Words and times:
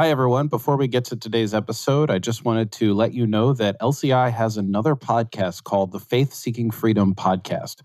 Hi, 0.00 0.10
everyone. 0.10 0.46
Before 0.46 0.76
we 0.76 0.86
get 0.86 1.06
to 1.06 1.16
today's 1.16 1.52
episode, 1.52 2.08
I 2.08 2.20
just 2.20 2.44
wanted 2.44 2.70
to 2.74 2.94
let 2.94 3.14
you 3.14 3.26
know 3.26 3.52
that 3.54 3.80
LCI 3.80 4.30
has 4.30 4.56
another 4.56 4.94
podcast 4.94 5.64
called 5.64 5.90
the 5.90 5.98
Faith 5.98 6.32
Seeking 6.32 6.70
Freedom 6.70 7.16
Podcast. 7.16 7.80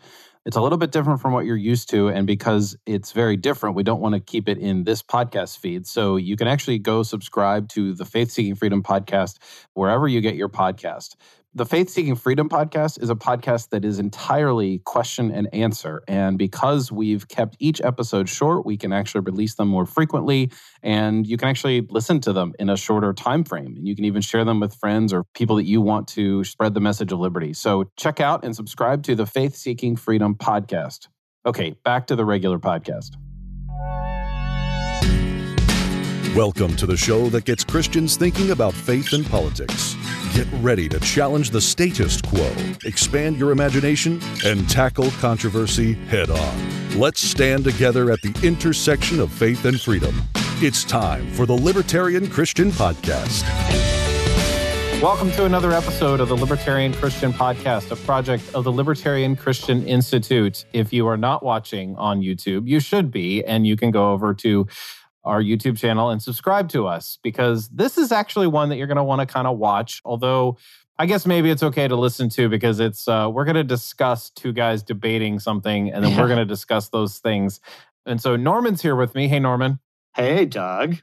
It's 0.45 0.55
a 0.55 0.61
little 0.61 0.77
bit 0.77 0.91
different 0.91 1.21
from 1.21 1.33
what 1.33 1.45
you're 1.45 1.57
used 1.57 1.89
to. 1.89 2.09
And 2.09 2.27
because 2.27 2.77
it's 2.85 3.13
very 3.13 3.35
different, 3.35 3.75
we 3.75 3.81
don't 3.81 3.99
want 3.99 4.13
to 4.13 4.19
keep 4.19 4.47
it 4.47 4.59
in 4.59 4.83
this 4.83 5.01
podcast 5.01 5.57
feed. 5.57 5.87
So 5.87 6.15
you 6.15 6.37
can 6.37 6.47
actually 6.47 6.77
go 6.77 7.01
subscribe 7.01 7.67
to 7.69 7.95
the 7.95 8.05
Faith 8.05 8.29
Seeking 8.29 8.53
Freedom 8.53 8.83
podcast 8.83 9.39
wherever 9.73 10.07
you 10.07 10.21
get 10.21 10.35
your 10.35 10.49
podcast. 10.49 11.15
The 11.55 11.67
Faith 11.67 11.91
Seeking 11.91 12.15
Freedom 12.15 12.49
podcast 12.49 12.99
is 13.03 13.11
a 13.11 13.15
podcast 13.15 13.69
that 13.69 13.85
is 13.85 13.99
entirely 13.99 14.79
question 14.85 15.29
and 15.29 15.47
answer. 15.53 16.01
And 16.07 16.35
because 16.35 16.91
we've 16.91 17.27
kept 17.27 17.55
each 17.59 17.79
episode 17.79 18.27
short, 18.27 18.65
we 18.65 18.75
can 18.75 18.91
actually 18.91 19.21
release 19.21 19.53
them 19.53 19.67
more 19.67 19.85
frequently 19.85 20.49
and 20.81 21.27
you 21.27 21.37
can 21.37 21.47
actually 21.47 21.81
listen 21.91 22.19
to 22.21 22.33
them 22.33 22.53
in 22.57 22.71
a 22.71 22.75
shorter 22.75 23.13
time 23.13 23.43
frame. 23.43 23.75
And 23.77 23.87
you 23.87 23.95
can 23.95 24.03
even 24.03 24.23
share 24.23 24.43
them 24.43 24.61
with 24.61 24.73
friends 24.73 25.13
or 25.13 25.25
people 25.35 25.57
that 25.57 25.65
you 25.65 25.79
want 25.79 26.07
to 26.09 26.43
spread 26.43 26.73
the 26.73 26.79
message 26.79 27.11
of 27.11 27.19
liberty. 27.19 27.53
So 27.53 27.91
check 27.97 28.19
out 28.19 28.43
and 28.43 28.55
subscribe 28.55 29.03
to 29.03 29.13
the 29.13 29.27
Faith 29.27 29.55
Seeking 29.55 29.95
Freedom 29.95 30.33
podcast. 30.33 31.07
Okay, 31.45 31.75
back 31.83 32.07
to 32.07 32.15
the 32.15 32.25
regular 32.25 32.57
podcast. 32.57 33.11
Welcome 36.35 36.75
to 36.77 36.87
the 36.87 36.97
show 36.97 37.27
that 37.29 37.45
gets 37.45 37.63
Christians 37.63 38.17
thinking 38.17 38.49
about 38.49 38.73
faith 38.73 39.13
and 39.13 39.23
politics. 39.23 39.95
Get 40.33 40.47
ready 40.63 40.89
to 40.89 40.99
challenge 40.99 41.51
the 41.51 41.61
status 41.61 42.19
quo, 42.23 42.51
expand 42.85 43.37
your 43.37 43.51
imagination, 43.51 44.19
and 44.43 44.67
tackle 44.67 45.11
controversy 45.19 45.93
head 45.93 46.31
on. 46.31 46.99
Let's 46.99 47.21
stand 47.21 47.63
together 47.63 48.09
at 48.09 48.19
the 48.23 48.33
intersection 48.41 49.19
of 49.19 49.31
faith 49.31 49.65
and 49.65 49.79
freedom. 49.79 50.23
It's 50.59 50.83
time 50.83 51.31
for 51.33 51.45
the 51.45 51.53
Libertarian 51.53 52.27
Christian 52.27 52.71
Podcast. 52.71 53.43
Welcome 55.03 55.29
to 55.33 55.45
another 55.45 55.71
episode 55.71 56.19
of 56.19 56.29
the 56.29 56.35
Libertarian 56.35 56.93
Christian 56.93 57.31
Podcast, 57.31 57.91
a 57.91 57.95
project 57.95 58.43
of 58.55 58.63
the 58.63 58.71
Libertarian 58.71 59.35
Christian 59.35 59.85
Institute. 59.85 60.65
If 60.73 60.91
you 60.91 61.05
are 61.05 61.17
not 61.17 61.43
watching 61.43 61.95
on 61.97 62.21
YouTube, 62.21 62.67
you 62.67 62.79
should 62.79 63.11
be, 63.11 63.43
and 63.43 63.67
you 63.67 63.75
can 63.75 63.91
go 63.91 64.13
over 64.13 64.33
to 64.35 64.65
our 65.23 65.41
YouTube 65.41 65.77
channel 65.77 66.09
and 66.09 66.21
subscribe 66.21 66.69
to 66.69 66.87
us 66.87 67.17
because 67.23 67.69
this 67.69 67.97
is 67.97 68.11
actually 68.11 68.47
one 68.47 68.69
that 68.69 68.77
you're 68.77 68.87
going 68.87 68.97
to 68.97 69.03
want 69.03 69.21
to 69.21 69.25
kind 69.25 69.47
of 69.47 69.57
watch. 69.57 70.01
Although 70.05 70.57
I 70.99 71.05
guess 71.05 71.25
maybe 71.25 71.49
it's 71.49 71.63
okay 71.63 71.87
to 71.87 71.95
listen 71.95 72.29
to 72.29 72.49
because 72.49 72.79
it's 72.79 73.07
uh, 73.07 73.29
we're 73.31 73.45
going 73.45 73.55
to 73.55 73.63
discuss 73.63 74.29
two 74.29 74.53
guys 74.53 74.83
debating 74.83 75.39
something 75.39 75.91
and 75.91 76.03
then 76.03 76.11
yeah. 76.11 76.21
we're 76.21 76.27
going 76.27 76.39
to 76.39 76.45
discuss 76.45 76.89
those 76.89 77.19
things. 77.19 77.59
And 78.05 78.21
so 78.21 78.35
Norman's 78.35 78.81
here 78.81 78.95
with 78.95 79.15
me. 79.15 79.27
Hey, 79.27 79.39
Norman. 79.39 79.79
Hey, 80.15 80.45
Doug. 80.45 80.97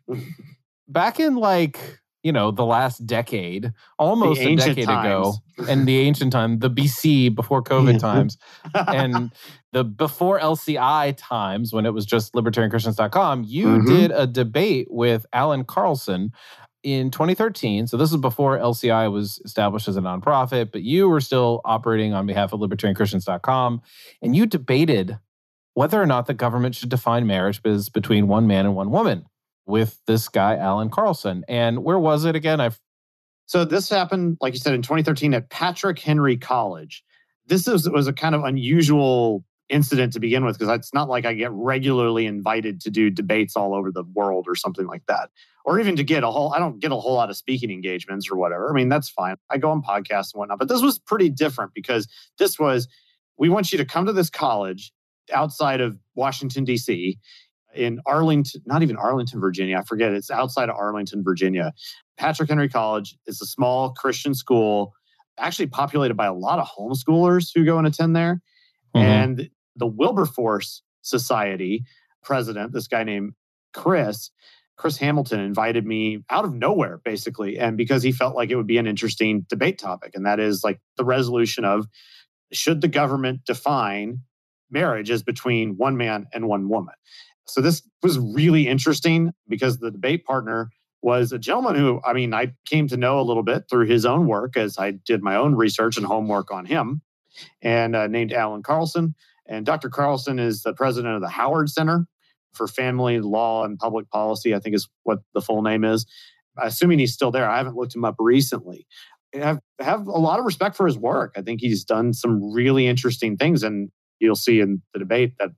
Back 0.89 1.19
in 1.19 1.37
like 1.37 2.01
you 2.23 2.33
know 2.33 2.51
the 2.51 2.65
last 2.65 3.07
decade 3.07 3.73
almost 3.99 4.41
a 4.41 4.55
decade 4.55 4.87
times. 4.87 5.07
ago 5.07 5.35
and 5.71 5.87
the 5.87 6.01
ancient 6.01 6.33
time 6.33 6.59
the 6.59 6.71
bc 6.71 7.35
before 7.35 7.63
covid 7.65 7.99
times 7.99 8.37
and 8.75 9.33
the 9.73 9.85
before 9.85 10.39
lci 10.41 11.15
times 11.17 11.73
when 11.73 11.87
it 11.87 11.95
was 11.95 12.07
just 12.07 12.35
libertarianchristians.com 12.35 13.45
you 13.47 13.67
mm-hmm. 13.67 13.87
did 13.87 14.11
a 14.11 14.27
debate 14.27 14.89
with 14.91 15.27
alan 15.33 15.65
carlson 15.65 16.33
in 16.83 17.11
2013 17.11 17.87
so 17.87 17.97
this 17.97 18.11
is 18.11 18.17
before 18.17 18.59
lci 18.59 19.13
was 19.13 19.41
established 19.45 19.89
as 19.89 19.97
a 19.97 20.01
nonprofit 20.01 20.73
but 20.73 20.83
you 20.83 21.09
were 21.09 21.21
still 21.21 21.61
operating 21.65 22.13
on 22.15 22.27
behalf 22.27 22.53
of 22.53 22.61
libertarianchristians.com 22.61 23.81
and 24.23 24.37
you 24.37 24.47
debated 24.47 25.19
whether 25.75 26.01
or 26.01 26.07
not 26.07 26.27
the 26.27 26.35
government 26.35 26.75
should 26.75 26.89
define 26.89 27.27
marriage 27.27 27.61
as 27.65 27.89
between 27.89 28.29
one 28.29 28.47
man 28.47 28.67
and 28.67 28.75
one 28.75 28.91
woman 28.91 29.25
with 29.67 30.01
this 30.07 30.29
guy 30.29 30.57
Alan 30.57 30.91
Carlson. 30.91 31.45
And 31.49 31.85
where 31.85 31.99
was 31.99 32.25
it 32.25 32.35
again? 32.35 32.61
I've 32.61 32.79
so 33.47 33.65
this 33.65 33.89
happened, 33.89 34.37
like 34.41 34.53
you 34.53 34.61
said, 34.61 34.75
in 34.75 34.83
2013 34.83 35.35
at 35.35 35.51
Patrick 35.51 35.99
Henry 35.99 36.37
College. 36.37 37.03
This 37.47 37.67
was, 37.67 37.89
was 37.89 38.07
a 38.07 38.13
kind 38.13 38.37
of 38.37 38.45
unusual 38.45 39.45
incident 39.71 40.13
to 40.13 40.21
begin 40.21 40.45
with 40.45 40.59
because 40.59 40.77
it's 40.77 40.93
not 40.93 41.09
like 41.09 41.25
I 41.25 41.35
get 41.35 41.51
regularly 41.53 42.27
invited 42.27 42.81
to 42.83 42.91
do 42.91 43.09
debates 43.11 43.57
all 43.57 43.75
over 43.75 43.91
the 43.91 44.05
world 44.15 44.47
or 44.49 44.55
something 44.55 44.87
like 44.87 45.03
that, 45.07 45.31
or 45.65 45.81
even 45.81 45.97
to 45.97 46.05
get 46.05 46.25
a 46.25 46.31
whole. 46.31 46.53
I 46.53 46.59
don't 46.59 46.81
get 46.81 46.93
a 46.93 46.97
whole 46.97 47.15
lot 47.15 47.31
of 47.31 47.37
speaking 47.37 47.71
engagements 47.71 48.31
or 48.31 48.37
whatever. 48.37 48.71
I 48.71 48.75
mean, 48.75 48.89
that's 48.89 49.09
fine. 49.09 49.37
I 49.51 49.59
go 49.59 49.71
on 49.71 49.83
podcasts 49.83 50.35
and 50.35 50.41
whatnot, 50.41 50.59
but 50.59 50.69
this 50.69 50.83
was 50.83 50.99
pretty 50.99 51.31
different 51.31 51.73
because 51.75 52.09
this 52.39 52.59
was 52.59 52.89
we 53.39 53.49
want 53.49 53.73
you 53.73 53.79
to 53.79 53.85
come 53.85 54.07
to 54.07 54.13
this 54.13 54.31
college 54.31 54.93
outside 55.33 55.81
of 55.81 55.99
Washington 56.15 56.65
D.C 56.65 57.19
in 57.75 58.01
Arlington, 58.07 58.63
not 58.67 58.83
even 58.83 58.97
Arlington, 58.97 59.41
Virginia. 59.41 59.79
I 59.79 59.83
forget. 59.83 60.13
It's 60.13 60.31
outside 60.31 60.69
of 60.69 60.77
Arlington, 60.77 61.23
Virginia. 61.23 61.73
Patrick 62.17 62.49
Henry 62.49 62.69
College 62.69 63.17
is 63.27 63.41
a 63.41 63.47
small 63.47 63.93
Christian 63.93 64.35
school, 64.35 64.93
actually 65.39 65.69
populated 65.69 66.15
by 66.15 66.27
a 66.27 66.35
lot 66.35 66.59
of 66.59 66.69
homeschoolers 66.69 67.51
who 67.55 67.65
go 67.65 67.79
and 67.79 67.87
attend 67.87 68.17
there. 68.17 68.43
Mm-hmm. 68.95 69.07
And 69.07 69.51
the 69.81 69.87
Wilberforce 69.87 70.83
Society 71.03 71.85
president, 72.23 72.73
this 72.73 72.87
guy 72.87 73.03
named 73.03 73.33
Chris, 73.73 74.31
Chris 74.77 74.97
Hamilton 74.97 75.41
invited 75.41 75.85
me 75.85 76.25
out 76.31 76.45
of 76.45 76.55
nowhere, 76.55 77.01
basically. 77.05 77.59
And 77.59 77.77
because 77.77 78.03
he 78.03 78.13
felt 78.13 78.35
like 78.35 78.51
it 78.51 78.57
would 78.57 78.67
be 78.67 78.79
an 78.79 78.87
interesting 78.87 79.45
debate 79.49 79.79
topic. 79.79 80.13
And 80.15 80.25
that 80.25 80.41
is 80.41 80.65
like 80.65 80.81
the 80.97 81.05
resolution 81.05 81.65
of 81.65 81.87
should 82.53 82.81
the 82.81 82.89
government 82.89 83.45
define 83.45 84.21
marriage 84.71 85.11
as 85.11 85.23
between 85.23 85.77
one 85.77 85.97
man 85.97 86.27
and 86.33 86.49
one 86.49 86.69
woman? 86.69 86.95
So 87.47 87.61
this 87.61 87.83
was 88.03 88.19
really 88.19 88.69
interesting 88.69 89.33
because 89.49 89.79
the 89.79 89.91
debate 89.91 90.25
partner 90.25 90.71
was 91.03 91.33
a 91.33 91.39
gentleman 91.39 91.77
who, 91.77 92.01
I 92.05 92.13
mean, 92.13 92.33
I 92.33 92.55
came 92.67 92.89
to 92.89 92.97
know 92.97 93.21
a 93.21 93.23
little 93.23 93.43
bit 93.43 93.65
through 93.69 93.87
his 93.87 94.07
own 94.07 94.27
work 94.27 94.57
as 94.57 94.79
I 94.79 94.93
did 94.93 95.23
my 95.23 95.37
own 95.37 95.55
research 95.55 95.97
and 95.97 96.07
homework 96.07 96.51
on 96.51 96.65
him, 96.65 97.03
and 97.63 97.97
uh, 97.97 98.07
named 98.07 98.33
Alan 98.33 98.63
Carlson. 98.63 99.15
And 99.47 99.67
Dr. 99.67 99.89
Carlson 99.89 100.39
is 100.39 100.63
the 100.63 100.75
president 100.75 101.15
of 101.15 101.21
the 101.21 101.29
Howard 101.29 101.69
Center 101.69 102.07
for 102.53 102.67
Family 102.67 103.21
Law 103.21 103.65
and 103.65 103.79
Public 103.79 104.09
Policy, 104.11 104.55
I 104.55 104.59
think 104.59 104.75
is 104.75 104.89
what 105.05 105.21
the 105.35 105.41
full 105.41 105.63
name 105.63 105.85
is. 105.85 106.07
Assuming 106.59 106.99
he's 106.99 107.15
still 107.15 107.31
there, 107.31 107.49
I 107.49 107.59
haven't 107.59 107.77
looked 107.77 107.95
him 107.95 108.05
up 108.05 108.17
recently. 108.19 108.87
I 109.35 109.39
have, 109.39 109.61
have 109.79 110.07
a 110.07 110.19
lot 110.19 110.39
of 110.39 110.45
respect 110.45 110.77
for 110.77 110.87
his 110.87 110.99
work. 110.99 111.35
I 111.37 111.43
think 111.43 111.61
he's 111.61 111.85
done 111.85 112.13
some 112.13 112.53
really 112.53 112.87
interesting 112.89 113.37
things, 113.37 113.63
and 113.63 113.91
you'll 114.19 114.35
see 114.35 114.61
in 114.61 114.83
the 114.93 114.99
debate 114.99 115.35
that 115.39 115.51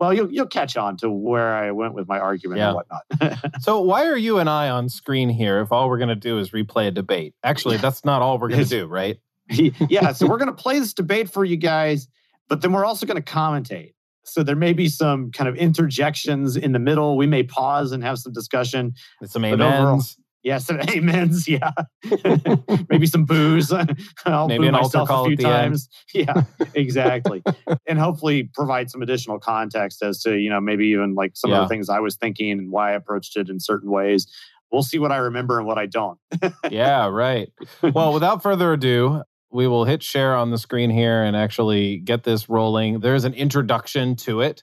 well, 0.00 0.14
you'll 0.14 0.32
you'll 0.32 0.46
catch 0.46 0.78
on 0.78 0.96
to 0.98 1.10
where 1.10 1.54
I 1.54 1.72
went 1.72 1.92
with 1.92 2.08
my 2.08 2.18
argument 2.18 2.58
yeah. 2.58 2.68
and 2.68 2.76
whatnot. 2.76 3.52
so 3.60 3.82
why 3.82 4.06
are 4.06 4.16
you 4.16 4.38
and 4.38 4.48
I 4.48 4.70
on 4.70 4.88
screen 4.88 5.28
here 5.28 5.60
if 5.60 5.70
all 5.70 5.90
we're 5.90 5.98
going 5.98 6.08
to 6.08 6.16
do 6.16 6.38
is 6.38 6.50
replay 6.50 6.88
a 6.88 6.90
debate? 6.90 7.34
Actually, 7.44 7.76
that's 7.76 8.02
not 8.02 8.22
all 8.22 8.38
we're 8.38 8.48
going 8.48 8.64
to 8.64 8.68
do, 8.68 8.86
right? 8.86 9.20
yeah. 9.50 10.12
So 10.12 10.26
we're 10.26 10.38
going 10.38 10.48
to 10.48 10.54
play 10.54 10.78
this 10.78 10.94
debate 10.94 11.28
for 11.28 11.44
you 11.44 11.58
guys, 11.58 12.08
but 12.50 12.60
then 12.60 12.72
we're 12.72 12.84
also 12.84 13.06
going 13.06 13.16
to 13.16 13.22
commentate. 13.22 13.94
So 14.24 14.42
there 14.42 14.56
may 14.56 14.74
be 14.74 14.88
some 14.88 15.30
kind 15.30 15.48
of 15.48 15.56
interjections 15.56 16.56
in 16.56 16.72
the 16.72 16.78
middle. 16.78 17.16
We 17.16 17.26
may 17.26 17.42
pause 17.42 17.92
and 17.92 18.04
have 18.04 18.18
some 18.18 18.32
discussion. 18.32 18.92
Some 19.24 19.44
amens. 19.44 20.18
Yes, 20.42 20.70
yeah, 20.70 20.84
amens. 20.96 21.46
Yeah, 21.48 21.70
maybe 22.88 23.06
some 23.06 23.24
booze. 23.24 23.72
I'll 24.24 24.48
maybe 24.48 24.66
boo 24.66 24.72
myself 24.72 25.10
a 25.10 25.24
few 25.24 25.36
times. 25.36 25.88
Yeah, 26.14 26.44
exactly. 26.74 27.42
and 27.86 27.98
hopefully 27.98 28.50
provide 28.54 28.90
some 28.90 29.02
additional 29.02 29.38
context 29.38 30.02
as 30.02 30.22
to 30.22 30.38
you 30.38 30.48
know 30.48 30.60
maybe 30.60 30.86
even 30.88 31.14
like 31.14 31.32
some 31.34 31.50
yeah. 31.50 31.58
of 31.58 31.64
the 31.64 31.68
things 31.68 31.88
I 31.88 32.00
was 32.00 32.16
thinking 32.16 32.52
and 32.52 32.70
why 32.70 32.92
I 32.92 32.94
approached 32.94 33.36
it 33.36 33.48
in 33.48 33.60
certain 33.60 33.90
ways. 33.90 34.26
We'll 34.72 34.82
see 34.82 34.98
what 34.98 35.12
I 35.12 35.16
remember 35.16 35.58
and 35.58 35.66
what 35.66 35.78
I 35.78 35.86
don't. 35.86 36.18
yeah, 36.70 37.08
right. 37.08 37.50
Well, 37.82 38.12
without 38.12 38.42
further 38.42 38.72
ado, 38.72 39.22
we 39.52 39.66
will 39.66 39.84
hit 39.84 40.02
share 40.02 40.34
on 40.34 40.50
the 40.50 40.58
screen 40.58 40.90
here 40.90 41.22
and 41.22 41.36
actually 41.36 41.98
get 41.98 42.22
this 42.22 42.48
rolling. 42.48 43.00
There's 43.00 43.24
an 43.24 43.34
introduction 43.34 44.16
to 44.16 44.40
it 44.40 44.62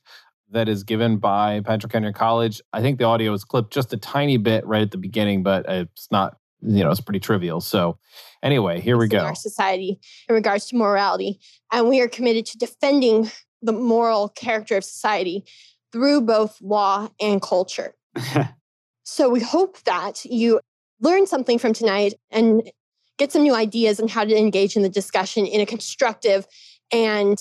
that 0.52 0.70
is 0.70 0.84
given 0.84 1.18
by 1.18 1.60
Patrick 1.62 1.92
Henry 1.92 2.14
College. 2.14 2.62
I 2.72 2.82
think 2.82 2.98
the 2.98 3.06
audio 3.06 3.34
is 3.34 3.44
clipped 3.44 3.74
just 3.74 3.92
a 3.94 3.98
tiny 3.98 4.38
bit 4.38 4.66
right 4.66 4.82
at 4.82 4.92
the 4.92 4.98
beginning, 4.98 5.44
but 5.44 5.66
it's 5.68 6.08
not, 6.10 6.38
you 6.62 6.84
know, 6.84 6.90
it's 6.90 7.02
pretty 7.02 7.20
trivial. 7.20 7.60
So, 7.60 7.98
anyway, 8.42 8.80
here 8.80 8.98
we 8.98 9.08
go. 9.08 9.20
Our 9.20 9.36
society 9.36 10.00
in 10.30 10.36
regards 10.36 10.68
to 10.68 10.78
morality, 10.78 11.40
and 11.72 11.90
we 11.90 12.00
are 12.00 12.08
committed 12.08 12.46
to 12.48 12.58
defending 12.58 13.30
the 13.62 13.74
moral 13.74 14.30
character 14.30 14.78
of 14.78 14.86
society 14.86 15.44
through 15.92 16.22
both 16.22 16.62
law 16.62 17.10
and 17.20 17.42
culture. 17.42 17.96
so, 19.04 19.28
we 19.28 19.42
hope 19.42 19.84
that 19.84 20.24
you 20.24 20.62
learn 21.02 21.28
something 21.28 21.60
from 21.60 21.74
tonight 21.74 22.14
and 22.32 22.72
get 23.18 23.32
some 23.32 23.44
new 23.44 23.56
ideas 23.56 24.00
on 24.00 24.08
how 24.08 24.24
to 24.24 24.36
engage 24.36 24.76
in 24.76 24.82
the 24.82 24.90
discussion 24.90 25.46
in 25.46 25.62
a 25.62 25.66
constructive 25.66 26.48
and 26.92 27.38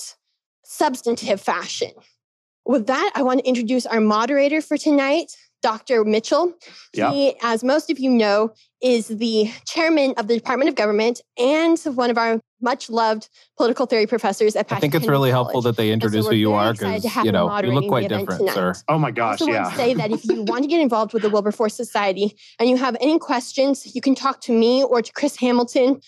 substantive 0.64 1.40
fashion. 1.40 1.92
With 2.64 2.86
that, 2.88 3.12
I 3.14 3.22
want 3.22 3.40
to 3.40 3.46
introduce 3.46 3.86
our 3.86 4.00
moderator 4.00 4.60
for 4.60 4.76
tonight, 4.76 5.36
Dr. 5.62 6.04
Mitchell. 6.04 6.54
Yeah. 6.92 7.12
He, 7.12 7.36
as 7.42 7.62
most 7.62 7.90
of 7.90 7.98
you 7.98 8.10
know, 8.10 8.52
is 8.86 9.08
the 9.08 9.50
chairman 9.66 10.14
of 10.16 10.28
the 10.28 10.34
Department 10.34 10.68
of 10.68 10.76
Government 10.76 11.20
and 11.36 11.76
one 11.94 12.08
of 12.10 12.16
our 12.16 12.40
much 12.60 12.88
loved 12.88 13.28
political 13.56 13.84
theory 13.84 14.06
professors 14.06 14.54
at 14.54 14.70
I 14.72 14.78
think 14.78 14.94
it's 14.94 15.02
Henry 15.04 15.12
really 15.12 15.30
College. 15.30 15.44
helpful 15.44 15.62
that 15.62 15.76
they 15.76 15.90
introduce 15.90 16.24
we're 16.24 16.30
who 16.32 16.36
you 16.36 16.52
are 16.52 16.72
because 16.72 17.04
you 17.24 17.32
know 17.32 17.54
you 17.60 17.72
look 17.72 17.88
quite 17.88 18.08
different, 18.08 18.40
tonight. 18.40 18.54
sir. 18.54 18.74
Oh 18.88 18.98
my 18.98 19.08
I 19.08 19.10
gosh, 19.10 19.40
also 19.40 19.52
yeah. 19.52 19.62
want 19.64 19.74
to 19.74 19.76
say 19.76 19.94
that 19.94 20.10
if 20.12 20.24
you 20.24 20.42
want 20.44 20.62
to 20.62 20.68
get 20.68 20.80
involved 20.80 21.12
with 21.12 21.22
the 21.22 21.30
Wilberforce 21.30 21.74
Society 21.74 22.36
and 22.60 22.68
you 22.70 22.76
have 22.76 22.96
any 23.00 23.18
questions, 23.18 23.94
you 23.94 24.00
can 24.00 24.14
talk 24.14 24.40
to 24.42 24.52
me 24.52 24.84
or 24.84 25.02
to 25.02 25.12
Chris 25.12 25.36
Hamilton 25.36 26.00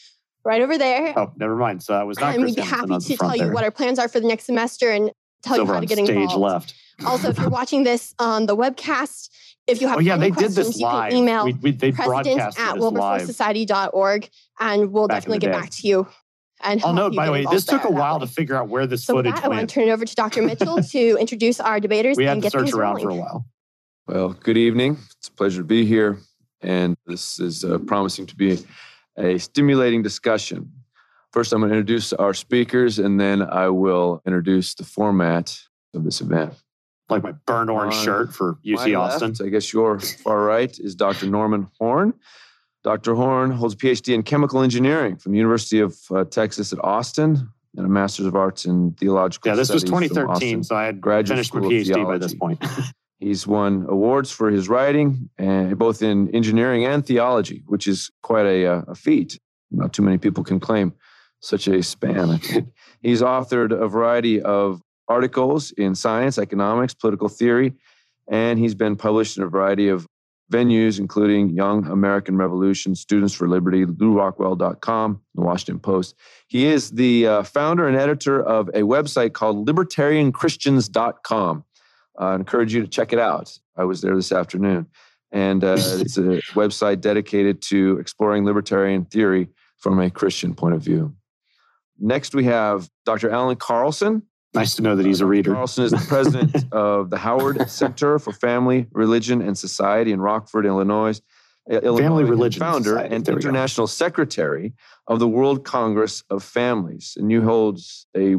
right 0.45 0.63
over 0.63 0.79
there. 0.79 1.19
oh, 1.19 1.33
never 1.37 1.57
mind. 1.57 1.83
So 1.83 1.95
I 1.95 2.05
was 2.05 2.19
not 2.21 2.35
and 2.35 2.45
Chris 2.45 2.57
we'd 2.57 2.63
be 2.63 2.69
Hamilton 2.69 2.91
happy 2.95 3.05
to 3.13 3.17
front 3.17 3.37
tell 3.37 3.47
you 3.47 3.53
what 3.53 3.65
our 3.65 3.71
plans 3.73 3.99
are 3.99 4.09
for 4.09 4.21
the 4.21 4.29
next 4.29 4.45
semester 4.45 4.91
and 4.91 5.11
tell 5.43 5.55
It's 5.55 5.59
you 5.59 5.63
over 5.63 5.75
how 5.75 5.81
to 5.81 5.87
get 5.87 5.97
stage 5.99 6.11
involved. 6.11 6.41
left. 6.41 6.75
Also, 7.07 7.29
if 7.29 7.39
you're 7.39 7.49
watching 7.49 7.85
this 7.85 8.15
on 8.19 8.47
the 8.47 8.57
webcast, 8.57 9.29
if 9.69 9.81
you 9.81 9.89
have 9.89 9.99
Oh 9.99 10.01
yeah, 10.01 10.15
any 10.15 10.23
they 10.23 10.27
did 10.31 10.35
questions, 10.35 10.55
this 10.57 10.79
you 10.79 10.87
live. 10.87 11.11
can 11.11 11.19
email 11.19 11.45
we, 11.45 11.53
we, 11.55 11.71
they 11.73 11.93
president 11.93 12.25
broadcast 12.39 12.59
at 12.59 12.75
this 12.75 12.83
wilberforcesociety.org 12.83 14.29
and 14.61 14.93
we'll 14.93 15.07
Back 15.09 15.19
definitely 15.19 15.39
get 15.41 15.53
day. 15.53 15.59
back 15.61 15.71
to 15.71 15.89
you. 15.89 16.09
And 16.63 16.81
I'll 16.83 16.93
help 16.93 16.97
note, 16.97 17.13
you 17.13 17.17
by 17.17 17.27
the 17.27 17.33
get 17.33 17.49
way, 17.51 17.55
this 17.55 17.65
took 17.65 17.85
a 17.85 17.91
while 17.91 18.19
way. 18.19 18.27
to 18.27 18.33
figure 18.33 18.57
out 18.57 18.69
where 18.69 18.87
this 18.87 19.05
So 19.05 19.15
with 19.15 19.27
footage 19.27 19.37
that, 19.37 19.45
I 19.45 19.49
want 19.49 19.59
went. 19.59 19.71
to 19.71 19.75
turn 19.75 19.89
it 19.89 19.91
over 19.93 20.05
to 20.05 20.15
Dr. 20.17 20.43
Mitchell 20.43 20.83
to 20.83 21.17
introduce 21.21 21.61
our 21.61 21.79
debaters 21.79 22.17
We 22.17 22.25
had 22.25 22.33
and 22.33 22.43
to 22.43 22.47
get 22.47 22.53
search 22.53 22.63
things 22.65 22.75
around 22.77 22.97
rolling. 22.97 23.05
for 23.05 23.11
a 23.11 23.15
while. 23.21 23.47
Well, 24.09 24.29
good 24.31 24.57
evening. 24.57 24.99
It's 25.19 25.29
a 25.29 25.33
pleasure 25.33 25.59
to 25.61 25.65
be 25.65 25.85
here. 25.87 26.19
And 26.61 26.97
this 27.07 27.39
is 27.39 27.63
uh, 27.65 27.79
promising 27.79 28.27
to 28.27 28.35
be 28.35 28.59
a 29.17 29.39
stimulating 29.39 30.03
discussion. 30.03 30.73
First, 31.33 31.53
I'm 31.53 31.61
going 31.61 31.71
to 31.71 31.77
introduce 31.79 32.13
our 32.15 32.35
speakers, 32.35 32.99
and 32.99 33.21
then 33.21 33.43
I 33.43 33.69
will 33.69 34.21
introduce 34.27 34.75
the 34.75 34.83
format 34.85 35.57
of 35.95 36.03
this 36.05 36.21
event. 36.21 36.55
Like 37.11 37.23
my 37.23 37.33
burnt 37.33 37.71
orange 37.71 37.95
On 37.95 38.05
shirt 38.05 38.35
for 38.35 38.59
UT 38.67 38.93
Austin. 38.95 39.31
left, 39.31 39.41
I 39.41 39.49
guess 39.49 39.73
your 39.73 39.99
far 39.99 40.43
right, 40.43 40.79
is 40.79 40.95
Dr. 40.95 41.27
Norman 41.27 41.69
Horn. 41.79 42.13
Dr. 42.85 43.15
Horn 43.15 43.51
holds 43.51 43.75
a 43.75 43.77
PhD 43.77 44.15
in 44.15 44.23
chemical 44.23 44.63
engineering 44.63 45.17
from 45.17 45.33
the 45.33 45.39
University 45.39 45.81
of 45.81 45.97
uh, 46.11 46.25
Texas 46.25 46.73
at 46.73 46.83
Austin 46.85 47.49
and 47.77 47.87
a 47.87 47.89
Master's 47.89 48.27
of 48.27 48.35
Arts 48.35 48.65
in 48.65 48.93
Theological 48.95 49.51
Yeah, 49.51 49.57
this 49.57 49.71
was 49.71 49.83
2013, 49.85 50.65
so 50.65 50.77
I 50.77 50.85
had 50.85 51.01
Graduate 51.01 51.37
finished 51.37 51.55
my 51.55 51.61
School 51.61 51.71
PhD 51.71 52.07
by 52.07 52.19
this 52.19 52.35
point. 52.35 52.65
He's 53.19 53.47
won 53.47 53.85
awards 53.89 54.31
for 54.31 54.49
his 54.49 54.69
writing, 54.69 55.29
and 55.39 55.77
both 55.77 56.03
in 56.03 56.33
engineering 56.35 56.85
and 56.85 57.05
theology, 57.05 57.65
which 57.67 57.89
is 57.89 58.13
quite 58.23 58.47
a, 58.47 58.67
uh, 58.67 58.83
a 58.87 58.95
feat. 58.95 59.41
Not 59.73 59.93
too 59.93 60.03
many 60.03 60.19
people 60.19 60.45
can 60.45 60.61
claim 60.61 60.95
such 61.41 61.67
a 61.67 61.83
span. 61.83 62.41
He's 63.03 63.21
authored 63.21 63.73
a 63.73 63.89
variety 63.89 64.41
of 64.41 64.81
articles 65.09 65.71
in 65.73 65.95
science, 65.95 66.39
economics, 66.39 66.95
political 66.95 67.29
theory, 67.29 67.75
and 68.29 68.59
he's 68.59 68.75
been 68.75 68.97
published 68.97 69.37
in 69.37 69.43
a 69.43 69.49
variety 69.49 69.89
of 69.89 70.07
venues, 70.53 70.99
including 70.99 71.51
Young 71.51 71.87
American 71.87 72.37
Revolution, 72.37 72.95
Students 72.95 73.35
for 73.35 73.49
Liberty, 73.49 73.85
LewRockwell.com, 73.85 75.21
the 75.35 75.41
Washington 75.41 75.79
Post. 75.79 76.15
He 76.47 76.67
is 76.67 76.91
the 76.91 77.27
uh, 77.27 77.43
founder 77.43 77.87
and 77.87 77.97
editor 77.97 78.43
of 78.43 78.69
a 78.69 78.83
website 78.83 79.35
called 79.35 79.67
LibertarianChristians.com. 79.69 81.65
I 82.19 82.35
encourage 82.35 82.75
you 82.75 82.83
to 82.83 82.89
check 82.89 83.13
it 83.13 83.19
out. 83.19 83.59
I 83.77 83.85
was 83.85 84.01
there 84.01 84.17
this 84.17 84.33
afternoon. 84.33 84.87
And 85.31 85.63
uh, 85.63 85.77
it's 85.79 86.17
a 86.17 86.41
website 86.55 87.01
dedicated 87.01 87.61
to 87.63 87.99
exploring 87.99 88.45
libertarian 88.45 89.05
theory 89.05 89.49
from 89.79 90.01
a 90.01 90.11
Christian 90.11 90.55
point 90.55 90.75
of 90.75 90.83
view. 90.83 91.15
Next, 91.99 92.35
we 92.35 92.45
have 92.45 92.89
Dr. 93.05 93.31
Alan 93.31 93.57
Carlson. 93.57 94.23
Nice 94.55 94.75
to 94.77 94.83
know 94.83 94.97
that 94.97 95.07
he's 95.07 95.21
a 95.21 95.27
reader. 95.27 95.53
Carlson 95.55 95.85
is 95.85 95.91
the 95.93 95.99
president 96.09 96.65
of 96.73 97.11
the 97.11 97.19
Howard 97.19 97.69
Center 97.71 98.19
for 98.19 98.33
Family, 98.33 98.87
Religion, 98.93 99.43
and 99.43 99.57
Society 99.57 100.13
in 100.13 100.21
Rockford, 100.21 100.67
Illinois. 100.67 101.21
Illinois, 101.71 102.21
and 102.21 102.31
Religion 102.31 102.61
founder 102.61 102.91
Society. 102.91 103.15
and 103.15 103.27
There 103.27 103.37
international 103.37 103.87
secretary 103.87 104.73
of 105.07 105.19
the 105.19 105.29
World 105.29 105.65
Congress 105.67 106.25
of 106.31 106.43
Families, 106.43 107.15
and 107.19 107.31
you 107.31 107.43
holds 107.43 108.07
a 108.17 108.37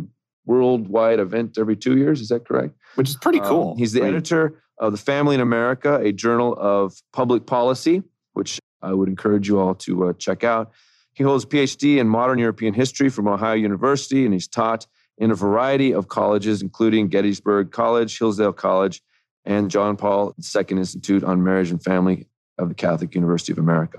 worldwide 0.47 1.19
event 1.19 1.57
every 1.59 1.75
two 1.75 1.95
years. 1.97 2.21
Is 2.21 2.29
that 2.29 2.47
correct? 2.47 2.73
Which 2.95 3.09
is 3.09 3.17
pretty 3.17 3.39
Um, 3.39 3.45
cool. 3.47 3.75
he's 3.77 3.91
the 3.93 4.01
mean, 4.01 4.09
editor 4.15 4.59
of 4.79 4.93
The 4.93 4.97
Family 4.97 5.35
in 5.35 5.41
America, 5.41 5.99
a 6.01 6.11
journal 6.11 6.55
of 6.57 6.95
public 7.13 7.45
policy, 7.45 8.01
which 8.33 8.59
I 8.81 8.93
would 8.93 9.09
encourage 9.09 9.47
you 9.47 9.59
all 9.59 9.75
to 9.75 10.07
uh, 10.09 10.13
check 10.13 10.43
out. 10.43 10.71
He 11.13 11.23
holds 11.23 11.43
a 11.43 11.47
PhD 11.47 11.97
in 11.97 12.07
modern 12.09 12.39
European 12.39 12.73
history 12.73 13.09
from 13.09 13.27
Ohio 13.27 13.53
University, 13.53 14.25
and 14.25 14.33
he's 14.33 14.47
taught 14.47 14.87
in 15.19 15.31
a 15.31 15.35
variety 15.35 15.93
of 15.93 16.07
colleges, 16.07 16.61
including 16.61 17.09
Gettysburg 17.09 17.71
College, 17.71 18.17
Hillsdale 18.17 18.53
College, 18.53 19.01
and 19.45 19.69
John 19.69 19.97
Paul 19.97 20.33
II 20.55 20.63
Institute 20.77 21.23
on 21.23 21.43
Marriage 21.43 21.69
and 21.71 21.83
Family 21.83 22.27
of 22.57 22.69
the 22.69 22.75
Catholic 22.75 23.13
University 23.13 23.51
of 23.51 23.59
America. 23.59 23.97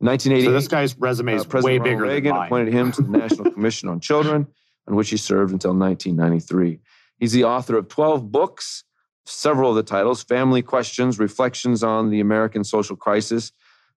In 0.00 0.06
1988, 0.06 0.44
So 0.46 0.52
this 0.52 0.68
guy's 0.68 0.98
resume 0.98 1.34
is 1.34 1.42
uh, 1.42 1.48
President 1.48 1.64
way 1.64 1.78
Ronald 1.78 1.98
bigger 1.98 2.02
Reagan 2.10 2.30
than 2.30 2.38
mine. 2.38 2.46
appointed 2.46 2.72
him 2.74 2.92
to 2.92 3.02
the 3.02 3.18
National 3.18 3.50
Commission 3.52 3.88
on 3.88 4.00
Children, 4.00 4.46
on 4.86 4.94
which 4.94 5.10
he 5.10 5.16
served 5.16 5.52
until 5.52 5.74
1993. 5.74 6.80
He's 7.18 7.32
the 7.32 7.44
author 7.44 7.76
of 7.76 7.88
12 7.88 8.30
books, 8.30 8.84
several 9.26 9.70
of 9.70 9.76
the 9.76 9.82
titles 9.82 10.22
Family 10.22 10.62
Questions, 10.62 11.18
Reflections 11.18 11.82
on 11.82 12.10
the 12.10 12.20
American 12.20 12.64
Social 12.64 12.96
Crisis, 12.96 13.52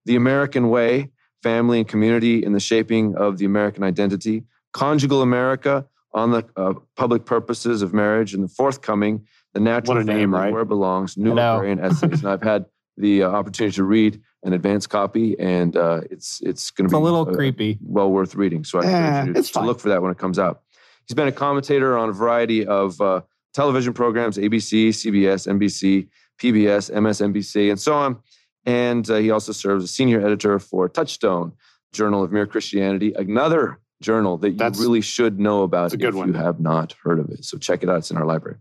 The 0.05 0.15
American 0.15 0.69
Way, 0.69 1.11
Family 1.43 1.79
and 1.79 1.87
Community 1.87 2.43
in 2.43 2.53
the 2.53 2.59
Shaping 2.59 3.15
of 3.15 3.37
the 3.37 3.45
American 3.45 3.83
Identity, 3.83 4.43
Conjugal 4.73 5.21
America, 5.21 5.85
on 6.13 6.31
the 6.31 6.45
uh, 6.55 6.73
public 6.95 7.25
purposes 7.25 7.81
of 7.81 7.93
marriage, 7.93 8.33
and 8.33 8.43
the 8.43 8.47
forthcoming, 8.47 9.25
The 9.53 9.59
Natural 9.59 9.95
What 9.95 10.01
a 10.01 10.05
name, 10.05 10.33
right? 10.33 10.51
Where 10.51 10.63
It 10.63 10.67
Belongs, 10.67 11.17
New. 11.17 11.33
Librarian 11.33 11.79
Essays. 11.79 12.19
and 12.21 12.25
I've 12.25 12.41
had 12.43 12.65
the 12.97 13.23
uh, 13.23 13.29
opportunity 13.31 13.75
to 13.75 13.83
read 13.83 14.21
an 14.43 14.53
advanced 14.53 14.89
copy, 14.89 15.39
and 15.39 15.75
uh, 15.77 16.01
it's 16.09 16.41
it's 16.41 16.71
going 16.71 16.89
to 16.89 16.91
be 16.93 16.97
a 16.97 16.99
little 16.99 17.27
uh, 17.29 17.33
creepy. 17.33 17.77
well 17.81 18.11
worth 18.11 18.35
reading. 18.35 18.63
So 18.63 18.79
I 18.79 18.85
Eh, 18.85 18.87
encourage 19.21 19.27
you 19.37 19.43
to, 19.43 19.53
fine. 19.53 19.65
look 19.65 19.79
for 19.79 19.89
that 19.89 20.01
when 20.01 20.11
it 20.11 20.17
comes 20.17 20.37
out. 20.39 20.61
He's 21.07 21.15
been 21.15 21.27
a 21.27 21.31
commentator 21.31 21.97
on 21.97 22.09
a 22.09 22.11
variety 22.13 22.65
of 22.65 22.99
uh, 23.01 23.21
television 23.53 23.93
programs 23.93 24.37
ABC, 24.37 24.89
CBS, 24.89 25.47
NBC, 25.47 26.07
PBS, 26.41 26.91
MSNBC, 26.91 27.69
and 27.69 27.79
so 27.79 27.93
on. 27.93 28.17
And 28.65 29.09
uh, 29.09 29.15
he 29.15 29.31
also 29.31 29.51
serves 29.53 29.83
as 29.85 29.91
senior 29.91 30.19
editor 30.25 30.59
for 30.59 30.87
Touchstone, 30.89 31.53
Journal 31.93 32.23
of 32.23 32.31
Mere 32.31 32.45
Christianity, 32.45 33.13
another 33.13 33.79
journal 34.01 34.37
that 34.37 34.49
you 34.51 34.57
That's- 34.57 34.79
really 34.79 35.01
should 35.01 35.39
know 35.39 35.63
about 35.63 35.93
if 35.93 36.13
one. 36.13 36.27
you 36.29 36.33
have 36.33 36.59
not 36.59 36.93
heard 37.03 37.19
of 37.19 37.29
it. 37.29 37.45
So 37.45 37.57
check 37.57 37.83
it 37.83 37.89
out. 37.89 37.99
It's 37.99 38.11
in 38.11 38.17
our 38.17 38.25
library. 38.25 38.57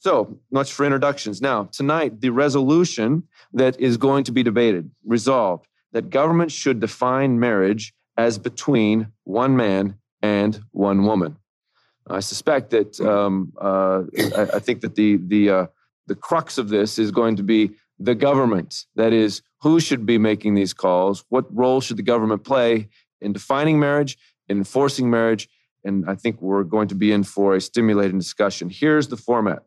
So 0.00 0.38
much 0.52 0.72
for 0.72 0.84
introductions. 0.84 1.40
Now, 1.40 1.64
tonight, 1.72 2.20
the 2.20 2.30
resolution 2.30 3.24
that 3.52 3.80
is 3.80 3.96
going 3.96 4.24
to 4.24 4.32
be 4.32 4.42
debated, 4.42 4.90
resolved, 5.04 5.66
that 5.92 6.10
government 6.10 6.52
should 6.52 6.78
define 6.80 7.40
marriage 7.40 7.94
as 8.16 8.38
between 8.38 9.08
one 9.24 9.56
man 9.56 9.96
and 10.22 10.60
one 10.70 11.04
woman. 11.04 11.36
I 12.10 12.20
suspect 12.20 12.70
that 12.70 13.00
um, 13.00 13.52
uh, 13.60 14.02
I, 14.36 14.42
I 14.54 14.58
think 14.60 14.80
that 14.80 14.94
the 14.94 15.16
the 15.16 15.50
uh, 15.50 15.66
the 16.06 16.14
crux 16.14 16.58
of 16.58 16.68
this 16.68 16.98
is 16.98 17.10
going 17.10 17.36
to 17.36 17.42
be 17.42 17.72
the 17.98 18.14
government. 18.14 18.86
That 18.94 19.12
is, 19.12 19.42
who 19.60 19.78
should 19.80 20.06
be 20.06 20.16
making 20.18 20.54
these 20.54 20.72
calls? 20.72 21.24
What 21.28 21.44
role 21.54 21.80
should 21.80 21.98
the 21.98 22.02
government 22.02 22.44
play 22.44 22.88
in 23.20 23.32
defining 23.32 23.78
marriage, 23.78 24.16
enforcing 24.56 25.10
marriage? 25.10 25.48
And 25.84 26.08
I 26.08 26.14
think 26.14 26.40
we're 26.40 26.64
going 26.64 26.88
to 26.88 26.94
be 26.94 27.12
in 27.12 27.24
for 27.24 27.54
a 27.54 27.60
stimulating 27.60 28.18
discussion. 28.18 28.68
Here's 28.70 29.08
the 29.08 29.16
format. 29.16 29.62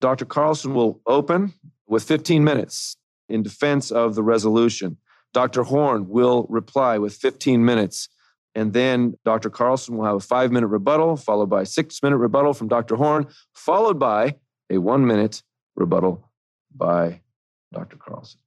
Dr. 0.00 0.24
Carlson 0.24 0.74
will 0.74 1.00
open 1.06 1.54
with 1.86 2.04
15 2.04 2.44
minutes 2.44 2.96
in 3.28 3.42
defense 3.42 3.90
of 3.90 4.14
the 4.14 4.22
resolution. 4.22 4.96
Dr. 5.34 5.62
Horn 5.64 6.08
will 6.08 6.46
reply 6.48 6.98
with 6.98 7.14
15 7.14 7.64
minutes. 7.64 8.08
And 8.54 8.72
then 8.72 9.14
Dr. 9.24 9.50
Carlson 9.50 9.96
will 9.96 10.04
have 10.04 10.16
a 10.16 10.20
five 10.20 10.50
minute 10.50 10.68
rebuttal, 10.68 11.16
followed 11.16 11.50
by 11.50 11.62
a 11.62 11.66
six 11.66 12.02
minute 12.02 12.16
rebuttal 12.16 12.54
from 12.54 12.68
Dr. 12.68 12.96
Horn, 12.96 13.26
followed 13.54 13.98
by 13.98 14.36
a 14.70 14.78
one 14.78 15.06
minute 15.06 15.42
rebuttal 15.76 16.28
by 16.74 17.20
Dr. 17.72 17.96
Carlson. 17.96 18.40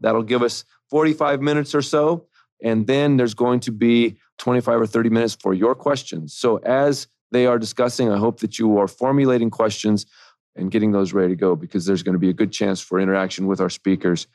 That'll 0.00 0.22
give 0.22 0.42
us 0.42 0.64
45 0.90 1.40
minutes 1.40 1.74
or 1.74 1.82
so. 1.82 2.26
And 2.62 2.86
then 2.86 3.16
there's 3.16 3.34
going 3.34 3.60
to 3.60 3.72
be 3.72 4.16
25 4.38 4.80
or 4.80 4.86
30 4.86 5.10
minutes 5.10 5.36
for 5.40 5.52
your 5.52 5.74
questions. 5.74 6.32
So 6.32 6.56
as 6.58 7.08
they 7.32 7.46
are 7.46 7.58
discussing, 7.58 8.10
I 8.10 8.18
hope 8.18 8.40
that 8.40 8.58
you 8.58 8.78
are 8.78 8.88
formulating 8.88 9.50
questions 9.50 10.06
and 10.54 10.70
getting 10.70 10.92
those 10.92 11.12
ready 11.12 11.30
to 11.30 11.36
go 11.36 11.56
because 11.56 11.86
there's 11.86 12.02
going 12.02 12.14
to 12.14 12.18
be 12.18 12.28
a 12.28 12.34
good 12.34 12.52
chance 12.52 12.80
for 12.80 13.00
interaction 13.00 13.46
with 13.46 13.60
our 13.60 13.70
speakers 13.70 14.26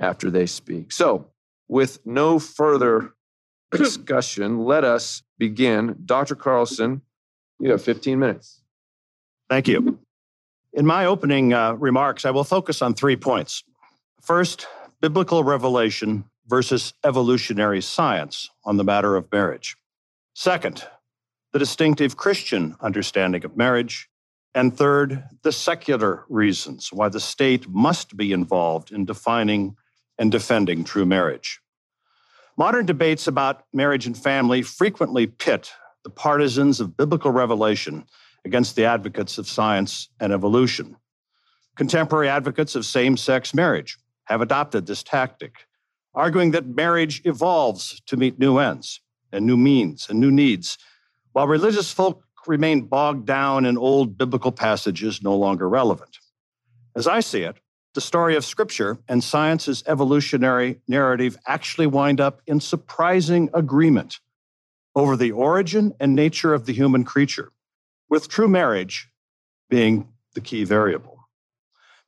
after 0.00 0.30
they 0.30 0.46
speak. 0.46 0.92
So, 0.92 1.30
with 1.68 1.98
no 2.06 2.38
further 2.38 3.14
discussion, 3.72 4.64
let 4.64 4.84
us 4.84 5.22
begin. 5.38 5.96
Dr. 6.04 6.34
Carlson, 6.34 7.02
you 7.58 7.70
have 7.70 7.82
15 7.82 8.18
minutes. 8.18 8.62
Thank 9.48 9.68
you. 9.68 9.98
In 10.72 10.86
my 10.86 11.06
opening 11.06 11.52
uh, 11.52 11.74
remarks, 11.74 12.24
I 12.24 12.30
will 12.30 12.44
focus 12.44 12.82
on 12.82 12.94
three 12.94 13.16
points. 13.16 13.64
First, 14.20 14.66
biblical 15.00 15.44
revelation 15.44 16.24
versus 16.48 16.94
evolutionary 17.04 17.80
science 17.80 18.50
on 18.64 18.76
the 18.76 18.84
matter 18.84 19.16
of 19.16 19.30
marriage. 19.32 19.76
Second, 20.34 20.86
the 21.52 21.58
distinctive 21.58 22.16
Christian 22.16 22.76
understanding 22.80 23.44
of 23.44 23.56
marriage. 23.56 24.08
And 24.54 24.76
third, 24.76 25.24
the 25.42 25.52
secular 25.52 26.24
reasons 26.28 26.92
why 26.92 27.08
the 27.08 27.20
state 27.20 27.68
must 27.68 28.16
be 28.16 28.32
involved 28.32 28.90
in 28.90 29.04
defining 29.04 29.76
and 30.18 30.32
defending 30.32 30.84
true 30.84 31.04
marriage. 31.04 31.60
Modern 32.56 32.86
debates 32.86 33.26
about 33.26 33.64
marriage 33.72 34.06
and 34.06 34.16
family 34.16 34.62
frequently 34.62 35.26
pit 35.26 35.72
the 36.04 36.10
partisans 36.10 36.80
of 36.80 36.96
biblical 36.96 37.30
revelation 37.30 38.06
against 38.44 38.76
the 38.76 38.84
advocates 38.84 39.38
of 39.38 39.48
science 39.48 40.08
and 40.20 40.32
evolution. 40.32 40.96
Contemporary 41.76 42.28
advocates 42.28 42.74
of 42.74 42.86
same 42.86 43.16
sex 43.16 43.52
marriage 43.52 43.98
have 44.24 44.40
adopted 44.40 44.86
this 44.86 45.02
tactic, 45.02 45.65
arguing 46.16 46.50
that 46.52 46.66
marriage 46.66 47.20
evolves 47.24 48.00
to 48.06 48.16
meet 48.16 48.38
new 48.38 48.58
ends 48.58 49.00
and 49.30 49.46
new 49.46 49.56
means 49.56 50.08
and 50.08 50.18
new 50.18 50.30
needs, 50.30 50.78
while 51.32 51.46
religious 51.46 51.92
folk 51.92 52.24
remain 52.46 52.80
bogged 52.80 53.26
down 53.26 53.66
in 53.66 53.76
old 53.76 54.16
biblical 54.16 54.50
passages 54.50 55.22
no 55.22 55.36
longer 55.36 55.68
relevant. 55.68 56.18
As 56.96 57.06
I 57.06 57.20
see 57.20 57.42
it, 57.42 57.56
the 57.94 58.00
story 58.00 58.36
of 58.36 58.44
Scripture 58.44 58.98
and 59.08 59.22
science's 59.22 59.84
evolutionary 59.86 60.80
narrative 60.88 61.36
actually 61.46 61.86
wind 61.86 62.20
up 62.20 62.40
in 62.46 62.60
surprising 62.60 63.50
agreement 63.52 64.20
over 64.94 65.16
the 65.16 65.32
origin 65.32 65.92
and 66.00 66.14
nature 66.14 66.54
of 66.54 66.64
the 66.64 66.72
human 66.72 67.04
creature, 67.04 67.52
with 68.08 68.28
true 68.28 68.48
marriage 68.48 69.10
being 69.68 70.08
the 70.34 70.40
key 70.40 70.64
variable. 70.64 71.18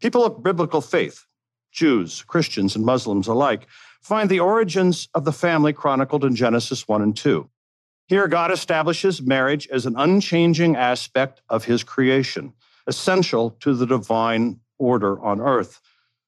People 0.01 0.25
of 0.25 0.43
biblical 0.43 0.81
faith, 0.81 1.27
Jews, 1.73 2.23
Christians, 2.23 2.77
and 2.77 2.85
Muslims 2.85 3.27
alike, 3.27 3.67
find 4.01 4.31
the 4.31 4.41
origins 4.41 5.09
of 5.15 5.25
the 5.25 5.33
family 5.33 5.73
chronicled 5.73 6.25
in 6.25 6.35
Genesis 6.35 6.87
1 6.87 7.03
and 7.03 7.17
2. 7.17 7.49
Here, 8.07 8.27
God 8.27 8.51
establishes 8.51 9.21
marriage 9.21 9.69
as 9.69 9.85
an 9.85 9.95
unchanging 9.97 10.77
aspect 10.77 11.43
of 11.49 11.65
his 11.65 11.85
creation, 11.85 12.55
essential 12.87 13.51
to 13.61 13.75
the 13.75 13.87
divine 13.87 14.61
order 14.79 15.21
on 15.21 15.41
earth. 15.41 15.81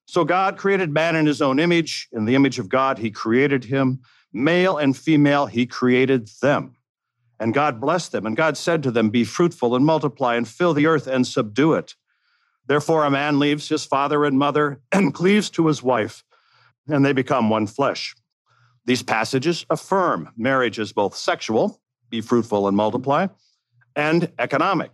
So 0.07 0.25
God 0.25 0.59
created 0.59 0.91
man 0.91 1.17
in 1.17 1.25
his 1.25 1.41
own 1.41 1.59
image. 1.59 2.09
In 2.13 2.25
the 2.25 2.35
image 2.35 2.59
of 2.59 2.69
God, 2.69 2.99
he 2.99 3.11
created 3.11 3.65
him. 3.65 4.01
Male 4.33 4.77
and 4.77 4.97
female, 4.97 5.47
he 5.47 5.67
created 5.67 6.29
them. 6.43 6.77
And 7.39 7.55
God 7.55 7.81
blessed 7.81 8.13
them. 8.13 8.27
And 8.27 8.37
God 8.37 8.57
said 8.57 8.83
to 8.83 8.91
them, 8.91 9.09
Be 9.09 9.25
fruitful 9.25 9.75
and 9.75 9.87
multiply 9.87 10.35
and 10.35 10.47
fill 10.47 10.75
the 10.75 10.87
earth 10.87 11.07
and 11.07 11.27
subdue 11.27 11.75
it. 11.75 11.95
Therefore, 12.67 13.05
a 13.05 13.11
man 13.11 13.39
leaves 13.39 13.69
his 13.69 13.85
father 13.85 14.25
and 14.25 14.39
mother 14.39 14.81
and 14.93 15.15
cleaves 15.15 15.49
to 15.51 15.67
his 15.67 15.83
wife, 15.83 16.25
and 16.89 17.05
they 17.05 17.13
become 17.13 17.51
one 17.51 17.67
flesh. 17.67 18.15
These 18.87 19.03
passages 19.03 19.67
affirm 19.71 20.31
marriage 20.37 20.79
as 20.79 20.93
both 20.93 21.17
sexual, 21.17 21.81
be 22.09 22.21
fruitful 22.21 22.67
and 22.67 22.77
multiply, 22.77 23.29
and 23.95 24.33
economic, 24.39 24.93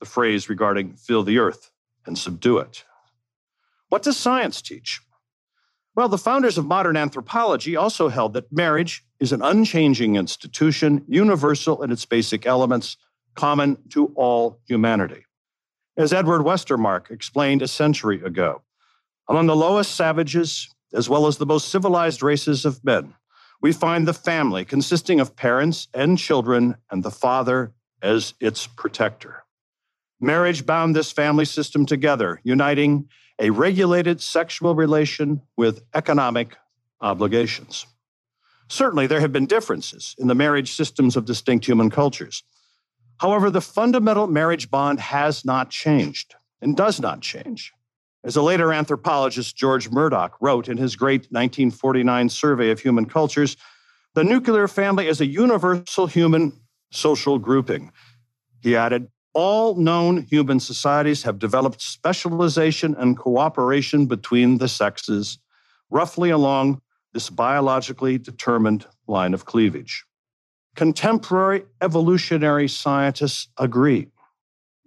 the 0.00 0.06
phrase 0.06 0.48
regarding 0.48 0.94
fill 0.94 1.22
the 1.22 1.38
earth 1.38 1.70
and 2.06 2.16
subdue 2.16 2.58
it. 2.58 2.84
What 3.88 4.02
does 4.02 4.16
science 4.16 4.62
teach? 4.62 5.00
Well, 5.94 6.08
the 6.08 6.18
founders 6.18 6.58
of 6.58 6.66
modern 6.66 6.96
anthropology 6.96 7.74
also 7.74 8.08
held 8.08 8.34
that 8.34 8.52
marriage 8.52 9.04
is 9.18 9.32
an 9.32 9.42
unchanging 9.42 10.14
institution, 10.14 11.04
universal 11.08 11.82
in 11.82 11.90
its 11.90 12.04
basic 12.04 12.46
elements, 12.46 12.96
common 13.34 13.78
to 13.90 14.12
all 14.14 14.60
humanity. 14.66 15.24
As 15.96 16.12
Edward 16.12 16.42
Westermarck 16.42 17.10
explained 17.10 17.62
a 17.62 17.68
century 17.68 18.22
ago, 18.22 18.62
among 19.28 19.48
the 19.48 19.56
lowest 19.56 19.96
savages, 19.96 20.72
as 20.92 21.08
well 21.08 21.26
as 21.26 21.38
the 21.38 21.46
most 21.46 21.68
civilized 21.68 22.22
races 22.22 22.64
of 22.64 22.84
men, 22.84 23.14
we 23.60 23.72
find 23.72 24.06
the 24.06 24.14
family 24.14 24.64
consisting 24.64 25.20
of 25.20 25.36
parents 25.36 25.88
and 25.92 26.18
children, 26.18 26.76
and 26.90 27.02
the 27.02 27.10
father 27.10 27.72
as 28.02 28.34
its 28.40 28.66
protector. 28.66 29.44
Marriage 30.20 30.64
bound 30.66 30.94
this 30.94 31.12
family 31.12 31.44
system 31.44 31.86
together, 31.86 32.40
uniting 32.44 33.08
a 33.40 33.50
regulated 33.50 34.20
sexual 34.20 34.74
relation 34.74 35.42
with 35.56 35.82
economic 35.94 36.56
obligations. 37.00 37.86
Certainly, 38.68 39.06
there 39.06 39.20
have 39.20 39.32
been 39.32 39.46
differences 39.46 40.14
in 40.18 40.26
the 40.26 40.34
marriage 40.34 40.72
systems 40.72 41.16
of 41.16 41.24
distinct 41.24 41.66
human 41.66 41.90
cultures. 41.90 42.42
However, 43.18 43.50
the 43.50 43.60
fundamental 43.60 44.26
marriage 44.26 44.70
bond 44.70 45.00
has 45.00 45.44
not 45.44 45.70
changed 45.70 46.34
and 46.60 46.76
does 46.76 47.00
not 47.00 47.20
change. 47.20 47.72
As 48.24 48.36
a 48.36 48.42
later 48.42 48.72
anthropologist, 48.72 49.56
George 49.56 49.90
Murdock, 49.90 50.36
wrote 50.40 50.68
in 50.68 50.76
his 50.76 50.96
great 50.96 51.22
1949 51.30 52.28
survey 52.28 52.70
of 52.70 52.80
human 52.80 53.06
cultures, 53.06 53.56
the 54.14 54.24
nuclear 54.24 54.66
family 54.66 55.06
is 55.06 55.20
a 55.20 55.26
universal 55.26 56.06
human 56.06 56.52
social 56.90 57.38
grouping. 57.38 57.92
He 58.60 58.74
added, 58.74 59.08
all 59.34 59.76
known 59.76 60.24
human 60.24 60.58
societies 60.58 61.22
have 61.22 61.38
developed 61.38 61.80
specialization 61.80 62.96
and 62.98 63.16
cooperation 63.16 64.06
between 64.06 64.58
the 64.58 64.68
sexes, 64.68 65.38
roughly 65.90 66.30
along 66.30 66.80
this 67.12 67.30
biologically 67.30 68.18
determined 68.18 68.86
line 69.06 69.34
of 69.34 69.44
cleavage. 69.44 70.04
Contemporary 70.74 71.64
evolutionary 71.80 72.68
scientists 72.68 73.48
agree. 73.58 74.08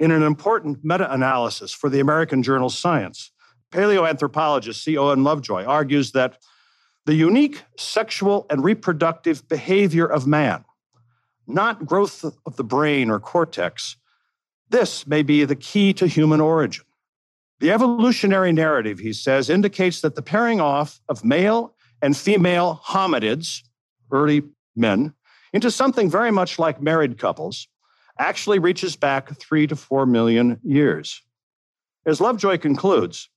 In 0.02 0.10
an 0.10 0.24
important 0.24 0.84
meta 0.84 1.14
analysis 1.14 1.72
for 1.72 1.88
the 1.88 2.00
American 2.00 2.42
journal 2.42 2.72
Science, 2.72 3.32
paleoanthropologist 3.72 4.82
C. 4.82 4.98
Owen 4.98 5.24
Lovejoy 5.24 5.64
argues 5.64 6.14
that 6.14 6.40
the 7.06 7.14
unique 7.14 7.62
sexual 7.78 8.48
and 8.50 8.64
reproductive 8.64 9.48
behavior 9.48 10.08
of 10.08 10.26
man, 10.26 10.66
not 11.46 11.86
growth 11.86 12.24
of 12.24 12.56
the 12.56 12.64
brain 12.64 13.12
or 13.12 13.20
cortex, 13.20 13.96
this 14.72 15.06
may 15.06 15.22
be 15.22 15.46
the 15.46 15.56
key 15.56 15.94
to 15.94 16.08
human 16.08 16.42
origin. 16.42 16.86
The 17.60 17.70
evolutionary 17.70 18.54
narrative, 18.54 18.98
he 18.98 19.14
says, 19.14 19.52
indicates 19.52 20.02
that 20.02 20.16
the 20.16 20.24
pairing 20.24 20.60
off 20.60 21.00
of 21.10 21.24
male 21.24 21.76
and 22.02 22.18
female 22.18 22.82
hominids, 22.84 23.62
early 24.12 24.42
men, 24.76 25.14
into 25.54 25.70
something 25.70 26.10
very 26.10 26.32
much 26.32 26.58
like 26.58 26.82
married 26.82 27.20
couples 27.20 27.68
actually 28.20 28.60
reaches 28.60 28.96
back 28.96 29.38
three 29.38 29.68
to 29.68 29.76
four 29.76 30.06
million 30.06 30.60
years. 30.64 31.22
As 32.06 32.20
Lovejoy 32.20 32.58
concludes, 32.58 33.30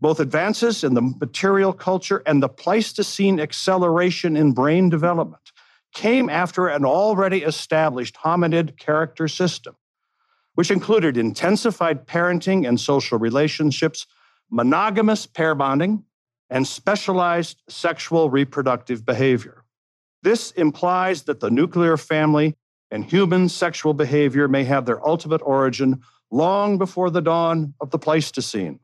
both 0.00 0.20
advances 0.20 0.82
in 0.82 0.94
the 0.94 1.02
material 1.02 1.72
culture 1.72 2.22
and 2.24 2.42
the 2.42 2.48
Pleistocene 2.48 3.38
acceleration 3.38 4.36
in 4.36 4.52
brain 4.52 4.88
development 4.88 5.52
came 5.92 6.30
after 6.30 6.68
an 6.68 6.84
already 6.84 7.42
established 7.42 8.16
hominid 8.22 8.78
character 8.78 9.28
system 9.28 9.76
which 10.54 10.70
included 10.70 11.16
intensified 11.16 12.06
parenting 12.06 12.68
and 12.68 12.78
social 12.78 13.18
relationships, 13.18 14.06
monogamous 14.50 15.24
pair 15.24 15.54
bonding, 15.54 16.04
and 16.50 16.66
specialized 16.66 17.62
sexual 17.68 18.28
reproductive 18.28 19.06
behavior. 19.06 19.64
This 20.22 20.50
implies 20.50 21.22
that 21.22 21.40
the 21.40 21.50
nuclear 21.50 21.96
family 21.96 22.56
and 22.90 23.04
human 23.04 23.48
sexual 23.48 23.94
behavior 23.94 24.48
may 24.48 24.64
have 24.64 24.86
their 24.86 25.06
ultimate 25.06 25.42
origin 25.44 26.00
long 26.30 26.78
before 26.78 27.10
the 27.10 27.20
dawn 27.20 27.74
of 27.80 27.90
the 27.90 27.98
Pleistocene. 27.98 28.80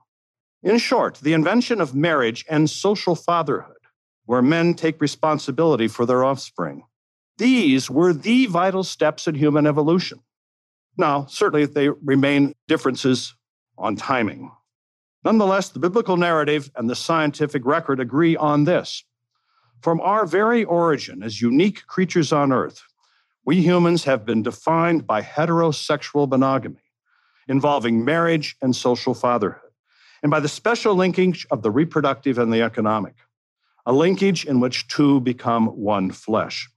In 0.63 0.79
short, 0.79 1.19
the 1.23 1.33
invention 1.33 1.81
of 1.81 1.95
marriage 1.95 2.45
and 2.49 2.69
social 2.69 3.15
fatherhood, 3.15 3.77
where 4.25 4.43
men 4.43 4.75
take 4.75 5.01
responsibility 5.01 5.89
for 5.89 6.07
their 6.07 6.25
offspring. 6.25 6.85
These 7.39 7.91
were 7.91 8.13
the 8.13 8.47
vital 8.47 8.83
steps 8.83 9.29
in 9.29 9.35
human 9.35 9.67
evolution. 9.67 10.21
Now, 10.97 11.27
certainly 11.27 11.67
they 11.67 11.91
remain 11.91 12.55
differences 12.67 13.35
on 13.77 13.97
timing. 13.97 14.51
Nonetheless, 15.25 15.69
the 15.69 15.79
biblical 15.79 16.17
narrative 16.17 16.71
and 16.77 16.89
the 16.89 16.97
scientific 16.97 17.67
record 17.67 18.01
agree 18.01 18.37
on 18.37 18.65
this. 18.65 19.05
From 19.83 20.01
our 20.01 20.25
very 20.25 20.65
origin 20.65 21.23
as 21.23 21.43
unique 21.43 21.87
creatures 21.87 22.33
on 22.33 22.53
earth, 22.53 22.83
we 23.47 23.63
humans 23.63 24.05
have 24.05 24.27
been 24.27 24.43
defined 24.43 25.07
by 25.07 25.23
heterosexual 25.23 26.29
monogamy, 26.29 26.83
involving 27.47 28.05
marriage 28.05 28.57
and 28.61 28.75
social 28.75 29.15
fatherhood, 29.15 29.71
and 30.23 30.31
by 30.31 30.41
the 30.41 30.49
special 30.49 30.97
linkage 30.97 31.47
of 31.53 31.63
the 31.63 31.71
reproductive 31.71 32.39
and 32.39 32.53
the 32.53 32.61
economic, 32.61 33.15
a 33.87 33.93
linkage 33.93 34.45
in 34.45 34.59
which 34.59 34.89
two 34.89 35.21
become 35.21 35.69
one 35.69 36.11
flesh. 36.11 36.69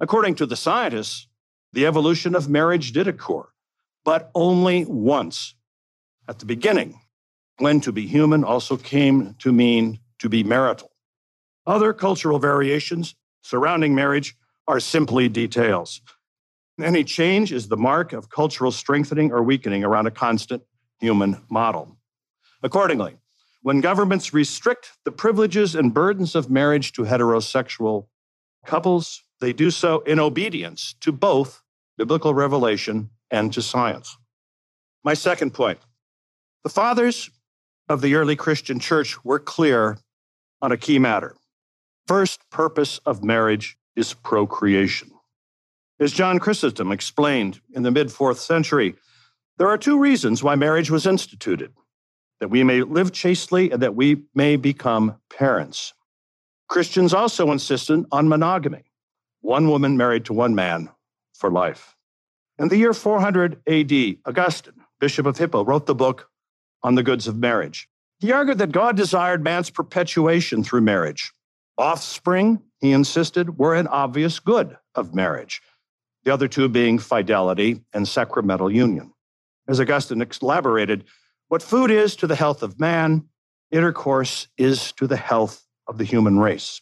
According 0.00 0.34
to 0.36 0.46
the 0.46 0.56
scientists, 0.56 1.28
the 1.72 1.86
evolution 1.86 2.34
of 2.34 2.48
marriage 2.48 2.90
did 2.90 3.06
occur, 3.06 3.44
but 4.04 4.32
only 4.34 4.84
once 4.86 5.54
at 6.26 6.40
the 6.40 6.46
beginning, 6.46 7.00
when 7.58 7.80
to 7.82 7.92
be 7.92 8.08
human 8.08 8.42
also 8.42 8.76
came 8.76 9.36
to 9.38 9.52
mean 9.52 10.00
to 10.18 10.28
be 10.28 10.42
marital. 10.42 10.90
Other 11.66 11.92
cultural 11.92 12.40
variations 12.40 13.14
surrounding 13.42 13.94
marriage 13.94 14.34
are 14.70 14.78
simply 14.78 15.28
details. 15.28 16.00
Any 16.80 17.02
change 17.02 17.52
is 17.52 17.66
the 17.66 17.76
mark 17.76 18.12
of 18.12 18.30
cultural 18.30 18.70
strengthening 18.70 19.32
or 19.32 19.42
weakening 19.42 19.82
around 19.82 20.06
a 20.06 20.12
constant 20.12 20.62
human 21.00 21.42
model. 21.50 21.96
Accordingly, 22.62 23.16
when 23.62 23.80
governments 23.80 24.32
restrict 24.32 24.92
the 25.04 25.10
privileges 25.10 25.74
and 25.74 25.92
burdens 25.92 26.36
of 26.36 26.50
marriage 26.50 26.92
to 26.92 27.02
heterosexual 27.02 28.06
couples, 28.64 29.24
they 29.40 29.52
do 29.52 29.72
so 29.72 30.02
in 30.02 30.20
obedience 30.20 30.94
to 31.00 31.10
both 31.10 31.62
biblical 31.98 32.32
revelation 32.32 33.10
and 33.28 33.52
to 33.52 33.60
science. 33.60 34.16
My 35.02 35.14
second 35.14 35.52
point 35.52 35.80
the 36.62 36.70
fathers 36.70 37.28
of 37.88 38.02
the 38.02 38.14
early 38.14 38.36
Christian 38.36 38.78
church 38.78 39.24
were 39.24 39.40
clear 39.40 39.98
on 40.62 40.70
a 40.70 40.76
key 40.76 41.00
matter. 41.00 41.34
First 42.06 42.48
purpose 42.50 43.00
of 43.04 43.24
marriage 43.24 43.76
is 43.96 44.14
procreation. 44.14 45.10
As 45.98 46.12
John 46.12 46.38
Chrysostom 46.38 46.92
explained 46.92 47.60
in 47.72 47.82
the 47.82 47.90
mid 47.90 48.10
fourth 48.10 48.40
century, 48.40 48.94
there 49.58 49.68
are 49.68 49.78
two 49.78 49.98
reasons 49.98 50.42
why 50.42 50.54
marriage 50.54 50.90
was 50.90 51.06
instituted 51.06 51.72
that 52.40 52.48
we 52.48 52.64
may 52.64 52.82
live 52.82 53.12
chastely 53.12 53.70
and 53.70 53.82
that 53.82 53.94
we 53.94 54.22
may 54.34 54.56
become 54.56 55.16
parents. 55.28 55.92
Christians 56.68 57.12
also 57.12 57.52
insisted 57.52 58.04
on 58.10 58.28
monogamy 58.28 58.84
one 59.42 59.68
woman 59.68 59.96
married 59.96 60.24
to 60.26 60.32
one 60.32 60.54
man 60.54 60.88
for 61.34 61.50
life. 61.50 61.96
In 62.58 62.68
the 62.68 62.76
year 62.76 62.92
400 62.92 63.60
AD, 63.66 64.16
Augustine, 64.26 64.74
Bishop 65.00 65.26
of 65.26 65.38
Hippo, 65.38 65.64
wrote 65.64 65.86
the 65.86 65.94
book 65.94 66.28
on 66.82 66.94
the 66.94 67.02
goods 67.02 67.26
of 67.26 67.36
marriage. 67.36 67.88
He 68.18 68.32
argued 68.32 68.58
that 68.58 68.72
God 68.72 68.96
desired 68.96 69.42
man's 69.42 69.70
perpetuation 69.70 70.62
through 70.62 70.82
marriage. 70.82 71.32
Offspring, 71.78 72.60
he 72.80 72.92
insisted, 72.92 73.58
were 73.58 73.74
an 73.74 73.86
obvious 73.86 74.40
good 74.40 74.76
of 74.94 75.14
marriage, 75.14 75.60
the 76.24 76.32
other 76.32 76.48
two 76.48 76.68
being 76.68 76.98
fidelity 76.98 77.82
and 77.92 78.08
sacramental 78.08 78.70
union. 78.70 79.12
As 79.68 79.80
Augustine 79.80 80.24
elaborated, 80.42 81.04
what 81.48 81.62
food 81.62 81.90
is 81.90 82.16
to 82.16 82.26
the 82.26 82.36
health 82.36 82.62
of 82.62 82.80
man, 82.80 83.28
intercourse 83.70 84.48
is 84.56 84.92
to 84.92 85.06
the 85.06 85.16
health 85.16 85.66
of 85.86 85.98
the 85.98 86.04
human 86.04 86.38
race. 86.38 86.80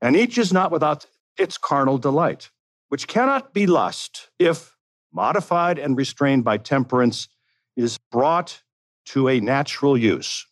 And 0.00 0.16
each 0.16 0.38
is 0.38 0.52
not 0.52 0.70
without 0.70 1.06
its 1.36 1.58
carnal 1.58 1.98
delight, 1.98 2.50
which 2.88 3.06
cannot 3.06 3.52
be 3.52 3.66
lust 3.66 4.30
if, 4.38 4.76
modified 5.12 5.78
and 5.78 5.96
restrained 5.96 6.44
by 6.44 6.56
temperance, 6.56 7.28
is 7.76 7.98
brought 8.10 8.62
to 9.06 9.28
a 9.28 9.40
natural 9.40 9.96
use, 9.96 10.46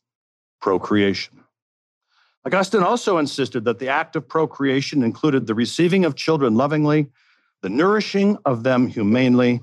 procreation. 0.60 1.44
Augustine 2.46 2.84
also 2.84 3.18
insisted 3.18 3.64
that 3.64 3.80
the 3.80 3.88
act 3.88 4.14
of 4.14 4.28
procreation 4.28 5.02
included 5.02 5.46
the 5.46 5.54
receiving 5.54 6.04
of 6.04 6.14
children 6.14 6.54
lovingly, 6.54 7.10
the 7.60 7.68
nourishing 7.68 8.38
of 8.44 8.62
them 8.62 8.86
humanely, 8.86 9.60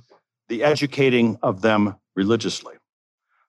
the 0.50 0.64
educating 0.64 1.38
of 1.42 1.62
them 1.62 1.96
religiously. 2.18 2.76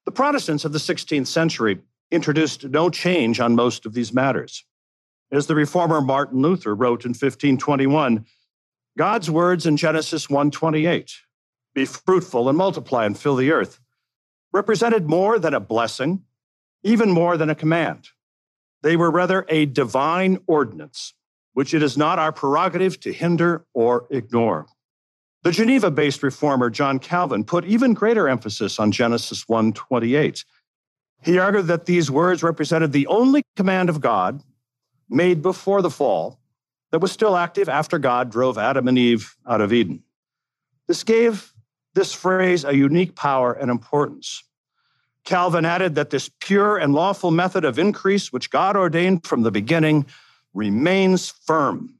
The 0.04 0.12
Protestants 0.12 0.64
of 0.64 0.72
the 0.72 0.78
16th 0.78 1.26
century 1.26 1.80
introduced 2.12 2.62
no 2.68 2.88
change 2.90 3.40
on 3.40 3.56
most 3.56 3.86
of 3.86 3.92
these 3.92 4.12
matters. 4.12 4.64
As 5.32 5.48
the 5.48 5.56
reformer 5.56 6.00
Martin 6.00 6.40
Luther 6.40 6.72
wrote 6.72 7.04
in 7.04 7.10
1521, 7.10 8.24
God's 8.96 9.28
words 9.28 9.66
in 9.66 9.76
Genesis 9.76 10.28
1:28, 10.28 11.10
be 11.74 11.84
fruitful 11.84 12.48
and 12.48 12.56
multiply 12.56 13.04
and 13.04 13.18
fill 13.18 13.34
the 13.34 13.50
earth, 13.50 13.80
represented 14.52 15.08
more 15.08 15.40
than 15.40 15.54
a 15.54 15.58
blessing, 15.58 16.22
even 16.84 17.10
more 17.10 17.36
than 17.36 17.50
a 17.50 17.56
command. 17.56 18.10
They 18.84 18.96
were 18.96 19.10
rather 19.10 19.46
a 19.48 19.64
divine 19.64 20.40
ordinance, 20.46 21.14
which 21.54 21.72
it 21.72 21.82
is 21.82 21.96
not 21.96 22.18
our 22.18 22.32
prerogative 22.32 23.00
to 23.00 23.14
hinder 23.14 23.64
or 23.72 24.06
ignore. 24.10 24.66
The 25.42 25.52
Geneva-based 25.52 26.22
reformer 26.22 26.68
John 26.68 26.98
Calvin 26.98 27.44
put 27.44 27.64
even 27.64 27.94
greater 27.94 28.28
emphasis 28.28 28.78
on 28.78 28.92
Genesis 28.92 29.48
1:28. 29.48 30.44
He 31.22 31.38
argued 31.38 31.66
that 31.68 31.86
these 31.86 32.10
words 32.10 32.42
represented 32.42 32.92
the 32.92 33.06
only 33.06 33.42
command 33.56 33.88
of 33.88 34.02
God 34.02 34.42
made 35.08 35.40
before 35.40 35.80
the 35.80 35.88
fall 35.88 36.38
that 36.90 37.00
was 37.00 37.10
still 37.10 37.38
active 37.38 37.70
after 37.70 37.98
God 37.98 38.30
drove 38.30 38.58
Adam 38.58 38.86
and 38.86 38.98
Eve 38.98 39.34
out 39.48 39.62
of 39.62 39.72
Eden. 39.72 40.02
This 40.88 41.04
gave 41.04 41.54
this 41.94 42.12
phrase 42.12 42.66
a 42.66 42.76
unique 42.76 43.16
power 43.16 43.54
and 43.54 43.70
importance. 43.70 44.44
Calvin 45.24 45.64
added 45.64 45.94
that 45.94 46.10
this 46.10 46.30
pure 46.40 46.76
and 46.76 46.94
lawful 46.94 47.30
method 47.30 47.64
of 47.64 47.78
increase, 47.78 48.32
which 48.32 48.50
God 48.50 48.76
ordained 48.76 49.26
from 49.26 49.42
the 49.42 49.50
beginning, 49.50 50.06
remains 50.52 51.30
firm. 51.30 51.94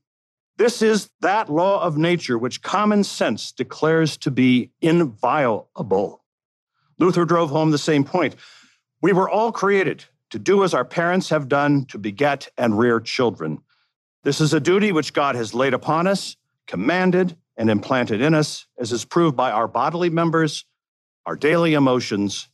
This 0.57 0.83
is 0.83 1.11
that 1.21 1.51
law 1.51 1.83
of 1.83 1.97
nature 1.97 2.39
which 2.39 2.63
common 2.63 3.03
sense 3.03 3.51
declares 3.51 4.17
to 4.19 4.31
be 4.31 4.71
inviolable. 4.81 6.23
Luther 6.99 7.25
drove 7.25 7.51
home 7.51 7.71
the 7.73 7.79
same 7.79 8.05
point. 8.05 8.37
We 9.03 9.13
were 9.13 9.29
all 9.29 9.51
created 9.51 10.05
to 10.31 10.39
do 10.39 10.63
as 10.63 10.75
our 10.75 10.85
parents 10.85 11.31
have 11.31 11.49
done 11.49 11.87
to 11.87 11.99
beget 11.99 12.49
and 12.57 12.79
rear 12.79 13.01
children. 13.01 13.59
This 14.23 14.41
is 14.41 14.55
a 14.55 14.61
duty 14.61 14.93
which 14.93 15.13
God 15.13 15.35
has 15.35 15.55
laid 15.55 15.75
upon 15.75 16.07
us, 16.07 16.37
commanded, 16.67 17.37
and 17.57 17.69
implanted 17.69 18.21
in 18.21 18.35
us, 18.35 18.67
as 18.79 18.93
is 18.93 19.05
proved 19.05 19.37
by 19.37 19.51
our 19.51 19.69
bodily 19.69 20.11
members, 20.11 20.65
our 21.27 21.37
daily 21.37 21.75
emotions, 21.75 22.49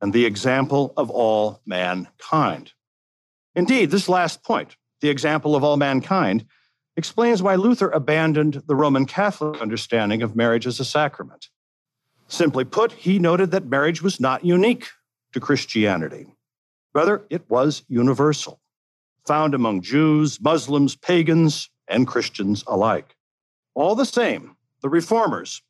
and 0.00 0.12
the 0.12 0.24
example 0.24 0.92
of 0.96 1.10
all 1.10 1.60
mankind. 1.66 2.72
Indeed, 3.54 3.90
this 3.90 4.08
last 4.08 4.42
point, 4.42 4.76
the 5.00 5.10
example 5.10 5.56
of 5.56 5.64
all 5.64 5.76
mankind, 5.76 6.46
explains 6.96 7.42
why 7.42 7.54
Luther 7.54 7.90
abandoned 7.90 8.62
the 8.66 8.76
Roman 8.76 9.06
Catholic 9.06 9.60
understanding 9.60 10.22
of 10.22 10.36
marriage 10.36 10.66
as 10.66 10.80
a 10.80 10.84
sacrament. 10.84 11.48
Simply 12.28 12.64
put, 12.64 12.92
he 12.92 13.18
noted 13.18 13.50
that 13.50 13.66
marriage 13.66 14.02
was 14.02 14.20
not 14.20 14.44
unique 14.44 14.88
to 15.32 15.40
Christianity. 15.40 16.26
Rather, 16.94 17.24
it 17.30 17.48
was 17.48 17.82
universal, 17.88 18.60
found 19.26 19.54
among 19.54 19.82
Jews, 19.82 20.40
Muslims, 20.40 20.96
pagans, 20.96 21.70
and 21.88 22.06
Christians 22.06 22.64
alike. 22.66 23.16
All 23.74 23.94
the 23.94 24.04
same, 24.04 24.56
the 24.82 24.88
reformers 24.88 25.62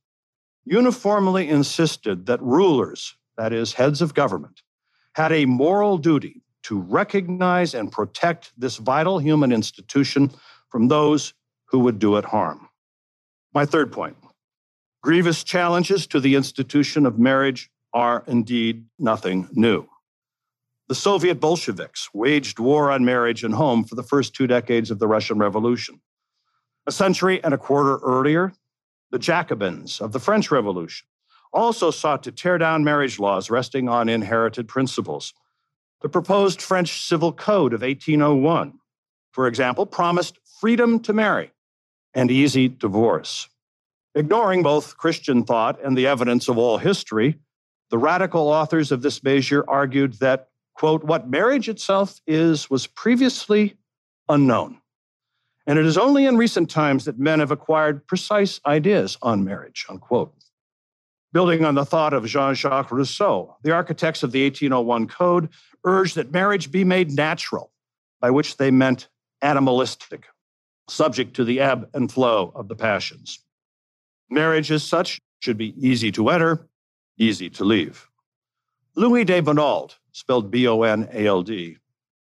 uniformly 0.64 1.48
insisted 1.48 2.26
that 2.26 2.42
rulers, 2.42 3.16
that 3.40 3.54
is, 3.54 3.72
heads 3.72 4.02
of 4.02 4.12
government, 4.12 4.60
had 5.14 5.32
a 5.32 5.46
moral 5.46 5.96
duty 5.96 6.42
to 6.62 6.78
recognize 6.78 7.72
and 7.72 7.90
protect 7.90 8.52
this 8.58 8.76
vital 8.76 9.18
human 9.18 9.50
institution 9.50 10.30
from 10.68 10.88
those 10.88 11.32
who 11.70 11.78
would 11.78 11.98
do 11.98 12.16
it 12.18 12.24
harm. 12.26 12.68
My 13.54 13.64
third 13.64 13.92
point 13.92 14.18
grievous 15.02 15.42
challenges 15.42 16.06
to 16.08 16.20
the 16.20 16.34
institution 16.34 17.06
of 17.06 17.18
marriage 17.18 17.70
are 17.94 18.22
indeed 18.26 18.84
nothing 18.98 19.48
new. 19.52 19.88
The 20.88 20.94
Soviet 20.94 21.40
Bolsheviks 21.40 22.10
waged 22.12 22.58
war 22.58 22.90
on 22.90 23.06
marriage 23.06 23.42
and 23.42 23.54
home 23.54 23.84
for 23.84 23.94
the 23.94 24.02
first 24.02 24.34
two 24.34 24.48
decades 24.48 24.90
of 24.90 24.98
the 24.98 25.08
Russian 25.08 25.38
Revolution. 25.38 26.02
A 26.86 26.92
century 26.92 27.42
and 27.42 27.54
a 27.54 27.58
quarter 27.58 27.96
earlier, 28.04 28.52
the 29.10 29.18
Jacobins 29.18 29.98
of 29.98 30.12
the 30.12 30.20
French 30.20 30.50
Revolution 30.50 31.06
also 31.52 31.90
sought 31.90 32.22
to 32.24 32.32
tear 32.32 32.58
down 32.58 32.84
marriage 32.84 33.18
laws 33.18 33.50
resting 33.50 33.88
on 33.88 34.08
inherited 34.08 34.68
principles. 34.68 35.34
The 36.00 36.08
proposed 36.08 36.62
French 36.62 37.06
Civil 37.06 37.32
Code 37.32 37.72
of 37.72 37.82
1801, 37.82 38.78
for 39.32 39.46
example, 39.46 39.86
promised 39.86 40.38
freedom 40.60 41.00
to 41.00 41.12
marry 41.12 41.52
and 42.14 42.30
easy 42.30 42.68
divorce. 42.68 43.48
Ignoring 44.14 44.62
both 44.62 44.96
Christian 44.96 45.44
thought 45.44 45.80
and 45.82 45.96
the 45.96 46.06
evidence 46.06 46.48
of 46.48 46.58
all 46.58 46.78
history, 46.78 47.38
the 47.90 47.98
radical 47.98 48.48
authors 48.48 48.92
of 48.92 49.02
this 49.02 49.22
measure 49.22 49.64
argued 49.68 50.14
that, 50.14 50.48
quote, 50.74 51.04
what 51.04 51.28
marriage 51.28 51.68
itself 51.68 52.20
is 52.26 52.70
was 52.70 52.86
previously 52.86 53.76
unknown. 54.28 54.80
And 55.66 55.78
it 55.78 55.86
is 55.86 55.98
only 55.98 56.24
in 56.24 56.36
recent 56.36 56.70
times 56.70 57.04
that 57.04 57.18
men 57.18 57.40
have 57.40 57.50
acquired 57.50 58.06
precise 58.06 58.60
ideas 58.66 59.18
on 59.22 59.44
marriage, 59.44 59.86
unquote. 59.88 60.34
Building 61.32 61.64
on 61.64 61.76
the 61.76 61.84
thought 61.84 62.12
of 62.12 62.26
Jean 62.26 62.54
Jacques 62.54 62.90
Rousseau, 62.90 63.56
the 63.62 63.70
architects 63.70 64.24
of 64.24 64.32
the 64.32 64.42
1801 64.44 65.06
Code 65.06 65.48
urged 65.84 66.16
that 66.16 66.32
marriage 66.32 66.72
be 66.72 66.82
made 66.82 67.12
natural, 67.12 67.70
by 68.20 68.30
which 68.30 68.56
they 68.56 68.72
meant 68.72 69.08
animalistic, 69.40 70.26
subject 70.88 71.34
to 71.36 71.44
the 71.44 71.60
ebb 71.60 71.88
and 71.94 72.10
flow 72.10 72.50
of 72.54 72.66
the 72.66 72.74
passions. 72.74 73.38
Marriage, 74.28 74.72
as 74.72 74.82
such, 74.82 75.20
should 75.38 75.56
be 75.56 75.74
easy 75.78 76.10
to 76.12 76.28
enter, 76.30 76.68
easy 77.16 77.48
to 77.50 77.64
leave. 77.64 78.08
Louis 78.96 79.24
de 79.24 79.40
Bonald, 79.40 79.96
spelled 80.10 80.50
B 80.50 80.66
O 80.66 80.82
N 80.82 81.08
A 81.12 81.26
L 81.26 81.42
D, 81.42 81.78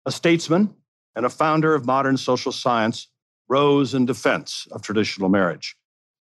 a 0.05 0.11
statesman 0.11 0.75
and 1.15 1.25
a 1.25 1.29
founder 1.29 1.73
of 1.73 1.85
modern 1.85 2.17
social 2.17 2.51
science, 2.51 3.07
rose 3.47 3.93
in 3.93 4.05
defense 4.05 4.67
of 4.71 4.81
traditional 4.81 5.29
marriage. 5.29 5.75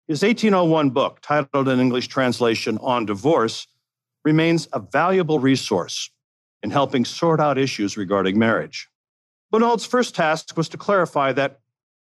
His 0.09 0.23
1801 0.23 0.91
book, 0.91 1.19
titled 1.21 1.69
in 1.69 1.81
English 1.81 2.07
translation 2.07 2.79
On 2.79 3.07
Divorce, 3.07 3.67
remains 4.25 4.69
a 4.73 4.79
valuable 4.79 5.41
resource 5.41 6.11
in 6.63 6.71
helping 6.71 7.05
sort 7.05 7.41
out 7.41 7.59
issues 7.59 7.97
regarding 7.97 8.39
marriage. 8.39 8.89
Bonald's 9.51 9.85
first 9.85 10.15
task 10.15 10.57
was 10.57 10.69
to 10.69 10.77
clarify 10.77 11.33
that 11.33 11.59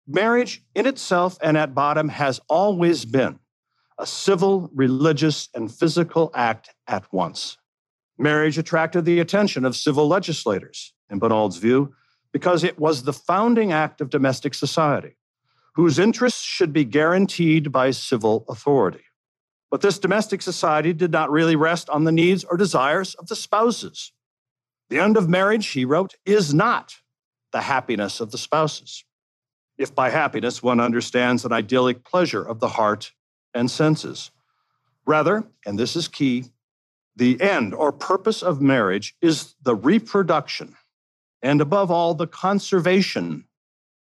marriage 0.08 0.64
in 0.74 0.88
itself 0.88 1.38
and 1.42 1.56
at 1.56 1.76
bottom 1.76 2.10
has 2.10 2.42
always 2.50 3.06
been 3.06 3.38
a 4.00 4.08
civil, 4.08 4.72
religious, 4.74 5.50
and 5.54 5.72
physical 5.72 6.32
act 6.34 6.72
at 6.88 7.12
once. 7.14 7.58
Marriage 8.18 8.58
attracted 8.58 9.06
the 9.06 9.20
attention 9.20 9.66
of 9.66 9.76
civil 9.76 10.08
legislators, 10.08 10.94
in 11.12 11.20
Bonald's 11.20 11.58
view, 11.58 11.94
because 12.32 12.64
it 12.64 12.80
was 12.80 13.04
the 13.04 13.14
founding 13.14 13.72
act 13.72 14.02
of 14.02 14.10
domestic 14.10 14.56
society, 14.56 15.16
whose 15.76 16.00
interests 16.00 16.44
should 16.44 16.72
be 16.72 16.86
guaranteed 16.86 17.72
by 17.72 17.92
civil 17.92 18.46
authority. 18.48 19.04
But 19.72 19.82
this 19.82 19.98
domestic 19.98 20.42
society 20.42 20.94
did 20.94 21.12
not 21.12 21.32
really 21.32 21.56
rest 21.56 21.90
on 21.90 22.04
the 22.04 22.12
needs 22.12 22.44
or 22.44 22.58
desires 22.58 23.16
of 23.16 23.28
the 23.28 23.36
spouses. 23.36 24.12
The 24.90 25.00
end 25.00 25.18
of 25.18 25.28
marriage, 25.28 25.68
he 25.68 25.86
wrote, 25.86 26.14
is 26.26 26.54
not 26.54 26.96
the 27.52 27.62
happiness 27.62 28.20
of 28.20 28.32
the 28.32 28.38
spouses. 28.38 29.04
If 29.78 29.96
by 29.96 30.12
happiness 30.12 30.62
one 30.62 30.80
understands 30.80 31.44
an 31.44 31.52
idyllic 31.52 32.04
pleasure 32.04 32.44
of 32.44 32.60
the 32.60 32.68
heart 32.68 33.14
and 33.54 33.70
senses. 33.72 34.30
Rather, 35.06 35.44
and 35.66 35.80
this 35.80 35.96
is 35.96 36.08
key, 36.08 36.46
the 37.16 37.42
end 37.42 37.74
or 37.74 37.92
purpose 37.92 38.44
of 38.44 38.62
marriage 38.62 39.16
is 39.22 39.56
the 39.64 39.76
reproduction 39.76 40.76
and, 41.42 41.62
above 41.62 41.92
all, 41.92 42.14
the 42.14 42.28
conservation 42.28 43.46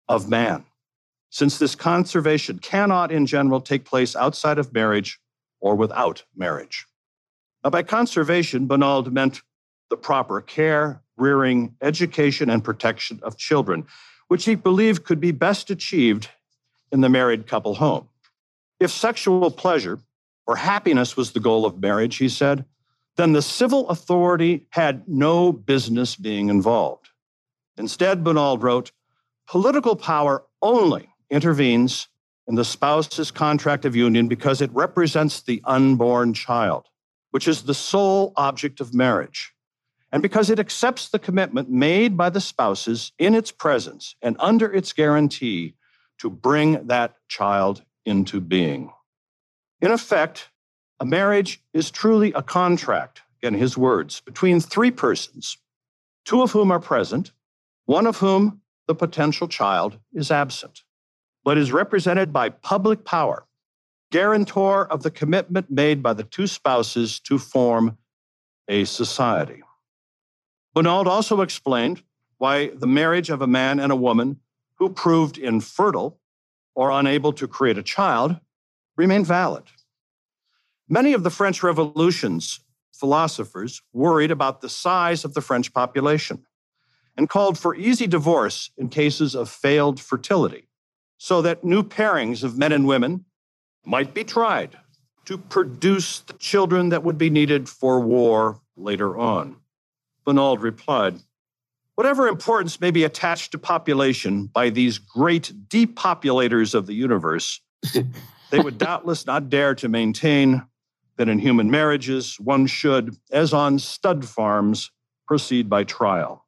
of 0.09 0.29
man. 0.29 0.65
Since 1.31 1.59
this 1.59 1.77
conservation 1.77 2.59
cannot, 2.59 3.13
in 3.13 3.25
general, 3.25 3.61
take 3.61 3.85
place 3.85 4.17
outside 4.17 4.59
of 4.59 4.73
marriage 4.73 5.19
or 5.61 5.77
without 5.77 6.25
marriage. 6.37 6.87
Now, 7.63 7.71
by 7.71 7.85
conservation, 7.85 8.67
Bonald 8.67 9.13
meant 9.13 9.41
the 9.91 9.97
proper 9.97 10.41
care, 10.41 11.03
rearing, 11.17 11.77
education, 11.83 12.51
and 12.51 12.65
protection 12.65 13.21
of 13.23 13.37
children, 13.37 13.87
which 14.29 14.45
he 14.45 14.55
believed 14.55 15.05
could 15.05 15.21
be 15.21 15.33
best 15.33 15.71
achieved 15.71 16.29
in 16.91 17.01
the 17.01 17.09
married 17.09 17.47
couple 17.47 17.75
home. 17.75 18.09
If 18.81 18.91
sexual 18.91 19.51
pleasure 19.51 20.01
or 20.47 20.57
happiness 20.57 21.17
was 21.17 21.33
the 21.33 21.41
goal 21.41 21.65
of 21.65 21.81
marriage, 21.81 22.17
he 22.17 22.29
said, 22.29 22.65
then 23.17 23.33
the 23.33 23.43
civil 23.43 23.89
authority 23.89 24.67
had 24.71 25.07
no 25.07 25.53
business 25.53 26.17
being 26.17 26.49
involved. 26.49 27.11
Instead, 27.77 28.25
Bonald 28.25 28.63
wrote, 28.63 28.93
political 29.47 29.95
power 29.95 30.45
only 30.63 31.09
intervenes 31.31 32.09
in 32.47 32.57
the 32.57 32.65
spouse's 32.65 33.31
contract 33.31 33.85
of 33.85 33.95
union 33.95 34.29
because 34.29 34.61
it 34.61 34.71
represents 34.73 35.43
the 35.43 35.63
unborn 35.65 36.35
child, 36.35 36.87
which 37.31 37.47
is 37.47 37.63
the 37.63 37.75
sole 37.75 38.33
object 38.37 38.81
of 38.81 38.93
marriage, 38.93 39.53
and 40.11 40.23
because 40.23 40.51
it 40.51 40.59
accepts 40.59 41.09
the 41.09 41.19
commitment 41.19 41.71
made 41.71 42.17
by 42.17 42.29
the 42.29 42.41
spouses 42.41 43.13
in 43.19 43.35
its 43.35 43.53
presence 43.53 44.17
and 44.21 44.37
under 44.41 44.73
its 44.73 44.93
guarantee 44.93 45.75
to 46.19 46.29
bring 46.29 46.87
that 46.89 47.15
child 47.29 47.85
into 48.05 48.41
being. 48.41 48.91
In 49.81 49.91
effect, 49.91 50.51
a 50.99 51.07
marriage 51.07 51.63
is 51.73 51.91
truly 51.91 52.33
a 52.33 52.43
contract, 52.43 53.23
in 53.43 53.55
his 53.55 53.79
words, 53.79 54.21
between 54.21 54.61
three 54.61 54.91
persons, 54.91 55.57
two 56.25 56.43
of 56.43 56.53
whom 56.53 56.71
are 56.71 56.81
present, 56.81 57.33
one 57.87 58.07
of 58.07 58.19
whom, 58.19 58.61
the 58.87 58.95
potential 58.95 59.49
child, 59.49 59.99
is 60.13 60.31
absent, 60.31 60.83
but 61.45 61.59
is 61.59 61.73
represented 61.73 62.33
by 62.33 62.49
public 62.49 63.05
power, 63.05 63.47
guarantor 64.11 64.87
of 64.87 65.03
the 65.03 65.11
commitment 65.11 65.71
made 65.71 66.03
by 66.03 66.13
the 66.13 66.25
two 66.25 66.47
spouses 66.47 67.21
to 67.21 67.39
form 67.39 67.97
a 68.69 68.85
society. 68.85 69.63
Bonald 70.75 71.09
also 71.09 71.41
explained 71.41 72.03
why 72.39 72.69
the 72.69 72.87
marriage 72.87 73.31
of 73.31 73.43
a 73.43 73.47
man 73.47 73.81
and 73.81 73.93
a 73.93 73.97
woman 73.97 74.39
who 74.77 74.89
proved 74.89 75.37
infertile 75.37 76.19
or 76.75 76.91
unable 76.91 77.33
to 77.33 77.47
create 77.47 77.77
a 77.77 77.83
child 77.83 78.37
remained 78.97 79.27
valid. 79.27 79.65
Many 80.89 81.13
of 81.13 81.23
the 81.23 81.31
French 81.31 81.63
Revolution's 81.63 82.61
philosophers 82.93 83.83
worried 83.93 84.31
about 84.31 84.61
the 84.61 84.69
size 84.69 85.25
of 85.25 85.35
the 85.35 85.41
French 85.41 85.73
population 85.73 86.47
and 87.17 87.29
called 87.29 87.59
for 87.59 87.75
easy 87.75 88.07
divorce 88.07 88.71
in 88.79 88.89
cases 88.89 89.35
of 89.35 89.51
failed 89.51 90.01
fertility, 90.01 90.70
so 91.23 91.43
that 91.43 91.63
new 91.63 91.83
pairings 91.83 92.43
of 92.43 92.57
men 92.57 92.73
and 92.73 92.87
women 92.87 93.27
might 93.85 94.15
be 94.15 94.25
tried 94.25 94.75
to 95.27 95.37
produce 95.37 96.21
the 96.21 96.33
children 96.33 96.89
that 96.89 97.05
would 97.05 97.19
be 97.19 97.29
needed 97.29 97.69
for 97.69 98.01
war 98.01 98.59
later 98.75 99.19
on. 99.19 99.55
Bonald 100.25 100.63
replied, 100.63 101.21
Whatever 101.95 102.27
importance 102.27 102.81
may 102.81 102.91
be 102.91 103.05
attached 103.05 103.53
to 103.53 103.59
population 103.59 104.47
by 104.47 104.71
these 104.71 104.97
great 104.97 105.53
depopulators 105.69 106.75
of 106.75 106.87
the 106.87 106.95
universe, 106.95 107.61
they 108.51 108.59
would 108.59 108.79
doubtless 108.79 109.27
not 109.27 109.51
dare 109.51 109.75
to 109.75 109.91
maintain 109.91 110.63
that 111.19 111.29
in 111.29 111.39
human 111.39 111.71
marriages, 111.71 112.41
one 112.41 112.67
should, 112.67 113.15
as 113.31 113.53
on 113.53 113.79
stud 113.79 114.25
farms, 114.25 114.91
proceed 115.29 115.69
by 115.69 115.85
trial. 115.85 116.47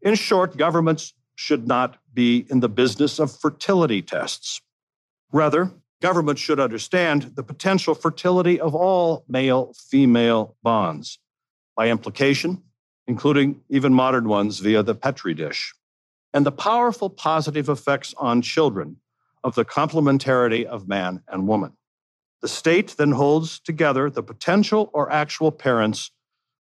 In 0.00 0.14
short, 0.14 0.56
governments 0.56 1.12
should 1.34 1.66
not 1.66 1.98
be 2.12 2.46
in 2.50 2.60
the 2.60 2.68
business 2.68 3.18
of 3.18 3.34
fertility 3.34 4.02
tests. 4.02 4.60
Rather, 5.32 5.72
governments 6.00 6.40
should 6.40 6.60
understand 6.60 7.32
the 7.36 7.42
potential 7.42 7.94
fertility 7.94 8.60
of 8.60 8.74
all 8.74 9.24
male 9.28 9.72
female 9.88 10.56
bonds, 10.62 11.18
by 11.76 11.88
implication, 11.88 12.62
including 13.06 13.60
even 13.68 13.94
modern 13.94 14.28
ones 14.28 14.58
via 14.58 14.82
the 14.82 14.94
Petri 14.94 15.34
dish, 15.34 15.74
and 16.34 16.44
the 16.44 16.52
powerful 16.52 17.08
positive 17.08 17.68
effects 17.68 18.14
on 18.18 18.42
children 18.42 18.96
of 19.44 19.54
the 19.54 19.64
complementarity 19.64 20.64
of 20.64 20.88
man 20.88 21.22
and 21.28 21.48
woman. 21.48 21.72
The 22.42 22.48
state 22.48 22.96
then 22.98 23.12
holds 23.12 23.60
together 23.60 24.10
the 24.10 24.22
potential 24.22 24.90
or 24.92 25.10
actual 25.12 25.52
parents 25.52 26.10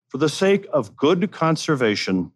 for 0.10 0.18
the 0.18 0.30
sake 0.30 0.68
of 0.74 0.96
good 0.96 1.32
conservation 1.32 2.32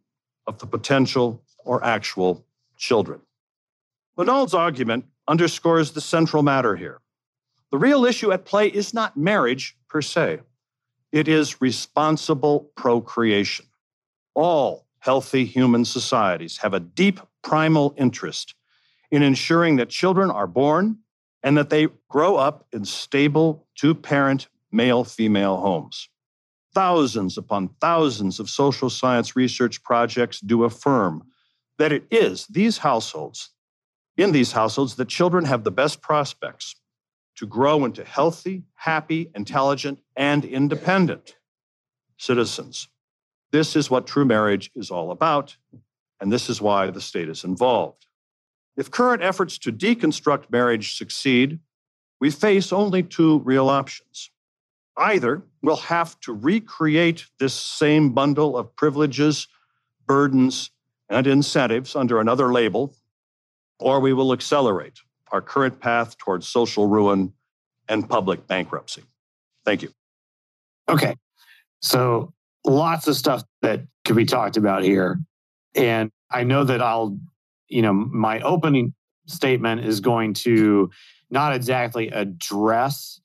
of 0.47 0.59
the 0.59 0.65
potential 0.65 1.43
or 1.65 1.83
actual 1.83 2.45
children. 2.77 3.21
Bonald's 4.15 4.53
argument 4.53 5.05
underscores 5.27 5.91
the 5.91 6.01
central 6.01 6.43
matter 6.43 6.75
here. 6.75 6.99
The 7.71 7.77
real 7.77 8.05
issue 8.05 8.31
at 8.31 8.45
play 8.45 8.67
is 8.67 8.93
not 8.93 9.17
marriage 9.17 9.75
per 9.89 10.01
se, 10.01 10.41
it 11.11 11.27
is 11.27 11.61
responsible 11.61 12.71
procreation. 12.75 13.65
All 14.35 14.87
healthy 14.99 15.45
human 15.45 15.85
societies 15.85 16.57
have 16.57 16.73
a 16.73 16.79
deep 16.79 17.19
primal 17.43 17.93
interest 17.97 18.55
in 19.11 19.21
ensuring 19.21 19.75
that 19.75 19.89
children 19.89 20.31
are 20.31 20.47
born 20.47 20.97
and 21.43 21.57
that 21.57 21.69
they 21.69 21.87
grow 22.09 22.35
up 22.37 22.65
in 22.71 22.85
stable 22.85 23.67
two 23.75 23.93
parent 23.93 24.47
male 24.71 25.03
female 25.03 25.57
homes. 25.57 26.09
Thousands 26.73 27.37
upon 27.37 27.69
thousands 27.79 28.39
of 28.39 28.49
social 28.49 28.89
science 28.89 29.35
research 29.35 29.83
projects 29.83 30.39
do 30.39 30.63
affirm 30.63 31.23
that 31.77 31.91
it 31.91 32.05
is 32.11 32.47
these 32.47 32.79
households, 32.79 33.49
in 34.17 34.31
these 34.31 34.51
households, 34.51 34.95
that 34.95 35.09
children 35.09 35.45
have 35.45 35.63
the 35.63 35.71
best 35.71 36.01
prospects 36.01 36.75
to 37.35 37.47
grow 37.47 37.83
into 37.83 38.03
healthy, 38.03 38.63
happy, 38.75 39.31
intelligent, 39.35 39.99
and 40.15 40.45
independent 40.45 41.35
citizens. 42.17 42.87
This 43.51 43.75
is 43.75 43.89
what 43.89 44.07
true 44.07 44.25
marriage 44.25 44.71
is 44.75 44.91
all 44.91 45.11
about, 45.11 45.57
and 46.19 46.31
this 46.31 46.49
is 46.49 46.61
why 46.61 46.89
the 46.89 47.01
state 47.01 47.29
is 47.29 47.43
involved. 47.43 48.05
If 48.77 48.89
current 48.91 49.21
efforts 49.21 49.57
to 49.59 49.71
deconstruct 49.71 50.49
marriage 50.49 50.97
succeed, 50.97 51.59
we 52.19 52.31
face 52.31 52.71
only 52.71 53.03
two 53.03 53.39
real 53.39 53.69
options. 53.69 54.31
Either 54.97 55.43
we'll 55.61 55.75
have 55.75 56.19
to 56.21 56.33
recreate 56.33 57.25
this 57.39 57.53
same 57.53 58.13
bundle 58.13 58.57
of 58.57 58.75
privileges, 58.75 59.47
burdens, 60.07 60.71
and 61.09 61.27
incentives 61.27 61.95
under 61.95 62.19
another 62.19 62.51
label, 62.51 62.95
or 63.79 63.99
we 63.99 64.13
will 64.13 64.33
accelerate 64.33 64.99
our 65.31 65.41
current 65.41 65.79
path 65.79 66.17
towards 66.17 66.47
social 66.47 66.87
ruin 66.87 67.33
and 67.89 68.07
public 68.07 68.47
bankruptcy. 68.47 69.03
Thank 69.65 69.81
you. 69.81 69.89
Okay. 70.87 71.15
So 71.81 72.33
lots 72.65 73.07
of 73.07 73.15
stuff 73.15 73.43
that 73.61 73.81
could 74.05 74.15
be 74.15 74.25
talked 74.25 74.57
about 74.57 74.83
here. 74.83 75.19
And 75.75 76.11
I 76.29 76.43
know 76.43 76.63
that 76.63 76.81
I'll 76.81 77.17
you 77.73 77.81
know, 77.81 77.91
my 77.91 78.39
opening 78.41 78.93
statement 79.25 79.83
is 79.83 79.99
going 79.99 80.33
to 80.33 80.91
not 81.31 81.55
exactly 81.55 82.09
address 82.09 83.19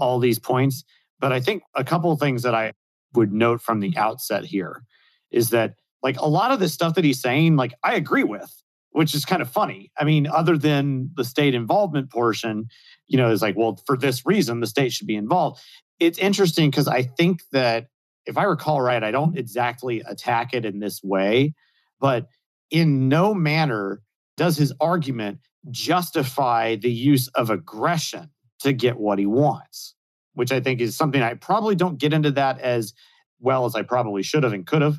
all 0.00 0.18
these 0.18 0.38
points, 0.38 0.84
but 1.20 1.30
I 1.30 1.40
think 1.40 1.62
a 1.74 1.84
couple 1.84 2.10
of 2.10 2.18
things 2.18 2.42
that 2.42 2.54
I 2.54 2.72
would 3.12 3.32
note 3.32 3.60
from 3.60 3.80
the 3.80 3.94
outset 3.98 4.46
here 4.46 4.84
is 5.30 5.50
that 5.50 5.74
like 6.02 6.18
a 6.18 6.28
lot 6.28 6.50
of 6.50 6.60
the 6.60 6.68
stuff 6.68 6.94
that 6.94 7.04
he's 7.04 7.20
saying, 7.20 7.56
like 7.56 7.74
I 7.82 7.94
agree 7.94 8.24
with, 8.24 8.52
which 8.90 9.14
is 9.14 9.24
kind 9.24 9.42
of 9.42 9.50
funny. 9.50 9.90
I 9.98 10.04
mean, 10.04 10.26
other 10.26 10.58
than 10.58 11.10
the 11.14 11.24
state 11.24 11.54
involvement 11.54 12.10
portion, 12.10 12.66
you 13.08 13.16
know, 13.16 13.30
is 13.30 13.42
like, 13.42 13.56
well, 13.56 13.80
for 13.86 13.96
this 13.96 14.26
reason, 14.26 14.60
the 14.60 14.66
state 14.66 14.92
should 14.92 15.06
be 15.06 15.16
involved. 15.16 15.60
It's 16.00 16.18
interesting 16.18 16.70
because 16.70 16.88
I 16.88 17.02
think 17.02 17.42
that 17.52 17.86
if 18.26 18.36
I 18.36 18.44
recall 18.44 18.80
right, 18.80 19.02
I 19.02 19.10
don't 19.10 19.36
exactly 19.36 20.02
attack 20.06 20.54
it 20.54 20.64
in 20.64 20.78
this 20.78 21.02
way, 21.02 21.54
but 22.00 22.26
in 22.70 23.08
no 23.08 23.34
manner 23.34 24.02
does 24.36 24.56
his 24.56 24.72
argument 24.80 25.38
justify 25.70 26.76
the 26.76 26.90
use 26.90 27.28
of 27.28 27.50
aggression 27.50 28.30
to 28.60 28.72
get 28.72 28.98
what 28.98 29.18
he 29.18 29.26
wants, 29.26 29.94
which 30.34 30.52
I 30.52 30.60
think 30.60 30.80
is 30.80 30.96
something 30.96 31.22
I 31.22 31.34
probably 31.34 31.74
don't 31.74 31.98
get 31.98 32.12
into 32.12 32.30
that 32.32 32.60
as 32.60 32.94
well 33.40 33.64
as 33.64 33.74
I 33.74 33.82
probably 33.82 34.22
should 34.22 34.44
have 34.44 34.52
and 34.52 34.66
could 34.66 34.82
have. 34.82 34.98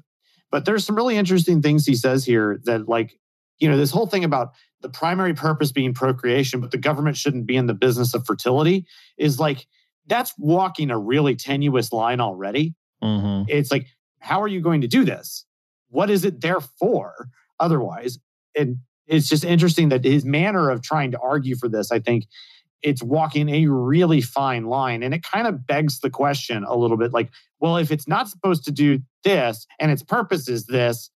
But 0.54 0.66
there's 0.66 0.86
some 0.86 0.96
really 0.96 1.18
interesting 1.18 1.64
things 1.64 1.84
he 1.84 1.96
says 1.96 2.24
here 2.24 2.62
that, 2.66 2.88
like, 2.88 3.18
you 3.58 3.68
know, 3.68 3.76
this 3.76 3.90
whole 3.90 4.06
thing 4.06 4.24
about 4.24 4.52
the 4.82 4.90
primary 4.90 5.34
purpose 5.34 5.72
being 5.72 5.96
procreation, 5.96 6.62
but 6.62 6.70
the 6.70 6.78
government 6.78 7.18
shouldn't 7.18 7.48
be 7.48 7.56
in 7.56 7.66
the 7.66 7.74
business 7.74 8.14
of 8.14 8.24
fertility 8.24 8.86
is 9.18 9.40
like, 9.40 9.66
that's 10.06 10.32
walking 10.38 10.92
a 10.92 11.00
really 11.00 11.36
tenuous 11.36 11.92
line 11.92 12.20
already. 12.20 12.76
Mm-hmm. 13.04 13.50
It's 13.50 13.72
like, 13.72 13.88
how 14.20 14.44
are 14.44 14.48
you 14.48 14.62
going 14.62 14.82
to 14.82 14.88
do 14.88 15.04
this? 15.04 15.44
What 15.90 16.12
is 16.12 16.24
it 16.24 16.42
there 16.42 16.62
for 16.62 17.30
otherwise? 17.60 18.20
And 18.56 18.78
it's 19.08 19.30
just 19.30 19.44
interesting 19.44 19.90
that 19.90 20.06
his 20.06 20.24
manner 20.24 20.70
of 20.70 20.84
trying 20.84 21.10
to 21.14 21.20
argue 21.20 21.56
for 21.56 21.68
this, 21.68 21.92
I 21.92 21.98
think 21.98 22.28
it's 22.84 23.02
walking 23.02 23.50
a 23.50 23.66
really 23.66 24.22
fine 24.22 24.66
line. 24.66 25.02
And 25.02 25.16
it 25.16 25.24
kind 25.24 25.48
of 25.48 25.66
begs 25.66 26.02
the 26.02 26.12
question 26.12 26.64
a 26.64 26.76
little 26.76 26.98
bit 26.98 27.12
like, 27.12 27.32
well, 27.60 27.78
if 27.78 27.90
it's 27.90 28.08
not 28.08 28.30
supposed 28.30 28.66
to 28.66 28.72
do 28.72 29.00
this 29.24 29.66
and 29.80 29.92
its 29.92 30.04
purpose 30.04 30.48
is 30.48 30.66
this, 30.66 31.10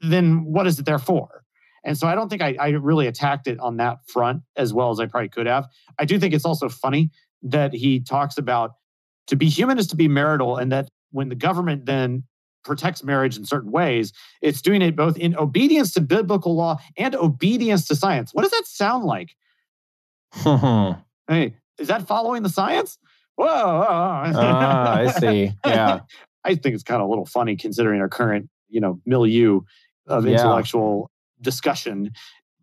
then 0.00 0.44
what 0.44 0.66
is 0.66 0.78
it 0.78 0.86
there 0.86 0.98
for? 0.98 1.44
And 1.84 1.96
so 1.96 2.06
I 2.06 2.14
don't 2.14 2.28
think 2.28 2.42
I, 2.42 2.56
I 2.60 2.68
really 2.70 3.06
attacked 3.06 3.46
it 3.46 3.58
on 3.60 3.76
that 3.78 3.98
front 4.06 4.42
as 4.56 4.74
well 4.74 4.90
as 4.90 5.00
I 5.00 5.06
probably 5.06 5.28
could 5.28 5.46
have. 5.46 5.66
I 5.98 6.04
do 6.04 6.18
think 6.18 6.34
it's 6.34 6.44
also 6.44 6.68
funny 6.68 7.10
that 7.42 7.72
he 7.72 8.00
talks 8.00 8.36
about 8.36 8.72
to 9.28 9.36
be 9.36 9.48
human 9.48 9.78
is 9.78 9.86
to 9.88 9.96
be 9.96 10.08
marital, 10.08 10.56
and 10.56 10.72
that 10.72 10.88
when 11.10 11.28
the 11.28 11.34
government 11.34 11.86
then 11.86 12.24
protects 12.64 13.04
marriage 13.04 13.36
in 13.36 13.44
certain 13.44 13.70
ways, 13.70 14.12
it's 14.42 14.60
doing 14.60 14.82
it 14.82 14.96
both 14.96 15.16
in 15.16 15.36
obedience 15.36 15.92
to 15.94 16.00
biblical 16.00 16.56
law 16.56 16.78
and 16.96 17.14
obedience 17.14 17.86
to 17.88 17.94
science. 17.94 18.32
What 18.32 18.42
does 18.42 18.50
that 18.52 18.66
sound 18.66 19.04
like? 19.04 19.36
hey, 21.28 21.54
is 21.78 21.88
that 21.88 22.06
following 22.06 22.42
the 22.42 22.48
science? 22.48 22.98
Whoa. 23.36 23.46
ah, 23.48 24.96
I 24.96 25.10
see. 25.12 25.52
Yeah. 25.64 26.00
I 26.44 26.54
think 26.54 26.74
it's 26.74 26.82
kind 26.84 27.00
of 27.02 27.06
a 27.06 27.10
little 27.10 27.26
funny 27.26 27.56
considering 27.56 28.00
our 28.00 28.08
current, 28.08 28.48
you 28.68 28.80
know, 28.80 29.00
milieu 29.06 29.60
of 30.06 30.26
Yeah. 30.26 30.32
intellectual 30.32 31.10
discussion 31.40 32.10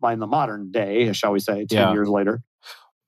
by 0.00 0.12
in 0.12 0.18
the 0.18 0.26
modern 0.26 0.70
day, 0.70 1.12
shall 1.12 1.32
we 1.32 1.38
say, 1.40 1.66
10 1.66 1.68
Yeah. 1.88 1.92
years 1.92 2.08
later. 2.08 2.42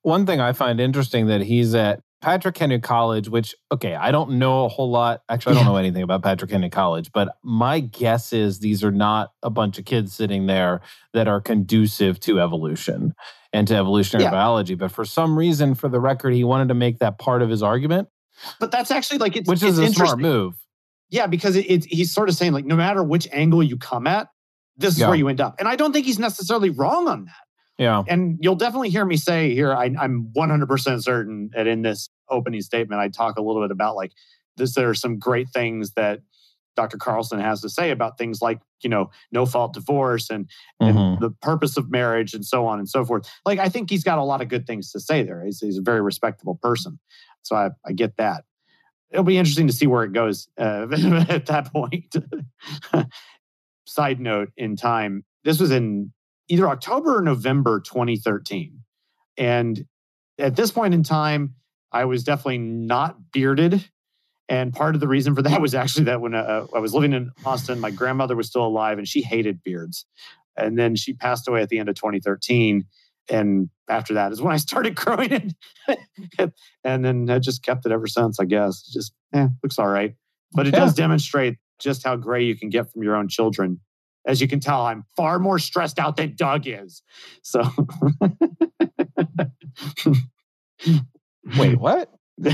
One 0.03 0.25
thing 0.27 0.41
I 0.41 0.53
find 0.53 0.81
interesting 0.81 1.27
that 1.27 1.43
he's 1.43 1.75
at 1.75 2.01
Patrick 2.21 2.57
Henry 2.57 2.81
College, 2.81 3.29
which, 3.29 3.55
okay, 3.71 3.95
I 3.95 4.11
don't 4.11 4.33
know 4.39 4.65
a 4.65 4.69
whole 4.69 4.91
lot. 4.91 5.21
Actually, 5.29 5.53
I 5.53 5.55
don't 5.57 5.67
know 5.67 5.77
anything 5.77 6.03
about 6.03 6.23
Patrick 6.23 6.51
Henry 6.51 6.71
College, 6.71 7.11
but 7.13 7.37
my 7.45 7.79
guess 7.81 8.33
is 8.33 8.59
these 8.59 8.83
are 8.83 8.91
not 8.91 9.31
a 9.43 9.51
bunch 9.51 9.79
of 9.79 9.85
kids 9.85 10.13
sitting 10.15 10.47
there 10.47 10.81
that 11.13 11.29
are 11.29 11.41
conducive 11.41 12.19
to 12.21 12.41
evolution 12.41 13.15
and 13.53 13.69
to 13.69 13.77
evolutionary 13.77 14.25
Yeah. 14.25 14.31
biology. 14.33 14.75
But 14.75 14.91
for 14.91 15.05
some 15.05 15.39
reason, 15.39 15.75
for 15.75 15.89
the 15.89 16.01
record, 16.01 16.35
he 16.35 16.43
wanted 16.43 16.69
to 16.69 16.75
make 16.75 16.99
that 16.99 17.19
part 17.19 17.41
of 17.43 17.51
his 17.51 17.63
argument, 17.63 18.09
But 18.61 18.71
that's 18.71 18.91
actually 18.91 19.19
like, 19.19 19.37
it's, 19.37 19.49
which 19.49 19.63
it's 19.63 19.73
is 19.73 19.79
a 19.79 19.87
smart 19.93 20.19
interesting. 20.19 20.23
move. 20.23 20.55
Yeah, 21.11 21.27
because 21.27 21.57
it, 21.57 21.67
it's 21.69 21.87
he's 21.87 22.13
sort 22.13 22.29
of 22.29 22.35
saying 22.35 22.53
like 22.53 22.65
no 22.67 22.77
matter 22.77 23.03
which 23.03 23.27
angle 23.33 23.63
you 23.63 23.77
come 23.77 24.07
at, 24.07 24.29
this 24.77 24.95
is 24.95 25.01
Yeah. 25.01 25.09
where 25.09 25.17
you 25.17 25.29
end 25.29 25.41
up. 25.41 25.57
And 25.59 25.67
I 25.67 25.75
don't 25.77 25.93
think 25.93 26.07
he's 26.07 26.19
necessarily 26.19 26.71
wrong 26.71 27.09
on 27.09 27.25
that. 27.25 27.33
Yeah. 27.79 28.03
And 28.09 28.39
you'll 28.41 28.57
definitely 28.57 28.91
hear 28.91 29.05
me 29.05 29.17
say 29.17 29.55
here, 29.55 29.73
I, 29.73 29.95
I'm 29.99 30.31
100% 30.37 31.03
certain 31.03 31.51
that 31.55 31.67
in 31.67 31.83
this 31.83 32.09
opening 32.29 32.61
statement, 32.61 33.01
I 33.01 33.09
talk 33.09 33.39
a 33.39 33.43
little 33.43 33.63
bit 33.63 33.71
about 33.71 33.97
like 33.97 34.13
this. 34.57 34.75
There 34.75 34.89
are 34.89 34.95
some 34.95 35.19
great 35.19 35.49
things 35.51 35.93
that 35.93 36.21
Dr. 36.77 36.97
Carlson 36.97 37.41
has 37.41 37.61
to 37.63 37.69
say 37.69 37.91
about 37.91 38.19
things 38.19 38.41
like 38.41 38.61
you 38.83 38.91
know 38.91 39.11
no 39.33 39.45
fault 39.47 39.75
divorce 39.75 40.31
and 40.31 40.49
and 40.79 40.97
Mhm. 40.97 41.21
the 41.21 41.31
purpose 41.43 41.77
of 41.77 41.91
marriage 41.91 42.35
and 42.35 42.45
so 42.45 42.67
on 42.67 42.79
and 42.79 42.89
so 42.89 43.05
forth. 43.05 43.29
Like 43.45 43.59
I 43.59 43.69
think 43.69 43.91
he's 43.91 44.05
got 44.05 44.19
a 44.19 44.23
lot 44.23 44.41
of 44.43 44.49
good 44.49 44.65
things 44.67 44.93
to 44.93 45.01
say 45.01 45.25
there. 45.25 45.45
He's, 45.45 45.59
he's 45.59 45.79
a 45.79 45.83
very 45.83 46.01
respectable 46.01 46.55
person, 46.63 47.01
so 47.49 47.57
I, 47.57 47.71
I 47.87 47.93
get 47.93 48.17
that. 48.17 48.45
It'll 49.11 49.25
be 49.25 49.39
interesting 49.39 49.67
to 49.67 49.73
see 49.73 49.87
where 49.87 50.05
it 50.05 50.13
goes 50.13 50.49
uh, 50.59 50.87
at 51.29 51.47
that 51.47 51.73
point. 51.73 52.15
Side 53.87 54.21
note 54.21 54.51
in 54.57 54.77
time, 54.77 55.25
this 55.45 55.59
was 55.59 55.71
in 55.71 56.13
either 56.49 56.69
October 56.69 57.19
or 57.19 57.23
November 57.23 57.81
2013, 57.81 58.83
and 59.39 59.87
at 60.39 60.57
this 60.57 60.71
point 60.71 60.95
in 60.95 61.03
time, 61.03 61.55
I 61.91 62.05
was 62.05 62.23
definitely 62.23 62.59
not 62.59 63.33
bearded. 63.33 63.89
And 64.49 64.73
part 64.73 64.95
of 64.95 65.01
the 65.01 65.09
reason 65.09 65.35
for 65.35 65.43
that 65.49 65.61
was 65.61 65.75
actually 65.75 66.05
that 66.05 66.21
when 66.21 66.35
uh, 66.35 66.67
I 66.75 66.79
was 66.79 66.95
living 66.95 67.13
in 67.13 67.31
Austin, 67.45 67.81
my 67.81 67.91
grandmother 67.91 68.37
was 68.37 68.47
still 68.47 68.67
alive 68.67 68.99
and 68.99 69.09
she 69.09 69.23
hated 69.23 69.63
beards. 69.63 70.07
And 70.57 70.79
then 70.79 70.97
she 70.97 71.13
passed 71.13 71.47
away 71.47 71.63
at 71.63 71.69
the 71.69 71.79
end 71.79 71.89
of 71.89 71.95
2013. 71.95 72.85
And 73.31 73.69
after 73.89 74.15
that 74.15 74.33
is 74.33 74.41
when 74.41 74.53
I 74.55 74.57
started 74.57 74.95
growing 74.97 75.33
it. 75.33 76.53
and 76.85 77.05
then 77.05 77.29
I 77.31 77.39
just 77.39 77.63
kept 77.63 77.87
it 77.87 77.93
ever 77.93 78.07
since, 78.07 78.41
I 78.41 78.45
guess. 78.45 78.85
It 78.89 78.93
just 78.93 79.13
eh, 79.35 79.49
looks 79.63 79.79
all 79.79 79.89
right. 79.89 80.15
But 80.53 80.67
it 80.67 80.71
does 80.71 80.95
demonstrate 80.95 81.59
just 81.79 82.05
how 82.05 82.17
gray 82.17 82.45
you 82.45 82.57
can 82.57 82.71
get 82.71 82.91
from 82.91 83.03
your 83.03 83.17
own 83.17 83.29
children. 83.29 83.81
As 84.27 84.41
you 84.41 84.49
can 84.49 84.61
tell, 84.61 84.83
I'm 84.83 85.05
far 85.17 85.39
more 85.39 85.59
stressed 85.59 85.99
out 85.99 86.17
than 86.17 86.35
Doug 86.37 86.67
is. 86.67 87.03
So 87.43 87.63
Wait, 91.57 91.79
what? 91.79 92.11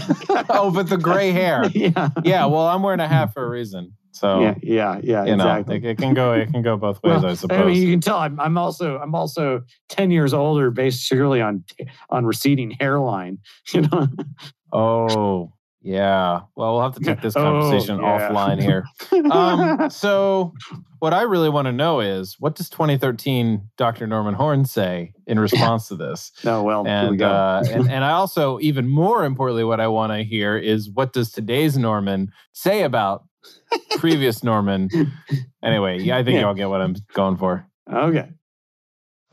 oh, 0.48 0.70
but 0.72 0.88
the 0.88 0.98
gray 1.00 1.30
hair. 1.32 1.64
yeah. 1.74 2.10
Yeah. 2.22 2.46
Well, 2.46 2.66
I'm 2.66 2.82
wearing 2.82 3.00
a 3.00 3.08
hat 3.08 3.34
for 3.34 3.44
a 3.44 3.48
reason. 3.48 3.92
So, 4.14 4.40
Yeah, 4.40 4.54
yeah, 4.62 5.00
yeah, 5.02 5.24
you 5.24 5.34
know, 5.36 5.44
exactly. 5.56 5.76
it, 5.78 5.84
it 5.84 5.98
can 5.98 6.14
go, 6.14 6.32
it 6.34 6.48
can 6.52 6.62
go 6.62 6.76
both 6.76 7.02
ways, 7.02 7.22
Well, 7.22 7.26
I 7.26 7.30
I 7.30 7.34
suppose. 7.34 7.66
mean, 7.66 7.82
you 7.82 7.90
can 7.90 8.00
tell 8.00 8.18
I'm, 8.18 8.38
I'm 8.38 8.56
also 8.56 8.96
I'm 8.98 9.12
also 9.12 9.62
ten 9.88 10.12
years 10.12 10.32
older, 10.32 10.70
based 10.70 11.10
purely 11.10 11.40
on 11.40 11.64
on 12.10 12.24
receding 12.24 12.70
hairline. 12.70 13.38
You 13.74 13.80
know, 13.82 14.06
Oh, 14.72 15.52
yeah. 15.82 16.42
Well, 16.54 16.74
we'll 16.74 16.82
have 16.82 16.94
to 16.94 17.00
take 17.00 17.22
this 17.22 17.34
Oh, 17.36 17.42
conversation 17.42 17.98
yeah. 17.98 18.28
offline 18.28 18.62
here. 18.62 18.84
Um, 19.32 19.90
so, 19.90 20.52
what 21.00 21.12
I 21.12 21.22
really 21.22 21.48
want 21.50 21.66
to 21.66 21.72
know 21.72 21.98
is 21.98 22.36
what 22.38 22.54
does 22.54 22.70
2013 22.70 23.68
Dr. 23.76 24.06
Norman 24.06 24.34
Horn 24.34 24.64
say 24.64 25.12
in 25.26 25.40
response 25.40 25.88
to 25.88 25.96
this? 25.96 26.30
no, 26.44 26.62
well, 26.68 26.84
here 26.84 27.10
we 27.10 27.20
uh, 27.20 27.64
and 27.68 27.90
and 27.90 28.04
I 28.04 28.12
also, 28.12 28.60
even 28.60 28.88
more 28.88 29.24
importantly, 29.24 29.64
what 29.64 29.80
I 29.80 29.88
want 29.88 30.12
to 30.12 30.22
hear 30.22 30.56
is 30.56 30.88
what 30.88 31.12
does 31.12 31.32
today's 31.32 31.76
Norman 31.76 32.30
say 32.52 32.82
about 32.84 33.24
previous 33.98 34.42
Norman? 34.44 34.88
Anyway, 35.62 36.00
yeah, 36.00 36.16
I 36.16 36.24
think 36.24 36.34
Yeah. 36.36 36.42
y'all 36.42 36.54
get 36.54 36.68
what 36.68 36.80
I'm 36.80 36.94
going 37.14 37.36
for. 37.36 37.66
okay, 37.92 38.28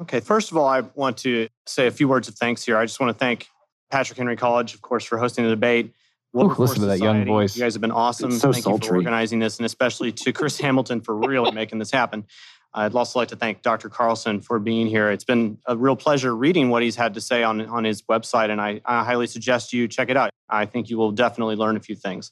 Okay, 0.01 0.19
first 0.19 0.49
of 0.51 0.57
all, 0.57 0.67
I 0.67 0.81
want 0.95 1.17
to 1.19 1.47
say 1.67 1.85
a 1.87 1.91
few 1.91 2.07
words 2.07 2.27
of 2.27 2.33
thanks 2.35 2.63
here. 2.65 2.75
I 2.77 2.85
just 2.85 2.99
want 2.99 3.11
to 3.15 3.19
thank 3.19 3.47
Patrick 3.91 4.17
Henry 4.17 4.35
College, 4.35 4.73
of 4.73 4.81
course, 4.81 5.03
for 5.05 5.17
hosting 5.19 5.43
the 5.43 5.51
debate. 5.51 5.93
Wilberforce 6.33 6.69
listen 6.69 6.81
to 6.83 6.87
that 6.87 6.99
young 6.99 7.25
voice. 7.25 7.55
You 7.55 7.61
guys 7.61 7.73
have 7.75 7.81
been 7.81 7.91
awesome. 7.91 8.31
It's 8.31 8.39
so 8.41 8.51
thank 8.51 8.65
you 8.65 8.71
sultry. 8.71 8.87
for 8.87 8.95
organizing 8.95 9.39
this, 9.39 9.57
and 9.57 9.65
especially 9.65 10.11
to 10.13 10.31
Chris 10.33 10.57
Hamilton 10.59 11.01
for 11.01 11.15
really 11.15 11.51
making 11.61 11.77
this 11.79 11.91
happen. 11.91 12.25
I'd 12.73 12.95
also 12.95 13.19
like 13.19 13.27
to 13.27 13.35
thank 13.35 13.61
Dr. 13.63 13.89
Carlson 13.89 14.39
for 14.39 14.57
being 14.57 14.87
here. 14.87 15.11
It's 15.11 15.25
been 15.25 15.57
a 15.67 15.75
real 15.75 15.97
pleasure 15.97 16.33
reading 16.33 16.69
what 16.69 16.81
he's 16.83 16.95
had 16.95 17.13
to 17.15 17.21
say 17.21 17.43
on, 17.43 17.59
on 17.67 17.83
his 17.83 18.01
website, 18.03 18.49
and 18.49 18.61
I, 18.61 18.79
I 18.85 19.03
highly 19.03 19.27
suggest 19.27 19.73
you 19.73 19.89
check 19.89 20.09
it 20.09 20.15
out. 20.15 20.29
I 20.49 20.65
think 20.65 20.89
you 20.89 20.97
will 20.97 21.11
definitely 21.11 21.57
learn 21.57 21.75
a 21.75 21.81
few 21.81 21.95
things. 21.97 22.31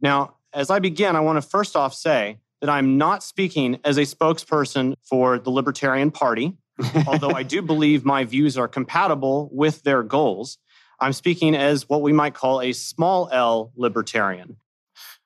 Now, 0.00 0.36
as 0.58 0.70
I 0.70 0.80
begin, 0.80 1.14
I 1.14 1.20
want 1.20 1.40
to 1.40 1.48
first 1.48 1.76
off 1.76 1.94
say 1.94 2.38
that 2.60 2.68
I'm 2.68 2.98
not 2.98 3.22
speaking 3.22 3.78
as 3.84 3.96
a 3.96 4.02
spokesperson 4.02 4.94
for 5.08 5.38
the 5.38 5.50
Libertarian 5.50 6.10
Party 6.10 6.56
although 7.08 7.30
I 7.30 7.42
do 7.42 7.60
believe 7.60 8.04
my 8.04 8.24
views 8.24 8.56
are 8.56 8.68
compatible 8.68 9.48
with 9.52 9.82
their 9.82 10.04
goals. 10.04 10.58
I'm 11.00 11.12
speaking 11.12 11.56
as 11.56 11.88
what 11.88 12.02
we 12.02 12.12
might 12.12 12.34
call 12.34 12.60
a 12.60 12.72
small 12.72 13.28
L 13.32 13.72
libertarian. 13.76 14.56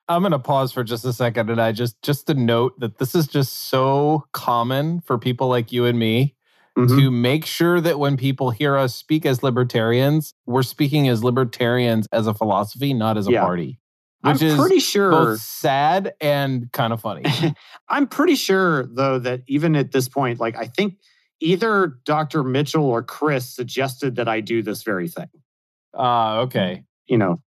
I'm 0.09 0.21
going 0.23 0.31
to 0.31 0.39
pause 0.39 0.71
for 0.71 0.83
just 0.83 1.05
a 1.05 1.13
second 1.13 1.49
and 1.51 1.61
I 1.61 1.71
just 1.71 2.01
just 2.01 2.27
to 2.27 2.33
note 2.33 2.79
that 2.79 2.97
this 2.97 3.13
is 3.15 3.27
just 3.27 3.53
so 3.69 4.25
common 4.33 5.01
for 5.01 5.17
people 5.17 5.47
like 5.47 5.71
you 5.71 5.85
and 5.85 5.97
me 5.99 6.35
Mhm. 6.75 6.97
to 6.97 7.11
make 7.11 7.45
sure 7.45 7.79
that 7.79 7.99
when 7.99 8.17
people 8.17 8.49
hear 8.49 8.75
us 8.75 8.95
speak 8.95 9.25
as 9.27 9.43
libertarians, 9.43 10.33
we're 10.47 10.63
speaking 10.63 11.07
as 11.07 11.23
libertarians 11.23 12.07
as 12.11 12.25
a 12.25 12.33
philosophy, 12.33 12.95
not 12.95 13.15
as 13.15 13.27
a 13.27 13.31
Yeah. 13.31 13.41
party. 13.41 13.79
I'm 14.23 14.33
Which 14.33 14.41
is 14.43 14.57
pretty 14.57 14.79
sure. 14.79 15.11
both 15.11 15.41
sad 15.41 16.13
and 16.21 16.71
kind 16.71 16.93
of 16.93 17.01
funny. 17.01 17.23
I'm 17.89 18.07
pretty 18.07 18.35
sure 18.35 18.85
though 18.85 19.19
that 19.19 19.41
even 19.47 19.75
at 19.75 19.91
this 19.91 20.07
point, 20.07 20.39
like 20.39 20.55
I 20.55 20.65
think 20.65 20.95
either 21.41 21.99
Dr. 22.05 22.43
Mitchell 22.43 22.85
or 22.85 23.03
Chris 23.03 23.49
suggested 23.49 24.15
that 24.15 24.29
I 24.29 24.39
do 24.39 24.61
this 24.61 24.83
very 24.83 25.09
thing. 25.09 25.29
Ah, 25.93 26.37
okay. 26.39 26.83
You 27.05 27.17
know, 27.17 27.41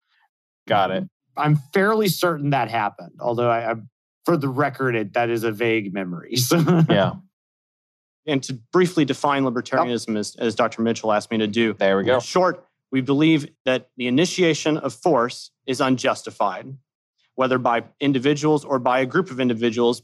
Got 0.67 0.91
it. 0.91 1.03
I'm 1.37 1.57
fairly 1.73 2.07
certain 2.07 2.51
that 2.51 2.69
happened. 2.69 3.11
Although 3.19 3.49
I, 3.49 3.71
I 3.71 3.75
for 4.25 4.37
the 4.37 4.49
record, 4.49 4.95
it, 4.95 5.13
that 5.13 5.29
is 5.29 5.43
a 5.43 5.51
vague 5.51 5.93
memory. 5.93 6.35
So 6.37 6.57
Yeah. 6.89 7.13
And 8.27 8.41
to 8.43 8.53
briefly 8.73 9.05
define 9.05 9.43
libertarianism, 9.43 10.17
as, 10.17 10.35
as 10.37 10.55
Dr. 10.55 10.81
Mitchell 10.81 11.13
asked 11.13 11.29
me 11.29 11.37
to 11.37 11.47
do, 11.47 11.73
There 11.73 11.95
we 11.95 12.03
go. 12.03 12.19
Short, 12.19 12.65
we 12.95 13.01
believe 13.01 13.49
that 13.65 13.89
the 13.97 14.07
initiation 14.07 14.77
of 14.77 14.93
force 14.93 15.51
is 15.67 15.81
unjustified, 15.81 16.77
whether 17.35 17.57
by 17.57 17.83
individuals 17.99 18.63
or 18.63 18.79
by 18.79 19.01
a 19.01 19.05
group 19.05 19.29
of 19.31 19.41
individuals, 19.41 20.01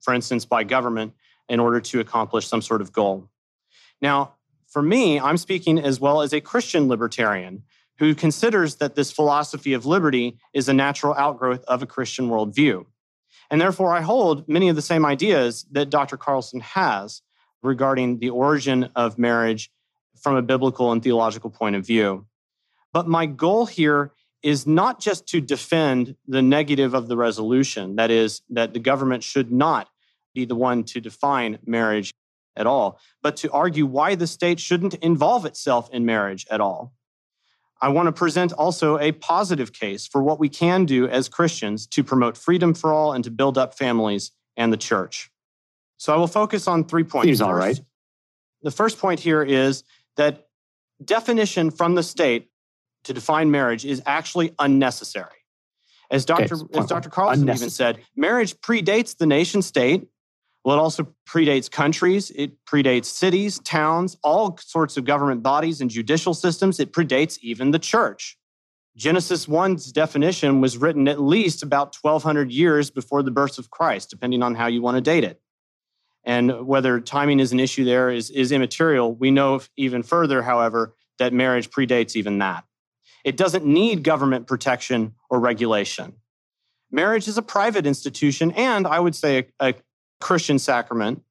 for 0.00 0.14
instance, 0.14 0.44
by 0.44 0.62
government, 0.62 1.12
in 1.48 1.58
order 1.58 1.80
to 1.80 1.98
accomplish 1.98 2.46
some 2.46 2.62
sort 2.62 2.82
of 2.82 2.92
goal. 2.92 3.28
Now, 4.00 4.34
for 4.68 4.80
me, 4.80 5.18
I'm 5.18 5.38
speaking 5.38 5.80
as 5.80 5.98
well 5.98 6.22
as 6.22 6.32
a 6.32 6.40
Christian 6.40 6.86
libertarian 6.86 7.64
who 7.98 8.14
considers 8.14 8.76
that 8.76 8.94
this 8.94 9.10
philosophy 9.10 9.72
of 9.72 9.84
liberty 9.84 10.38
is 10.54 10.68
a 10.68 10.72
natural 10.72 11.14
outgrowth 11.14 11.64
of 11.64 11.82
a 11.82 11.86
Christian 11.86 12.28
worldview. 12.28 12.86
And 13.50 13.60
therefore, 13.60 13.92
I 13.92 14.02
hold 14.02 14.48
many 14.48 14.68
of 14.68 14.76
the 14.76 14.82
same 14.82 15.04
ideas 15.04 15.66
that 15.72 15.90
Dr. 15.90 16.16
Carlson 16.16 16.60
has 16.60 17.22
regarding 17.60 18.20
the 18.20 18.30
origin 18.30 18.88
of 18.94 19.18
marriage 19.18 19.72
from 20.20 20.36
a 20.36 20.42
biblical 20.42 20.92
and 20.92 21.02
theological 21.02 21.50
point 21.50 21.76
of 21.76 21.86
view. 21.86 22.26
But 22.92 23.08
my 23.08 23.26
goal 23.26 23.66
here 23.66 24.12
is 24.42 24.66
not 24.66 25.00
just 25.00 25.26
to 25.28 25.40
defend 25.40 26.16
the 26.26 26.42
negative 26.42 26.94
of 26.94 27.08
the 27.08 27.16
resolution, 27.16 27.96
that 27.96 28.10
is, 28.10 28.42
that 28.50 28.72
the 28.72 28.80
government 28.80 29.22
should 29.22 29.52
not 29.52 29.88
be 30.34 30.44
the 30.44 30.54
one 30.54 30.84
to 30.84 31.00
define 31.00 31.58
marriage 31.66 32.12
at 32.56 32.66
all, 32.66 32.98
but 33.22 33.36
to 33.36 33.50
argue 33.50 33.86
why 33.86 34.14
the 34.14 34.26
state 34.26 34.58
shouldn't 34.58 34.94
involve 34.94 35.44
itself 35.44 35.90
in 35.90 36.04
marriage 36.04 36.46
at 36.50 36.60
all. 36.60 36.92
I 37.82 37.88
want 37.88 38.06
to 38.06 38.12
present 38.12 38.52
also 38.52 38.98
a 38.98 39.12
positive 39.12 39.72
case 39.72 40.06
for 40.06 40.22
what 40.22 40.38
we 40.38 40.48
can 40.48 40.84
do 40.84 41.08
as 41.08 41.28
Christians 41.28 41.86
to 41.88 42.04
promote 42.04 42.36
freedom 42.36 42.74
for 42.74 42.92
all 42.92 43.12
and 43.12 43.24
to 43.24 43.30
build 43.30 43.56
up 43.56 43.76
families 43.76 44.32
and 44.56 44.72
the 44.72 44.76
church. 44.76 45.30
So 45.96 46.12
I 46.12 46.16
will 46.16 46.26
focus 46.26 46.68
on 46.68 46.84
three 46.84 47.04
points. 47.04 47.26
Seems 47.26 47.40
all 47.40 47.54
right. 47.54 47.80
The 48.62 48.70
first 48.70 48.98
point 48.98 49.20
here 49.20 49.42
is 49.42 49.84
that 50.16 50.48
definition 51.04 51.70
from 51.70 51.94
the 51.94 52.02
state 52.02 52.50
to 53.04 53.12
define 53.12 53.50
marriage 53.50 53.84
is 53.84 54.02
actually 54.06 54.54
unnecessary. 54.58 55.28
As 56.10 56.24
Dr. 56.24 56.56
Okay, 56.56 56.78
as 56.78 56.86
Dr. 56.86 57.08
Carlson 57.08 57.48
even 57.48 57.70
said, 57.70 58.00
marriage 58.16 58.54
predates 58.60 59.16
the 59.16 59.26
nation 59.26 59.62
state. 59.62 60.08
Well, 60.64 60.76
it 60.76 60.80
also 60.80 61.14
predates 61.26 61.70
countries, 61.70 62.30
it 62.34 62.52
predates 62.66 63.06
cities, 63.06 63.60
towns, 63.60 64.18
all 64.22 64.58
sorts 64.58 64.98
of 64.98 65.04
government 65.04 65.42
bodies 65.42 65.80
and 65.80 65.88
judicial 65.88 66.34
systems. 66.34 66.78
It 66.80 66.92
predates 66.92 67.38
even 67.38 67.70
the 67.70 67.78
church. 67.78 68.36
Genesis 68.96 69.46
1's 69.46 69.92
definition 69.92 70.60
was 70.60 70.76
written 70.76 71.08
at 71.08 71.18
least 71.18 71.62
about 71.62 71.96
1200 71.98 72.50
years 72.50 72.90
before 72.90 73.22
the 73.22 73.30
birth 73.30 73.56
of 73.56 73.70
Christ, 73.70 74.10
depending 74.10 74.42
on 74.42 74.54
how 74.54 74.66
you 74.66 74.82
want 74.82 74.96
to 74.96 75.00
date 75.00 75.24
it. 75.24 75.40
And 76.24 76.66
whether 76.66 77.00
timing 77.00 77.40
is 77.40 77.52
an 77.52 77.60
issue 77.60 77.84
there 77.84 78.10
is, 78.10 78.30
is 78.30 78.52
immaterial. 78.52 79.14
We 79.14 79.30
know 79.30 79.60
even 79.76 80.02
further, 80.02 80.42
however, 80.42 80.94
that 81.18 81.32
marriage 81.32 81.70
predates 81.70 82.16
even 82.16 82.38
that. 82.38 82.64
It 83.24 83.36
doesn't 83.36 83.64
need 83.64 84.02
government 84.02 84.46
protection 84.46 85.14
or 85.28 85.40
regulation. 85.40 86.14
Marriage 86.90 87.28
is 87.28 87.38
a 87.38 87.42
private 87.42 87.86
institution 87.86 88.50
and 88.52 88.86
I 88.86 88.98
would 88.98 89.14
say 89.14 89.46
a, 89.60 89.68
a 89.68 89.74
Christian 90.20 90.58
sacrament, 90.58 91.22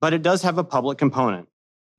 but 0.00 0.12
it 0.12 0.22
does 0.22 0.42
have 0.42 0.58
a 0.58 0.64
public 0.64 0.98
component. 0.98 1.48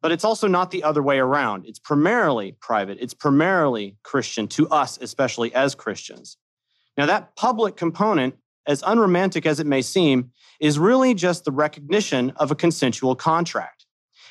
But 0.02 0.12
it's 0.12 0.26
also 0.26 0.48
not 0.48 0.72
the 0.72 0.84
other 0.84 1.02
way 1.02 1.20
around. 1.20 1.66
It's 1.66 1.80
primarily 1.80 2.58
private, 2.60 2.98
it's 3.00 3.14
primarily 3.14 3.98
Christian 4.04 4.48
to 4.50 4.68
us, 4.70 4.98
especially 5.02 5.54
as 5.54 5.76
Christians. 5.76 6.38
Now, 6.98 7.06
that 7.08 7.36
public 7.36 7.76
component, 7.76 8.36
as 8.68 8.84
unromantic 8.86 9.46
as 9.46 9.60
it 9.60 9.68
may 9.68 9.82
seem, 9.82 10.32
is 10.60 10.80
really 10.80 11.14
just 11.14 11.46
the 11.46 11.52
recognition 11.52 12.32
of 12.38 12.52
a 12.52 12.56
consensual 12.56 13.16
contract. 13.16 13.86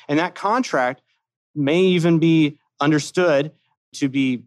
And 0.07 0.19
that 0.19 0.35
contract 0.35 1.01
may 1.55 1.81
even 1.81 2.19
be 2.19 2.57
understood 2.79 3.51
to 3.93 4.09
be 4.09 4.43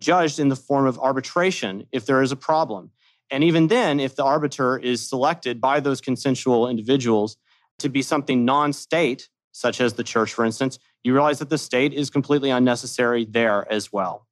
judged 0.00 0.38
in 0.38 0.48
the 0.48 0.56
form 0.56 0.86
of 0.86 0.98
arbitration 0.98 1.86
if 1.92 2.06
there 2.06 2.22
is 2.22 2.32
a 2.32 2.36
problem. 2.36 2.90
And 3.30 3.44
even 3.44 3.68
then, 3.68 4.00
if 4.00 4.16
the 4.16 4.24
arbiter 4.24 4.78
is 4.78 5.06
selected 5.06 5.60
by 5.60 5.80
those 5.80 6.00
consensual 6.00 6.68
individuals 6.68 7.36
to 7.78 7.88
be 7.88 8.02
something 8.02 8.44
non 8.44 8.72
state, 8.72 9.28
such 9.52 9.80
as 9.80 9.94
the 9.94 10.04
church, 10.04 10.32
for 10.32 10.44
instance, 10.44 10.78
you 11.02 11.12
realize 11.12 11.38
that 11.38 11.50
the 11.50 11.58
state 11.58 11.92
is 11.92 12.10
completely 12.10 12.50
unnecessary 12.50 13.24
there 13.24 13.70
as 13.70 13.92
well. 13.92 14.26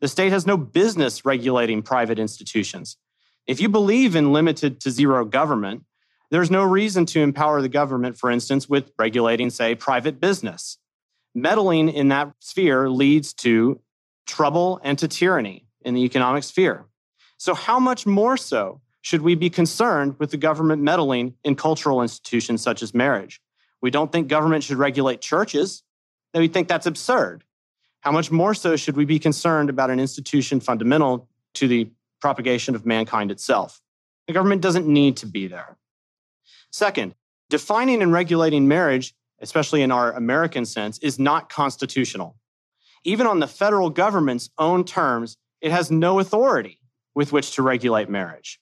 The 0.00 0.08
state 0.08 0.32
has 0.32 0.46
no 0.46 0.56
business 0.56 1.24
regulating 1.24 1.82
private 1.82 2.18
institutions. 2.18 2.96
If 3.46 3.60
you 3.60 3.68
believe 3.68 4.16
in 4.16 4.32
limited 4.32 4.80
to 4.80 4.90
zero 4.90 5.24
government, 5.24 5.84
there's 6.30 6.50
no 6.50 6.62
reason 6.62 7.06
to 7.06 7.20
empower 7.20 7.60
the 7.60 7.68
government, 7.68 8.18
for 8.18 8.30
instance, 8.30 8.68
with 8.68 8.90
regulating, 8.98 9.50
say, 9.50 9.74
private 9.74 10.20
business. 10.20 10.78
Meddling 11.34 11.88
in 11.88 12.08
that 12.08 12.32
sphere 12.40 12.88
leads 12.88 13.34
to 13.34 13.80
trouble 14.26 14.80
and 14.82 14.98
to 14.98 15.08
tyranny 15.08 15.66
in 15.82 15.94
the 15.94 16.02
economic 16.04 16.44
sphere. 16.44 16.86
So, 17.36 17.54
how 17.54 17.78
much 17.78 18.06
more 18.06 18.36
so 18.36 18.80
should 19.02 19.20
we 19.20 19.34
be 19.34 19.50
concerned 19.50 20.16
with 20.18 20.30
the 20.30 20.36
government 20.36 20.80
meddling 20.80 21.34
in 21.44 21.56
cultural 21.56 22.00
institutions 22.00 22.62
such 22.62 22.82
as 22.82 22.94
marriage? 22.94 23.42
We 23.82 23.90
don't 23.90 24.10
think 24.10 24.28
government 24.28 24.64
should 24.64 24.78
regulate 24.78 25.20
churches. 25.20 25.82
We 26.32 26.48
think 26.48 26.68
that's 26.68 26.86
absurd. 26.86 27.44
How 28.00 28.12
much 28.12 28.30
more 28.30 28.54
so 28.54 28.76
should 28.76 28.96
we 28.96 29.04
be 29.04 29.18
concerned 29.18 29.68
about 29.68 29.90
an 29.90 30.00
institution 30.00 30.60
fundamental 30.60 31.28
to 31.54 31.68
the 31.68 31.90
propagation 32.24 32.74
of 32.74 32.86
mankind 32.86 33.30
itself? 33.30 33.82
The 34.26 34.32
government 34.32 34.62
doesn't 34.62 34.86
need 34.86 35.18
to 35.18 35.26
be 35.26 35.46
there. 35.46 35.76
Second, 36.70 37.14
defining 37.50 38.00
and 38.00 38.14
regulating 38.14 38.66
marriage, 38.66 39.14
especially 39.42 39.82
in 39.82 39.92
our 39.92 40.10
American 40.12 40.64
sense, 40.64 40.96
is 41.00 41.18
not 41.18 41.50
constitutional. 41.50 42.34
Even 43.04 43.26
on 43.26 43.40
the 43.40 43.46
federal 43.46 43.90
government's 43.90 44.48
own 44.56 44.84
terms, 44.84 45.36
it 45.60 45.70
has 45.70 45.90
no 45.90 46.18
authority 46.18 46.80
with 47.14 47.30
which 47.30 47.54
to 47.56 47.62
regulate 47.62 48.08
marriage. 48.08 48.58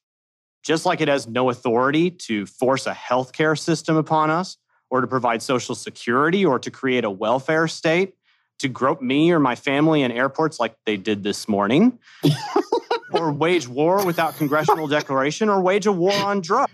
Just 0.64 0.84
like 0.84 1.00
it 1.00 1.06
has 1.06 1.28
no 1.28 1.48
authority 1.48 2.10
to 2.10 2.46
force 2.46 2.88
a 2.88 2.92
healthcare 2.92 3.56
system 3.56 3.96
upon 3.96 4.28
us, 4.28 4.56
or 4.90 5.00
to 5.00 5.06
provide 5.06 5.40
social 5.40 5.76
security, 5.76 6.44
or 6.44 6.58
to 6.58 6.70
create 6.72 7.04
a 7.04 7.10
welfare 7.10 7.68
state, 7.68 8.14
to 8.58 8.66
grope 8.66 9.00
me 9.00 9.30
or 9.30 9.38
my 9.38 9.54
family 9.54 10.02
in 10.02 10.10
airports 10.10 10.58
like 10.58 10.74
they 10.84 10.96
did 10.96 11.22
this 11.22 11.48
morning, 11.48 12.00
or 13.12 13.32
wage 13.32 13.68
war 13.68 14.04
without 14.04 14.36
congressional 14.36 14.86
declaration, 14.86 15.48
or 15.48 15.60
wage 15.60 15.86
a 15.86 15.92
war 15.92 16.14
on 16.14 16.40
drugs. 16.40 16.72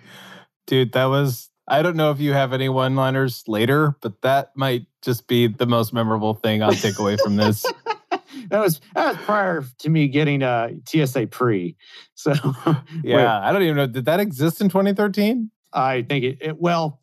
Dude, 0.66 0.92
that 0.92 1.06
was 1.06 1.50
I 1.68 1.82
don't 1.82 1.96
know 1.96 2.10
if 2.10 2.20
you 2.20 2.32
have 2.32 2.52
any 2.52 2.68
one 2.68 2.96
liners 2.96 3.44
later, 3.46 3.96
but 4.00 4.22
that 4.22 4.56
might 4.56 4.86
just 5.02 5.28
be 5.28 5.46
the 5.46 5.66
most 5.66 5.92
memorable 5.92 6.34
thing 6.34 6.62
I'll 6.62 6.72
take 6.72 6.98
away 6.98 7.16
from 7.18 7.36
this. 7.36 7.62
that 8.50 8.60
was 8.60 8.80
that 8.94 9.08
was 9.08 9.16
prior 9.24 9.64
to 9.80 9.90
me 9.90 10.08
getting 10.08 10.42
uh, 10.42 10.70
a 10.70 11.06
TSA 11.06 11.26
pre. 11.26 11.76
So 12.14 12.32
yeah, 13.02 13.40
I 13.40 13.52
don't 13.52 13.62
even 13.62 13.76
know. 13.76 13.86
Did 13.86 14.06
that 14.06 14.20
exist 14.20 14.60
in 14.60 14.68
2013? 14.68 15.50
I 15.72 16.02
think 16.02 16.24
it, 16.24 16.38
it. 16.40 16.58
Well, 16.58 17.00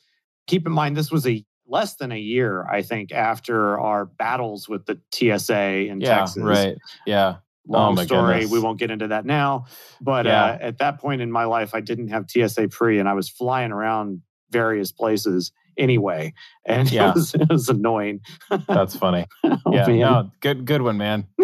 keep 0.48 0.66
in 0.66 0.72
mind 0.72 0.98
this 0.98 1.12
was 1.12 1.28
a 1.28 1.46
less 1.68 1.96
than 1.96 2.12
a 2.12 2.20
year, 2.20 2.66
I 2.68 2.82
think, 2.82 3.12
after 3.12 3.80
our 3.80 4.06
battles 4.06 4.68
with 4.68 4.86
the 4.86 5.00
TSA 5.14 5.88
in 5.88 6.02
yeah, 6.02 6.20
Texas. 6.20 6.44
Right. 6.44 6.78
Yeah. 7.06 7.36
Long 7.68 7.98
oh 7.98 8.04
story. 8.04 8.34
Goodness. 8.36 8.52
We 8.52 8.60
won't 8.60 8.80
get 8.80 8.92
into 8.92 9.08
that 9.08 9.26
now. 9.26 9.66
But 10.02 10.26
Yeah. 10.26 10.44
uh, 10.46 10.58
at 10.62 10.78
that 10.80 11.00
point 11.00 11.22
in 11.22 11.32
my 11.32 11.46
life, 11.46 11.74
I 11.74 11.82
didn't 11.82 12.10
have 12.10 12.26
TSA 12.30 12.68
pre, 12.70 13.00
and 13.00 13.10
I 13.10 13.14
was 13.14 13.28
flying 13.30 13.72
around 13.72 14.22
various 14.52 14.92
places 14.92 15.52
anyway, 15.78 16.34
and 16.66 16.90
Yeah. 16.92 17.10
it, 17.10 17.16
was, 17.16 17.34
it 17.36 17.50
was 17.50 17.70
annoying. 17.70 18.22
That's 18.68 18.96
funny. 18.96 19.26
Oh, 19.44 19.74
yeah. 19.74 19.88
man. 19.88 20.00
No, 20.00 20.32
good 20.42 20.66
good 20.66 20.82
one, 20.84 20.98
man. 20.98 21.28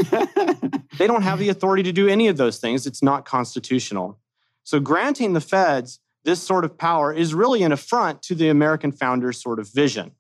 They 0.98 1.08
don't 1.08 1.24
have 1.24 1.40
the 1.40 1.50
authority 1.50 1.84
to 1.84 1.92
do 1.92 2.08
any 2.08 2.28
of 2.28 2.38
those 2.38 2.60
things. 2.60 2.86
It's 2.86 3.02
not 3.02 3.26
constitutional. 3.26 4.20
So, 4.64 4.80
granting 4.80 5.34
the 5.34 5.42
feds 5.42 6.00
this 6.24 6.44
sort 6.44 6.64
of 6.66 6.78
power 6.78 7.12
is 7.12 7.34
really 7.34 7.64
an 7.64 7.72
affront 7.72 8.22
to 8.24 8.36
the 8.36 8.50
American 8.50 8.92
founders' 8.92 9.42
sort 9.42 9.58
of 9.60 9.68
vision. 9.74 10.12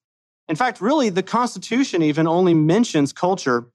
In 0.48 0.56
fact, 0.56 0.82
really, 0.82 1.10
the 1.10 1.22
Constitution 1.22 2.02
even 2.02 2.26
only 2.28 2.56
mentions 2.56 3.14
culture 3.14 3.68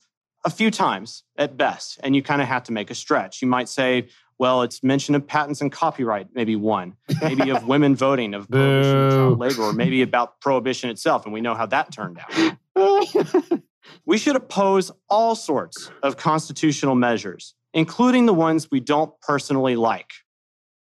a 0.47 0.51
few 0.51 0.71
times 0.71 1.25
at 1.37 1.57
best, 1.57 1.99
and 2.03 2.15
you 2.15 2.23
kind 2.23 2.41
of 2.41 2.49
have 2.49 2.63
to 2.63 2.73
make 2.73 2.91
a 2.91 2.95
stretch. 2.95 3.43
You 3.43 3.49
might 3.49 3.69
say, 3.69 4.09
well, 4.39 4.63
it's 4.63 4.83
mention 4.83 5.15
of 5.17 5.27
patents 5.27 5.61
and 5.61 5.73
copyright, 5.73 6.29
maybe 6.35 6.55
one, 6.55 6.95
maybe 7.21 7.51
of 7.51 7.67
women 7.69 7.97
voting, 7.97 8.33
of 8.33 8.49
prohibition 8.49 8.97
of 8.97 9.13
child 9.13 9.39
Boo. 9.39 9.45
labor, 9.45 9.63
or 9.63 9.73
maybe 9.73 10.03
about 10.03 10.41
prohibition 10.41 10.89
itself, 10.89 11.25
and 11.25 11.35
we 11.35 11.41
know 11.41 11.55
how 11.55 11.67
that 11.67 11.93
turned 11.93 12.19
out. 12.19 12.57
We 14.05 14.19
should 14.19 14.37
oppose 14.37 14.91
all 15.09 15.35
sorts 15.35 15.91
of 16.03 16.17
constitutional 16.17 16.95
measures, 16.95 17.55
including 17.73 18.27
the 18.27 18.35
ones 18.35 18.69
we 18.71 18.81
don't 18.81 19.13
personally 19.21 19.77
like. 19.77 20.11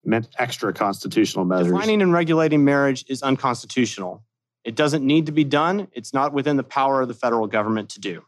Meant 0.04 0.28
extra 0.38 0.72
constitutional 0.72 1.44
measures. 1.44 1.72
Defining 1.72 2.02
and 2.02 2.12
regulating 2.12 2.64
marriage 2.64 3.04
is 3.08 3.22
unconstitutional. 3.22 4.24
It 4.64 4.74
doesn't 4.76 5.04
need 5.04 5.26
to 5.26 5.32
be 5.32 5.44
done, 5.44 5.88
it's 5.92 6.12
not 6.12 6.32
within 6.32 6.56
the 6.56 6.64
power 6.64 7.00
of 7.00 7.08
the 7.08 7.14
federal 7.14 7.46
government 7.46 7.90
to 7.90 8.00
do. 8.00 8.24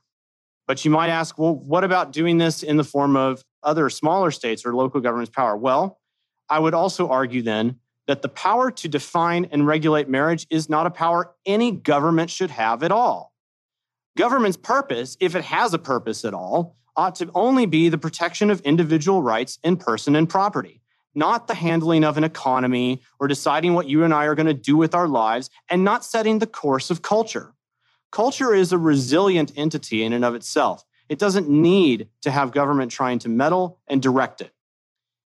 But 0.67 0.85
you 0.85 0.91
might 0.91 1.09
ask, 1.09 1.39
well, 1.39 1.55
what 1.55 1.85
about 1.85 2.13
doing 2.13 2.39
this 2.39 2.63
in 2.63 2.77
the 2.77 2.85
form 2.85 3.17
of 3.17 3.45
other 3.63 3.91
smaller 3.91 4.31
states 4.31 4.65
or 4.65 4.75
local 4.75 5.01
governments' 5.01 5.33
power? 5.35 5.57
Well, 5.57 6.01
I 6.49 6.59
would 6.59 6.75
also 6.75 7.09
argue 7.09 7.43
then 7.43 7.81
that 8.07 8.23
the 8.23 8.29
power 8.29 8.71
to 8.71 8.89
define 8.89 9.47
and 9.47 9.67
regulate 9.67 10.09
marriage 10.09 10.47
is 10.51 10.69
not 10.69 10.87
a 10.87 10.91
power 10.91 11.35
any 11.47 11.73
government 11.73 12.31
should 12.31 12.51
have 12.51 12.83
at 12.83 12.93
all. 12.93 13.33
Government's 14.17 14.57
purpose, 14.57 15.17
if 15.21 15.35
it 15.35 15.45
has 15.45 15.75
a 15.75 15.79
purpose 15.79 16.25
at 16.25 16.35
all, 16.35 16.77
ought 16.97 17.17
to 17.17 17.31
only 17.35 17.67
be 17.67 17.89
the 17.89 17.99
protection 17.99 18.51
of 18.51 18.61
individual 18.61 19.23
rights 19.23 19.59
in 19.65 19.77
person 19.77 20.15
and 20.15 20.29
property, 20.29 20.81
not 21.15 21.47
the 21.47 21.55
handling 21.55 22.05
of 22.05 22.17
an 22.17 22.25
economy 22.25 23.03
or 23.19 23.27
deciding 23.27 23.75
what 23.75 23.89
you 23.89 24.05
and 24.05 24.15
I 24.15 24.27
are 24.27 24.35
going 24.35 24.47
to 24.47 24.55
do 24.55 24.77
with 24.77 24.95
our 24.95 25.09
lives, 25.09 25.51
and 25.69 25.83
not 25.83 26.05
setting 26.05 26.39
the 26.39 26.47
course 26.47 26.91
of 26.91 27.03
culture. 27.03 27.55
Culture 28.15 28.55
is 28.55 28.73
a 28.73 28.79
resilient 28.79 29.53
entity 29.57 30.05
in 30.05 30.13
and 30.13 30.25
of 30.25 30.37
itself. 30.37 30.85
It 31.09 31.19
doesn't 31.19 31.49
need 31.49 32.09
to 32.23 32.31
have 32.31 32.53
government 32.53 32.93
trying 32.93 33.19
to 33.19 33.29
meddle 33.29 33.81
and 33.89 34.01
direct 34.01 34.41
it. 34.41 34.53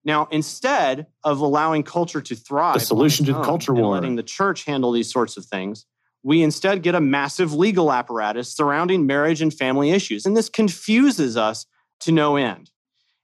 Now, 0.04 0.28
instead 0.32 1.08
of 1.24 1.40
allowing 1.40 1.84
culture 1.84 2.20
to 2.20 2.36
thrive, 2.36 2.74
The 2.74 2.82
solution 2.82 3.26
to 3.28 3.32
the 3.36 3.42
culture 3.42 3.72
and 3.72 3.82
war. 3.82 3.94
letting 3.94 4.18
the 4.18 4.22
church 4.22 4.66
handle 4.66 4.92
these 4.92 5.10
sorts 5.10 5.38
of 5.38 5.46
things, 5.46 5.86
we 6.24 6.44
instead 6.44 6.84
get 6.84 6.94
a 6.94 7.00
massive 7.00 7.54
legal 7.54 7.90
apparatus 7.90 8.54
surrounding 8.54 9.08
marriage 9.08 9.42
and 9.42 9.54
family 9.54 9.92
issues. 9.92 10.26
And 10.26 10.36
this 10.36 10.50
confuses 10.50 11.38
us 11.38 11.66
to 12.02 12.12
no 12.12 12.36
end. 12.36 12.70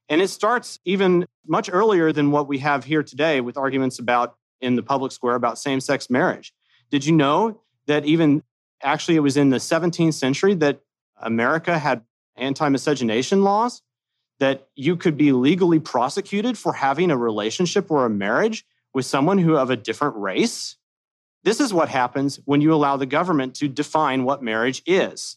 And 0.08 0.22
it 0.22 0.28
starts 0.28 0.78
even 0.86 1.26
much 1.46 1.68
earlier 1.70 2.14
than 2.14 2.30
what 2.30 2.48
we 2.48 2.60
have 2.60 2.84
here 2.84 3.02
today 3.02 3.42
with 3.42 3.58
arguments 3.58 3.98
about 3.98 4.36
in 4.62 4.76
the 4.76 4.82
public 4.82 5.12
square 5.12 5.34
about 5.34 5.58
same 5.58 5.80
sex 5.80 6.08
marriage. 6.08 6.54
Did 6.90 7.04
you 7.04 7.12
know 7.12 7.60
that 7.86 8.06
even 8.06 8.42
actually 8.82 9.16
it 9.16 9.20
was 9.20 9.36
in 9.36 9.50
the 9.50 9.58
17th 9.58 10.14
century 10.14 10.54
that 10.54 10.80
America 11.16 11.78
had 11.78 12.02
anti 12.36 12.68
miscegenation 12.68 13.42
laws? 13.42 13.82
That 14.38 14.68
you 14.74 14.96
could 14.96 15.18
be 15.18 15.32
legally 15.32 15.78
prosecuted 15.78 16.56
for 16.56 16.72
having 16.72 17.10
a 17.10 17.16
relationship 17.16 17.90
or 17.90 18.06
a 18.06 18.10
marriage 18.10 18.64
with 18.94 19.04
someone 19.04 19.38
who 19.38 19.56
of 19.56 19.70
a 19.70 19.76
different 19.76 20.16
race? 20.16 20.76
This 21.42 21.60
is 21.60 21.72
what 21.72 21.88
happens 21.88 22.40
when 22.44 22.60
you 22.60 22.74
allow 22.74 22.96
the 22.96 23.06
government 23.06 23.54
to 23.56 23.68
define 23.68 24.24
what 24.24 24.42
marriage 24.42 24.82
is. 24.86 25.36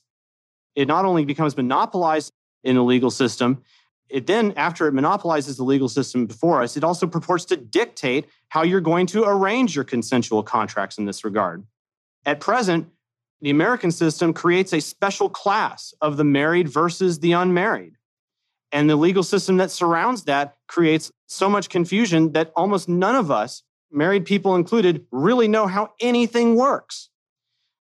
It 0.76 0.88
not 0.88 1.06
only 1.06 1.26
becomes 1.26 1.56
monopolized 1.56 2.32
in 2.64 2.76
the 2.76 2.84
legal 2.84 3.12
system, 3.12 3.64
it 4.10 4.28
then, 4.28 4.54
after 4.58 4.88
it 4.88 4.94
monopolizes 4.94 5.58
the 5.58 5.64
legal 5.64 5.90
system 5.90 6.26
before 6.26 6.62
us, 6.62 6.78
it 6.78 6.84
also 6.84 7.08
purports 7.08 7.46
to 7.46 7.58
dictate 7.58 8.28
how 8.50 8.64
you're 8.64 8.82
going 8.82 9.08
to 9.08 9.24
arrange 9.24 9.76
your 9.76 9.86
consensual 9.86 10.44
contracts 10.44 10.98
in 10.98 11.06
this 11.06 11.24
regard. 11.24 11.66
At 12.26 12.40
present, 12.40 12.90
the 13.44 13.50
American 13.50 13.92
system 13.92 14.32
creates 14.32 14.72
a 14.72 14.80
special 14.80 15.28
class 15.28 15.94
of 16.00 16.16
the 16.16 16.24
married 16.24 16.70
versus 16.70 17.20
the 17.20 17.34
unmarried. 17.34 17.98
And 18.72 18.90
the 18.90 18.96
legal 18.96 19.22
system 19.22 19.58
that 19.58 19.70
surrounds 19.70 20.24
that 20.24 20.56
creates 20.70 21.12
so 21.28 21.50
much 21.50 21.68
confusion 21.68 22.32
that 22.32 22.54
almost 22.56 22.88
none 22.88 23.16
of 23.16 23.30
us, 23.30 23.64
married 23.92 24.24
people 24.24 24.56
included, 24.56 25.06
really 25.12 25.50
know 25.50 25.68
how 25.68 25.92
anything 26.00 26.56
works. 26.56 27.10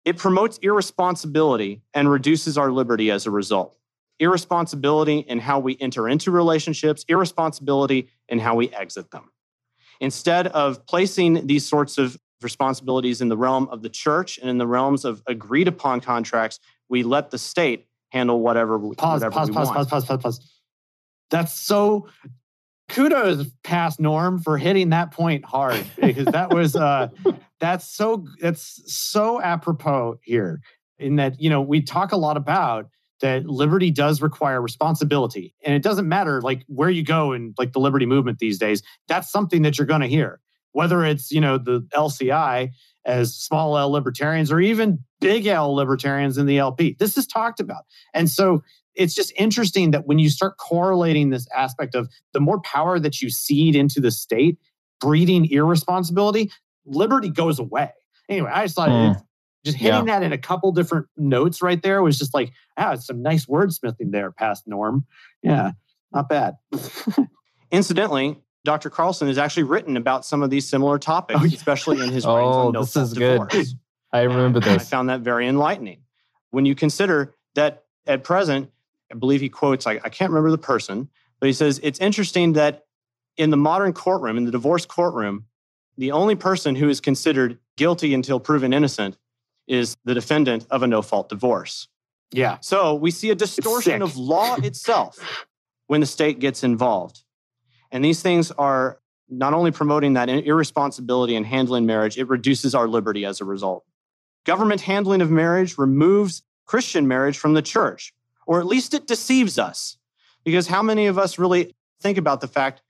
It 0.05 0.19
promotes 0.19 0.59
irresponsibility 0.59 1.81
and 1.95 2.11
reduces 2.11 2.59
our 2.59 2.71
liberty 2.71 3.11
as 3.11 3.27
a 3.27 3.31
result 3.31 3.77
irresponsibility 4.19 5.19
in 5.19 5.39
how 5.39 5.59
we 5.59 5.77
enter 5.79 6.09
into 6.09 6.31
relationships, 6.31 7.05
irresponsibility 7.07 8.09
in 8.31 8.39
how 8.39 8.55
we 8.55 8.71
exit 8.71 9.11
them. 9.11 9.31
Instead 10.01 10.47
of 10.49 10.87
placing 10.87 11.47
these 11.47 11.67
sorts 11.67 11.99
of 11.99 12.17
responsibilities 12.47 13.21
in 13.21 13.29
the 13.29 13.37
realm 13.37 13.69
of 13.69 13.83
the 13.83 13.91
church 13.91 14.39
and 14.39 14.49
in 14.49 14.59
the 14.59 14.67
realms 14.67 15.05
of 15.05 15.23
agreed 15.27 15.69
upon 15.69 16.01
contracts, 16.01 16.61
we 16.89 17.03
let 17.03 17.31
the 17.31 17.39
state 17.39 17.87
handle 18.11 18.41
whatever, 18.41 18.79
pause, 18.79 19.21
whatever 19.21 19.31
pause, 19.31 19.49
we 19.49 19.55
pause, 19.55 19.67
want. 19.67 19.77
pause, 19.77 19.89
pause, 19.89 20.05
pause, 20.05 20.23
pause. 20.23 20.63
That's 21.31 21.53
so 21.53 22.07
kudos 22.89 23.47
past 23.65 23.99
norm 23.99 24.39
for 24.39 24.57
hitting 24.59 24.91
that 24.91 25.11
point 25.11 25.45
hard 25.45 25.85
because 26.01 26.27
that 26.27 26.51
was 26.51 26.77
uh 26.77 27.09
that's 27.61 27.89
so 27.89 28.25
that's 28.41 28.81
so 28.87 29.41
apropos 29.43 30.19
here 30.23 30.61
in 30.99 31.17
that 31.17 31.41
you 31.41 31.51
know 31.51 31.61
we 31.61 31.83
talk 31.83 32.13
a 32.13 32.17
lot 32.17 32.37
about 32.37 32.89
that 33.21 33.47
liberty 33.47 33.91
does 33.91 34.23
require 34.23 34.63
responsibility 34.63 35.55
and 35.65 35.75
it 35.75 35.83
doesn't 35.83 36.09
matter 36.09 36.41
like 36.43 36.63
where 36.69 36.91
you 36.91 37.03
go 37.03 37.33
in 37.33 37.53
like 37.59 37.73
the 37.73 37.81
liberty 37.81 38.07
movement 38.07 38.39
these 38.39 38.59
days 38.59 38.83
that's 39.09 39.33
something 39.33 39.63
that 39.63 39.79
you're 39.79 39.87
going 39.87 40.01
to 40.01 40.07
hear 40.07 40.41
whether 40.77 41.05
it's 41.05 41.31
you 41.31 41.41
know 41.41 41.57
the 41.57 41.81
lci 41.95 42.71
as 43.07 43.35
small 43.35 43.79
l 43.79 43.91
libertarians 43.91 44.53
or 44.53 44.61
even 44.61 44.99
big 45.21 45.47
l 45.47 45.75
libertarians 45.75 46.37
in 46.37 46.47
the 46.47 46.59
lp 46.59 46.95
this 46.99 47.17
is 47.17 47.27
talked 47.27 47.61
about 47.61 47.85
and 48.13 48.29
so 48.29 48.63
it's 48.95 49.15
just 49.15 49.33
interesting 49.37 49.91
that 49.91 50.07
when 50.07 50.19
you 50.19 50.31
start 50.31 50.57
correlating 50.59 51.31
this 51.31 51.47
aspect 51.55 51.95
of 51.95 52.09
the 52.33 52.41
more 52.41 52.61
power 52.61 52.99
that 52.99 53.23
you 53.23 53.31
cede 53.31 53.75
into 53.75 54.01
the 54.01 54.11
state 54.11 54.59
breeding 55.01 55.51
irresponsibility 55.51 56.51
liberty 56.85 57.31
goes 57.31 57.59
away 57.59 57.91
anyway 58.29 58.51
i 58.53 58.65
just 58.65 58.77
thought 58.77 58.91
it's 58.91 59.23
just 59.67 59.79
hitting 59.79 60.05
that 60.05 60.23
in 60.23 60.33
a 60.33 60.39
couple 60.39 60.71
different 60.73 61.07
notes 61.17 61.61
right 61.61 61.83
there 61.83 62.01
was 62.01 62.17
just 62.19 62.33
like, 62.33 62.53
ah, 62.77 62.95
some 62.95 63.21
nice 63.21 63.47
wordsmithing 63.47 64.13
there, 64.13 64.31
past 64.31 64.63
norm. 64.65 65.05
Yeah, 65.43 65.73
not 66.13 66.29
bad. 66.29 66.55
Incidentally, 67.73 68.41
Dr. 68.67 68.91
Carlson 68.91 69.29
has 69.29 69.39
actually 69.39 69.63
written 69.63 69.97
about 69.97 70.27
some 70.27 70.43
of 70.43 70.51
these 70.51 70.69
similar 70.69 70.99
topics, 70.99 71.41
Oh, 71.41 71.45
yeah. 71.45 71.55
especially 71.57 72.03
in 72.03 72.11
his 72.11 72.27
Oh, 72.27 72.35
writings 72.37 72.57
on 72.57 72.67
oh, 72.67 72.71
no 72.73 72.81
this 72.81 72.97
is 72.97 73.13
good. 73.15 73.49
divorce. 73.49 73.75
I 74.13 74.23
remember 74.23 74.59
And 74.59 74.69
I 74.71 74.79
found 74.79 75.09
that 75.09 75.21
very 75.21 75.47
enlightening. 75.49 76.01
When 76.51 76.67
you 76.67 76.75
consider 76.75 77.35
that 77.55 77.85
at 78.07 78.25
present, 78.25 78.71
I 79.11 79.15
believe 79.15 79.41
he 79.41 79.49
quotes, 79.49 79.87
I, 79.87 79.93
I 80.03 80.09
can't 80.09 80.31
remember 80.33 80.51
the 80.51 80.59
person, 80.59 81.09
but 81.39 81.47
he 81.47 81.53
says, 81.53 81.81
it's 81.83 82.01
interesting 82.01 82.55
that 82.55 82.85
in 83.37 83.51
the 83.51 83.57
modern 83.57 83.93
courtroom, 83.93 84.37
in 84.37 84.45
the 84.45 84.51
divorce 84.51 84.85
courtroom, 84.85 85.45
the 85.97 86.11
only 86.13 86.35
person 86.35 86.75
who 86.75 86.89
is 86.89 87.01
considered 87.01 87.59
guilty 87.77 88.15
until 88.15 88.41
proven 88.41 88.73
innocent 88.73 89.17
is 89.69 89.97
the 90.05 90.15
defendant 90.15 90.67
of 90.71 90.83
a 90.83 90.87
no 90.89 91.03
fault 91.03 91.29
divorce. 91.29 91.89
Yeah. 92.33 92.59
So 92.63 92.95
we 92.95 93.11
see 93.13 93.31
a 93.31 93.35
distortion 93.37 94.03
of 94.03 94.17
law 94.17 94.57
itself 94.63 95.47
when 95.87 96.01
the 96.01 96.07
state 96.07 96.41
gets 96.41 96.65
involved. 96.65 97.23
And 97.97 98.05
these 98.05 98.21
things 98.21 98.51
are 98.51 99.01
not 99.31 99.55
only 99.55 99.71
promoting 99.71 100.13
that 100.13 100.29
irresponsibility 100.29 101.35
in 101.35 101.45
handling 101.45 101.87
marriage, 101.87 102.19
it 102.19 102.29
reduces 102.29 102.75
our 102.75 102.87
liberty 102.87 103.25
as 103.25 103.41
a 103.41 103.47
result. 103.47 103.87
Government 104.45 104.83
handling 104.83 105.23
of 105.23 105.31
marriage 105.31 105.79
removes 105.79 106.43
Christian 106.67 107.09
marriage 107.09 107.39
from 107.39 107.55
the 107.55 107.63
church, 107.63 108.13
or 108.47 108.61
at 108.61 108.67
least 108.67 108.93
it 108.93 109.07
deceives 109.07 109.59
us. 109.59 109.97
Because 110.45 110.67
how 110.67 110.83
many 110.83 111.07
of 111.07 111.19
us 111.19 111.39
really 111.39 111.75
think 112.03 112.19
about 112.19 112.43
the 112.43 112.49
fact 112.49 112.83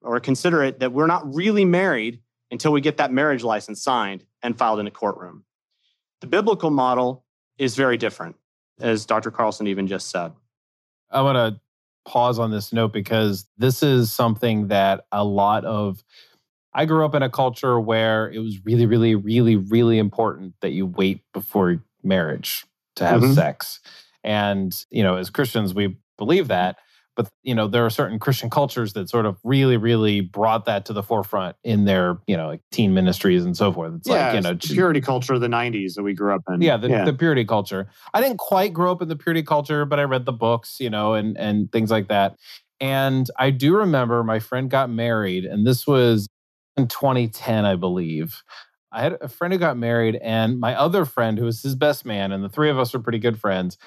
or 0.00 0.20
consider 0.20 0.62
it 0.62 0.78
that 0.78 0.92
we're 0.92 1.08
not 1.08 1.34
really 1.34 1.64
married 1.64 2.20
until 2.52 2.70
we 2.70 2.80
get 2.80 2.98
that 2.98 3.10
marriage 3.10 3.42
license 3.42 3.82
signed 3.82 4.24
and 4.44 4.56
filed 4.56 4.78
in 4.78 4.86
a 4.86 4.92
courtroom? 4.92 5.42
The 6.20 6.28
biblical 6.28 6.70
model 6.70 7.24
is 7.58 7.74
very 7.74 7.96
different, 7.96 8.36
as 8.78 9.06
Dr. 9.06 9.32
Carlson 9.32 9.66
even 9.66 9.88
just 9.88 10.08
said. 10.08 10.30
I 11.10 11.22
want 11.22 11.34
to 11.34 11.60
pause 12.04 12.38
on 12.38 12.50
this 12.50 12.72
note 12.72 12.92
because 12.92 13.46
this 13.58 13.82
is 13.82 14.12
something 14.12 14.68
that 14.68 15.06
a 15.12 15.24
lot 15.24 15.64
of 15.64 16.02
I 16.74 16.86
grew 16.86 17.04
up 17.04 17.14
in 17.14 17.22
a 17.22 17.30
culture 17.30 17.78
where 17.80 18.30
it 18.30 18.38
was 18.38 18.64
really, 18.64 18.86
really, 18.86 19.14
really, 19.14 19.56
really 19.56 19.98
important 19.98 20.54
that 20.62 20.70
you 20.70 20.86
wait 20.86 21.22
before 21.34 21.82
marriage 22.02 22.64
to 22.96 23.06
have 23.06 23.20
Mhm. 23.22 23.34
sex. 23.34 23.80
And, 24.24 24.74
you 24.90 25.02
know, 25.02 25.16
as 25.16 25.30
Christians, 25.30 25.74
we 25.74 25.96
believe 26.18 26.48
that. 26.48 26.78
But, 27.14 27.28
you 27.42 27.54
know, 27.54 27.68
there 27.68 27.84
are 27.84 27.90
certain 27.90 28.18
Christian 28.18 28.48
cultures 28.48 28.94
that 28.94 29.10
sort 29.10 29.26
of 29.26 29.38
really, 29.44 29.76
really 29.76 30.22
brought 30.22 30.64
that 30.64 30.86
to 30.86 30.94
the 30.94 31.02
forefront 31.02 31.56
in 31.62 31.84
their, 31.84 32.18
you 32.26 32.36
know, 32.36 32.46
like 32.46 32.62
teen 32.70 32.94
ministries 32.94 33.44
and 33.44 33.56
so 33.56 33.70
forth. 33.72 33.94
It's 33.96 34.08
yeah, 34.08 34.26
like, 34.28 34.34
you 34.36 34.40
know, 34.40 34.54
the 34.54 34.74
purity 34.74 35.00
culture 35.02 35.34
of 35.34 35.42
the 35.42 35.48
90s 35.48 35.94
that 35.94 36.02
we 36.02 36.14
grew 36.14 36.34
up 36.34 36.42
in. 36.48 36.62
yeah, 36.62 36.78
the, 36.78 36.88
the 37.04 37.12
purity 37.12 37.44
culture. 37.44 37.88
I 38.14 38.22
didn't 38.22 38.38
quite 38.38 38.72
grow 38.72 38.92
up 38.92 39.02
in 39.02 39.08
the 39.08 39.16
purity 39.16 39.42
culture, 39.42 39.84
but 39.84 40.00
I 40.00 40.04
read 40.04 40.24
the 40.24 40.32
books, 40.32 40.78
you 40.80 40.88
know, 40.88 41.12
and 41.14 41.36
and 41.36 41.70
things 41.70 41.90
like 41.90 42.08
that. 42.08 42.36
And 42.80 43.28
I 43.38 43.50
do 43.50 43.76
remember 43.76 44.24
my 44.24 44.40
friend 44.40 44.70
got 44.70 44.90
married, 44.90 45.44
and 45.44 45.66
this 45.66 45.86
was 45.86 46.28
in 46.76 46.88
2010, 46.88 47.64
I 47.64 47.76
believe. 47.76 48.42
I 48.90 49.02
had 49.02 49.16
a 49.20 49.28
friend 49.28 49.52
who 49.52 49.58
got 49.58 49.76
married, 49.76 50.16
and 50.16 50.58
my 50.58 50.74
other 50.74 51.04
friend, 51.04 51.38
who 51.38 51.44
was 51.44 51.62
his 51.62 51.74
best 51.74 52.04
man, 52.04 52.32
and 52.32 52.42
the 52.44 52.48
three 52.48 52.70
of 52.70 52.78
us 52.78 52.92
were 52.92 53.00
pretty 53.00 53.18
good 53.18 53.38
friends. 53.38 53.78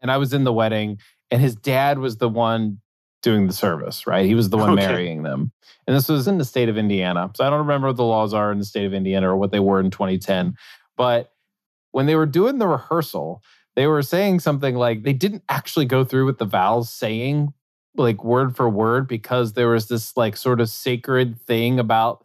And 0.00 0.10
I 0.10 0.18
was 0.18 0.32
in 0.32 0.44
the 0.44 0.52
wedding, 0.52 0.98
and 1.30 1.40
his 1.40 1.56
dad 1.56 1.98
was 1.98 2.18
the 2.18 2.28
one 2.28 2.80
doing 3.22 3.46
the 3.46 3.52
service, 3.52 4.06
right? 4.06 4.26
He 4.26 4.34
was 4.34 4.50
the 4.50 4.56
one 4.56 4.70
Okay. 4.72 4.86
marrying 4.86 5.22
them. 5.22 5.52
And 5.86 5.96
this 5.96 6.08
was 6.08 6.28
in 6.28 6.38
the 6.38 6.44
state 6.44 6.68
of 6.68 6.78
Indiana. 6.78 7.30
So 7.34 7.44
I 7.44 7.50
don't 7.50 7.58
remember 7.58 7.88
what 7.88 7.96
the 7.96 8.04
laws 8.04 8.32
are 8.32 8.52
in 8.52 8.58
the 8.58 8.64
state 8.64 8.86
of 8.86 8.94
Indiana 8.94 9.30
or 9.32 9.36
what 9.36 9.50
they 9.50 9.60
were 9.60 9.80
in 9.80 9.90
2010. 9.90 10.54
But 10.96 11.32
when 11.92 12.06
they 12.06 12.14
were 12.14 12.26
doing 12.26 12.58
the 12.58 12.68
rehearsal, 12.68 13.42
they 13.74 13.86
were 13.86 14.02
saying 14.02 14.40
something 14.40 14.74
like 14.76 15.02
they 15.02 15.12
didn't 15.12 15.42
actually 15.48 15.86
go 15.86 16.04
through 16.04 16.26
with 16.26 16.38
the 16.38 16.44
vows 16.44 16.90
saying 16.90 17.52
like 17.96 18.22
word 18.22 18.54
for 18.54 18.68
word 18.68 19.08
because 19.08 19.54
there 19.54 19.68
was 19.68 19.88
this 19.88 20.16
like 20.16 20.36
sort 20.36 20.60
of 20.60 20.68
sacred 20.68 21.40
thing 21.40 21.78
about 21.78 22.24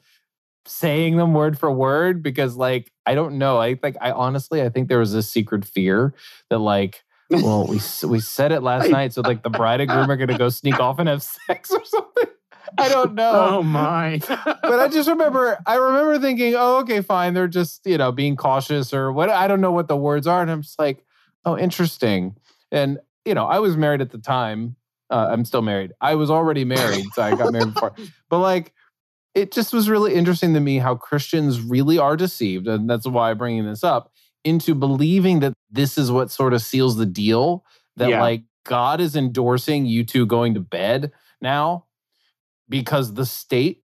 saying 0.65 1.15
them 1.17 1.33
word 1.33 1.57
for 1.57 1.71
word 1.71 2.21
because 2.21 2.55
like 2.55 2.91
I 3.05 3.15
don't 3.15 3.37
know 3.37 3.57
I 3.57 3.79
like 3.81 3.95
I 4.01 4.11
honestly 4.11 4.61
I 4.61 4.69
think 4.69 4.87
there 4.87 4.99
was 4.99 5.13
this 5.13 5.29
secret 5.29 5.65
fear 5.65 6.13
that 6.49 6.59
like 6.59 7.03
well 7.32 7.65
we 7.67 7.79
we 8.07 8.19
said 8.19 8.51
it 8.51 8.61
last 8.61 8.89
night 8.89 9.13
so 9.13 9.21
like 9.21 9.43
the 9.43 9.49
bride 9.49 9.82
and 9.82 9.89
groom 9.89 10.09
are 10.11 10.17
going 10.17 10.27
to 10.27 10.38
go 10.38 10.49
sneak 10.49 10.79
off 10.79 10.99
and 10.99 11.07
have 11.09 11.23
sex 11.23 11.71
or 11.71 11.84
something 11.84 12.27
I 12.77 12.89
don't 12.89 13.15
know 13.15 13.32
Oh 13.34 13.63
my. 13.63 14.19
but 14.27 14.79
I 14.79 14.88
just 14.88 15.09
remember, 15.09 15.57
I 15.65 15.75
remember 15.75 16.19
thinking, 16.19 16.55
oh, 16.55 16.77
okay, 16.79 17.01
fine. 17.01 17.34
They're 17.34 17.47
just, 17.47 17.86
you 17.86 17.97
know, 17.97 18.11
being 18.11 18.36
cautious 18.36 18.93
or 18.93 19.11
what. 19.11 19.29
I 19.29 19.47
don't 19.47 19.61
know 19.61 19.71
what 19.71 19.88
the 19.88 19.97
words 19.97 20.27
are. 20.27 20.41
And 20.41 20.49
I'm 20.49 20.61
just 20.61 20.79
like, 20.79 21.03
oh, 21.43 21.57
interesting. 21.57 22.38
And, 22.71 22.99
you 23.25 23.34
know, 23.34 23.45
I 23.45 23.59
was 23.59 23.75
married 23.75 24.01
at 24.01 24.11
the 24.11 24.19
time. 24.19 24.75
Uh, 25.09 25.27
I'm 25.32 25.43
still 25.43 25.61
married. 25.61 25.91
I 25.99 26.15
was 26.15 26.32
already 26.32 26.63
married. 26.63 27.05
So 27.13 27.21
I 27.21 27.36
got 27.36 27.51
married 27.51 27.73
before. 27.73 27.93
But 28.29 28.39
like, 28.39 28.73
it 29.36 29.51
just 29.51 29.73
was 29.73 29.89
really 29.89 30.13
interesting 30.13 30.53
to 30.53 30.61
me 30.61 30.77
how 30.77 30.95
Christians 30.95 31.59
really 31.59 31.97
are 31.97 32.15
deceived. 32.15 32.67
And 32.67 32.89
that's 32.89 33.05
why 33.05 33.32
I'm 33.32 33.38
bringing 33.38 33.65
this 33.65 33.84
up 33.84 34.11
into 34.43 34.73
believing 34.75 35.39
that 35.41 35.53
this 35.69 35.97
is 35.97 36.11
what 36.11 36.31
sort 36.31 36.53
of 36.53 36.61
seals 36.61 36.97
the 36.97 37.05
deal 37.05 37.63
that 37.97 38.09
Yeah. 38.09 38.21
like 38.21 38.43
God 38.65 39.01
is 39.01 39.15
endorsing 39.15 39.85
you 39.85 40.03
two 40.03 40.25
going 40.25 40.53
to 40.55 40.59
bed 40.59 41.11
now 41.41 41.85
because 42.69 43.13
the 43.13 43.25
state 43.25 43.83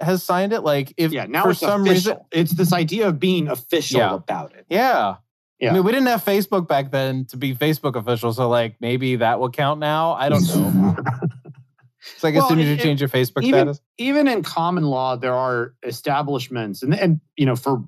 has 0.00 0.22
signed 0.22 0.52
it. 0.52 0.60
Like 0.62 0.92
if 0.96 1.12
yeah, 1.12 1.26
now 1.26 1.44
for 1.44 1.50
it's 1.50 1.60
some 1.60 1.82
official. 1.82 2.12
reason, 2.12 2.24
it's 2.32 2.52
this 2.52 2.72
idea 2.72 3.08
of 3.08 3.18
being 3.18 3.48
official 3.48 3.98
Yeah. 4.00 4.14
about 4.14 4.54
it. 4.54 4.66
yeah. 4.68 5.16
Yeah. 5.58 5.70
I 5.70 5.72
mean, 5.72 5.84
we 5.84 5.90
didn't 5.92 6.08
have 6.08 6.22
Facebook 6.22 6.68
back 6.68 6.90
then 6.90 7.24
to 7.30 7.38
be 7.38 7.54
Facebook 7.54 7.96
official, 7.96 8.30
so 8.34 8.46
like 8.46 8.76
maybe 8.78 9.16
that 9.16 9.40
will 9.40 9.48
count 9.50 9.80
now. 9.80 10.12
I 10.12 10.28
don't 10.28 10.42
know. 10.48 10.96
so 12.18 12.28
I 12.28 12.30
guess 12.30 12.42
Well, 12.42 12.50
you 12.50 12.56
need 12.56 12.72
it- 12.72 12.76
to 12.76 12.82
change 12.82 13.00
your 13.00 13.08
Facebook 13.08 13.42
even- 13.42 13.60
status. 13.72 13.80
even 13.96 14.28
in 14.28 14.42
common 14.42 14.84
law, 14.84 15.16
there 15.16 15.32
are 15.34 15.72
establishments, 15.82 16.82
and 16.82 16.94
and 16.94 17.20
you 17.38 17.46
know 17.46 17.56
for 17.56 17.82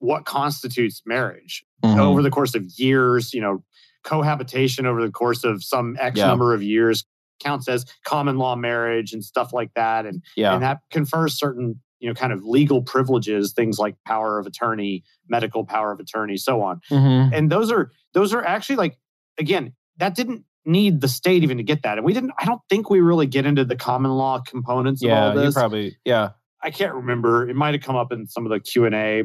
what 0.00 0.24
constitutes 0.26 1.02
marriage 1.06 1.64
Mm-hmm. 1.82 1.98
over 1.98 2.20
the 2.22 2.28
course 2.30 2.54
of 2.54 2.64
years. 2.76 3.32
You 3.32 3.40
know, 3.40 3.64
cohabitation 4.04 4.84
over 4.84 5.00
the 5.00 5.10
course 5.10 5.44
of 5.44 5.64
some 5.64 5.96
X 5.98 6.18
Yeah. 6.18 6.26
number 6.26 6.52
of 6.52 6.62
years 6.62 7.04
counts 7.42 7.68
as 7.68 7.86
common 8.04 8.36
law 8.36 8.54
marriage 8.54 9.14
and 9.14 9.24
stuff 9.24 9.54
like 9.54 9.72
that, 9.74 10.04
and 10.04 10.22
Yeah. 10.36 10.52
and 10.52 10.62
that 10.62 10.80
confers 10.90 11.38
certain 11.38 11.80
you 12.00 12.08
know 12.08 12.14
kind 12.14 12.32
of 12.34 12.44
legal 12.44 12.82
privileges, 12.82 13.52
things 13.54 13.78
like 13.78 13.94
power 14.06 14.38
of 14.38 14.46
attorney, 14.46 15.04
medical 15.28 15.64
power 15.64 15.90
of 15.92 16.00
attorney, 16.00 16.36
so 16.36 16.60
on. 16.60 16.80
Mhm. 16.90 17.32
and 17.34 17.50
those 17.50 17.70
are 17.72 17.90
those 18.12 18.34
are 18.34 18.44
actually 18.44 18.76
like 18.76 18.98
again 19.38 19.72
that 19.96 20.14
didn't 20.14 20.44
need 20.66 21.00
the 21.00 21.08
state 21.08 21.42
even 21.42 21.56
to 21.56 21.62
get 21.62 21.82
that 21.82 21.96
and 21.96 22.04
we 22.04 22.12
didn't 22.12 22.32
i 22.38 22.44
don't 22.44 22.60
think 22.68 22.90
we 22.90 23.00
really 23.00 23.26
get 23.26 23.46
into 23.46 23.64
the 23.64 23.74
common 23.76 24.10
law 24.10 24.38
components 24.40 25.02
of 25.02 25.08
Yeah, 25.08 25.28
all 25.28 25.34
you 25.34 25.40
this 25.40 25.54
probably 25.54 25.96
yeah. 26.04 26.30
i 26.62 26.70
can't 26.70 26.94
remember 26.94 27.48
it 27.48 27.56
might 27.56 27.72
have 27.72 27.82
come 27.82 27.96
up 27.96 28.12
in 28.12 28.26
some 28.26 28.44
of 28.44 28.50
the 28.50 28.60
q&a 28.60 29.24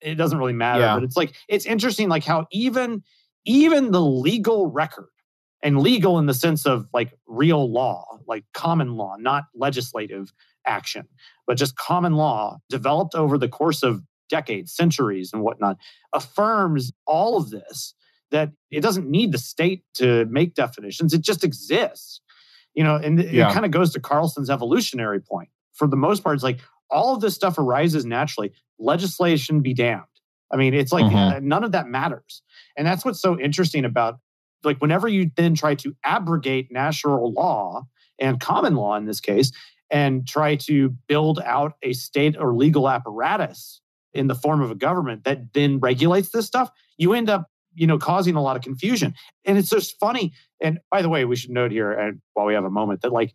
it 0.00 0.14
doesn't 0.16 0.38
really 0.38 0.52
matter 0.52 0.80
Yeah. 0.80 0.94
but 0.94 1.02
it's 1.04 1.16
like 1.16 1.34
it's 1.48 1.66
interesting 1.66 2.08
like 2.08 2.24
how 2.24 2.46
even 2.52 3.02
even 3.44 3.90
the 3.92 4.00
legal 4.00 4.66
record 4.66 5.08
and 5.62 5.80
legal 5.80 6.18
in 6.18 6.26
the 6.26 6.34
sense 6.34 6.66
of 6.66 6.86
like 6.92 7.12
real 7.26 7.70
law 7.70 8.04
like 8.26 8.44
common 8.54 8.96
law 8.96 9.16
not 9.18 9.44
legislative 9.54 10.32
action 10.66 11.06
but 11.46 11.56
just 11.56 11.76
common 11.76 12.14
law 12.14 12.58
developed 12.68 13.14
over 13.14 13.38
the 13.38 13.48
course 13.48 13.82
of 13.82 14.02
decades 14.28 14.74
centuries 14.74 15.30
and 15.32 15.42
whatnot 15.42 15.76
affirms 16.12 16.92
all 17.06 17.36
of 17.36 17.50
this 17.50 17.94
that 18.32 18.50
it 18.72 18.80
doesn't 18.80 19.08
need 19.08 19.30
the 19.32 19.38
state 19.38 19.84
to 19.94 20.24
make 20.26 20.54
definitions 20.54 21.14
it 21.14 21.22
just 21.22 21.44
exists. 21.44 22.20
You 22.74 22.84
know 22.84 22.96
and 22.96 23.20
it 23.20 23.52
kind 23.52 23.64
of 23.64 23.70
goes 23.70 23.92
to 23.92 24.00
carlson's 24.00 24.50
evolutionary 24.50 25.20
point. 25.20 25.48
For 25.74 25.86
the 25.86 25.96
most 25.96 26.22
part 26.24 26.34
it's 26.34 26.42
like 26.44 26.58
all 26.90 27.14
of 27.14 27.20
this 27.20 27.34
stuff 27.34 27.58
arises 27.58 28.04
naturally. 28.04 28.52
Legislation 28.78 29.60
be 29.60 29.74
damned. 29.74 30.02
I 30.52 30.56
mean 30.56 30.74
it's 30.74 30.92
like 30.92 31.06
Mhm. 31.06 31.36
uh, 31.36 31.40
none 31.42 31.64
of 31.64 31.72
that 31.72 31.88
matters. 31.88 32.42
And 32.76 32.86
that's 32.86 33.04
what's 33.04 33.20
so 33.20 33.38
interesting 33.38 33.84
about 33.84 34.18
like 34.64 34.78
whenever 34.78 35.08
you 35.08 35.30
then 35.36 35.54
try 35.54 35.74
to 35.76 35.94
abrogate 36.04 36.70
natural 36.72 37.32
law 37.32 37.84
and 38.18 38.40
common 38.40 38.74
law 38.74 38.94
in 38.96 39.04
this 39.06 39.20
case 39.20 39.50
and 39.90 40.26
try 40.26 40.56
to 40.56 40.90
build 41.08 41.40
out 41.44 41.74
a 41.82 41.92
state 41.92 42.36
or 42.38 42.54
legal 42.54 42.88
apparatus 42.88 43.80
in 44.14 44.26
the 44.28 44.34
form 44.34 44.60
of 44.60 44.70
a 44.70 44.74
government 44.74 45.24
that 45.24 45.52
then 45.52 45.78
regulates 45.78 46.30
this 46.30 46.46
stuff 46.46 46.70
you 46.98 47.12
end 47.12 47.28
up 47.28 47.50
you 47.74 47.86
know 47.86 47.98
causing 47.98 48.34
a 48.36 48.42
lot 48.42 48.56
of 48.56 48.62
confusion. 48.62 49.14
And 49.44 49.58
it's 49.58 49.68
just 49.70 49.98
funny 49.98 50.32
and 50.60 50.78
by 50.90 51.02
the 51.02 51.08
way 51.08 51.24
we 51.24 51.36
should 51.36 51.50
note 51.50 51.70
here 51.72 51.92
and 51.92 52.20
while 52.34 52.46
we 52.46 52.54
have 52.54 52.64
a 52.64 52.70
moment 52.70 53.02
that 53.02 53.12
like 53.12 53.34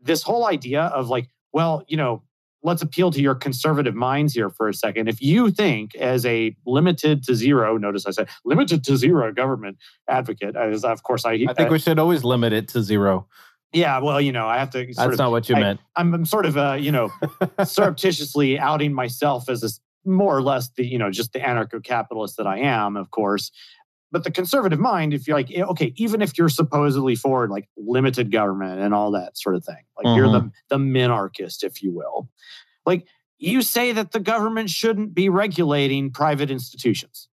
this 0.00 0.22
whole 0.22 0.46
idea 0.46 0.82
of 0.82 1.08
like 1.08 1.28
well 1.52 1.82
you 1.88 1.96
know 1.96 2.22
let's 2.62 2.82
appeal 2.82 3.10
to 3.10 3.20
your 3.20 3.34
conservative 3.34 3.94
minds 3.94 4.34
here 4.34 4.50
for 4.50 4.68
a 4.68 4.74
second 4.74 5.08
if 5.08 5.22
you 5.22 5.50
think 5.50 5.94
as 5.96 6.26
a 6.26 6.54
limited 6.66 7.22
to 7.22 7.34
zero 7.34 7.76
notice 7.76 8.06
i 8.06 8.10
said 8.10 8.28
limited 8.44 8.82
to 8.84 8.96
zero 8.96 9.32
government 9.32 9.76
advocate 10.08 10.56
as 10.56 10.84
of 10.84 11.02
course 11.02 11.24
i 11.24 11.32
I 11.48 11.52
think 11.54 11.70
we 11.70 11.78
should 11.78 11.98
always 11.98 12.24
limit 12.24 12.52
it 12.52 12.68
to 12.68 12.82
zero. 12.82 13.26
yeah 13.72 13.98
well 13.98 14.20
you 14.20 14.32
know 14.32 14.46
i 14.46 14.58
have 14.58 14.70
to 14.70 14.78
sort 14.78 14.96
That's 14.96 15.12
of 15.12 15.18
not 15.18 15.30
what 15.30 15.48
you 15.48 15.56
I- 15.56 15.60
meant. 15.60 15.80
I'm, 15.96 16.14
I'm 16.14 16.24
sort 16.26 16.46
of 16.46 16.56
uh, 16.56 16.72
you 16.78 16.90
know 16.92 17.10
surreptitiously 17.64 18.58
outing 18.58 18.92
myself 18.92 19.48
as 19.48 19.62
a 19.62 19.68
more 20.08 20.36
or 20.36 20.42
less 20.42 20.70
the 20.76 20.84
you 20.86 20.98
know 20.98 21.10
just 21.10 21.32
the 21.32 21.40
anarcho-capitalist 21.40 22.36
that 22.38 22.46
I 22.46 22.58
am, 22.60 22.96
of 22.96 23.10
course. 23.10 23.50
But 24.10 24.24
the 24.24 24.30
conservative 24.30 24.78
mind, 24.78 25.12
if 25.12 25.26
you're 25.26 25.36
like 25.36 25.50
eh, 25.54 25.62
okay, 25.62 25.92
even 25.96 26.22
if 26.22 26.38
you're 26.38 26.48
supposedly 26.48 27.14
for 27.14 27.46
like 27.48 27.68
limited 27.76 28.32
government 28.32 28.80
and 28.80 28.94
all 28.94 29.10
that 29.12 29.36
sort 29.36 29.54
of 29.54 29.64
thing, 29.64 29.84
like 30.02 30.16
you're 30.16 30.30
the 30.30 30.50
the 30.68 30.78
minarchist, 30.78 31.62
if 31.62 31.82
you 31.82 31.92
will, 31.92 32.28
like 32.86 33.06
you 33.38 33.62
say 33.62 33.92
that 33.92 34.12
the 34.12 34.20
government 34.20 34.70
shouldn't 34.70 35.14
be 35.14 35.28
regulating 35.28 36.10
private 36.10 36.50
institutions. 36.50 37.28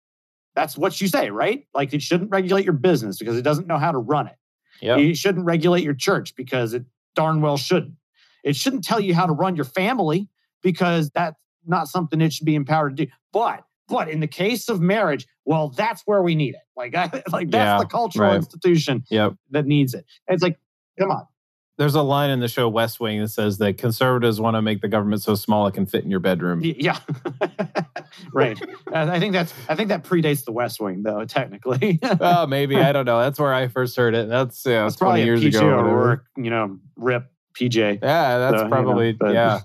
That's 0.55 0.77
what 0.77 1.01
you 1.01 1.09
say, 1.09 1.31
right? 1.31 1.67
Like 1.75 1.95
it 1.95 2.03
shouldn't 2.03 2.31
regulate 2.31 2.65
your 2.65 2.75
business 2.75 3.19
because 3.19 3.37
it 3.37 3.43
doesn't 3.43 3.67
know 3.67 3.79
how 3.79 3.93
to 3.93 3.99
run 3.99 4.27
it. 4.27 4.37
Yeah. 4.81 4.97
You 4.97 5.15
shouldn't 5.15 5.45
regulate 5.45 5.85
your 5.85 5.95
church 5.95 6.35
because 6.35 6.75
it 6.75 6.85
darn 7.15 7.41
well 7.41 7.57
shouldn't. 7.57 7.95
It 8.43 8.57
shouldn't 8.57 8.85
tell 8.85 9.01
you 9.01 9.15
how 9.15 9.27
to 9.27 9.33
run 9.33 9.57
your 9.57 9.65
family 9.65 10.29
because 10.63 11.11
that's 11.11 11.37
not 11.65 11.89
something 11.89 12.21
it 12.21 12.33
should 12.33 12.45
be 12.45 12.57
empowered 12.57 12.97
to 12.97 13.07
do. 13.07 13.13
But 13.33 13.65
but 13.93 14.09
in 14.09 14.21
the 14.21 14.27
case 14.27 14.71
of 14.71 14.81
marriage, 14.81 15.27
well, 15.45 15.69
that's 15.69 16.03
where 16.07 16.23
we 16.23 16.35
need 16.35 16.55
it. 16.55 16.63
Like 16.75 16.95
I, 16.95 17.11
like 17.31 17.51
that's 17.51 17.69
Yeah, 17.69 17.79
the 17.79 17.85
cultural 17.85 18.31
right. 18.31 18.37
institution 18.37 19.05
Yep. 19.11 19.35
that 19.51 19.67
needs 19.67 19.93
it. 19.93 20.07
It's 20.29 20.43
like, 20.43 20.59
come 20.99 21.11
on. 21.11 21.27
There's 21.77 21.95
a 21.95 22.01
line 22.03 22.31
in 22.31 22.41
the 22.41 22.49
show 22.49 22.69
West 22.71 23.01
Wing 23.01 23.21
that 23.21 23.29
says 23.29 23.59
that 23.59 23.77
conservatives 23.77 24.41
want 24.41 24.57
to 24.57 24.63
make 24.63 24.81
the 24.81 24.89
government 24.89 25.21
so 25.23 25.35
small 25.35 25.67
it 25.67 25.75
can 25.75 25.85
fit 25.85 26.05
in 26.05 26.11
your 26.11 26.21
bedroom. 26.21 26.61
Yeah. 26.63 26.99
right. 28.33 28.59
I 28.93 29.19
think 29.19 29.33
that's 29.35 29.53
I 29.69 29.75
think 29.75 29.89
that 29.91 30.05
predates 30.05 30.45
the 30.45 30.53
West 30.53 30.81
Wing 30.81 31.03
though, 31.03 31.25
technically. 31.27 31.99
oh, 32.21 32.47
maybe 32.47 32.77
I 32.77 32.93
don't 32.93 33.05
know. 33.05 33.21
That's 33.21 33.39
where 33.39 33.53
I 33.53 33.69
first 33.69 33.97
heard 33.97 34.15
it. 34.15 34.29
That's 34.29 34.65
yeah, 34.65 34.85
That's 34.85 34.97
20 34.97 35.11
probably 35.11 35.25
years 35.25 35.41
PJ 35.43 35.59
ago. 35.59 35.71
or. 35.71 36.25
You 36.37 36.51
know, 36.51 36.79
rip 36.97 37.31
PJ. 37.55 37.99
Yeah, 38.03 38.39
that's 38.39 38.57
So, 38.57 38.59
you 38.59 38.65
know, 38.65 38.69
probably 38.71 39.17
yeah. 39.21 39.61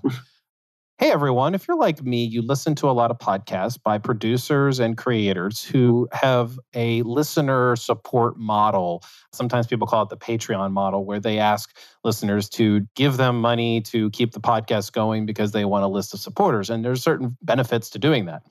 Hey 1.00 1.12
everyone, 1.12 1.54
if 1.54 1.68
you're 1.68 1.76
like 1.76 2.02
me, 2.02 2.24
you 2.24 2.42
listen 2.42 2.74
to 2.74 2.90
a 2.90 2.90
lot 2.90 3.12
of 3.12 3.18
podcasts 3.18 3.80
by 3.80 3.98
producers 3.98 4.80
and 4.80 4.96
creators 4.98 5.62
who 5.62 6.08
have 6.10 6.58
a 6.74 7.02
listener 7.02 7.76
support 7.76 8.36
model. 8.36 9.04
Sometimes 9.32 9.68
people 9.68 9.86
call 9.86 10.02
it 10.02 10.08
the 10.08 10.16
Patreon 10.16 10.72
model, 10.72 11.04
where 11.04 11.20
they 11.20 11.38
ask 11.38 11.76
listeners 12.02 12.48
to 12.50 12.80
give 12.96 13.16
them 13.16 13.40
money 13.40 13.80
to 13.82 14.10
keep 14.10 14.32
the 14.32 14.40
podcast 14.40 14.90
going 14.90 15.24
because 15.24 15.52
they 15.52 15.64
want 15.64 15.84
a 15.84 15.88
list 15.88 16.14
of 16.14 16.20
supporters. 16.20 16.68
And 16.68 16.84
there's 16.84 17.00
certain 17.00 17.36
benefits 17.42 17.90
to 17.90 18.00
doing 18.00 18.24
that. 18.26 18.42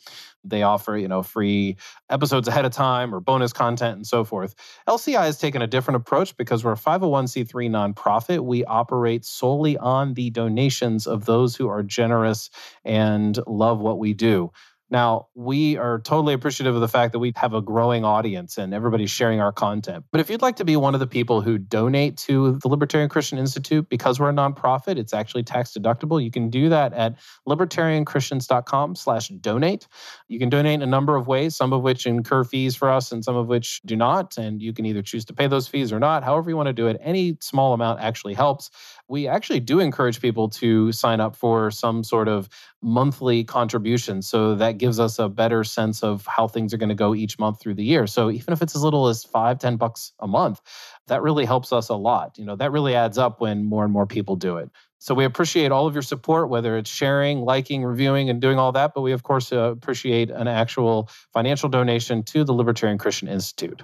They 0.49 0.63
offer, 0.63 0.97
you 0.97 1.07
know, 1.07 1.23
free 1.23 1.77
episodes 2.09 2.47
ahead 2.47 2.65
of 2.65 2.71
time 2.71 3.13
or 3.13 3.19
bonus 3.19 3.53
content 3.53 3.97
and 3.97 4.07
so 4.07 4.23
forth. 4.23 4.55
LCI 4.87 5.23
has 5.23 5.37
taken 5.37 5.61
a 5.61 5.67
different 5.67 5.97
approach 5.97 6.35
because 6.37 6.63
we're 6.63 6.73
a 6.73 6.75
501c3 6.75 7.69
nonprofit. 7.69 8.43
We 8.45 8.65
operate 8.65 9.25
solely 9.25 9.77
on 9.77 10.13
the 10.13 10.29
donations 10.29 11.07
of 11.07 11.25
those 11.25 11.55
who 11.55 11.67
are 11.67 11.83
generous 11.83 12.49
and 12.85 13.37
love 13.47 13.79
what 13.79 13.99
we 13.99 14.13
do. 14.13 14.51
Now, 14.89 15.27
we 15.35 15.75
are 15.75 15.99
totally 15.99 16.33
appreciative 16.33 16.73
of 16.73 16.79
the 16.79 16.87
fact 16.87 17.11
that 17.11 17.19
we 17.19 17.33
have 17.35 17.53
a 17.53 17.61
growing 17.61 18.05
audience 18.05 18.57
and 18.57 18.73
everybody's 18.73 19.11
sharing 19.11 19.41
our 19.41 19.51
content. 19.51 20.05
But 20.11 20.21
if 20.21 20.29
you'd 20.29 20.41
like 20.41 20.55
to 20.57 20.65
be 20.65 20.77
one 20.77 20.93
of 20.93 21.01
the 21.01 21.07
people 21.07 21.41
who 21.41 21.57
donate 21.57 22.15
to 22.19 22.57
the 22.59 22.69
Libertarian 22.69 23.09
Christian 23.09 23.37
Institute 23.37 23.89
because 23.89 24.17
we're 24.17 24.29
a 24.29 24.33
nonprofit, 24.33 24.97
it's 24.97 25.13
actually 25.13 25.43
tax 25.43 25.73
deductible. 25.73 26.23
You 26.23 26.31
can 26.31 26.49
do 26.49 26.69
that 26.69 26.93
at 26.93 27.17
libertarianchristians.com 27.47 28.95
slash 28.95 29.27
donate. 29.27 29.87
You 30.29 30.39
can 30.39 30.49
donate 30.49 30.75
in 30.75 30.81
a 30.81 30.87
number 30.87 31.17
of 31.17 31.27
ways, 31.27 31.55
some 31.55 31.73
of 31.73 31.81
which 31.81 32.05
incur 32.05 32.45
fees 32.45 32.75
for 32.75 32.89
us 32.89 33.11
and 33.11 33.25
some 33.25 33.35
of 33.35 33.47
which 33.47 33.81
do 33.85 33.97
not. 33.97 34.37
And 34.37 34.61
you 34.61 34.71
can 34.71 34.85
either 34.85 35.01
choose 35.01 35.25
to 35.25 35.33
pay 35.33 35.47
those 35.47 35.67
fees 35.67 35.91
or 35.91 35.99
not. 35.99 36.23
However, 36.23 36.49
you 36.49 36.55
want 36.55 36.67
to 36.67 36.73
do 36.73 36.87
it, 36.87 36.97
any 37.01 37.37
small 37.41 37.73
amount 37.73 37.99
actually 37.99 38.35
helps. 38.35 38.71
We 39.09 39.27
actually 39.27 39.61
do 39.61 39.79
encourage 39.79 40.21
people 40.21 40.49
to 40.49 40.91
sign 40.91 41.21
up 41.21 41.35
for 41.35 41.71
some 41.71 42.03
sort 42.03 42.27
of 42.27 42.49
monthly 42.81 43.43
contribution. 43.43 44.21
So 44.21 44.55
that 44.55 44.77
gives 44.77 44.99
us 44.99 45.17
a 45.17 45.29
better 45.29 45.63
sense 45.63 46.03
of 46.03 46.25
how 46.25 46.47
things 46.47 46.73
are 46.73 46.77
going 46.77 46.89
to 46.89 46.95
go 46.95 47.15
each 47.15 47.39
month 47.39 47.61
through 47.61 47.75
the 47.75 47.83
year. 47.85 48.05
So 48.07 48.29
even 48.29 48.53
if 48.53 48.61
it's 48.61 48.75
as 48.75 48.83
little 48.83 49.07
as 49.07 49.23
five, 49.23 49.59
ten 49.59 49.77
bucks 49.77 50.11
a 50.19 50.27
month, 50.27 50.61
that 51.07 51.21
really 51.21 51.45
helps 51.45 51.71
us 51.71 51.89
a 51.89 51.95
lot. 51.95 52.37
You 52.37 52.45
know, 52.45 52.55
that 52.57 52.71
really 52.71 52.95
adds 52.95 53.17
up 53.17 53.39
when 53.39 53.63
more 53.63 53.83
and 53.83 53.93
more 53.93 54.05
people 54.05 54.35
do 54.35 54.57
it. 54.57 54.69
So 54.99 55.13
we 55.13 55.25
appreciate 55.25 55.71
all 55.71 55.87
of 55.87 55.93
your 55.93 56.01
support, 56.01 56.49
whether 56.49 56.75
it's 56.75 56.89
sharing, 56.89 57.41
liking, 57.41 57.85
reviewing, 57.85 58.29
and 58.29 58.41
doing 58.41 58.57
all 58.57 58.71
that. 58.71 58.93
But 58.93 59.01
we, 59.01 59.11
of 59.11 59.23
course, 59.23 59.53
uh, 59.53 59.71
appreciate 59.71 60.31
an 60.31 60.47
actual 60.47 61.09
financial 61.33 61.69
donation 61.69 62.23
to 62.23 62.43
the 62.43 62.53
Libertarian 62.53 62.97
Christian 62.97 63.27
Institute. 63.27 63.83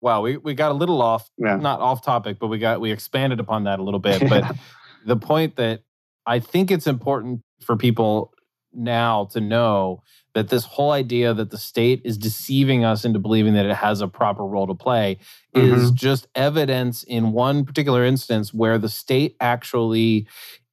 Wow, 0.00 0.22
we, 0.22 0.36
we 0.36 0.54
got 0.54 0.70
a 0.70 0.74
little 0.74 1.02
off, 1.02 1.30
Yeah. 1.36 1.56
not 1.56 1.80
off 1.80 2.02
topic, 2.02 2.38
but 2.38 2.48
we 2.48 2.58
got 2.58 2.80
we 2.80 2.90
expanded 2.90 3.40
upon 3.40 3.64
that 3.64 3.78
a 3.78 3.82
little 3.82 4.00
bit. 4.00 4.28
But 4.28 4.56
the 5.06 5.16
point 5.16 5.56
that 5.56 5.82
I 6.26 6.40
think 6.40 6.70
it's 6.70 6.86
important 6.86 7.42
for 7.62 7.76
people 7.76 8.32
now 8.72 9.26
to 9.32 9.40
know 9.40 10.02
that 10.34 10.48
this 10.48 10.64
whole 10.64 10.92
idea 10.92 11.34
that 11.34 11.50
the 11.50 11.58
state 11.58 12.00
is 12.04 12.16
deceiving 12.16 12.84
us 12.84 13.04
into 13.04 13.18
believing 13.18 13.54
that 13.54 13.66
it 13.66 13.74
has 13.74 14.00
a 14.00 14.08
proper 14.08 14.44
role 14.44 14.66
to 14.66 14.74
play 14.74 15.18
is 15.54 15.86
mm-hmm. 15.86 15.94
just 15.94 16.28
evidence 16.34 17.02
in 17.02 17.32
one 17.32 17.64
particular 17.64 18.04
instance 18.04 18.54
where 18.54 18.78
the 18.78 18.88
state 18.88 19.34
actually 19.40 20.26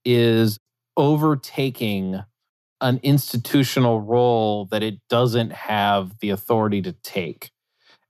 is 0.05 0.59
overtaking 0.95 2.23
an 2.81 2.99
institutional 3.01 4.01
role 4.01 4.65
that 4.65 4.83
it 4.83 4.99
doesn't 5.09 5.51
have 5.51 6.19
the 6.19 6.29
authority 6.29 6.81
to 6.83 6.91
take. 6.91 7.51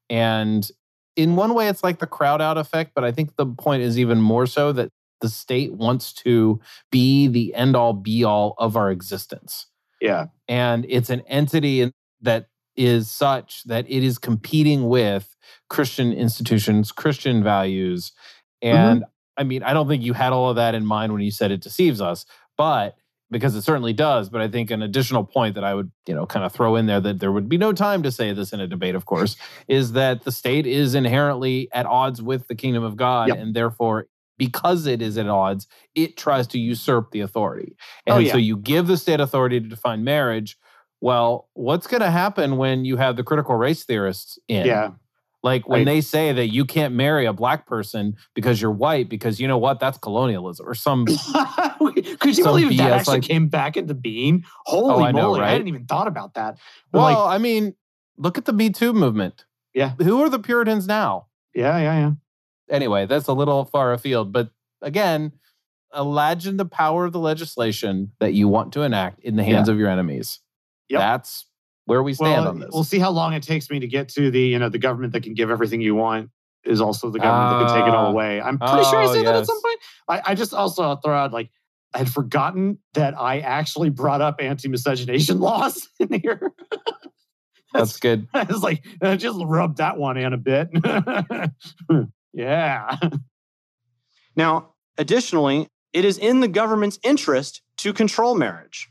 And 0.10 0.70
in 1.18 1.36
one 1.36 1.54
way, 1.54 1.68
it's 1.68 1.84
like 1.84 2.00
the 2.00 2.08
crowd 2.08 2.42
out 2.42 2.58
effect, 2.58 2.92
but 2.96 3.04
I 3.04 3.12
think 3.12 3.36
the 3.36 3.46
point 3.46 3.84
is 3.84 4.00
even 4.00 4.22
more 4.22 4.48
so 4.48 4.72
that 4.72 4.92
the 5.20 5.28
state 5.28 5.74
wants 5.74 6.14
to 6.14 6.62
be 6.92 7.28
the 7.28 7.54
end 7.56 7.76
all 7.76 7.92
be 7.92 8.24
all 8.24 8.56
of 8.58 8.78
our 8.78 8.90
existence 8.92 9.66
yeah. 10.02 10.28
and 10.48 10.86
it's 10.90 11.10
an 11.10 11.22
entity 11.22 11.92
that 12.22 12.48
is 12.76 13.10
such 13.10 13.64
that 13.64 13.90
it 13.90 14.04
is 14.04 14.18
competing 14.18 14.88
with 14.88 15.36
Christian 15.70 16.14
institutions, 16.14 16.92
Christian 16.92 17.44
values. 17.44 18.12
And 18.62 19.02
mm-hmm. 19.02 19.42
I 19.42 19.44
mean, 19.44 19.64
I 19.64 19.74
don't 19.74 19.88
think 19.88 20.04
you 20.04 20.14
had 20.14 20.34
all 20.34 20.50
of 20.50 20.56
that 20.58 20.76
in 20.76 20.86
mind 20.86 21.12
when 21.12 21.22
you 21.22 21.32
said 21.32 21.52
it 21.52 21.62
deceives 21.62 22.02
us, 22.02 22.26
but 22.58 22.96
because 23.30 23.56
it 23.56 23.62
certainly 23.62 23.94
does. 23.94 24.30
But 24.30 24.42
I 24.42 24.48
think 24.48 24.72
an 24.72 24.82
additional 24.82 25.24
point 25.24 25.56
that 25.56 25.64
I 25.64 25.74
would, 25.74 25.92
you 26.08 26.16
know, 26.16 26.26
kind 26.26 26.46
of 26.46 26.54
throw 26.54 26.76
in 26.76 26.86
there 26.86 27.02
that 27.02 27.20
there 27.20 27.32
would 27.32 27.50
be 27.50 27.58
no 27.58 27.74
time 27.74 28.04
to 28.04 28.12
say 28.12 28.34
this 28.34 28.54
in 28.54 28.60
a 28.60 28.68
debate, 28.68 28.96
of 28.96 29.06
course, 29.06 29.36
is 29.68 29.94
that 29.94 30.24
the 30.24 30.32
state 30.32 30.66
is 30.66 30.96
inherently 30.96 31.70
at 31.74 31.86
odds 31.86 32.22
with 32.22 32.48
the 32.48 32.56
kingdom 32.56 32.84
of 32.84 32.96
God. 32.96 33.30
Yep. 33.30 33.38
And 33.38 33.54
therefore, 33.54 34.08
because 34.38 34.86
it 34.86 35.02
is 35.02 35.18
at 35.18 35.28
odds, 35.28 35.68
it 35.96 36.16
tries 36.16 36.48
to 36.48 36.60
usurp 36.60 37.12
the 37.12 37.22
authority. 37.22 37.76
Oh, 37.76 37.82
and 38.06 38.16
oh, 38.16 38.20
yeah. 38.20 38.32
so 38.32 38.38
you 38.38 38.58
give 38.58 38.88
the 38.88 38.98
state 38.98 39.20
authority 39.20 39.60
to 39.60 39.68
define 39.68 40.04
marriage. 40.04 40.58
Well, 41.02 41.50
what's 41.54 41.88
going 41.88 42.02
to 42.02 42.12
happen 42.12 42.58
when 42.58 42.86
you 42.86 42.98
have 42.98 43.18
the 43.18 43.24
critical 43.24 43.56
race 43.56 43.84
theorists 43.84 44.40
in? 44.48 44.66
Yeah. 44.66 44.92
Like 45.44 45.68
when 45.68 45.86
they 45.86 46.02
say 46.02 46.34
that 46.34 46.48
you 46.48 46.66
can't 46.66 46.96
marry 46.96 47.26
a 47.26 47.34
black 47.34 47.68
person 47.68 48.16
because 48.34 48.62
you're 48.62 48.72
white, 48.72 49.08
because 49.08 49.40
you 49.40 49.48
know 49.48 49.58
what? 49.58 49.80
That's 49.80 49.98
colonialism 49.98 50.68
or 50.68 50.74
some. 50.74 51.06
Could 51.80 52.06
you 52.24 52.34
some 52.34 52.44
believe 52.44 52.72
BS 52.72 52.78
that 52.78 52.92
actually 52.92 53.18
like, 53.18 53.24
came 53.24 53.48
back 53.48 53.78
into 53.78 53.94
being? 53.94 54.44
Oh, 54.68 54.90
Holy 54.90 55.04
oh, 55.04 55.08
I 55.08 55.12
know, 55.12 55.22
moly! 55.22 55.40
Right? 55.42 55.50
I 55.50 55.52
hadn't 55.52 55.68
even 55.68 55.86
thought 55.86 56.08
about 56.08 56.34
that. 56.34 56.58
But 56.92 57.00
well, 57.00 57.26
like, 57.26 57.36
I 57.36 57.38
mean, 57.38 57.76
look 58.18 58.38
at 58.38 58.46
the 58.46 58.54
Me 58.54 58.72
Too 58.72 58.94
movement. 58.94 59.46
Yeah. 59.74 59.94
Who 60.02 60.24
are 60.24 60.30
the 60.30 60.40
Puritans 60.40 60.88
now? 60.88 61.28
Yeah, 61.54 61.78
yeah, 61.78 62.00
yeah. 62.00 62.12
Anyway, 62.70 63.06
that's 63.06 63.28
a 63.28 63.34
little 63.34 63.64
far 63.66 63.94
afield, 63.94 64.34
but 64.34 64.50
again, 64.82 65.34
imagine 65.96 66.58
the 66.58 66.66
power 66.66 67.06
of 67.06 67.14
the 67.14 67.20
legislation 67.20 68.12
that 68.20 68.34
you 68.34 68.48
want 68.48 68.74
to 68.74 68.82
enact 68.82 69.20
in 69.22 69.36
the 69.36 69.44
hands 69.44 69.68
yeah. 69.68 69.74
of 69.74 69.80
your 69.80 69.90
enemies. 69.90 70.40
Yep. 70.90 71.00
That's 71.00 71.46
where 71.88 72.04
we 72.04 72.14
stand 72.14 72.44
well, 72.44 72.48
on 72.50 72.60
this. 72.60 72.70
We'll 72.74 72.84
see 72.84 73.00
how 73.00 73.12
long 73.12 73.34
it 73.34 73.44
takes 73.44 73.70
me 73.70 73.80
to 73.80 73.88
get 73.88 74.10
to 74.10 74.30
the, 74.30 74.42
you 74.42 74.60
know, 74.60 74.68
the 74.68 74.78
government 74.78 75.14
that 75.14 75.24
can 75.24 75.34
give 75.34 75.50
everything 75.50 75.80
you 75.80 75.96
want 75.96 76.30
is 76.66 76.82
also 76.82 77.10
the 77.10 77.18
government 77.18 77.56
uh, 77.56 77.60
that 77.60 77.68
can 77.68 77.76
take 77.80 77.88
it 77.88 77.96
all 77.96 78.08
ah. 78.08 78.10
away. 78.10 78.42
I'm 78.42 78.60
pretty 78.60 78.74
oh, 78.76 78.90
sure 78.92 79.00
I 79.00 79.06
said 79.08 79.24
yes. 79.24 79.26
that 79.26 79.36
at 79.36 79.46
some 79.48 79.62
point. 79.62 79.80
I, 80.10 80.22
I 80.26 80.36
just 80.36 80.54
also 80.54 80.98
throw 80.98 81.16
out 81.16 81.32
like 81.32 81.50
I 81.94 82.00
had 82.00 82.10
forgotten 82.12 82.80
that 82.94 83.18
I 83.18 83.40
actually 83.40 83.90
brought 83.90 84.20
up 84.20 84.42
anti-miscegenation 84.42 85.40
laws 85.40 85.88
in 85.98 86.20
here. 86.22 86.52
That's, 87.74 87.94
That's 87.94 88.00
good. 88.00 88.28
I 88.34 88.44
was 88.44 88.62
like, 88.62 88.86
I 89.02 89.16
just 89.16 89.40
rubbed 89.42 89.78
that 89.78 89.98
one 89.98 90.18
in 90.18 90.34
a 90.34 90.38
bit. 90.38 90.70
yeah. 92.34 92.98
Now, 94.36 94.74
additionally, 94.98 95.70
it 95.94 96.04
is 96.04 96.18
in 96.18 96.42
the 96.42 96.50
government's 96.50 97.00
interest 97.02 97.62
to 97.78 97.94
control 97.94 98.36
marriage. 98.36 98.90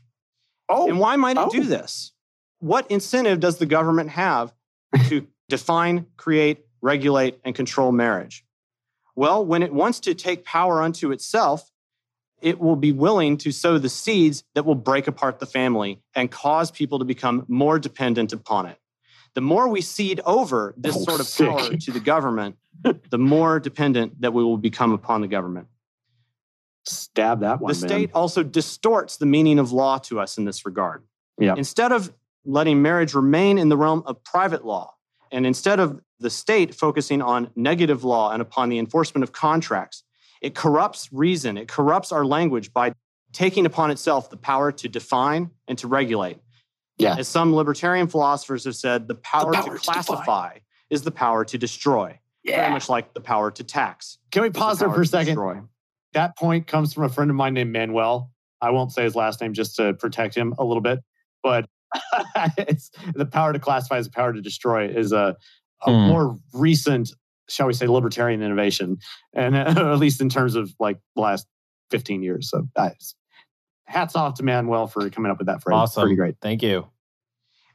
Oh, 0.67 0.89
and 0.89 0.99
why 0.99 1.15
might 1.15 1.37
it 1.37 1.43
oh. 1.43 1.49
do 1.49 1.63
this? 1.63 2.11
What 2.59 2.89
incentive 2.89 3.39
does 3.39 3.57
the 3.57 3.65
government 3.65 4.09
have 4.09 4.53
to 5.07 5.27
define, 5.49 6.05
create, 6.17 6.65
regulate, 6.81 7.39
and 7.43 7.55
control 7.55 7.91
marriage? 7.91 8.45
Well, 9.15 9.45
when 9.45 9.63
it 9.63 9.73
wants 9.73 9.99
to 10.01 10.13
take 10.13 10.45
power 10.45 10.81
unto 10.81 11.11
itself, 11.11 11.71
it 12.41 12.59
will 12.59 12.75
be 12.75 12.91
willing 12.91 13.37
to 13.37 13.51
sow 13.51 13.77
the 13.77 13.89
seeds 13.89 14.43
that 14.53 14.65
will 14.65 14.75
break 14.75 15.07
apart 15.07 15.39
the 15.39 15.45
family 15.45 16.01
and 16.15 16.29
cause 16.29 16.69
people 16.69 16.99
to 16.99 17.05
become 17.05 17.45
more 17.47 17.79
dependent 17.79 18.31
upon 18.31 18.67
it. 18.67 18.77
The 19.33 19.41
more 19.41 19.67
we 19.67 19.81
cede 19.81 20.19
over 20.25 20.73
this 20.77 20.95
oh, 20.95 21.03
sort 21.03 21.19
of 21.19 21.25
sick. 21.25 21.47
power 21.47 21.75
to 21.75 21.91
the 21.91 21.99
government, 21.99 22.57
the 23.09 23.17
more 23.17 23.59
dependent 23.59 24.21
that 24.21 24.33
we 24.33 24.43
will 24.43 24.57
become 24.57 24.93
upon 24.93 25.21
the 25.21 25.27
government. 25.27 25.67
Stab 26.85 27.41
that 27.41 27.59
one. 27.59 27.69
The 27.69 27.75
state 27.75 28.09
man. 28.09 28.15
also 28.15 28.43
distorts 28.43 29.17
the 29.17 29.25
meaning 29.25 29.59
of 29.59 29.71
law 29.71 29.97
to 29.99 30.19
us 30.19 30.37
in 30.37 30.45
this 30.45 30.65
regard. 30.65 31.03
Yeah. 31.37 31.55
Instead 31.57 31.91
of 31.91 32.13
letting 32.47 32.81
marriage 32.81 33.13
remain 33.13 33.57
in 33.57 33.69
the 33.69 33.77
realm 33.77 34.01
of 34.05 34.23
private 34.23 34.65
law. 34.65 34.93
And 35.31 35.45
instead 35.45 35.79
of 35.79 35.99
the 36.19 36.29
state 36.29 36.73
focusing 36.73 37.21
on 37.21 37.51
negative 37.55 38.03
law 38.03 38.31
and 38.31 38.41
upon 38.41 38.69
the 38.69 38.79
enforcement 38.79 39.23
of 39.23 39.33
contracts, 39.33 40.03
it 40.41 40.55
corrupts 40.55 41.09
reason, 41.11 41.57
it 41.57 41.67
corrupts 41.67 42.11
our 42.11 42.25
language 42.25 42.73
by 42.73 42.93
taking 43.33 43.65
upon 43.65 43.91
itself 43.91 44.29
the 44.29 44.37
power 44.37 44.71
to 44.71 44.87
define 44.87 45.51
and 45.67 45.77
to 45.79 45.87
regulate. 45.87 46.37
Yeah. 46.97 47.17
As 47.17 47.27
some 47.27 47.53
libertarian 47.53 48.07
philosophers 48.07 48.63
have 48.63 48.75
said, 48.75 49.07
the 49.07 49.15
power, 49.15 49.51
the 49.51 49.57
power 49.57 49.77
to 49.77 49.83
classify 49.83 50.53
to 50.55 50.61
is 50.89 51.01
the 51.03 51.11
power 51.11 51.43
to 51.45 51.57
destroy. 51.57 52.19
Yeah. 52.43 52.61
Very 52.61 52.71
much 52.71 52.87
like 52.87 53.13
the 53.13 53.21
power 53.21 53.51
to 53.51 53.63
tax. 53.63 54.17
Can 54.31 54.41
we 54.41 54.49
pause 54.49 54.79
there 54.79 54.89
for 54.89 55.01
a 55.01 55.05
second? 55.05 55.35
Destroy. 55.35 55.61
That 56.13 56.37
point 56.37 56.65
comes 56.65 56.93
from 56.93 57.03
a 57.03 57.09
friend 57.09 57.29
of 57.29 57.35
mine 57.35 57.53
named 57.53 57.73
Manuel. 57.73 58.31
I 58.61 58.71
won't 58.71 58.91
say 58.91 59.03
his 59.03 59.15
last 59.15 59.41
name 59.41 59.53
just 59.53 59.75
to 59.75 59.93
protect 59.93 60.33
him 60.33 60.55
a 60.57 60.63
little 60.63 60.81
bit, 60.81 60.99
but 61.43 61.65
it's 61.65 61.73
the 63.15 63.27
power 63.31 63.53
to 63.53 63.59
classify 63.59 63.97
as 63.97 64.07
the 64.07 64.11
power 64.11 64.33
to 64.33 64.41
destroy 64.41 64.87
is 64.87 65.11
a, 65.11 65.35
a 65.85 65.89
mm. 65.89 66.07
more 66.07 66.37
recent, 66.53 67.11
shall 67.47 67.67
we 67.67 67.73
say, 67.73 67.87
libertarian 67.87 68.41
innovation, 68.41 68.97
and 69.33 69.55
uh, 69.55 69.91
at 69.93 69.99
least 69.99 70.21
in 70.21 70.29
terms 70.29 70.55
of 70.55 70.73
like 70.79 70.99
the 71.15 71.21
last 71.21 71.47
fifteen 71.89 72.23
years. 72.23 72.49
So, 72.49 72.67
uh, 72.75 72.89
hats 73.85 74.15
off 74.15 74.35
to 74.35 74.43
Manuel 74.43 74.87
for 74.87 75.09
coming 75.09 75.31
up 75.31 75.37
with 75.37 75.47
that 75.47 75.63
phrase. 75.63 75.75
Awesome, 75.75 76.03
pretty 76.03 76.15
great. 76.15 76.35
Thank 76.41 76.61
you. 76.61 76.87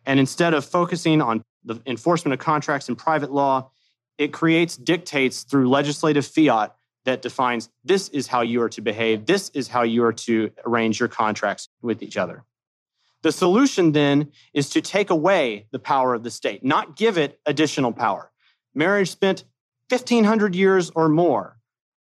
And 0.05 0.19
instead 0.19 0.53
of 0.55 0.65
focusing 0.65 1.23
on 1.23 1.43
the 1.65 1.81
enforcement 1.87 2.33
of 2.33 2.41
contracts 2.41 2.89
in 2.89 2.97
private 2.97 3.33
law, 3.33 3.71
it 4.19 4.33
creates 4.33 4.77
dictates 4.77 5.45
through 5.45 5.69
legislative 5.69 6.27
fiat 6.27 6.75
that 7.05 7.23
defines 7.23 7.69
this 7.85 8.09
is 8.11 8.27
how 8.27 8.43
you 8.43 8.63
are 8.63 8.69
to 8.69 8.81
behave, 8.81 9.27
this 9.27 9.51
is 9.51 9.69
how 9.69 9.83
you 9.83 10.05
are 10.05 10.13
to 10.13 10.51
arrange 10.67 11.01
your 11.01 11.09
contracts 11.09 11.69
with 11.83 12.03
each 12.03 12.17
other. 12.17 12.45
The 13.23 13.33
solution 13.33 13.93
then 13.93 14.33
is 14.53 14.69
to 14.71 14.81
take 14.81 15.11
away 15.11 15.67
the 15.71 15.79
power 15.79 16.15
of 16.15 16.25
the 16.25 16.31
state, 16.31 16.65
not 16.65 16.97
give 16.97 17.17
it 17.17 17.41
additional 17.47 17.93
power. 17.93 18.31
Marriage 18.75 19.11
spent 19.11 19.45
1500 19.89 20.55
years 20.55 20.91
or 20.95 21.09
more 21.09 21.59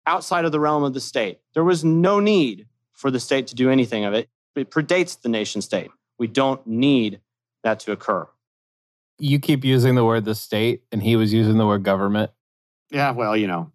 outside 0.07 0.45
of 0.45 0.51
the 0.51 0.59
realm 0.59 0.83
of 0.83 0.93
the 0.93 0.99
state. 0.99 1.39
There 1.53 1.63
was 1.63 1.83
no 1.83 2.19
need 2.19 2.67
for 2.93 3.11
the 3.11 3.19
state 3.19 3.47
to 3.47 3.55
do 3.55 3.69
anything 3.69 4.03
of 4.03 4.13
it. 4.13 4.29
It 4.55 4.71
predates 4.71 5.19
the 5.19 5.29
nation 5.29 5.61
state. 5.61 5.91
We 6.17 6.27
don't 6.27 6.65
need 6.65 7.21
that 7.63 7.79
to 7.81 7.91
occur. 7.91 8.27
You 9.19 9.39
keep 9.39 9.63
using 9.63 9.95
the 9.95 10.03
word 10.03 10.25
the 10.25 10.33
state, 10.33 10.81
and 10.91 11.03
he 11.03 11.15
was 11.15 11.31
using 11.31 11.57
the 11.57 11.65
word 11.67 11.83
government. 11.83 12.31
Yeah, 12.89 13.11
well, 13.11 13.37
you 13.37 13.47
know. 13.47 13.71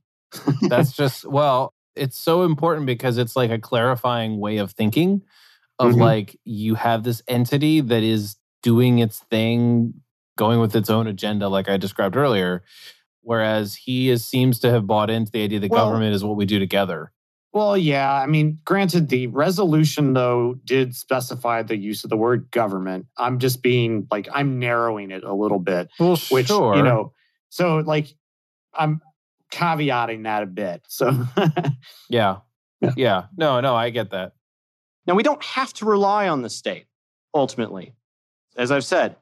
That's 0.63 0.93
just, 0.97 1.25
well, 1.25 1.73
it's 1.95 2.19
so 2.19 2.43
important 2.43 2.87
because 2.87 3.17
it's 3.19 3.37
like 3.37 3.51
a 3.51 3.59
clarifying 3.59 4.41
way 4.41 4.59
of 4.59 4.73
thinking 4.73 5.23
of 5.79 5.93
mm-hmm. 5.93 6.01
like 6.01 6.39
you 6.45 6.75
have 6.75 7.03
this 7.03 7.23
entity 7.29 7.81
that 7.81 8.03
is 8.03 8.37
doing 8.63 8.99
its 8.99 9.21
thing, 9.31 9.95
going 10.37 10.61
with 10.61 10.75
its 10.75 10.91
own 10.91 11.07
agenda, 11.07 11.49
like 11.49 11.69
I 11.69 11.77
described 11.77 12.17
earlier. 12.17 12.65
Whereas 13.23 13.75
he 13.75 14.09
is, 14.09 14.25
seems 14.25 14.61
to 14.61 14.71
have 14.71 14.87
bought 14.87 15.11
into 15.11 15.33
the 15.33 15.43
idea 15.43 15.59
that 15.59 15.71
well, 15.71 15.87
government 15.87 16.15
is 16.15 16.23
what 16.23 16.37
we 16.37 16.47
do 16.47 16.61
together. 16.61 17.11
Well, 17.53 17.77
yeah. 17.77 18.13
I 18.13 18.27
mean, 18.27 18.59
granted, 18.65 19.09
the 19.09 19.27
resolution, 19.29 20.13
though, 20.13 20.57
did 20.65 20.95
specify 20.95 21.63
the 21.63 21.77
use 21.77 22.05
of 22.05 22.11
the 22.11 22.17
word 22.17 22.51
government. 22.51 23.07
I'm 23.17 23.39
just 23.39 23.63
being 23.63 24.07
like, 24.11 24.29
I'm 24.33 24.59
narrowing 24.59 25.11
it 25.11 25.25
a 25.25 25.33
little 25.33 25.59
bit. 25.59 25.89
Well, 25.99 26.19
which, 26.31 26.49
sure. 26.49 26.77
you 26.77 26.83
know, 26.83 27.15
so 27.49 27.79
like, 27.79 28.15
I'm 28.75 29.01
caveating 29.51 30.25
that 30.25 30.43
a 30.43 30.47
bit. 30.47 30.83
So, 30.87 31.27
yeah. 32.09 32.37
yeah. 32.81 32.93
Yeah. 32.95 33.25
No, 33.37 33.61
no, 33.61 33.75
I 33.75 33.91
get 33.91 34.11
that. 34.11 34.36
Now, 35.07 35.15
we 35.15 35.23
don't 35.23 35.43
have 35.45 35.73
to 35.75 35.85
rely 35.85 36.29
on 36.29 36.43
the 36.43 36.51
state 36.51 36.87
ultimately. 37.35 37.93
As 38.57 38.71
I've 38.71 38.85
said, 38.85 39.17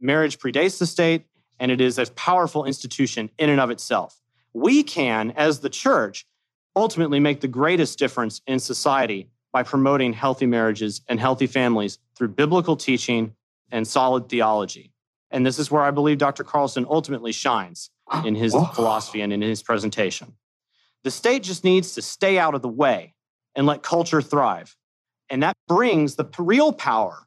marriage 0.00 0.38
predates 0.38 0.78
the 0.78 0.86
state 0.86 1.24
and 1.58 1.70
it 1.70 1.80
is 1.80 1.98
a 1.98 2.06
powerful 2.12 2.64
institution 2.64 3.30
in 3.38 3.50
and 3.50 3.60
of 3.60 3.70
itself. 3.70 4.20
We 4.52 4.82
can, 4.82 5.32
as 5.36 5.60
the 5.60 5.68
church, 5.68 6.26
ultimately 6.74 7.20
make 7.20 7.40
the 7.40 7.48
greatest 7.48 7.98
difference 7.98 8.40
in 8.46 8.58
society 8.58 9.28
by 9.52 9.62
promoting 9.62 10.12
healthy 10.12 10.46
marriages 10.46 11.02
and 11.08 11.20
healthy 11.20 11.46
families 11.46 11.98
through 12.16 12.28
biblical 12.28 12.76
teaching 12.76 13.34
and 13.70 13.86
solid 13.86 14.28
theology. 14.28 14.92
And 15.30 15.44
this 15.44 15.58
is 15.58 15.70
where 15.70 15.82
I 15.82 15.90
believe 15.90 16.18
Dr. 16.18 16.44
Carlson 16.44 16.86
ultimately 16.88 17.32
shines 17.32 17.90
in 18.24 18.34
his 18.34 18.52
philosophy 18.74 19.20
and 19.20 19.32
in 19.32 19.42
his 19.42 19.62
presentation. 19.62 20.34
The 21.04 21.10
state 21.10 21.42
just 21.42 21.64
needs 21.64 21.94
to 21.94 22.02
stay 22.02 22.38
out 22.38 22.54
of 22.54 22.62
the 22.62 22.68
way 22.68 23.14
and 23.54 23.66
let 23.66 23.82
culture 23.82 24.22
thrive. 24.22 24.76
And 25.30 25.42
that 25.42 25.56
brings 25.68 26.16
the 26.16 26.28
real 26.38 26.72
power 26.72 27.26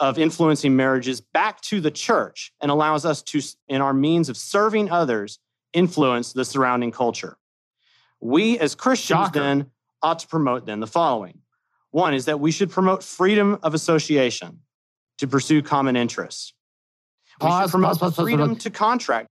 of 0.00 0.18
influencing 0.18 0.76
marriages 0.76 1.20
back 1.20 1.60
to 1.62 1.80
the 1.80 1.90
church 1.90 2.52
and 2.60 2.70
allows 2.70 3.04
us 3.04 3.22
to, 3.22 3.40
in 3.68 3.80
our 3.80 3.94
means 3.94 4.28
of 4.28 4.36
serving 4.36 4.90
others, 4.90 5.38
influence 5.72 6.32
the 6.32 6.44
surrounding 6.44 6.92
culture. 6.92 7.36
We 8.20 8.58
as 8.58 8.74
Christians 8.74 9.26
Shocker. 9.26 9.40
then 9.40 9.70
ought 10.02 10.20
to 10.20 10.28
promote 10.28 10.66
then 10.66 10.80
the 10.80 10.86
following. 10.86 11.40
One 11.90 12.14
is 12.14 12.26
that 12.26 12.38
we 12.40 12.50
should 12.50 12.70
promote 12.70 13.02
freedom 13.02 13.58
of 13.62 13.74
association 13.74 14.60
to 15.18 15.26
pursue 15.26 15.62
common 15.62 15.96
interests. 15.96 16.52
We 17.40 17.46
pause, 17.46 17.64
should 17.64 17.70
promote 17.72 17.98
pause, 17.98 17.98
pause, 17.98 18.16
freedom 18.16 18.56
to 18.56 18.70
contract. 18.70 19.28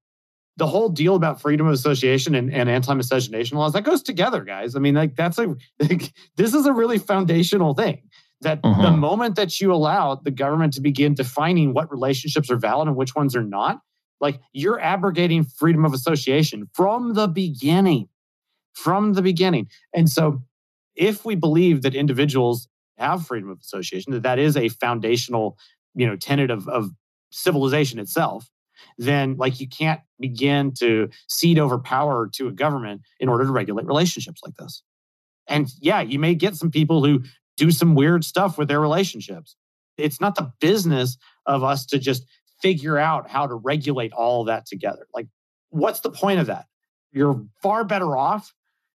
The 0.58 0.68
whole 0.68 0.90
deal 0.90 1.16
about 1.16 1.40
freedom 1.40 1.68
of 1.68 1.74
association 1.74 2.34
and, 2.34 2.52
and 2.52 2.68
anti-miscegenation 2.68 3.58
laws 3.58 3.74
that 3.74 3.84
goes 3.84 4.02
together, 4.02 4.44
guys. 4.44 4.76
I 4.76 4.80
mean, 4.80 4.96
like 4.96 5.16
that's 5.16 5.38
a 5.38 5.56
like, 5.80 6.12
this 6.36 6.54
is 6.54 6.66
a 6.66 6.74
really 6.74 6.98
foundational 6.98 7.74
thing 7.74 8.07
That 8.42 8.62
the 8.62 8.70
Mhm. 8.70 9.00
moment 9.00 9.36
that 9.36 9.60
you 9.60 9.74
allow 9.74 10.16
the 10.16 10.32
government 10.32 10.74
to 10.74 10.82
begin 10.82 11.16
defining 11.16 11.74
what 11.74 11.90
relationships 11.92 12.52
are 12.52 12.58
valid 12.58 12.88
and 12.88 12.96
which 12.96 13.16
ones 13.16 13.36
are 13.36 13.44
not, 13.44 13.82
like 14.22 14.40
you're 14.54 14.80
abrogating 14.80 15.44
freedom 15.44 15.86
of 15.86 15.94
association 15.94 16.70
from 16.74 17.14
the 17.14 17.28
beginning. 17.28 18.10
From 18.74 19.14
the 19.14 19.24
beginning. 19.24 19.70
And 19.94 20.08
so 20.08 20.44
if 20.96 21.26
we 21.26 21.36
believe 21.36 21.82
that 21.82 21.96
individuals 21.96 22.68
have 22.98 23.26
freedom 23.26 23.50
of 23.50 23.60
association, 23.60 24.14
that 24.14 24.24
that 24.24 24.38
is 24.40 24.56
a 24.56 24.70
foundational, 24.70 25.58
you 25.96 26.06
know, 26.06 26.16
tenet 26.16 26.52
of, 26.52 26.68
of 26.68 26.92
civilization 27.32 27.98
itself, 28.00 28.50
then 29.00 29.36
like 29.38 29.60
you 29.60 29.68
can't 29.68 30.02
begin 30.20 30.74
to 30.76 31.10
cede 31.28 31.58
over 31.58 31.80
power 31.80 32.30
to 32.34 32.48
a 32.48 32.52
government 32.52 33.02
in 33.20 33.30
order 33.30 33.46
to 33.46 33.52
regulate 33.52 33.88
relationships 33.88 34.42
like 34.46 34.56
this. 34.56 34.84
And 35.48 35.72
yeah, 35.80 36.02
you 36.02 36.20
may 36.20 36.36
get 36.36 36.56
some 36.56 36.70
people 36.70 37.04
who 37.04 37.24
do 37.58 37.72
some 37.72 37.96
weird 37.96 38.24
stuff 38.24 38.58
with 38.58 38.68
their 38.68 38.80
relationships. 38.80 39.56
It's 39.98 40.22
not 40.22 40.36
the 40.36 40.52
business 40.60 41.18
of 41.46 41.64
us 41.64 41.86
to 41.88 42.00
just 42.00 42.24
figure 42.62 42.98
out 42.98 43.30
how 43.30 43.48
to 43.48 43.56
regulate 43.56 44.14
all 44.14 44.44
that 44.46 44.66
together. 44.66 45.08
Like, 45.14 45.28
what's 45.70 46.00
the 46.02 46.12
point 46.12 46.40
of 46.40 46.48
that? 46.48 46.66
You're 47.12 47.44
far 47.62 47.84
better 47.84 48.16
off 48.18 48.54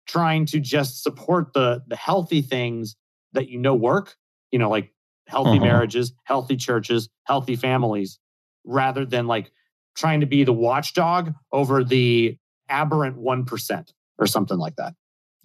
trying 0.08 0.46
to 0.48 0.60
just 0.60 1.04
support 1.04 1.54
the 1.54 1.82
the 1.88 1.96
healthy 1.96 2.42
things 2.42 2.96
that 3.34 3.50
you 3.50 3.58
know 3.58 3.76
work, 3.76 4.16
you 4.52 4.60
know, 4.60 4.70
like 4.70 4.94
healthy 5.28 5.60
Mhm. 5.60 5.64
marriages, 5.64 6.14
healthy 6.24 6.56
churches, 6.58 7.10
healthy 7.24 7.56
families, 7.56 8.20
rather 8.66 9.06
than 9.06 9.28
like 9.28 9.52
trying 9.96 10.20
to 10.20 10.26
be 10.26 10.44
the 10.44 10.54
watchdog 10.54 11.34
over 11.52 11.84
the 11.84 12.38
aberrant 12.70 13.18
1% 13.18 13.94
or 14.18 14.28
something 14.28 14.58
like 14.58 14.76
that. 14.76 14.94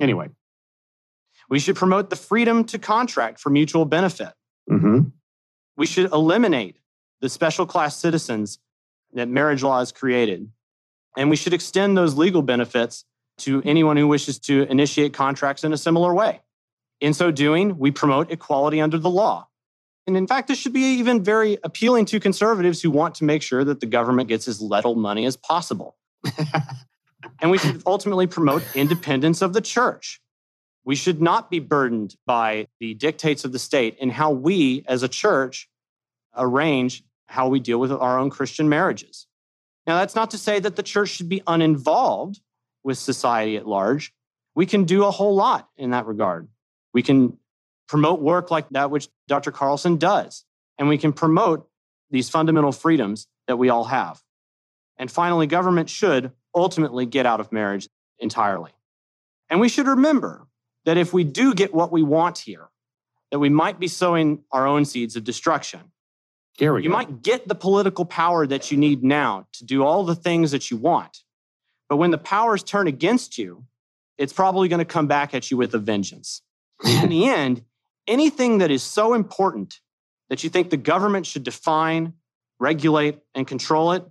Anyway. 0.00 0.28
We 1.48 1.58
should 1.58 1.76
promote 1.76 2.10
the 2.10 2.16
freedom 2.16 2.64
to 2.64 2.78
contract 2.78 3.40
for 3.40 3.50
mutual 3.50 3.84
benefit. 3.84 4.32
Mm-hmm. 4.70 5.08
We 5.76 5.86
should 5.86 6.12
eliminate 6.12 6.78
the 7.20 7.28
special 7.28 7.66
class 7.66 7.96
citizens 7.96 8.58
that 9.12 9.28
marriage 9.28 9.62
law 9.62 9.78
has 9.78 9.92
created. 9.92 10.50
And 11.16 11.30
we 11.30 11.36
should 11.36 11.54
extend 11.54 11.96
those 11.96 12.14
legal 12.14 12.42
benefits 12.42 13.04
to 13.38 13.62
anyone 13.64 13.96
who 13.96 14.06
wishes 14.06 14.38
to 14.40 14.62
initiate 14.70 15.12
contracts 15.12 15.64
in 15.64 15.72
a 15.72 15.78
similar 15.78 16.12
way. 16.14 16.40
In 17.00 17.12
so 17.12 17.30
doing, 17.30 17.78
we 17.78 17.90
promote 17.90 18.30
equality 18.30 18.80
under 18.80 18.98
the 18.98 19.10
law. 19.10 19.48
And 20.06 20.16
in 20.16 20.26
fact, 20.26 20.48
this 20.48 20.58
should 20.58 20.72
be 20.72 20.98
even 20.98 21.22
very 21.22 21.58
appealing 21.64 22.04
to 22.06 22.20
conservatives 22.20 22.80
who 22.80 22.90
want 22.90 23.16
to 23.16 23.24
make 23.24 23.42
sure 23.42 23.64
that 23.64 23.80
the 23.80 23.86
government 23.86 24.28
gets 24.28 24.46
as 24.46 24.60
little 24.60 24.94
money 24.94 25.26
as 25.26 25.36
possible. 25.36 25.96
and 27.40 27.50
we 27.50 27.58
should 27.58 27.82
ultimately 27.86 28.26
promote 28.26 28.62
independence 28.74 29.42
of 29.42 29.52
the 29.52 29.60
church. 29.60 30.20
We 30.86 30.94
should 30.94 31.20
not 31.20 31.50
be 31.50 31.58
burdened 31.58 32.14
by 32.26 32.68
the 32.78 32.94
dictates 32.94 33.44
of 33.44 33.50
the 33.50 33.58
state 33.58 33.96
in 33.98 34.08
how 34.08 34.30
we 34.30 34.84
as 34.86 35.02
a 35.02 35.08
church 35.08 35.68
arrange 36.36 37.02
how 37.26 37.48
we 37.48 37.58
deal 37.58 37.78
with 37.78 37.90
our 37.90 38.18
own 38.20 38.30
Christian 38.30 38.68
marriages. 38.68 39.26
Now, 39.86 39.98
that's 39.98 40.14
not 40.14 40.30
to 40.30 40.38
say 40.38 40.60
that 40.60 40.76
the 40.76 40.84
church 40.84 41.08
should 41.08 41.28
be 41.28 41.42
uninvolved 41.44 42.40
with 42.84 42.98
society 42.98 43.56
at 43.56 43.66
large. 43.66 44.12
We 44.54 44.64
can 44.64 44.84
do 44.84 45.04
a 45.04 45.10
whole 45.10 45.34
lot 45.34 45.68
in 45.76 45.90
that 45.90 46.06
regard. 46.06 46.48
We 46.94 47.02
can 47.02 47.36
promote 47.88 48.20
work 48.20 48.52
like 48.52 48.68
that 48.70 48.90
which 48.90 49.08
Dr. 49.26 49.50
Carlson 49.50 49.96
does, 49.96 50.44
and 50.78 50.88
we 50.88 50.98
can 50.98 51.12
promote 51.12 51.68
these 52.10 52.28
fundamental 52.28 52.72
freedoms 52.72 53.26
that 53.48 53.56
we 53.56 53.70
all 53.70 53.84
have. 53.84 54.22
And 54.98 55.10
finally, 55.10 55.48
government 55.48 55.90
should 55.90 56.30
ultimately 56.54 57.06
get 57.06 57.26
out 57.26 57.40
of 57.40 57.50
marriage 57.50 57.88
entirely. 58.20 58.70
And 59.50 59.60
we 59.60 59.68
should 59.68 59.88
remember 59.88 60.45
that 60.86 60.96
if 60.96 61.12
we 61.12 61.24
do 61.24 61.52
get 61.52 61.74
what 61.74 61.92
we 61.92 62.02
want 62.02 62.38
here, 62.38 62.68
that 63.30 63.38
we 63.40 63.50
might 63.50 63.78
be 63.78 63.88
sowing 63.88 64.44
our 64.52 64.66
own 64.66 64.84
seeds 64.84 65.16
of 65.16 65.24
destruction. 65.24 65.80
Here 66.56 66.72
we 66.72 66.84
You 66.84 66.88
go. 66.88 66.94
might 66.94 67.22
get 67.22 67.46
the 67.46 67.54
political 67.54 68.06
power 68.06 68.46
that 68.46 68.70
you 68.70 68.78
need 68.78 69.02
now 69.04 69.46
to 69.54 69.64
do 69.64 69.84
all 69.84 70.04
the 70.04 70.14
things 70.14 70.52
that 70.52 70.70
you 70.70 70.78
want. 70.78 71.18
But 71.88 71.96
when 71.96 72.12
the 72.12 72.18
powers 72.18 72.62
turn 72.62 72.86
against 72.86 73.36
you, 73.36 73.64
it's 74.16 74.32
probably 74.32 74.68
going 74.68 74.78
to 74.78 74.84
come 74.86 75.06
back 75.06 75.34
at 75.34 75.50
you 75.50 75.56
with 75.56 75.74
a 75.74 75.78
vengeance. 75.78 76.40
In 76.84 77.10
the 77.10 77.28
end, 77.28 77.62
anything 78.06 78.58
that 78.58 78.70
is 78.70 78.82
so 78.82 79.12
important 79.12 79.80
that 80.30 80.42
you 80.42 80.50
think 80.50 80.70
the 80.70 80.76
government 80.76 81.26
should 81.26 81.42
define, 81.42 82.14
regulate, 82.58 83.18
and 83.34 83.46
control 83.46 83.92
it 83.92 84.04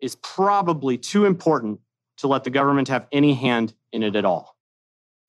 is 0.00 0.16
probably 0.16 0.98
too 0.98 1.24
important 1.24 1.80
to 2.18 2.28
let 2.28 2.44
the 2.44 2.50
government 2.50 2.88
have 2.88 3.06
any 3.12 3.34
hand 3.34 3.74
in 3.92 4.02
it 4.02 4.16
at 4.16 4.24
all. 4.24 4.56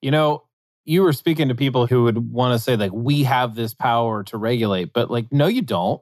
You 0.01 0.11
know, 0.11 0.43
you 0.89 1.03
were 1.03 1.13
speaking 1.13 1.49
to 1.49 1.55
people 1.55 1.85
who 1.85 2.03
would 2.03 2.31
want 2.31 2.51
to 2.51 2.57
say, 2.57 2.75
like, 2.75 2.91
we 2.91 3.21
have 3.21 3.53
this 3.53 3.75
power 3.75 4.23
to 4.23 4.37
regulate, 4.37 4.91
but 4.91 5.11
like, 5.11 5.31
no, 5.31 5.45
you 5.45 5.61
don't. 5.61 6.01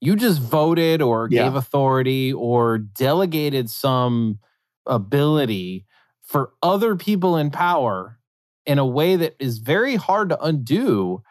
You 0.00 0.16
just 0.16 0.40
voted 0.40 1.00
or 1.00 1.28
Yeah. 1.30 1.44
gave 1.44 1.54
authority 1.54 2.32
or 2.32 2.78
delegated 2.78 3.70
some 3.70 4.40
ability 4.86 5.86
for 6.20 6.50
other 6.64 6.96
people 6.96 7.36
in 7.36 7.50
power 7.52 8.18
in 8.66 8.80
a 8.80 8.84
way 8.84 9.14
that 9.14 9.36
is 9.38 9.58
very 9.58 9.94
hard 9.94 10.30
to 10.30 10.42
undo. 10.42 11.22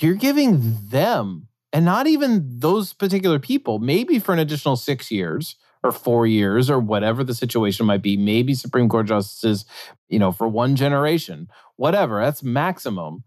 You're 0.00 0.14
giving 0.14 0.76
them, 0.88 1.46
and 1.72 1.84
not 1.84 2.08
even 2.08 2.58
those 2.58 2.92
particular 2.92 3.38
people, 3.38 3.78
maybe 3.78 4.18
for 4.18 4.32
an 4.32 4.40
additional 4.40 4.74
six 4.74 5.12
years 5.12 5.54
or 5.84 5.92
four 5.92 6.26
years 6.26 6.68
or 6.68 6.80
whatever 6.80 7.22
the 7.22 7.34
situation 7.34 7.86
might 7.86 8.02
be, 8.02 8.16
maybe 8.16 8.52
Supreme 8.54 8.88
Court 8.88 9.06
justices, 9.06 9.64
you 10.08 10.18
know, 10.18 10.32
for 10.32 10.48
one 10.48 10.74
generation, 10.74 11.48
whatever, 11.76 12.20
that's 12.20 12.42
maximum. 12.42 13.24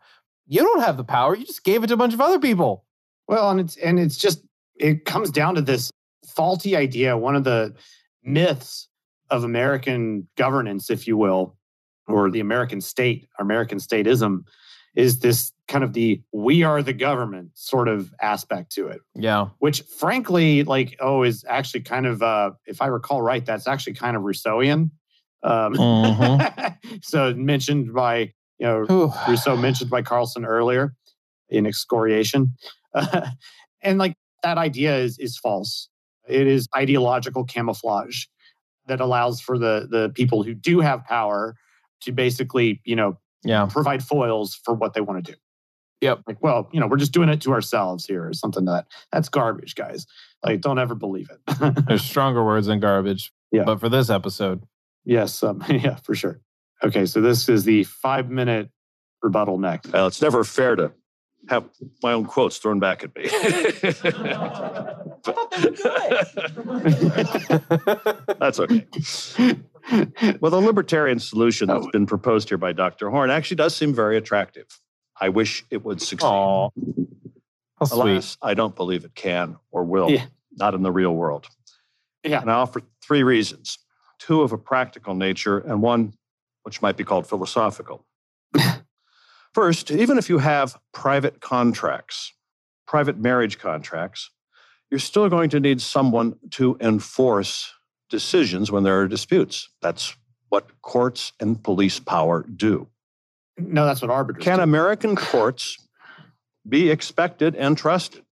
You 0.47 0.61
don't 0.61 0.81
have 0.81 0.97
the 0.97 1.03
power. 1.03 1.35
You 1.35 1.45
just 1.45 1.63
gave 1.63 1.83
it 1.83 1.87
to 1.87 1.93
a 1.93 1.97
bunch 1.97 2.13
of 2.13 2.21
other 2.21 2.39
people. 2.39 2.85
Well, 3.27 3.49
and 3.51 3.59
it's 3.59 3.77
and 3.77 3.99
it's 3.99 4.17
just 4.17 4.43
it 4.75 5.05
comes 5.05 5.29
down 5.29 5.55
to 5.55 5.61
this 5.61 5.91
faulty 6.27 6.75
idea. 6.75 7.17
One 7.17 7.35
of 7.35 7.43
the 7.43 7.75
myths 8.23 8.87
of 9.29 9.43
American 9.43 10.27
governance, 10.35 10.89
if 10.89 11.07
you 11.07 11.15
will, 11.17 11.55
or 12.07 12.31
the 12.31 12.39
American 12.39 12.81
state, 12.81 13.27
American 13.39 13.77
statism, 13.77 14.39
is 14.95 15.19
this 15.19 15.51
kind 15.67 15.83
of 15.83 15.93
the 15.93 16.21
we 16.33 16.63
are 16.63 16.81
the 16.81 16.93
government 16.93 17.51
sort 17.53 17.87
of 17.87 18.11
aspect 18.21 18.71
to 18.71 18.87
it. 18.87 19.01
Yeah. 19.13 19.49
Which 19.59 19.83
frankly, 19.99 20.63
like, 20.63 20.97
oh, 20.99 21.21
is 21.21 21.45
actually 21.47 21.81
kind 21.81 22.07
of 22.07 22.23
uh 22.23 22.51
if 22.65 22.81
I 22.81 22.87
recall 22.87 23.21
right, 23.21 23.45
that's 23.45 23.67
actually 23.67 23.93
kind 23.93 24.17
of 24.17 24.23
Rousseauian. 24.23 24.89
Um 25.43 25.73
Mhm. 25.75 26.77
so 27.03 27.33
mentioned 27.35 27.93
by 27.93 28.33
you 28.59 28.67
know 28.67 28.85
Whew. 28.85 29.13
Rousseau 29.27 29.55
mentioned 29.57 29.89
by 29.89 30.01
Carlson 30.01 30.45
earlier 30.45 30.93
in 31.49 31.65
excoriation. 31.65 32.53
and 33.81 33.97
like 33.97 34.15
that 34.43 34.57
idea 34.57 34.97
is 34.97 35.17
is 35.19 35.37
false. 35.37 35.89
It 36.27 36.47
is 36.47 36.67
ideological 36.75 37.43
camouflage 37.43 38.25
that 38.87 38.99
allows 38.99 39.39
for 39.41 39.57
the 39.57 39.87
the 39.89 40.09
people 40.15 40.43
who 40.43 40.53
do 40.53 40.79
have 40.79 41.03
power 41.05 41.55
to 42.01 42.11
basically, 42.11 42.81
you 42.85 42.95
know, 42.95 43.17
Yeah. 43.43 43.65
provide 43.65 44.03
foils 44.03 44.55
for 44.63 44.73
what 44.73 44.93
they 44.93 45.01
want 45.01 45.25
to 45.25 45.31
do. 45.33 45.37
Yep. 46.01 46.21
Like, 46.27 46.41
well, 46.41 46.69
you 46.71 46.79
know, 46.79 46.87
we're 46.87 46.95
just 46.97 47.11
doing 47.11 47.27
it 47.27 47.41
to 47.41 47.51
ourselves 47.51 48.05
here 48.05 48.25
or 48.25 48.33
something 48.33 48.65
that 48.65 48.85
that's 49.11 49.27
garbage, 49.27 49.75
guys. 49.75 50.05
Like, 50.45 50.61
don't 50.61 50.79
ever 50.79 50.95
believe 50.95 51.29
it. 51.29 51.85
There's 51.87 52.03
stronger 52.03 52.43
words 52.43 52.67
than 52.67 52.79
garbage. 52.79 53.33
Yeah. 53.51 53.63
But 53.65 53.79
for 53.81 53.89
this 53.89 54.09
episode, 54.09 54.63
yes, 55.03 55.43
um, 55.43 55.61
yeah, 55.69 55.95
for 55.95 56.15
sure. 56.15 56.39
Okay, 56.83 57.05
so 57.05 57.21
this 57.21 57.49
is 57.49 57.63
the 57.65 57.83
five 57.83 58.29
minute 58.29 58.69
rebuttal 59.21 59.57
next. 59.57 59.91
Well, 59.91 60.07
it's 60.07 60.21
never 60.21 60.43
fair 60.43 60.75
to 60.77 60.91
have 61.49 61.65
my 62.03 62.13
own 62.13 62.25
quotes 62.25 62.57
thrown 62.57 62.79
back 62.79 63.03
at 63.03 63.15
me. 63.15 63.23
That's 68.39 68.59
okay. 68.59 68.85
Well, 70.39 70.51
the 70.51 70.61
libertarian 70.61 71.19
solution 71.19 71.67
that's 71.67 71.87
been 71.87 72.05
proposed 72.05 72.49
here 72.49 72.57
by 72.57 72.73
Dr. 72.73 73.09
Horn 73.09 73.31
actually 73.31 73.57
does 73.57 73.75
seem 73.75 73.93
very 73.93 74.17
attractive. 74.17 74.65
I 75.19 75.29
wish 75.29 75.65
it 75.71 75.83
would 75.83 76.01
succeed. 76.01 76.25
Aw. 76.27 76.69
How 77.79 77.85
sweet. 77.85 77.99
Alas, 78.11 78.37
I 78.41 78.53
don't 78.53 78.75
believe 78.75 79.03
it 79.05 79.15
can 79.15 79.57
or 79.71 79.83
will, 79.83 80.11
Yeah. 80.11 80.25
not 80.57 80.73
in 80.75 80.83
the 80.83 80.91
real 80.91 81.15
world. 81.15 81.47
Yeah. 82.23 82.41
And 82.41 82.51
I 82.51 82.55
offer 82.55 82.81
three 83.01 83.23
reasons 83.23 83.77
two 84.19 84.41
of 84.41 84.51
a 84.51 84.57
practical 84.57 85.15
nature 85.15 85.59
and 85.59 85.81
one 85.81 86.13
which 86.63 86.81
might 86.81 86.97
be 86.97 87.03
called 87.03 87.27
philosophical. 87.27 88.05
First, 89.53 89.91
even 89.91 90.17
if 90.17 90.29
you 90.29 90.37
have 90.37 90.77
private 90.93 91.41
contracts, 91.41 92.33
private 92.87 93.17
marriage 93.17 93.57
contracts, 93.57 94.29
you're 94.91 94.99
still 94.99 95.29
going 95.29 95.49
to 95.51 95.59
need 95.59 95.81
someone 95.81 96.35
to 96.51 96.77
enforce 96.79 97.73
decisions 98.09 98.71
when 98.71 98.83
there 98.83 98.99
are 98.99 99.07
disputes. 99.07 99.69
That's 99.81 100.15
what 100.49 100.81
courts 100.81 101.31
and 101.39 101.61
police 101.63 101.99
power 101.99 102.43
do. 102.43 102.87
No, 103.57 103.85
that's 103.85 104.01
what 104.01 104.11
arbiters 104.11 104.43
Can 104.43 104.57
do. 104.57 104.63
American 104.63 105.15
courts 105.15 105.77
be 106.67 106.89
expected 106.89 107.55
and 107.55 107.77
trusted, 107.77 108.23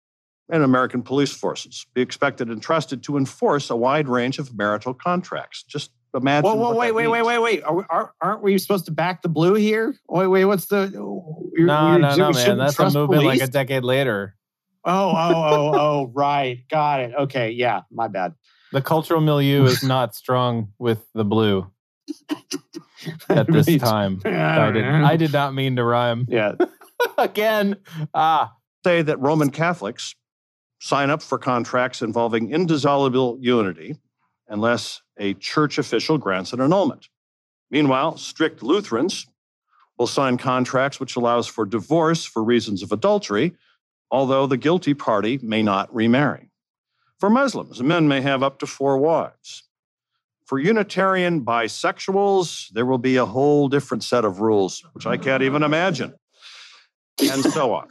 and 0.49 0.63
American 0.63 1.03
police 1.03 1.33
forces 1.33 1.87
be 1.95 2.01
expected 2.01 2.49
and 2.49 2.63
trusted 2.63 3.03
to 3.05 3.17
enforce 3.17 3.71
a 3.71 3.77
wide 3.77 4.09
range 4.09 4.39
of 4.39 4.57
marital 4.57 4.95
contracts? 4.95 5.63
Just 5.63 5.91
imagine. 6.17 6.45
Whoa, 6.51 6.55
whoa, 6.57 6.69
what 6.71 6.77
wait, 6.79 6.93
wait, 6.93 7.09
wait, 7.09 7.23
wait, 7.25 7.39
wait. 7.39 7.63
Are, 7.63 7.87
are, 7.91 8.15
aren't 8.21 8.43
we 8.43 8.59
supposed 8.59 8.87
to 8.87 8.91
back 8.93 9.23
the 9.23 9.29
blue 9.29 9.55
here? 9.55 9.95
Wait, 10.09 10.27
wait, 10.27 10.45
what's 10.47 10.67
the. 10.67 10.91
you're- 10.93 11.67
No, 11.67 11.91
you're- 11.93 12.01
no, 12.03 12.11
we 12.11 12.17
no, 12.17 12.31
man. 12.33 12.59
That's 12.59 12.73
a 12.75 12.77
trust 12.77 12.95
movement 12.97 13.25
like 13.25 13.41
a 13.41 13.47
decade 13.47 13.85
later. 13.85 14.35
Oh, 14.85 15.11
oh, 15.11 15.15
oh, 15.15 15.73
oh, 15.79 16.11
right. 16.15 16.65
Got 16.71 17.01
it. 17.01 17.15
Okay. 17.15 17.51
Yeah, 17.51 17.83
my 17.91 18.09
bad. 18.09 18.35
The 18.73 18.83
cultural 18.83 19.21
milieu 19.21 19.65
is 19.65 19.83
not 19.83 20.15
strong 20.15 20.73
with 20.79 21.05
the 21.15 21.25
blue 21.25 21.71
at 23.29 23.47
this 23.47 23.69
Right. 23.69 23.81
time. 23.81 24.21
I 24.25 24.71
did, 24.71 24.85
I 24.85 25.17
did 25.17 25.33
not 25.33 25.55
mean 25.55 25.77
to 25.77 25.85
rhyme. 25.85 26.27
Yeah. 26.29 26.53
Again. 27.19 27.77
Ah, 28.15 28.55
say 28.85 29.03
that 29.03 29.19
Roman 29.21 29.51
Catholics 29.51 30.15
sign 30.81 31.11
up 31.11 31.23
for 31.23 31.39
contracts 31.39 32.03
involving 32.03 32.51
indissoluble 32.51 33.39
unity 33.41 33.97
unless 34.49 35.01
a 35.19 35.35
church 35.35 35.79
official 35.79 36.19
grants 36.19 36.53
an 36.53 36.61
annulment. 36.61 37.09
Meanwhile, 37.71 38.17
strict 38.19 38.63
Lutherans 38.63 39.27
will 39.99 40.07
sign 40.07 40.37
contracts 40.37 41.01
which 41.01 41.17
allows 41.17 41.47
for 41.47 41.65
divorce 41.65 42.25
for 42.25 42.45
reasons 42.45 42.83
of 42.83 42.93
adultery, 42.93 43.55
although 44.11 44.47
the 44.47 44.57
guilty 44.57 44.95
party 44.95 45.39
may 45.43 45.63
not 45.63 45.93
remarry. 45.95 46.51
For 47.19 47.31
Muslims, 47.31 47.83
men 47.83 48.07
may 48.09 48.21
have 48.21 48.43
up 48.43 48.59
to 48.59 48.67
four 48.67 48.99
wives. 48.99 49.65
For 50.45 50.59
Unitarian 50.59 51.45
bisexuals, 51.45 52.69
there 52.71 52.87
will 52.87 52.99
be 52.99 53.17
a 53.17 53.25
whole 53.27 53.69
different 53.69 54.05
set 54.05 54.25
of 54.25 54.41
rules, 54.41 54.85
which 54.93 55.07
I 55.07 55.17
can't 55.17 55.43
even 55.43 55.63
imagine, 55.65 56.15
and 57.21 57.43
so 57.43 57.75
on. 57.75 57.89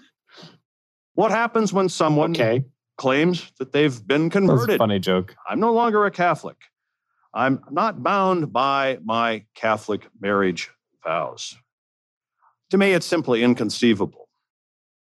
What 1.15 1.31
happens 1.31 1.73
when 1.73 1.89
someone 1.89 2.31
Okay. 2.31 2.63
claims 2.97 3.51
that 3.59 3.73
they've 3.73 4.05
been 4.07 4.29
that 4.29 4.35
was 4.41 4.45
a 4.45 4.47
converted? 4.51 4.77
funny 4.77 4.99
joke. 4.99 5.35
I'm 5.49 5.59
no 5.59 5.73
longer 5.73 6.05
a 6.05 6.11
Catholic. 6.11 6.57
I'm 7.35 7.59
not 7.69 8.01
bound 8.01 8.53
by 8.53 8.97
my 9.03 9.43
Catholic 9.55 10.07
marriage 10.21 10.71
vows. 11.03 11.57
To 12.71 12.77
me, 12.77 12.93
it's 12.93 13.05
simply 13.05 13.43
inconceivable 13.43 14.29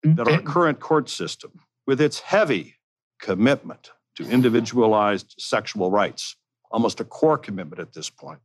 that 0.02 0.26
our 0.26 0.40
current 0.40 0.80
court 0.80 1.08
system, 1.08 1.52
with 1.86 2.00
its 2.00 2.20
heavy 2.20 2.76
commitment 3.20 3.90
to 4.16 4.28
individualized 4.28 5.34
sexual 5.38 5.90
rights, 5.90 6.36
almost 6.70 6.98
a 7.00 7.04
core 7.04 7.38
commitment 7.38 7.80
at 7.80 7.92
this 7.92 8.08
point, 8.10 8.40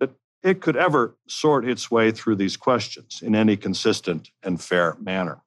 that 0.00 0.10
it 0.42 0.60
could 0.60 0.76
ever 0.76 1.16
sort 1.28 1.68
its 1.68 1.90
way 1.90 2.10
through 2.10 2.36
these 2.36 2.56
questions 2.56 3.20
in 3.22 3.34
any 3.34 3.56
consistent 3.56 4.30
and 4.42 4.60
fair 4.60 4.96
manner. 5.00 5.40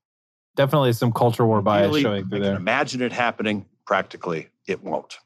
Definitely 0.55 0.93
some 0.93 1.11
culture 1.11 1.45
war 1.45 1.61
bias 1.61 1.83
Ideally, 1.87 2.01
showing 2.01 2.23
through 2.29 2.39
can 2.39 2.41
there. 2.41 2.55
imagine 2.55 3.01
it 3.01 3.11
happening. 3.11 3.65
Practically, 3.85 4.49
it 4.67 4.83
won't. 4.83 5.17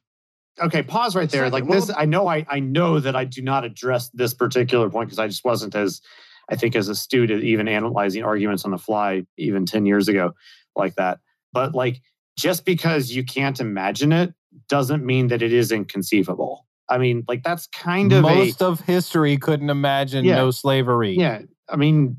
Okay, 0.60 0.84
pause 0.84 1.16
right 1.16 1.30
there. 1.30 1.50
Like 1.50 1.68
this, 1.68 1.90
I 1.96 2.06
know 2.06 2.28
I, 2.28 2.46
I 2.50 2.60
know 2.60 3.00
that 3.00 3.16
I 3.16 3.24
do 3.26 3.42
not 3.42 3.64
address 3.64 4.10
this 4.14 4.34
particular 4.34 4.90
point 4.90 5.08
because 5.08 5.20
I 5.20 5.28
just 5.28 5.46
wasn't 5.46 5.76
as 5.76 6.02
I 6.50 6.56
think 6.56 6.76
as 6.76 6.90
astute 6.90 7.32
at 7.32 7.42
even 7.44 7.68
analyzing 7.68 8.24
arguments 8.24 8.66
on 8.66 8.72
the 8.72 8.78
fly 8.78 9.26
even 9.38 9.66
10 9.66 9.86
years 9.86 10.08
ago 10.08 10.34
like 10.76 10.96
that. 10.96 11.20
But 11.54 11.74
like 11.74 12.02
just 12.38 12.66
because 12.66 13.12
you 13.12 13.24
can't 13.24 13.60
imagine 13.60 14.12
it 14.12 14.34
doesn't 14.68 15.06
mean 15.06 15.28
that 15.28 15.42
it 15.42 15.54
is 15.54 15.72
inconceivable. 15.72 16.66
I 16.90 16.98
mean, 16.98 17.24
like 17.28 17.44
that's 17.44 17.68
kind 17.68 18.12
of 18.12 18.24
Most 18.24 18.62
a 18.62 18.66
of 18.66 18.82
history 18.82 19.38
couldn't 19.38 19.70
imagine 19.70 20.26
Yeah. 20.26 20.36
no 20.36 20.52
slavery. 20.52 21.16
yeah. 21.18 21.44
I 21.70 21.78
mean, 21.78 22.18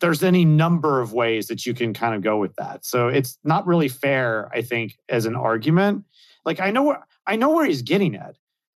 there's 0.00 0.22
any 0.22 0.44
number 0.46 1.00
of 1.00 1.12
ways 1.12 1.48
that 1.48 1.66
you 1.66 1.74
can 1.74 1.92
kind 1.92 2.14
of 2.14 2.22
go 2.22 2.38
with 2.38 2.54
that. 2.56 2.86
So 2.86 3.08
it's 3.08 3.36
not 3.44 3.66
really 3.66 3.88
fair, 3.88 4.48
I 4.54 4.62
think, 4.62 4.96
as 5.10 5.26
an 5.26 5.34
argument. 5.36 6.04
Like 6.46 6.60
I 6.60 6.70
know 6.70 6.84
where 6.84 7.04
I 7.28 7.36
know 7.36 7.50
where 7.50 7.66
he's 7.66 7.82
getting 7.82 8.16
at, 8.16 8.36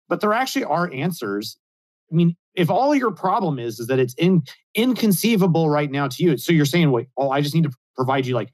but 0.09 0.19
there 0.19 0.33
actually 0.33 0.65
are 0.65 0.91
answers. 0.93 1.57
I 2.11 2.15
mean, 2.15 2.35
if 2.55 2.69
all 2.69 2.93
your 2.95 3.11
problem 3.11 3.59
is 3.59 3.79
is 3.79 3.87
that 3.87 3.99
it's 3.99 4.15
in 4.15 4.43
inconceivable 4.75 5.69
right 5.69 5.89
now 5.91 6.07
to 6.07 6.23
you, 6.23 6.37
so 6.37 6.51
you're 6.51 6.65
saying, 6.65 6.91
wait, 6.91 7.07
oh, 7.17 7.29
I 7.29 7.41
just 7.41 7.53
need 7.55 7.63
to 7.63 7.71
provide 7.95 8.25
you 8.25 8.33
like 8.35 8.51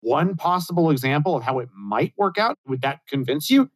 one 0.00 0.36
possible 0.36 0.90
example 0.90 1.34
of 1.36 1.42
how 1.42 1.58
it 1.58 1.68
might 1.74 2.12
work 2.16 2.38
out. 2.38 2.56
Would 2.68 2.82
that 2.82 3.00
convince 3.08 3.50
you? 3.50 3.68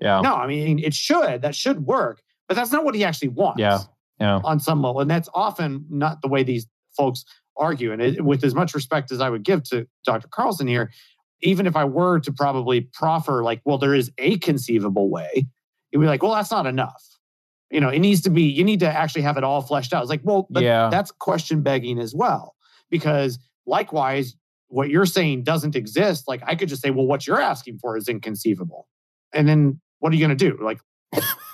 Yeah. 0.00 0.20
No, 0.22 0.34
I 0.34 0.46
mean 0.46 0.78
it 0.78 0.94
should. 0.94 1.42
That 1.42 1.54
should 1.54 1.84
work, 1.86 2.22
but 2.48 2.56
that's 2.56 2.72
not 2.72 2.84
what 2.84 2.94
he 2.94 3.04
actually 3.04 3.28
wants 3.28 3.60
Yeah. 3.60 3.78
Yeah. 4.18 4.40
on 4.44 4.58
some 4.60 4.82
level. 4.82 5.00
And 5.00 5.10
that's 5.10 5.28
often 5.34 5.84
not 5.90 6.22
the 6.22 6.28
way 6.28 6.42
these 6.42 6.66
folks 6.96 7.24
argue. 7.56 7.92
And 7.92 8.00
it, 8.02 8.24
with 8.24 8.42
as 8.44 8.54
much 8.54 8.74
respect 8.74 9.12
as 9.12 9.20
I 9.20 9.28
would 9.30 9.44
give 9.44 9.62
to 9.64 9.86
Dr. 10.04 10.28
Carlson 10.28 10.66
here, 10.66 10.90
even 11.42 11.66
if 11.66 11.76
I 11.76 11.84
were 11.84 12.18
to 12.20 12.32
probably 12.32 12.80
proffer, 12.80 13.42
like, 13.44 13.60
well, 13.64 13.78
there 13.78 13.94
is 13.94 14.10
a 14.18 14.38
conceivable 14.38 15.10
way, 15.10 15.30
it'd 15.92 16.00
be 16.00 16.06
like, 16.06 16.22
well, 16.22 16.34
that's 16.34 16.50
not 16.50 16.66
enough. 16.66 17.02
You 17.70 17.80
know, 17.80 17.88
it 17.90 17.98
needs 18.00 18.22
to 18.22 18.30
be, 18.30 18.42
you 18.44 18.64
need 18.64 18.80
to 18.80 18.88
actually 18.88 19.22
have 19.22 19.36
it 19.36 19.44
all 19.44 19.60
fleshed 19.60 19.92
out. 19.92 20.02
It's 20.02 20.10
like, 20.10 20.22
well, 20.24 20.46
but 20.50 20.62
Yeah. 20.62 20.88
that's 20.90 21.10
question 21.10 21.62
begging 21.62 21.98
as 21.98 22.14
well. 22.14 22.54
Because 22.90 23.38
likewise, 23.66 24.34
what 24.68 24.88
you're 24.90 25.06
saying 25.06 25.44
doesn't 25.44 25.76
exist. 25.76 26.26
Like, 26.28 26.42
I 26.46 26.54
could 26.54 26.68
just 26.68 26.82
say, 26.82 26.90
well, 26.90 27.06
what 27.06 27.26
you're 27.26 27.40
asking 27.40 27.78
for 27.78 27.96
is 27.96 28.08
inconceivable. 28.08 28.86
And 29.32 29.46
then 29.48 29.80
what 29.98 30.12
are 30.12 30.16
you 30.16 30.26
going 30.26 30.36
to 30.36 30.50
do? 30.50 30.58
Like, 30.62 30.80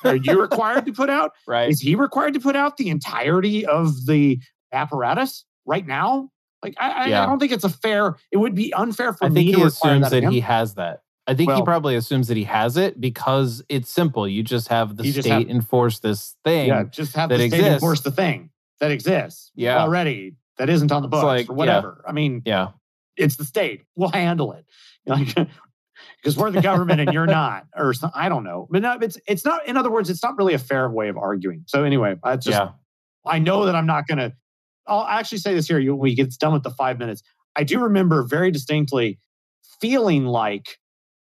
are 0.05 0.17
you 0.17 0.41
required 0.41 0.87
to 0.87 0.93
put 0.93 1.11
out 1.11 1.33
Right. 1.47 1.69
is 1.71 1.81
he 1.81 1.95
required 1.95 2.35
to 2.35 2.41
put 2.41 2.57
out 2.57 2.77
the 2.77 2.89
entirety 2.91 3.65
of 3.67 4.07
the 4.07 4.41
apparatus 4.73 5.45
right 5.65 5.87
now? 5.87 6.31
Like, 6.65 6.75
I, 6.79 6.91
I, 6.91 7.07
Yeah. 7.07 7.23
I 7.23 7.27
don't 7.27 7.39
think 7.39 7.53
it's 7.53 7.65
a 7.65 7.69
fair. 7.69 8.17
It 8.33 8.39
would 8.39 8.55
be 8.55 8.73
unfair 8.75 9.13
for 9.13 9.27
I 9.27 9.29
me 9.29 9.45
think 9.45 9.57
he 9.57 9.63
assumes 9.63 10.11
that, 10.11 10.23
that 10.23 10.33
he 10.33 10.41
has 10.41 10.75
that. 10.75 11.03
I 11.27 11.35
think 11.35 11.53
he 11.53 11.63
probably 11.63 11.95
assumes 11.97 12.29
that 12.29 12.37
he 12.37 12.45
has 12.45 12.77
it 12.77 13.01
because 13.01 13.63
it's 13.69 13.91
simple. 13.91 14.27
You 14.29 14.43
just 14.43 14.69
have 14.69 14.97
the 14.97 15.11
state 15.11 15.27
have- 15.27 15.49
enforce 15.49 16.01
this 16.01 16.37
thing. 16.45 16.69
Yeah, 16.69 16.85
just 16.85 17.15
have 17.17 17.29
the 17.31 17.37
state 17.37 17.45
exists. 17.47 17.73
enforce 17.75 18.01
the 18.01 18.11
thing 18.11 18.51
that 18.81 18.91
exists 18.91 19.51
Yeah. 19.55 19.79
already 19.81 20.35
that 20.59 20.69
isn't 20.69 20.91
on 20.93 21.03
the 21.03 21.09
books 21.09 21.25
like, 21.25 21.49
or 21.49 21.53
yeah. 21.53 21.57
whatever. 21.57 22.05
I 22.07 22.13
mean, 22.13 22.43
Yeah. 22.45 22.69
it's 23.17 23.37
the 23.37 23.45
state. 23.45 23.85
We'll 23.97 24.11
handle 24.11 24.53
it. 24.53 24.65
Like, 25.07 25.35
because 26.17 26.35
we're 26.39 26.51
the 26.51 26.63
government 26.63 26.99
and 27.01 27.13
you're 27.13 27.27
not, 27.27 27.67
or 27.77 27.93
some, 27.93 28.11
I 28.15 28.31
don't 28.31 28.43
know. 28.43 28.67
But 28.71 28.81
no, 28.81 28.97
it's 29.03 29.19
it's 29.29 29.45
not. 29.45 29.67
In 29.69 29.77
other 29.77 29.91
words, 29.91 30.09
it's 30.09 30.23
not 30.23 30.37
really 30.39 30.55
a 30.55 30.59
fair 30.59 30.89
way 30.91 31.09
of 31.11 31.19
arguing. 31.19 31.65
So 31.67 31.85
anyway, 31.85 32.17
I 32.25 32.37
just 32.37 32.49
yeah. 32.49 32.71
I 33.27 33.39
know 33.39 33.67
that 33.67 33.75
I'm 33.77 33.85
not 33.87 34.07
going 34.07 34.17
to. 34.19 34.33
I'll 34.87 35.07
actually 35.07 35.39
say 35.39 35.55
this 35.55 35.69
here 35.69 35.79
when 35.79 35.99
we 35.99 36.15
get 36.15 36.33
done 36.39 36.53
with 36.53 36.63
the 36.63 36.71
five 36.71 36.99
minutes. 36.99 37.23
I 37.57 37.65
do 37.65 37.81
remember 37.81 38.23
very 38.23 38.51
distinctly 38.51 39.19
feeling 39.81 40.27
like 40.27 40.79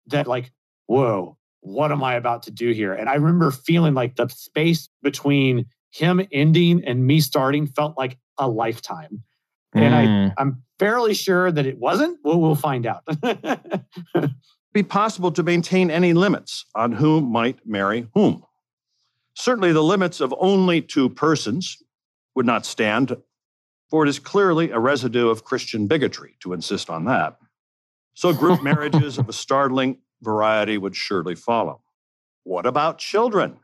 that, 0.07 0.27
like, 0.27 0.51
whoa, 0.87 1.37
what 1.61 1.93
am 1.93 2.03
I 2.03 2.15
about 2.15 2.43
to 2.45 2.51
do 2.51 2.73
here? 2.73 2.93
And 2.93 3.09
I 3.09 3.15
remember 3.15 3.51
feeling 3.51 3.95
like 3.95 4.17
the 4.17 4.29
space 4.29 4.89
between 5.03 5.67
him 5.91 6.27
ending 6.33 6.83
and 6.85 7.07
me 7.07 7.21
starting 7.21 7.67
felt 7.67 7.97
like 7.97 8.19
a 8.39 8.49
lifetime. 8.49 9.23
And 9.75 9.95
I, 9.95 10.07
Mm. 10.07 10.35
I'm 10.37 10.63
fairly 10.79 11.15
sure 11.15 11.51
that 11.51 11.65
it 11.65 11.79
wasn't. 11.79 12.19
Well, 12.25 12.41
we'll 12.41 12.55
find 12.55 12.87
out. 12.87 13.05
be 14.73 14.83
possible 14.83 15.33
to 15.33 15.43
maintain 15.43 15.91
any 15.91 16.13
limits 16.13 16.67
on 16.75 16.93
who 16.93 17.21
might 17.21 17.67
marry 17.67 18.09
whom. 18.15 18.45
Certainly, 19.35 19.73
the 19.73 19.83
limits 19.83 20.21
of 20.21 20.35
only 20.39 20.83
two 20.83 21.09
persons 21.09 21.79
would 22.35 22.47
not 22.47 22.67
stand, 22.67 23.17
for 23.93 24.07
it 24.07 24.09
is 24.09 24.19
clearly 24.19 24.71
a 24.71 24.79
residue 24.79 25.29
of 25.29 25.45
Christian 25.45 25.87
bigotry 25.87 26.35
to 26.41 26.55
insist 26.55 26.89
on 26.89 27.05
that. 27.05 27.37
So, 28.15 28.33
group 28.33 28.63
marriages 28.73 29.19
of 29.19 29.29
a 29.29 29.35
startling 29.35 29.99
variety 30.23 30.79
would 30.79 30.97
surely 30.97 31.35
follow. 31.35 31.83
What 32.43 32.65
about 32.65 32.97
children? 32.97 33.59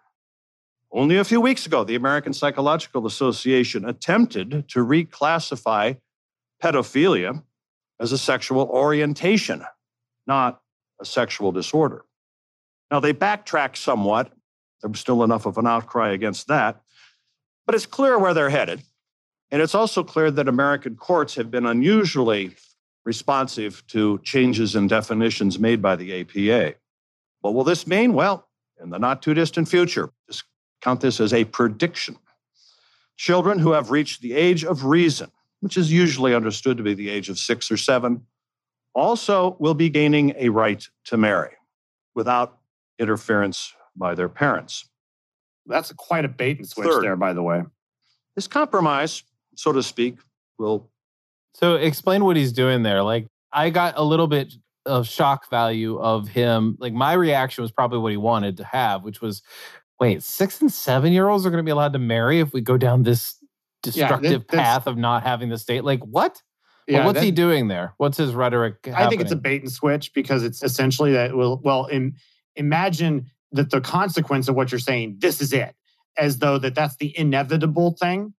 Only 0.93 1.17
a 1.17 1.25
few 1.25 1.41
weeks 1.41 1.65
ago, 1.65 1.83
the 1.83 1.95
American 1.95 2.35
Psychological 2.35 3.07
Association 3.07 3.89
attempted 3.89 4.69
to 4.69 4.85
reclassify 4.85 5.97
pedophilia 6.63 7.43
as 7.99 8.13
a 8.13 8.19
sexual 8.19 8.69
orientation, 8.69 9.65
not 10.27 10.61
a 11.01 11.07
sexual 11.07 11.53
disorder. 11.53 12.05
Now, 12.91 13.01
they 13.01 13.15
backtrack 13.15 13.79
somewhat. 13.79 14.31
There 14.83 14.91
was 14.91 15.01
still 15.01 15.25
enough 15.25 15.47
of 15.47 15.57
an 15.57 15.67
outcry 15.67 16.11
against 16.11 16.49
that. 16.49 16.83
But 17.65 17.75
it's 17.75 17.87
clear 17.87 18.19
where 18.19 18.35
they're 18.35 18.51
headed. 18.51 18.83
And 19.51 19.63
it's 19.63 19.75
also 19.75 20.05
clear 20.05 20.31
that 20.31 20.49
American 20.49 20.97
courts 20.97 21.35
have 21.37 21.51
been 21.51 21.67
unusually 21.67 22.55
responsive 23.05 23.87
to 23.87 24.21
changes 24.23 24.77
in 24.77 24.87
definitions 24.87 25.59
made 25.59 25.81
by 25.81 25.97
the 25.97 26.21
APA. 26.21 26.75
What 27.41 27.55
will 27.55 27.65
this 27.65 27.87
mean? 27.87 28.13
Well, 28.13 28.47
in 28.83 28.91
the 28.91 28.99
not 28.99 29.23
too 29.23 29.35
distant 29.35 29.69
future, 29.69 30.11
just 30.27 30.45
count 30.83 31.01
this 31.01 31.21
as 31.21 31.33
a 31.33 31.45
prediction. 31.45 32.17
Children 33.17 33.59
who 33.59 33.73
have 33.73 33.91
reached 33.91 34.21
the 34.21 34.35
age 34.35 34.65
of 34.65 34.85
reason, 34.85 35.31
which 35.61 35.77
is 35.77 35.91
usually 35.91 36.35
understood 36.35 36.77
to 36.77 36.83
be 36.83 36.95
the 36.95 37.09
age 37.09 37.29
of 37.29 37.39
six 37.39 37.71
or 37.71 37.77
seven, 37.77 38.27
also 38.95 39.57
will 39.59 39.75
be 39.75 39.89
gaining 39.89 40.35
a 40.37 40.51
right 40.51 40.87
to 41.05 41.17
marry 41.17 41.55
without 42.15 42.59
interference 42.99 43.75
by 43.97 44.15
their 44.15 44.29
parents. 44.29 44.89
That's 45.67 45.93
quite 45.93 46.25
a 46.25 46.29
bait 46.29 46.59
and 46.59 46.69
switch 46.69 46.89
Third. 46.89 47.05
there, 47.05 47.17
by 47.17 47.33
the 47.33 47.43
way. 47.43 47.63
This 48.35 48.47
compromise, 48.47 49.23
so 49.59 49.73
to 49.73 49.83
speak, 49.83 50.19
will 50.59 50.89
So 51.55 51.75
explain 51.75 52.25
what 52.25 52.37
he's 52.37 52.53
doing 52.53 52.85
there. 52.85 53.03
Like 53.03 53.27
I 53.53 53.71
got 53.71 53.95
a 53.97 54.03
little 54.05 54.29
bit 54.29 54.55
of 54.87 55.09
shock 55.09 55.51
value 55.51 55.99
of 55.99 56.29
him. 56.29 56.77
Like 56.79 56.93
my 56.93 57.13
reaction 57.15 57.63
was 57.63 57.73
probably 57.73 57.99
what 57.99 58.13
he 58.13 58.17
wanted 58.17 58.57
to 58.59 58.65
have, 58.65 59.03
which 59.03 59.21
was 59.21 59.43
Wait, 60.01 60.23
six 60.23 60.61
and 60.61 60.71
seven 60.73 61.13
year 61.13 61.29
olds 61.29 61.45
are 61.45 61.51
going 61.51 61.59
to 61.59 61.65
be 61.65 61.73
allowed 61.73 61.93
to 61.93 61.99
marry 61.99 62.39
if 62.39 62.53
we 62.53 62.61
go 62.61 62.77
down 62.77 63.03
this 63.03 63.35
Yeah, 63.43 64.07
that- 64.09 64.23
destructive 64.23 64.47
path 64.47 64.87
of 64.87 64.97
not 64.97 65.25
having 65.25 65.49
the 65.49 65.59
state? 65.59 65.83
Like, 65.83 65.99
what? 66.05 66.41
Yeah, 66.87 66.99
well, 66.99 67.07
what's 67.07 67.19
that- 67.19 67.25
he 67.25 67.33
doing 67.33 67.67
there? 67.67 67.95
What's 67.97 68.17
his 68.17 68.33
rhetoric? 68.33 68.77
I 68.95 69.09
think 69.09 69.21
it's 69.23 69.33
a 69.33 69.37
bait 69.37 69.63
and 69.63 69.73
switch 69.73 70.15
because 70.15 70.45
it's 70.45 70.63
essentially 70.63 71.11
that 71.15 71.37
well, 71.37 71.61
well, 71.65 71.89
im- 71.91 72.15
imagine 72.55 73.27
that 73.51 73.71
the 73.71 73.81
consequence 73.81 74.47
of 74.47 74.55
what 74.55 74.71
you're 74.71 74.79
saying, 74.79 75.17
this 75.19 75.41
is 75.41 75.53
it, 75.53 75.75
as 76.17 76.39
though 76.39 76.59
that 76.59 76.77
that's 76.77 76.97
the 76.99 77.13
inevitable 77.19 77.97
thing. 78.01 78.35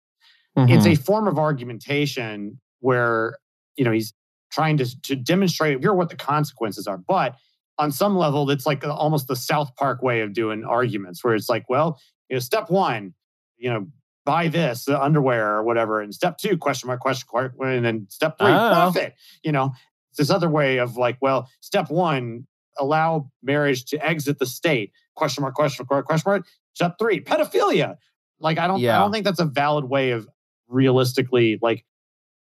It's 0.69 0.87
Mhm. 0.87 0.93
a 0.93 0.97
form 0.97 1.29
of 1.29 1.39
argumentation 1.39 2.61
where 2.81 3.39
you 3.77 3.85
know 3.85 3.93
he's 3.93 4.13
trying 4.51 4.77
to 4.79 5.01
to 5.03 5.15
demonstrate 5.17 5.81
here 5.81 5.93
what 5.95 6.09
the 6.09 6.17
consequences 6.17 6.87
are, 6.87 6.99
but 6.99 7.37
on 7.79 7.93
some 7.93 8.17
level, 8.17 8.51
it's 8.51 8.67
like 8.67 8.85
almost 8.85 9.29
the 9.29 9.37
South 9.37 9.75
Park 9.77 10.03
way 10.03 10.21
of 10.21 10.33
doing 10.33 10.65
arguments, 10.65 11.23
where 11.23 11.35
it's 11.35 11.49
like, 11.49 11.69
well, 11.69 12.01
you 12.29 12.35
know, 12.35 12.41
step 12.41 12.71
one, 12.71 13.15
you 13.57 13.71
know, 13.71 13.87
buy 14.25 14.49
this 14.49 14.89
uh, 14.89 15.01
underwear 15.01 15.55
or 15.57 15.63
whatever, 15.63 16.01
and 16.01 16.13
step 16.13 16.39
two, 16.39 16.59
question 16.59 16.89
mark, 16.89 16.99
question 17.01 17.29
mark, 17.33 17.55
and 17.61 17.85
then 17.85 18.07
step 18.11 18.37
three, 18.37 18.49
Oh. 18.51 18.69
profit. 18.71 19.15
You 19.45 19.53
know, 19.53 19.73
it's 20.11 20.19
this 20.19 20.29
other 20.31 20.49
way 20.49 20.79
of 20.79 20.97
like, 20.97 21.19
well, 21.21 21.49
step 21.61 21.89
one, 21.89 22.47
allow 22.81 23.31
marriage 23.45 23.85
to 23.87 24.05
exit 24.05 24.39
the 24.41 24.47
state, 24.47 24.91
question 25.15 25.43
mark, 25.43 25.55
question 25.55 25.87
mark, 25.89 26.05
question 26.07 26.29
mark. 26.31 26.47
Step 26.75 26.97
three, 26.99 27.21
pedophilia. 27.21 27.97
Like, 28.41 28.59
I 28.59 28.67
don't, 28.67 28.81
I 28.97 28.99
don't 28.99 29.13
think 29.13 29.25
that's 29.25 29.41
a 29.41 29.45
valid 29.45 29.85
way 29.85 30.11
of 30.11 30.29
realistically 30.69 31.59
like. 31.63 31.85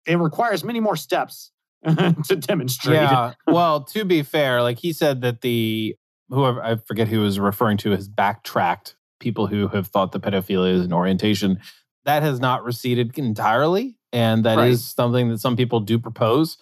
It 0.04 0.18
requires 0.18 0.64
many 0.64 0.80
more 0.80 0.96
steps 0.96 1.52
to 1.86 2.36
demonstrate. 2.36 2.96
Yeah. 2.96 3.34
well, 3.46 3.84
to 3.84 4.04
be 4.04 4.22
fair, 4.24 4.60
like 4.60 4.78
he 4.80 4.92
said 4.92 5.20
that 5.20 5.42
the 5.42 5.94
whoever 6.28 6.60
I 6.60 6.74
forget 6.74 7.06
who 7.06 7.20
was 7.20 7.38
referring 7.38 7.76
to 7.78 7.92
has 7.92 8.08
backtracked 8.08 8.96
people 9.20 9.46
who 9.46 9.68
have 9.68 9.86
thought 9.86 10.10
the 10.10 10.18
pedophilia 10.18 10.74
is 10.74 10.84
an 10.84 10.92
orientation. 10.92 11.60
That 12.04 12.24
has 12.24 12.40
not 12.40 12.64
receded 12.64 13.16
entirely. 13.16 13.96
And 14.12 14.44
that 14.44 14.58
is 14.58 14.80
Right. 14.80 15.04
something 15.04 15.28
that 15.30 15.38
some 15.38 15.56
people 15.56 15.78
do 15.78 16.00
propose. 16.00 16.58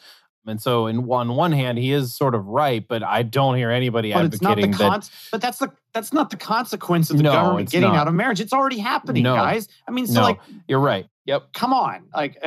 And 0.46 0.60
so, 0.60 0.86
in 0.86 1.06
one 1.06 1.34
one 1.34 1.52
hand, 1.52 1.78
he 1.78 1.92
is 1.92 2.14
sort 2.14 2.34
of 2.34 2.46
right, 2.46 2.86
but 2.86 3.02
I 3.02 3.22
don't 3.22 3.56
hear 3.56 3.70
anybody 3.70 4.12
but 4.12 4.26
it's 4.26 4.42
not 4.42 4.56
the 4.56 4.64
advocating 4.64 4.92
that. 4.92 5.10
but 5.32 5.40
that's 5.40 5.58
the 5.58 5.70
that's 5.94 6.12
not 6.12 6.28
the 6.30 6.36
consequence 6.36 7.10
of 7.10 7.16
the 7.18 7.22
No, 7.22 7.32
government 7.32 7.70
getting 7.70 7.88
not. 7.90 7.96
out 8.00 8.08
of 8.08 8.14
marriage. 8.14 8.40
It's 8.40 8.52
already 8.52 8.78
happening, 8.78 9.22
No. 9.22 9.34
guys. 9.34 9.66
I 9.88 9.92
mean, 9.92 10.06
so 10.06 10.20
No. 10.20 10.26
like, 10.26 10.40
You're 10.68 10.78
right. 10.80 11.06
Yep. 11.30 11.52
come 11.52 11.72
on, 11.72 12.08
like, 12.14 12.42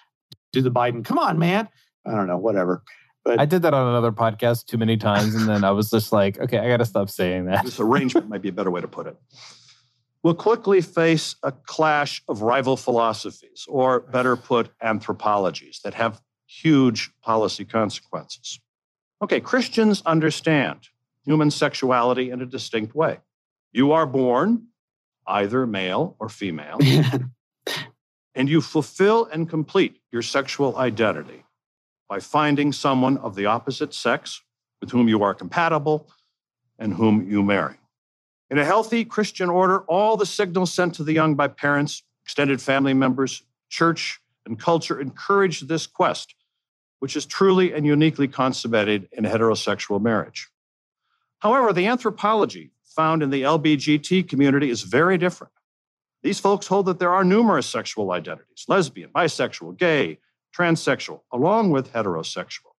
do 0.52 0.60
the 0.60 0.70
Biden? 0.70 1.04
Come 1.04 1.18
on, 1.18 1.38
man. 1.38 1.68
I 2.04 2.10
don't 2.10 2.26
know, 2.26 2.36
whatever. 2.36 2.82
But 3.24 3.40
I 3.40 3.46
did 3.46 3.62
that 3.62 3.72
on 3.72 3.88
another 3.88 4.12
podcast 4.12 4.66
too 4.66 4.76
many 4.76 4.98
times, 4.98 5.34
and 5.34 5.48
then 5.48 5.64
I 5.64 5.70
was 5.70 5.90
just 5.90 6.12
like, 6.12 6.38
okay, 6.38 6.58
I 6.58 6.68
got 6.68 6.76
to 6.76 6.84
stop 6.84 7.08
saying 7.08 7.46
that. 7.46 7.64
This 7.64 7.80
arrangement 7.80 8.28
might 8.28 8.42
be 8.42 8.50
a 8.50 8.52
better 8.52 8.70
way 8.70 8.82
to 8.82 8.88
put 8.88 9.06
it. 9.06 9.16
We'll 10.22 10.34
quickly 10.34 10.80
face 10.80 11.34
a 11.42 11.50
clash 11.50 12.22
of 12.28 12.42
rival 12.42 12.76
philosophies, 12.76 13.64
or 13.68 14.00
better 14.00 14.36
put, 14.36 14.70
anthropologies 14.82 15.80
that 15.82 15.94
have 15.94 16.20
huge 16.46 17.10
policy 17.22 17.64
consequences. 17.64 18.60
Okay, 19.22 19.40
Christians 19.40 20.02
understand 20.04 20.88
human 21.24 21.50
sexuality 21.50 22.30
in 22.30 22.42
a 22.42 22.46
distinct 22.46 22.94
way. 22.94 23.18
You 23.72 23.92
are 23.92 24.06
born 24.06 24.68
either 25.26 25.66
male 25.66 26.16
or 26.18 26.28
female, 26.28 26.78
and 28.36 28.50
you 28.50 28.60
fulfill 28.60 29.24
and 29.24 29.48
complete 29.48 29.98
your 30.12 30.22
sexual 30.22 30.76
identity 30.76 31.42
by 32.08 32.20
finding 32.20 32.70
someone 32.70 33.16
of 33.16 33.34
the 33.34 33.46
opposite 33.46 33.94
sex 33.94 34.42
with 34.80 34.90
whom 34.90 35.08
you 35.08 35.22
are 35.22 35.34
compatible 35.34 36.08
and 36.78 36.94
whom 36.94 37.28
you 37.28 37.42
marry. 37.42 37.76
In 38.50 38.58
a 38.58 38.64
healthy 38.64 39.04
Christian 39.04 39.48
order, 39.48 39.80
all 39.84 40.16
the 40.16 40.26
signals 40.26 40.72
sent 40.72 40.94
to 40.96 41.02
the 41.02 41.14
young 41.14 41.34
by 41.34 41.48
parents, 41.48 42.02
extended 42.24 42.60
family 42.60 42.94
members, 42.94 43.42
church, 43.70 44.20
and 44.44 44.58
culture 44.60 45.00
encourage 45.00 45.62
this 45.62 45.86
quest, 45.86 46.34
which 47.00 47.16
is 47.16 47.26
truly 47.26 47.72
and 47.72 47.86
uniquely 47.86 48.28
consummated 48.28 49.08
in 49.12 49.24
heterosexual 49.24 50.00
marriage. 50.00 50.48
However, 51.38 51.72
the 51.72 51.86
anthropology 51.86 52.70
found 52.84 53.22
in 53.22 53.30
the 53.30 53.42
LBGT 53.42 54.28
community 54.28 54.70
is 54.70 54.82
very 54.82 55.18
different. 55.18 55.52
These 56.22 56.40
folks 56.40 56.66
hold 56.66 56.86
that 56.86 56.98
there 56.98 57.12
are 57.12 57.24
numerous 57.24 57.66
sexual 57.66 58.12
identities 58.12 58.64
lesbian, 58.68 59.10
bisexual, 59.14 59.76
gay, 59.76 60.18
transsexual, 60.56 61.20
along 61.32 61.70
with 61.70 61.92
heterosexual 61.92 62.76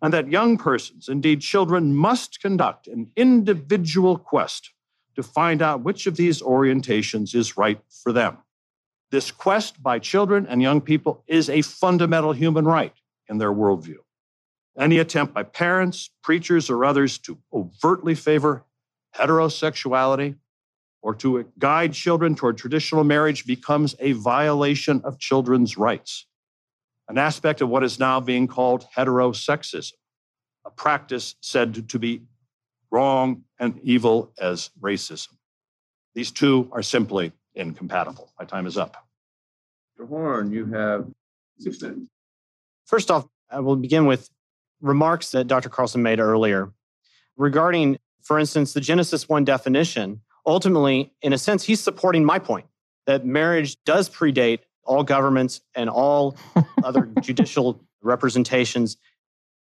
and 0.00 0.12
that 0.12 0.30
young 0.30 0.56
persons, 0.56 1.08
indeed 1.08 1.40
children, 1.40 1.94
must 1.94 2.40
conduct 2.40 2.86
an 2.86 3.10
individual 3.16 4.16
quest 4.16 4.70
to 5.16 5.22
find 5.22 5.60
out 5.60 5.82
which 5.82 6.06
of 6.06 6.16
these 6.16 6.40
orientations 6.40 7.34
is 7.34 7.56
right 7.56 7.80
for 7.90 8.12
them. 8.12 8.38
This 9.10 9.30
quest 9.30 9.82
by 9.82 9.98
children 9.98 10.46
and 10.48 10.62
young 10.62 10.80
people 10.80 11.24
is 11.26 11.50
a 11.50 11.62
fundamental 11.62 12.32
human 12.32 12.64
right 12.64 12.94
in 13.28 13.38
their 13.38 13.52
worldview. 13.52 13.96
Any 14.78 14.98
attempt 14.98 15.34
by 15.34 15.42
parents, 15.42 16.10
preachers, 16.22 16.70
or 16.70 16.84
others 16.84 17.18
to 17.18 17.38
overtly 17.52 18.14
favor 18.14 18.64
heterosexuality 19.16 20.36
or 21.02 21.14
to 21.14 21.50
guide 21.58 21.92
children 21.92 22.34
toward 22.34 22.58
traditional 22.58 23.04
marriage 23.04 23.46
becomes 23.46 23.94
a 24.00 24.12
violation 24.12 25.00
of 25.04 25.18
children's 25.18 25.76
rights 25.76 26.26
an 27.08 27.18
aspect 27.18 27.60
of 27.60 27.68
what 27.68 27.82
is 27.82 27.98
now 27.98 28.20
being 28.20 28.46
called 28.46 28.86
heterosexism, 28.96 29.94
a 30.64 30.70
practice 30.70 31.34
said 31.40 31.88
to 31.88 31.98
be 31.98 32.22
wrong 32.90 33.44
and 33.58 33.80
evil 33.82 34.32
as 34.38 34.70
racism. 34.80 35.28
These 36.14 36.30
two 36.30 36.68
are 36.72 36.82
simply 36.82 37.32
incompatible. 37.54 38.32
My 38.38 38.44
time 38.44 38.66
is 38.66 38.76
up. 38.76 38.96
Mr. 39.98 40.08
Horn, 40.08 40.52
you 40.52 40.66
have 40.66 41.06
six 41.58 41.80
minutes. 41.80 42.02
First 42.86 43.10
off, 43.10 43.26
I 43.50 43.60
will 43.60 43.76
begin 43.76 44.06
with 44.06 44.28
remarks 44.80 45.30
that 45.30 45.46
Dr. 45.46 45.68
Carlson 45.68 46.02
made 46.02 46.20
earlier 46.20 46.70
regarding, 47.36 47.98
for 48.22 48.38
instance, 48.38 48.72
the 48.74 48.80
Genesis 48.80 49.28
1 49.28 49.44
definition. 49.44 50.20
Ultimately, 50.48 51.12
in 51.20 51.34
a 51.34 51.38
sense, 51.38 51.62
he's 51.62 51.78
supporting 51.78 52.24
my 52.24 52.38
point 52.38 52.64
that 53.06 53.26
marriage 53.26 53.76
does 53.84 54.08
predate 54.08 54.60
all 54.82 55.04
governments 55.04 55.60
and 55.74 55.90
all 55.90 56.38
other 56.82 57.10
judicial 57.20 57.84
representations. 58.00 58.96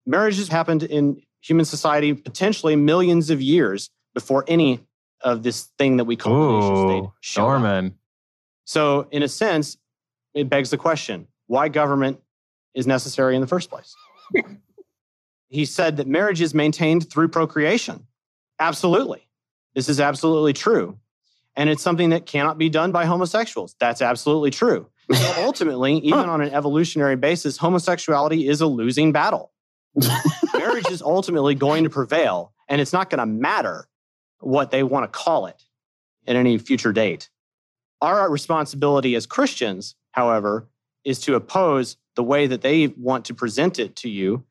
Marriages 0.06 0.46
happened 0.46 0.84
in 0.84 1.20
human 1.42 1.64
society 1.64 2.14
potentially 2.14 2.76
millions 2.76 3.30
of 3.30 3.42
years 3.42 3.90
before 4.14 4.44
any 4.46 4.78
of 5.22 5.42
this 5.42 5.64
thing 5.76 5.96
that 5.96 6.04
we 6.04 6.14
call 6.14 6.32
the 6.32 6.60
nation 6.60 6.76
state 6.88 7.10
showed. 7.20 7.42
So, 8.64 9.08
in 9.10 9.24
a 9.24 9.28
sense, 9.28 9.76
it 10.34 10.48
begs 10.48 10.70
the 10.70 10.78
question 10.78 11.26
why 11.48 11.68
government 11.68 12.20
is 12.74 12.86
necessary 12.86 13.34
in 13.34 13.40
the 13.40 13.48
first 13.48 13.70
place? 13.70 13.92
he 15.48 15.64
said 15.64 15.96
that 15.96 16.06
marriage 16.06 16.40
is 16.40 16.54
maintained 16.54 17.10
through 17.10 17.26
procreation. 17.26 18.06
Absolutely. 18.60 19.25
This 19.76 19.90
is 19.90 20.00
absolutely 20.00 20.54
true. 20.54 20.98
And 21.54 21.70
it's 21.70 21.82
something 21.82 22.10
that 22.10 22.26
cannot 22.26 22.58
be 22.58 22.70
done 22.70 22.92
by 22.92 23.04
homosexuals. 23.04 23.76
That's 23.78 24.02
absolutely 24.02 24.50
true. 24.50 24.88
So 25.12 25.34
ultimately, 25.44 25.98
even 25.98 26.28
on 26.28 26.40
an 26.40 26.50
evolutionary 26.50 27.16
basis, 27.16 27.58
homosexuality 27.58 28.48
is 28.48 28.62
a 28.62 28.66
losing 28.66 29.12
battle. 29.12 29.52
marriage 30.54 30.90
is 30.90 31.02
ultimately 31.02 31.54
going 31.54 31.84
to 31.84 31.90
prevail, 31.90 32.52
and 32.68 32.80
it's 32.80 32.92
not 32.92 33.10
going 33.10 33.18
to 33.18 33.26
matter 33.26 33.86
what 34.40 34.70
they 34.70 34.82
want 34.82 35.04
to 35.04 35.18
call 35.18 35.46
it 35.46 35.62
at 36.26 36.36
any 36.36 36.58
future 36.58 36.92
date. 36.92 37.28
Our 38.00 38.30
responsibility 38.30 39.14
as 39.14 39.26
Christians, 39.26 39.94
however, 40.12 40.68
is 41.04 41.18
to 41.20 41.34
oppose 41.34 41.96
the 42.14 42.24
way 42.24 42.46
that 42.46 42.62
they 42.62 42.88
want 42.88 43.26
to 43.26 43.34
present 43.34 43.78
it 43.78 43.96
to 43.96 44.08
you 44.08 44.44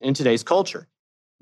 in 0.00 0.14
today's 0.14 0.42
culture. 0.42 0.88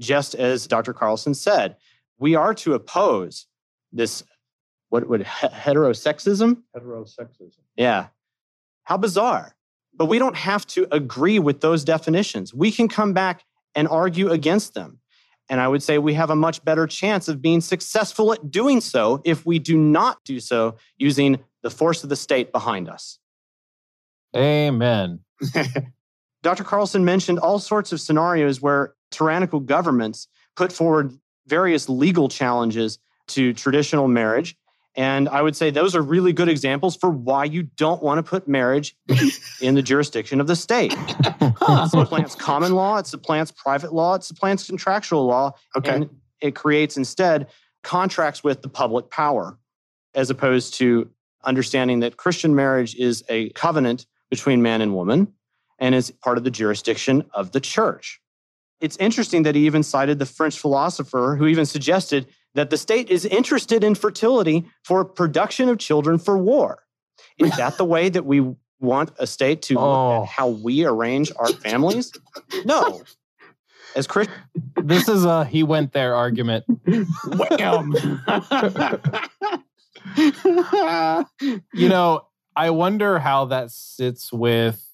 Just 0.01 0.35
as 0.35 0.66
Dr. 0.66 0.93
Carlson 0.93 1.35
said, 1.35 1.76
we 2.20 2.36
are 2.36 2.54
to 2.54 2.74
oppose 2.74 3.46
this 3.92 4.22
what 4.90 5.08
would 5.08 5.22
heterosexism? 5.22 6.62
Heterosexism. 6.76 7.58
Yeah. 7.76 8.08
How 8.84 8.96
bizarre. 8.96 9.56
But 9.94 10.06
we 10.06 10.18
don't 10.18 10.36
have 10.36 10.66
to 10.68 10.86
agree 10.92 11.38
with 11.38 11.60
those 11.60 11.84
definitions. 11.84 12.52
We 12.52 12.70
can 12.70 12.88
come 12.88 13.12
back 13.12 13.44
and 13.74 13.88
argue 13.88 14.30
against 14.30 14.74
them. 14.74 15.00
And 15.48 15.60
I 15.60 15.68
would 15.68 15.82
say 15.82 15.98
we 15.98 16.14
have 16.14 16.30
a 16.30 16.36
much 16.36 16.64
better 16.64 16.86
chance 16.86 17.28
of 17.28 17.42
being 17.42 17.60
successful 17.60 18.32
at 18.32 18.50
doing 18.50 18.80
so 18.80 19.20
if 19.24 19.46
we 19.46 19.58
do 19.58 19.76
not 19.76 20.18
do 20.24 20.38
so 20.38 20.76
using 20.98 21.38
the 21.62 21.70
force 21.70 22.02
of 22.02 22.08
the 22.08 22.16
state 22.16 22.52
behind 22.52 22.88
us. 22.88 23.18
Amen. 24.36 25.20
Dr. 26.42 26.64
Carlson 26.64 27.04
mentioned 27.04 27.38
all 27.38 27.58
sorts 27.58 27.92
of 27.92 28.00
scenarios 28.00 28.60
where 28.60 28.94
tyrannical 29.10 29.60
governments 29.60 30.28
put 30.56 30.72
forward 30.72 31.12
various 31.47 31.88
legal 31.88 32.28
challenges 32.28 32.99
to 33.28 33.53
traditional 33.53 34.09
marriage. 34.09 34.57
And 34.97 35.28
I 35.28 35.41
would 35.41 35.55
say 35.55 35.70
those 35.70 35.95
are 35.95 36.03
really 36.03 36.32
good 36.32 36.49
examples 36.49 36.97
for 36.97 37.11
why 37.11 37.45
you 37.45 37.62
don't 37.62 38.03
want 38.03 38.18
to 38.18 38.28
put 38.28 38.49
marriage 38.49 38.97
in 39.61 39.74
the 39.74 39.82
jurisdiction 39.82 40.41
of 40.41 40.47
the 40.47 40.57
state. 40.57 40.93
It 40.97 41.91
supplants 41.91 42.34
common 42.34 42.74
law, 42.74 42.99
it 42.99 43.07
supplants 43.07 43.53
private 43.53 43.93
law, 43.95 44.14
it 44.14 44.24
supplants 44.24 44.66
contractual 44.66 45.26
law, 45.26 45.53
okay. 45.76 45.95
and 45.95 46.11
it 46.41 46.55
creates 46.55 46.97
instead 46.97 47.49
contracts 47.82 48.43
with 48.43 48.62
the 48.62 48.68
public 48.68 49.11
power. 49.11 49.59
as 50.14 50.28
opposed 50.28 50.74
to 50.74 51.09
understanding 51.45 52.01
that 52.01 52.16
Christian 52.16 52.55
marriage 52.55 52.95
is 52.97 53.24
a 53.28 53.51
covenant 53.51 54.07
between 54.28 54.61
man 54.61 54.80
and 54.80 54.95
woman 54.95 55.32
and 55.78 55.95
is 55.95 56.11
part 56.11 56.36
of 56.36 56.45
the 56.45 56.51
jurisdiction 56.51 57.24
of 57.32 57.53
the 57.53 57.61
church. 57.61 58.20
It's 58.81 58.97
interesting 58.97 59.43
that 59.43 59.55
he 59.55 59.66
even 59.66 59.83
cited 59.83 60.18
the 60.18 60.26
French 60.26 60.59
philosopher 60.59 61.37
who 61.39 61.47
even 61.47 61.66
suggested 61.66 62.26
that 62.55 62.70
the 62.70 62.78
state 62.78 63.11
is 63.11 63.24
interested 63.24 63.85
in 63.85 63.95
fertility 63.95 64.66
for 64.85 65.05
production 65.05 65.68
of 65.68 65.78
children 65.78 66.18
for 66.18 66.37
war. 66.39 66.83
Is 67.39 67.57
that 67.57 67.76
the 67.76 67.85
way 67.85 68.09
that 68.09 68.24
we 68.24 68.55
want 68.81 69.12
a 69.18 69.26
state 69.26 69.62
to 69.62 69.76
Oh. 69.78 69.81
look 69.81 70.12
at 70.12 70.22
oh. 70.22 70.24
how 70.24 70.49
we 70.49 70.85
arrange 70.85 71.31
our 71.37 71.49
families? 71.49 72.12
No. 72.64 73.03
As 73.95 74.07
Chris, 74.07 74.28
This 74.76 75.09
is 75.09 75.24
a 75.24 75.45
he 75.45 75.62
went 75.62 75.93
there 75.93 76.14
argument. 76.14 76.64
Wham! 77.26 77.95
You 81.74 81.89
know, 81.89 82.26
I 82.57 82.70
wonder 82.70 83.18
how 83.18 83.47
that 83.47 83.70
sits 83.70 84.33
with 84.33 84.85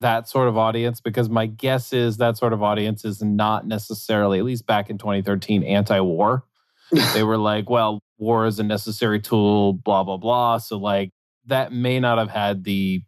that 0.00 0.28
sort 0.28 0.48
of 0.48 0.56
audience 0.56 1.00
because 1.00 1.28
my 1.28 1.46
guess 1.46 1.92
is 1.92 2.16
that 2.16 2.36
sort 2.36 2.52
of 2.52 2.62
audience 2.62 3.04
is 3.04 3.22
not 3.22 3.66
necessarily, 3.66 4.38
at 4.38 4.44
least 4.44 4.66
back 4.66 4.90
in 4.90 4.98
2013, 4.98 5.62
anti 5.62 6.00
war. 6.00 6.44
they 7.14 7.22
were 7.22 7.36
like, 7.36 7.70
well, 7.70 8.00
war 8.18 8.46
is 8.46 8.58
a 8.58 8.64
necessary 8.64 9.20
tool, 9.20 9.72
blah, 9.72 10.02
blah, 10.02 10.16
blah. 10.16 10.58
So, 10.58 10.76
like, 10.76 11.10
that 11.46 11.72
may 11.72 12.00
not 12.00 12.18
have 12.18 12.30
had 12.30 12.64
the, 12.64 13.02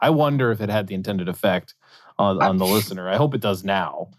I 0.00 0.10
wonder 0.10 0.50
if 0.50 0.60
it 0.60 0.68
had 0.68 0.88
the 0.88 0.94
intended 0.94 1.28
effect 1.28 1.74
on, 2.18 2.42
on 2.42 2.56
the 2.56 2.66
listener. 2.66 3.08
I 3.08 3.16
hope 3.16 3.34
it 3.34 3.40
does 3.40 3.62
now, 3.62 4.10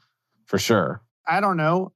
for 0.45 0.57
sure. 0.57 1.01
I 1.28 1.41
don't 1.41 1.57
know. 1.57 1.91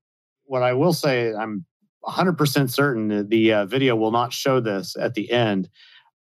What 0.45 0.61
I 0.61 0.73
will 0.73 0.93
say, 0.93 1.33
I'm 1.33 1.65
100% 2.03 2.69
certain 2.69 3.07
that 3.09 3.29
the 3.29 3.53
uh, 3.53 3.65
video 3.65 3.95
will 3.95 4.11
not 4.11 4.33
show 4.33 4.59
this 4.59 4.95
at 4.99 5.13
the 5.13 5.31
end, 5.31 5.69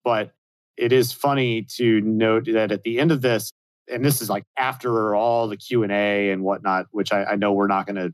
but 0.04 0.34
it 0.78 0.92
is 0.92 1.12
funny 1.12 1.64
to 1.76 2.02
note 2.02 2.48
that 2.52 2.72
at 2.72 2.84
the 2.84 3.00
end 3.00 3.12
of 3.12 3.22
this, 3.22 3.52
and 3.92 4.04
this 4.04 4.22
is 4.22 4.30
like 4.30 4.46
after 4.58 5.16
all 5.16 5.48
the 5.48 5.58
Q 5.58 5.84
and 5.84 5.92
A 5.92 6.32
and 6.32 6.44
whatnot, 6.44 6.88
which 6.92 7.12
I, 7.12 7.24
I 7.24 7.36
know 7.36 7.54
we're 7.54 7.68
not 7.68 7.86
going 7.86 7.96
to 7.96 8.14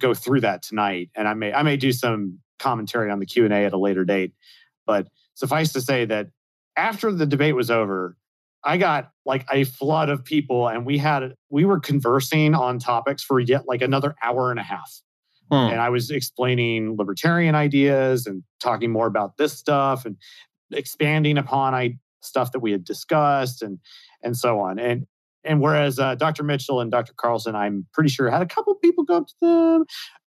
go 0.00 0.14
through 0.14 0.40
that 0.42 0.62
tonight, 0.62 1.10
and 1.14 1.28
I 1.28 1.34
may 1.34 1.52
I 1.52 1.62
may 1.62 1.76
do 1.76 1.92
some 1.92 2.38
commentary 2.58 3.10
on 3.10 3.18
the 3.18 3.26
Q 3.26 3.44
and 3.44 3.52
A 3.52 3.64
at 3.64 3.72
a 3.72 3.78
later 3.78 4.04
date, 4.04 4.32
but 4.86 5.08
suffice 5.34 5.72
to 5.72 5.80
say 5.80 6.04
that 6.06 6.28
after 6.76 7.12
the 7.12 7.26
debate 7.26 7.54
was 7.54 7.70
over, 7.70 8.16
I 8.64 8.78
got 8.78 9.10
like 9.26 9.46
a 9.52 9.64
flood 9.64 10.08
of 10.08 10.24
people, 10.24 10.68
and 10.68 10.86
we 10.86 10.98
had 10.98 11.34
we 11.50 11.64
were 11.64 11.80
conversing 11.80 12.54
on 12.54 12.78
topics 12.78 13.22
for 13.22 13.40
yet 13.40 13.62
like 13.66 13.82
another 13.82 14.14
hour 14.22 14.50
and 14.50 14.60
a 14.60 14.64
half. 14.64 15.02
Hmm. 15.50 15.72
And 15.72 15.80
I 15.80 15.90
was 15.90 16.10
explaining 16.10 16.96
libertarian 16.96 17.54
ideas 17.54 18.26
and 18.26 18.42
talking 18.60 18.90
more 18.90 19.06
about 19.06 19.36
this 19.36 19.52
stuff 19.52 20.06
and 20.06 20.16
expanding 20.70 21.36
upon 21.36 21.74
I, 21.74 21.98
stuff 22.20 22.52
that 22.52 22.60
we 22.60 22.72
had 22.72 22.84
discussed 22.84 23.62
and 23.62 23.78
and 24.22 24.36
so 24.36 24.60
on. 24.60 24.78
And 24.78 25.06
and 25.44 25.60
whereas 25.60 25.98
uh, 25.98 26.14
Dr. 26.14 26.44
Mitchell 26.44 26.80
and 26.80 26.90
Dr. 26.90 27.12
Carlson, 27.16 27.56
I'm 27.56 27.86
pretty 27.92 28.10
sure 28.10 28.30
had 28.30 28.42
a 28.42 28.46
couple 28.46 28.74
people 28.76 29.02
go 29.04 29.16
up 29.16 29.26
to 29.26 29.34
them, 29.40 29.84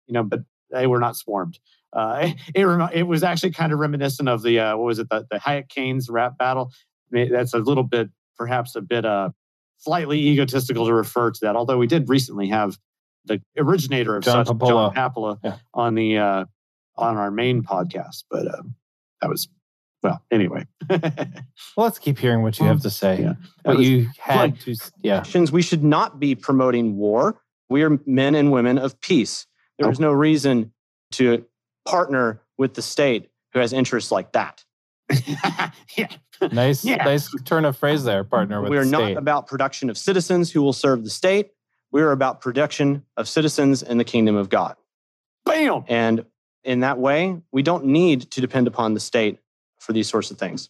you 0.07 0.13
know, 0.13 0.23
but 0.23 0.39
they 0.71 0.87
were 0.87 0.99
not 0.99 1.15
swarmed. 1.17 1.59
Uh, 1.91 2.29
it, 2.55 2.63
remi- 2.63 2.93
it 2.93 3.03
was 3.03 3.21
actually 3.23 3.51
kind 3.51 3.73
of 3.73 3.79
reminiscent 3.79 4.29
of 4.29 4.41
the 4.43 4.59
uh, 4.59 4.77
what 4.77 4.85
was 4.85 4.99
it 4.99 5.09
the, 5.09 5.25
the 5.29 5.37
Hayek 5.39 5.69
Keynes 5.69 6.09
rap 6.09 6.37
battle. 6.37 6.71
That's 7.11 7.53
a 7.53 7.59
little 7.59 7.83
bit 7.83 8.09
perhaps 8.37 8.75
a 8.75 8.81
bit 8.81 9.05
uh, 9.05 9.29
slightly 9.77 10.19
egotistical 10.19 10.87
to 10.87 10.93
refer 10.93 11.29
to 11.31 11.39
that. 11.43 11.55
Although 11.55 11.77
we 11.77 11.85
did 11.87 12.09
recently 12.09 12.47
have 12.47 12.77
the 13.25 13.41
originator 13.57 14.15
of 14.15 14.23
John 14.23 14.45
such 14.45 14.57
Papola. 14.57 14.87
John 14.87 14.93
Papola 14.93 15.39
Yeah. 15.43 15.57
on 15.73 15.95
the 15.95 16.17
uh, 16.17 16.45
on 16.95 17.17
our 17.17 17.29
main 17.31 17.61
podcast, 17.63 18.23
but 18.31 18.47
uh, 18.47 18.63
that 19.21 19.29
was 19.29 19.47
well 20.03 20.21
anyway. 20.31 20.65
Well, 20.89 21.05
let's 21.77 21.97
keep 21.99 22.19
hearing 22.19 22.41
what 22.43 22.59
you 22.59 22.65
have 22.65 22.81
to 22.81 22.89
say. 22.89 23.21
Yeah. 23.21 23.33
What 23.63 23.77
was 23.77 23.87
you 23.89 24.09
had 24.19 24.35
like- 24.51 24.59
to, 24.61 24.71
s- 24.71 24.91
yeah. 25.01 25.23
We 25.51 25.61
should 25.61 25.83
not 25.83 26.19
be 26.19 26.35
promoting 26.35 26.97
war. 26.97 27.39
We 27.69 27.83
are 27.83 27.97
men 28.05 28.35
and 28.35 28.51
women 28.51 28.77
of 28.77 28.99
peace. 29.01 29.47
There 29.79 29.89
is 29.89 29.99
no 29.99 30.11
reason 30.11 30.71
to 31.13 31.45
partner 31.87 32.41
with 32.57 32.75
the 32.75 32.81
state 32.81 33.29
who 33.53 33.59
has 33.59 33.73
interests 33.73 34.11
like 34.11 34.33
that. 34.33 34.63
yeah. 35.97 36.07
Nice, 36.51 36.83
Yeah. 36.85 37.03
nice 37.03 37.29
turn 37.45 37.65
of 37.65 37.77
phrase 37.77 38.03
there, 38.03 38.23
partner 38.23 38.61
with 38.61 38.69
we 38.69 38.77
are 38.77 38.85
the 38.85 38.91
not 38.91 39.11
about 39.17 39.47
production 39.47 39.89
of 39.89 39.97
citizens 39.97 40.51
who 40.51 40.61
will 40.61 40.73
serve 40.73 41.03
the 41.03 41.09
state. 41.09 41.51
We 41.91 42.01
are 42.01 42.11
about 42.11 42.41
production 42.41 43.03
of 43.17 43.27
citizens 43.27 43.81
in 43.83 43.97
the 43.97 44.03
kingdom 44.03 44.35
of 44.35 44.49
God. 44.49 44.75
Bam. 45.45 45.83
And 45.87 46.25
in 46.63 46.79
that 46.81 46.97
way, 46.97 47.41
we 47.51 47.61
don't 47.63 47.85
need 47.85 48.31
to 48.31 48.41
depend 48.41 48.67
upon 48.67 48.93
the 48.93 48.99
state 48.99 49.39
for 49.83 49.93
these 49.93 50.09
sorts 50.09 50.31
of 50.31 50.37
things. 50.37 50.69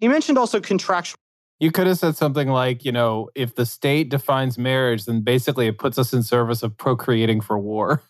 He 0.00 0.08
mentioned 0.08 0.38
also 0.38 0.60
contractual. 0.60 1.18
You 1.60 1.70
could 1.70 1.86
have 1.86 1.98
said 1.98 2.16
something 2.16 2.48
like, 2.48 2.84
you 2.84 2.90
know, 2.92 3.30
if 3.34 3.54
the 3.54 3.64
state 3.64 4.08
defines 4.08 4.58
marriage, 4.58 5.04
then 5.04 5.20
basically 5.20 5.66
it 5.68 5.78
puts 5.78 5.98
us 5.98 6.12
in 6.12 6.22
service 6.22 6.62
of 6.62 6.76
procreating 6.76 7.40
for 7.40 7.58
war. 7.58 8.02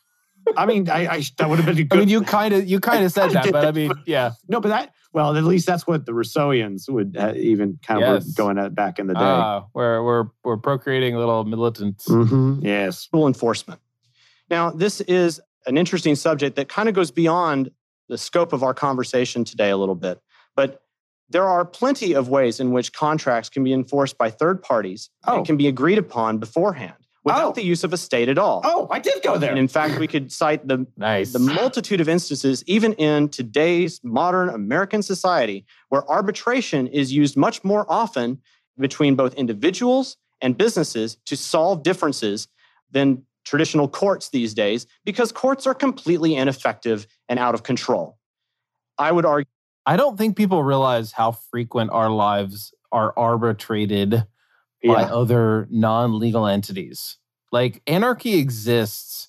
I 0.56 0.66
mean, 0.66 0.88
I, 0.88 1.06
I 1.06 1.22
that 1.38 1.48
would 1.48 1.58
have 1.58 1.66
been 1.66 1.78
a 1.78 1.84
good. 1.84 1.92
I 1.96 2.00
mean, 2.00 2.08
you 2.08 2.22
kind 2.22 2.54
of, 2.54 2.66
you 2.66 2.80
kind 2.80 3.04
of 3.04 3.12
said 3.12 3.30
that, 3.30 3.50
but 3.52 3.64
I 3.66 3.72
mean, 3.72 3.92
yeah, 4.06 4.32
no, 4.48 4.60
but 4.60 4.68
that 4.68 4.94
well, 5.12 5.36
at 5.36 5.44
least 5.44 5.66
that's 5.66 5.86
what 5.86 6.06
the 6.06 6.12
Rousseauians 6.12 6.88
would 6.90 7.16
uh, 7.16 7.32
even 7.36 7.78
kind 7.82 8.02
of 8.02 8.14
Yes. 8.14 8.26
were 8.26 8.32
going 8.36 8.58
at 8.58 8.74
back 8.74 8.98
in 8.98 9.06
the 9.06 9.14
day. 9.14 9.20
ah, 9.22 9.64
we're 9.72 10.02
we're 10.02 10.24
we're 10.42 10.56
procreating 10.56 11.14
little 11.14 11.44
militants. 11.44 12.06
Mhm. 12.08 12.62
Yes. 12.62 13.08
enforcement. 13.14 13.80
Now, 14.50 14.70
this 14.70 15.00
is 15.02 15.40
an 15.66 15.78
interesting 15.78 16.14
subject 16.14 16.56
that 16.56 16.68
kind 16.68 16.88
of 16.88 16.94
goes 16.94 17.10
beyond 17.10 17.70
the 18.08 18.18
scope 18.18 18.52
of 18.52 18.62
our 18.62 18.74
conversation 18.74 19.44
today 19.44 19.70
a 19.70 19.76
little 19.76 19.94
bit, 19.94 20.18
but 20.18 20.23
there 21.30 21.44
are 21.48 21.64
plenty 21.64 22.14
of 22.14 22.28
ways 22.28 22.60
in 22.60 22.72
which 22.72 22.92
contracts 22.92 23.48
can 23.48 23.64
be 23.64 23.72
enforced 23.72 24.18
by 24.18 24.30
third 24.30 24.62
parties 24.62 25.10
Oh. 25.26 25.38
and 25.38 25.46
can 25.46 25.56
be 25.56 25.66
agreed 25.68 25.98
upon 25.98 26.38
beforehand 26.38 26.94
without 27.24 27.50
Oh. 27.50 27.52
the 27.52 27.64
use 27.64 27.82
of 27.84 27.92
a 27.92 27.96
state 27.96 28.28
at 28.28 28.36
all. 28.38 28.60
Oh, 28.64 28.86
I 28.90 28.98
did 28.98 29.22
go 29.22 29.38
there. 29.38 29.50
And 29.50 29.58
in 29.58 29.68
fact, 29.68 29.98
we 29.98 30.06
could 30.06 30.30
cite 30.30 30.68
the 30.68 30.86
Nice. 30.96 31.32
the 31.32 31.38
multitude 31.38 32.00
of 32.00 32.08
instances, 32.08 32.62
even 32.66 32.92
in 32.94 33.30
today's 33.30 34.00
modern 34.04 34.48
American 34.50 35.02
society, 35.02 35.64
where 35.88 36.08
arbitration 36.10 36.86
is 36.88 37.12
used 37.12 37.36
much 37.36 37.64
more 37.64 37.86
often 37.88 38.40
between 38.78 39.14
both 39.14 39.34
individuals 39.34 40.16
and 40.42 40.58
businesses 40.58 41.16
to 41.24 41.36
solve 41.36 41.82
differences 41.82 42.48
than 42.90 43.24
traditional 43.44 43.88
courts 43.88 44.28
these 44.30 44.52
days, 44.54 44.86
because 45.04 45.30
courts 45.32 45.66
are 45.66 45.74
completely 45.74 46.34
ineffective 46.34 47.06
and 47.28 47.38
out 47.38 47.54
of 47.54 47.62
control. 47.62 48.18
I 48.98 49.10
would 49.12 49.24
argue 49.24 49.50
I 49.86 49.96
don't 49.96 50.16
think 50.16 50.36
people 50.36 50.62
realize 50.62 51.12
how 51.12 51.32
frequent 51.32 51.90
our 51.90 52.10
lives 52.10 52.72
are 52.90 53.12
arbitrated 53.16 54.26
by 54.84 55.04
other 55.04 55.66
non-legal 55.70 56.46
entities. 56.46 57.18
Like 57.52 57.82
anarchy 57.86 58.34
exists 58.34 59.28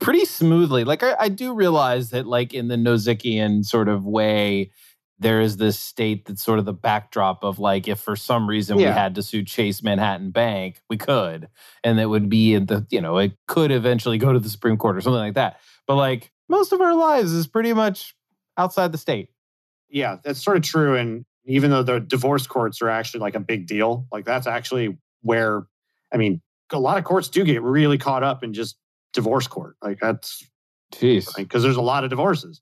pretty 0.00 0.24
smoothly. 0.24 0.84
Like 0.84 1.02
I, 1.02 1.14
I 1.18 1.28
do 1.28 1.54
realize 1.54 2.10
that, 2.10 2.26
like 2.26 2.54
in 2.54 2.68
the 2.68 2.76
Nozikian 2.76 3.64
sort 3.64 3.88
of 3.88 4.04
way, 4.04 4.70
there 5.18 5.40
is 5.40 5.56
this 5.56 5.78
state 5.78 6.26
that's 6.26 6.42
sort 6.42 6.58
of 6.58 6.64
the 6.64 6.72
backdrop 6.72 7.44
of 7.44 7.58
like 7.58 7.86
if 7.86 8.00
for 8.00 8.16
some 8.16 8.48
reason 8.48 8.76
we 8.76 8.82
had 8.82 9.14
to 9.14 9.22
sue 9.22 9.42
Chase 9.44 9.82
Manhattan 9.82 10.30
Bank, 10.30 10.80
we 10.90 10.96
could, 10.96 11.48
and 11.82 11.98
that 11.98 12.08
would 12.08 12.28
be 12.28 12.54
in 12.54 12.66
the 12.66 12.86
you 12.90 13.00
know 13.00 13.18
it 13.18 13.32
could 13.46 13.70
eventually 13.70 14.18
go 14.18 14.32
to 14.32 14.38
the 14.38 14.48
Supreme 14.48 14.76
Court 14.76 14.96
or 14.96 15.00
something 15.00 15.20
like 15.20 15.34
that. 15.34 15.60
But 15.86 15.96
like 15.96 16.32
most 16.48 16.72
of 16.72 16.80
our 16.80 16.94
lives 16.94 17.32
is 17.32 17.46
pretty 17.46 17.72
much 17.72 18.14
outside 18.56 18.92
the 18.92 18.98
state. 18.98 19.30
Yeah, 19.88 20.16
that's 20.24 20.42
sort 20.42 20.56
of 20.56 20.62
true. 20.62 20.96
And 20.96 21.24
even 21.44 21.70
though 21.70 21.82
the 21.82 22.00
divorce 22.00 22.46
courts 22.46 22.80
are 22.82 22.88
actually 22.88 23.20
like 23.20 23.34
a 23.34 23.40
big 23.40 23.66
deal, 23.66 24.06
like 24.12 24.24
that's 24.24 24.46
actually 24.46 24.96
where, 25.22 25.66
I 26.12 26.16
mean, 26.16 26.40
a 26.72 26.78
lot 26.78 26.98
of 26.98 27.04
courts 27.04 27.28
do 27.28 27.44
get 27.44 27.62
really 27.62 27.98
caught 27.98 28.22
up 28.22 28.42
in 28.42 28.52
just 28.52 28.76
divorce 29.12 29.46
court. 29.46 29.76
Like 29.82 29.98
that's 30.00 30.44
Jeez. 30.92 31.34
because 31.36 31.62
there's 31.62 31.76
a 31.76 31.82
lot 31.82 32.04
of 32.04 32.10
divorces, 32.10 32.60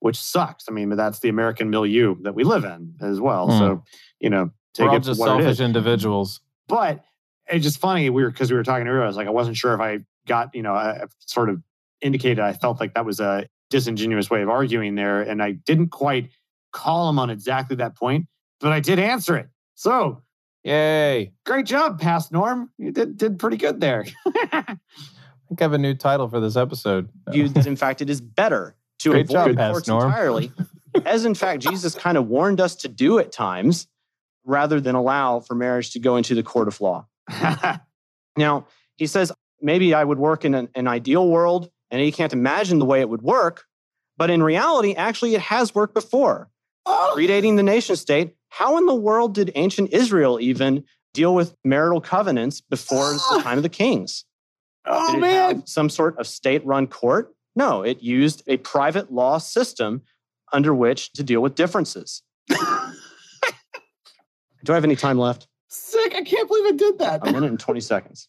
which 0.00 0.16
sucks. 0.16 0.64
I 0.68 0.72
mean, 0.72 0.88
but 0.88 0.96
that's 0.96 1.20
the 1.20 1.28
American 1.28 1.70
milieu 1.70 2.16
that 2.22 2.34
we 2.34 2.44
live 2.44 2.64
in 2.64 2.94
as 3.00 3.20
well. 3.20 3.50
Hmm. 3.50 3.58
So, 3.58 3.84
you 4.20 4.30
know, 4.30 4.50
take 4.74 4.86
We're 4.86 4.92
all 4.92 5.00
just 5.00 5.20
selfish 5.20 5.46
is. 5.46 5.60
individuals. 5.60 6.40
But 6.68 7.04
it's 7.48 7.64
just 7.64 7.78
funny. 7.78 8.10
We 8.10 8.22
were 8.22 8.30
because 8.30 8.50
we 8.50 8.56
were 8.56 8.62
talking 8.62 8.86
earlier. 8.86 9.04
I 9.04 9.06
was 9.08 9.16
like, 9.16 9.26
I 9.26 9.30
wasn't 9.30 9.56
sure 9.56 9.74
if 9.74 9.80
I 9.80 10.00
got, 10.26 10.54
you 10.54 10.62
know, 10.62 10.74
I 10.74 11.04
sort 11.20 11.50
of 11.50 11.60
indicated 12.00 12.38
I 12.38 12.52
felt 12.52 12.80
like 12.80 12.94
that 12.94 13.04
was 13.04 13.20
a 13.20 13.46
disingenuous 13.70 14.30
way 14.30 14.42
of 14.42 14.48
arguing 14.48 14.94
there, 14.94 15.20
and 15.20 15.42
I 15.42 15.52
didn't 15.52 15.88
quite 15.88 16.30
call 16.72 17.08
him 17.08 17.18
on 17.18 17.30
exactly 17.30 17.76
that 17.76 17.96
point, 17.96 18.26
but 18.60 18.72
I 18.72 18.80
did 18.80 18.98
answer 18.98 19.36
it. 19.36 19.48
So 19.74 20.22
Yay. 20.64 21.32
great 21.46 21.66
job, 21.66 22.00
past 22.00 22.32
Norm. 22.32 22.70
You 22.78 22.92
did 22.92 23.16
did 23.16 23.38
pretty 23.38 23.56
good 23.56 23.80
there. 23.80 24.04
I 24.26 24.76
think 25.48 25.60
I 25.60 25.64
have 25.64 25.72
a 25.72 25.78
new 25.78 25.94
title 25.94 26.28
for 26.28 26.40
this 26.40 26.56
episode. 26.56 27.08
that, 27.26 27.34
in 27.66 27.76
fact, 27.76 28.02
it 28.02 28.10
is 28.10 28.20
better 28.20 28.76
to 29.00 29.10
Great 29.10 29.30
avoid 29.30 29.56
Pastor 29.56 29.72
courts 29.72 29.88
Norm. 29.88 30.06
entirely, 30.06 30.52
as 31.04 31.24
in 31.24 31.34
fact 31.34 31.62
Jesus 31.62 31.94
kind 31.94 32.18
of 32.18 32.28
warned 32.28 32.60
us 32.60 32.76
to 32.76 32.88
do 32.88 33.18
at 33.18 33.32
times, 33.32 33.88
rather 34.44 34.80
than 34.80 34.94
allow 34.94 35.40
for 35.40 35.54
marriage 35.54 35.90
to 35.92 35.98
go 35.98 36.16
into 36.16 36.34
the 36.34 36.42
court 36.42 36.68
of 36.68 36.80
law. 36.80 37.06
Now, 38.36 38.66
he 38.96 39.06
says, 39.06 39.32
maybe 39.60 39.94
I 39.94 40.04
would 40.04 40.18
work 40.18 40.44
in 40.44 40.54
an, 40.54 40.68
an 40.74 40.88
ideal 40.88 41.28
world, 41.28 41.70
and 41.90 42.00
he 42.00 42.12
can't 42.12 42.32
imagine 42.32 42.78
the 42.78 42.84
way 42.84 43.00
it 43.00 43.08
would 43.08 43.22
work. 43.22 43.64
But 44.16 44.30
in 44.30 44.42
reality, 44.42 44.94
actually, 44.94 45.34
it 45.34 45.40
has 45.40 45.74
worked 45.74 45.94
before. 45.94 46.50
Oh, 46.86 47.14
predating 47.16 47.56
the 47.56 47.62
nation 47.62 47.96
state. 47.96 48.34
How 48.48 48.78
in 48.78 48.86
the 48.86 48.94
world 48.94 49.34
did 49.34 49.52
ancient 49.54 49.92
Israel 49.92 50.38
even 50.40 50.84
deal 51.14 51.34
with 51.34 51.54
marital 51.64 52.00
covenants 52.00 52.60
before 52.60 53.12
the 53.12 53.40
time 53.42 53.58
of 53.58 53.62
the 53.62 53.68
kings? 53.68 54.24
oh 54.86 55.06
Did 55.06 55.16
it 55.16 55.20
man. 55.20 55.56
have 55.56 55.68
some 55.68 55.88
sort 55.88 56.18
of 56.18 56.26
state 56.26 56.64
run 56.64 56.86
court? 56.86 57.34
No, 57.54 57.82
it 57.82 58.02
used 58.02 58.42
a 58.46 58.56
private 58.58 59.12
law 59.12 59.38
system 59.38 60.02
under 60.52 60.74
which 60.74 61.12
to 61.12 61.22
deal 61.22 61.40
with 61.42 61.54
differences. 61.54 62.22
Do 62.48 62.56
I 64.72 64.74
have 64.74 64.84
any 64.84 64.96
time 64.96 65.18
left? 65.18 65.46
Sick. 65.68 66.14
I 66.14 66.22
can't 66.22 66.48
believe 66.48 66.66
I 66.66 66.76
did 66.76 66.98
that. 66.98 67.26
A 67.26 67.32
minute 67.32 67.50
and 67.50 67.60
20 67.60 67.80
seconds. 67.80 68.28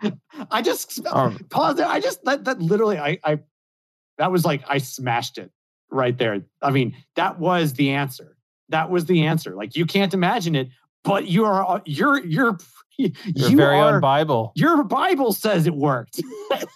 I 0.50 0.62
just 0.62 1.04
Um, 1.06 1.38
pause 1.50 1.76
there. 1.76 1.86
I 1.86 2.00
just 2.00 2.22
that 2.24 2.44
that 2.44 2.60
literally 2.60 2.98
I 2.98 3.18
I 3.24 3.40
that 4.18 4.30
was 4.30 4.44
like 4.44 4.62
I 4.68 4.78
smashed 4.78 5.38
it 5.38 5.50
right 5.96 6.16
there. 6.16 6.42
I 6.62 6.70
mean, 6.70 6.96
that 7.16 7.38
was 7.38 7.74
the 7.74 7.90
answer. 7.90 8.36
That 8.68 8.90
was 8.90 9.06
the 9.06 9.26
answer. 9.26 9.54
Like 9.54 9.76
you 9.76 9.86
can't 9.86 10.14
imagine 10.14 10.54
it, 10.54 10.68
but 11.02 11.26
you 11.26 11.44
are 11.44 11.82
you're 11.84 12.24
you're 12.24 12.58
You're 12.98 13.10
you 13.50 13.56
very 13.58 13.76
are, 13.76 13.96
on 13.96 14.00
Bible. 14.00 14.52
your 14.54 14.82
Bible 14.82 15.32
says 15.32 15.66
it 15.66 15.74
worked. 15.74 16.22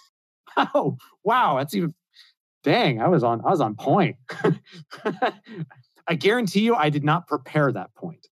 oh, 0.75 0.97
wow, 1.23 1.57
that's 1.57 1.73
even 1.73 1.93
dang, 2.63 3.01
I 3.01 3.07
was 3.07 3.23
on 3.23 3.41
I 3.45 3.49
was 3.49 3.61
on 3.61 3.75
point. 3.75 4.17
I 6.07 6.15
guarantee 6.15 6.61
you 6.61 6.75
I 6.75 6.89
did 6.89 7.03
not 7.03 7.27
prepare 7.27 7.71
that 7.71 7.93
point. 7.95 8.27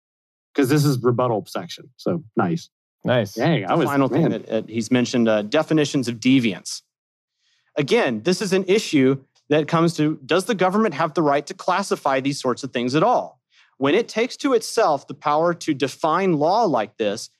Because 0.52 0.68
this 0.68 0.84
is 0.84 1.00
rebuttal 1.02 1.46
section. 1.46 1.88
So 1.96 2.24
nice. 2.36 2.68
Nice. 3.04 3.34
Dang, 3.34 3.64
I 3.64 3.74
was 3.74 3.86
final 3.86 4.08
thing 4.08 4.30
that, 4.30 4.46
that 4.46 4.68
he's 4.68 4.90
mentioned 4.90 5.28
uh, 5.28 5.42
definitions 5.42 6.08
of 6.08 6.16
deviance. 6.16 6.82
Again, 7.76 8.22
this 8.22 8.42
is 8.42 8.52
an 8.52 8.64
issue 8.66 9.22
that 9.48 9.68
comes 9.68 9.94
to 9.96 10.18
does 10.24 10.44
the 10.44 10.54
government 10.54 10.94
have 10.94 11.14
the 11.14 11.22
right 11.22 11.46
to 11.46 11.54
classify 11.54 12.20
these 12.20 12.40
sorts 12.40 12.62
of 12.64 12.72
things 12.72 12.94
at 12.94 13.02
all? 13.02 13.40
When 13.78 13.94
it 13.94 14.08
takes 14.08 14.36
to 14.38 14.54
itself 14.54 15.06
the 15.06 15.14
power 15.14 15.54
to 15.54 15.74
define 15.74 16.34
law 16.34 16.64
like 16.64 16.96
this, 16.96 17.30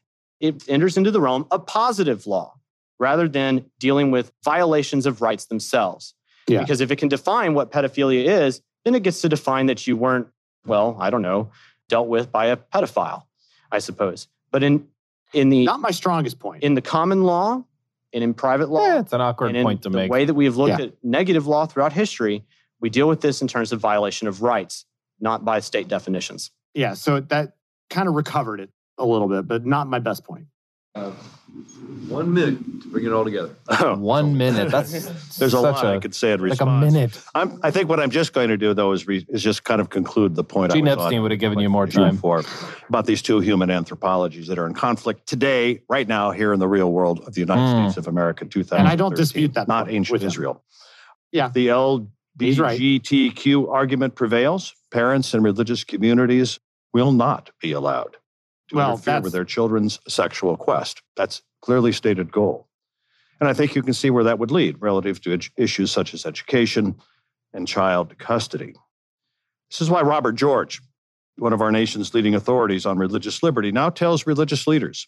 it 0.41 0.69
enters 0.69 0.97
into 0.97 1.11
the 1.11 1.21
realm 1.21 1.47
of 1.51 1.67
positive 1.67 2.27
law 2.27 2.55
rather 2.99 3.29
than 3.29 3.71
dealing 3.79 4.11
with 4.11 4.33
violations 4.45 5.07
of 5.07 5.21
rights 5.21 5.47
themselves. 5.47 6.15
Yeah. 6.47 6.61
Because 6.61 6.81
if 6.81 6.91
it 6.91 6.97
can 6.97 7.09
define 7.09 7.55
what 7.55 7.71
pedophilia 7.71 8.25
is, 8.25 8.63
then 8.85 8.95
it 8.95 9.03
gets 9.03 9.21
to 9.23 9.29
define 9.29 9.67
that 9.67 9.87
you 9.87 9.97
weren't, 9.97 10.29
well, 10.65 10.97
I 10.99 11.11
don't 11.11 11.23
know, 11.23 11.51
dealt 11.89 12.09
with 12.09 12.33
by 12.33 12.47
a 12.47 12.57
pedophile, 12.57 13.25
I 13.71 13.81
suppose. 13.81 14.29
But 14.51 14.63
in 14.63 14.89
in 15.35 15.51
the 15.51 15.65
not 15.65 15.81
my 15.81 15.91
strongest 15.91 16.39
point. 16.39 16.63
in 16.63 16.75
the 16.75 16.81
common 16.81 17.23
law 17.23 17.65
and 18.13 18.25
in 18.25 18.35
private 18.35 18.69
law, 18.71 18.85
Yeah, 18.87 19.01
it's 19.01 19.13
an 19.13 19.21
awkward 19.21 19.55
point 19.55 19.83
to 19.83 19.89
the 19.91 19.97
make. 19.97 20.09
The 20.09 20.13
way 20.13 20.25
that 20.25 20.35
we 20.35 20.45
have 20.47 20.57
looked 20.57 20.79
Yeah. 20.79 20.87
at 20.87 21.05
negative 21.05 21.47
law 21.47 21.67
throughout 21.67 21.93
history, 21.93 22.45
we 22.81 22.91
deal 22.91 23.09
with 23.09 23.21
this 23.21 23.43
in 23.43 23.49
terms 23.49 23.73
of 23.73 23.81
violation 23.81 24.29
of 24.29 24.43
rights, 24.43 24.85
not 25.21 25.45
by 25.45 25.61
state 25.61 25.89
definitions. 25.89 26.51
yeah, 26.75 26.95
so 26.95 27.19
that 27.21 27.55
kind 27.91 28.09
of 28.09 28.15
recovered 28.15 28.61
it 28.61 28.71
a 28.99 29.05
little 29.05 29.29
bit, 29.29 29.49
but 29.49 29.65
not 29.67 29.87
my 29.89 29.99
best 29.99 30.23
point. 30.25 30.47
One 32.09 32.33
minute 32.33 32.59
to 32.83 32.89
bring 32.89 33.05
it 33.05 33.13
all 33.13 33.25
together. 33.25 33.55
One 33.97 34.37
minute. 34.37 34.71
That's 34.71 34.91
There's 35.39 35.55
a 35.55 35.61
lot 35.61 35.85
I 35.85 35.99
could 35.99 36.15
say 36.15 36.33
in 36.33 36.47
like 36.47 36.61
a 36.61 36.67
minute. 36.67 37.21
I'm, 37.35 37.61
I 37.63 37.71
think 37.71 37.89
what 37.89 38.01
I'm 38.01 38.11
just 38.11 38.33
going 38.33 38.49
to 38.49 38.57
do, 38.57 38.75
though, 38.75 38.93
is, 38.93 39.07
re, 39.07 39.25
is 39.29 39.43
just 39.43 39.65
kind 39.65 39.81
of 39.81 39.91
conclude 39.91 40.35
the 40.35 40.45
point. 40.45 40.73
Gene 40.73 40.89
I 40.89 40.95
was 40.95 41.05
Epstein 41.05 41.19
on 41.19 41.23
would 41.23 41.31
have 41.31 41.41
given 41.41 41.59
you 41.59 41.69
more 41.69 41.87
time. 41.87 42.17
for 42.17 42.43
about 42.89 43.07
these 43.07 43.23
two 43.23 43.41
human 43.41 43.71
anthropologies 43.71 44.47
that 44.49 44.59
are 44.59 44.67
in 44.67 44.75
conflict 44.75 45.27
today, 45.27 45.83
right 45.89 46.09
now, 46.09 46.31
here 46.31 46.53
in 46.53 46.61
the 46.61 46.69
real 46.69 46.93
world 46.93 47.21
of 47.27 47.35
the 47.35 47.41
United 47.41 47.59
Mm. 47.59 47.85
States 47.91 47.97
of 47.99 48.07
America, 48.07 48.45
2000. 48.45 48.79
And 48.79 48.89
I 48.89 48.97
don't 48.97 49.17
dispute 49.17 49.55
that 49.55 49.69
Not 49.69 49.91
ancient 49.91 50.13
with. 50.13 50.25
Israel. 50.25 50.63
Yeah. 51.33 51.49
The 51.49 51.69
He's 52.39 52.61
right. 52.61 52.79
LGBTQ 52.81 53.69
argument 53.69 54.15
prevails. 54.15 54.75
Parents 54.91 55.35
and 55.35 55.43
religious 55.43 55.83
communities 55.85 56.61
will 56.93 57.13
not 57.13 57.51
be 57.61 57.73
allowed 57.73 58.17
to 58.69 58.77
Well, 58.77 58.91
interfere 58.93 59.05
that's- 59.05 59.25
with 59.25 59.33
their 59.33 59.45
children's 59.45 59.99
sexual 60.09 60.57
quest. 60.57 61.03
That's 61.17 61.43
clearly 61.61 61.93
stated 61.93 62.31
goal. 62.33 62.69
And 63.41 63.49
I 63.49 63.53
think 63.53 63.75
you 63.75 63.83
can 63.83 63.95
see 63.95 64.11
where 64.11 64.25
that 64.25 64.39
would 64.39 64.51
lead 64.51 64.81
relative 64.81 65.21
to 65.23 65.39
issues 65.57 65.91
such 65.93 66.13
as 66.15 66.27
education 66.27 66.97
and 67.53 67.67
child 67.69 68.19
custody. 68.19 68.75
This 69.71 69.81
is 69.81 69.91
why 69.91 70.03
Robert 70.03 70.33
George, 70.33 70.81
one 71.37 71.53
of 71.53 71.61
our 71.61 71.71
nation's 71.71 72.15
leading 72.15 72.35
authorities 72.35 72.85
on 72.85 72.99
religious 72.99 73.43
liberty, 73.43 73.71
now 73.71 73.91
tells 73.91 74.27
religious 74.27 74.67
leaders 74.67 75.07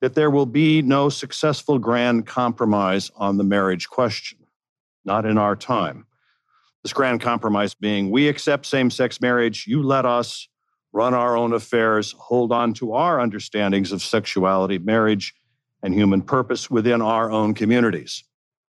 that 0.00 0.14
there 0.14 0.30
will 0.30 0.46
be 0.46 0.80
no 0.80 1.08
successful 1.08 1.78
grand 1.78 2.26
compromise 2.26 3.10
on 3.16 3.36
the 3.36 3.44
marriage 3.44 3.88
question, 3.88 4.38
not 5.04 5.26
in 5.26 5.36
our 5.36 5.56
time. 5.56 6.06
This 6.84 6.92
grand 6.92 7.20
compromise 7.20 7.74
being 7.74 8.10
we 8.10 8.28
accept 8.28 8.64
same 8.64 8.90
sex 8.90 9.20
marriage, 9.20 9.66
you 9.66 9.82
let 9.82 10.06
us 10.06 10.48
run 10.98 11.14
our 11.14 11.36
own 11.36 11.52
affairs, 11.52 12.12
hold 12.18 12.50
on 12.50 12.74
to 12.74 12.92
our 12.92 13.20
understandings 13.20 13.92
of 13.92 14.02
sexuality, 14.02 14.78
marriage, 14.78 15.32
and 15.80 15.94
human 15.94 16.20
purpose 16.20 16.68
within 16.68 17.00
our 17.00 17.30
own 17.30 17.54
communities. 17.54 18.24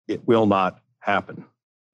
It 0.06 0.24
will 0.24 0.46
not 0.46 0.78
happen. 1.00 1.44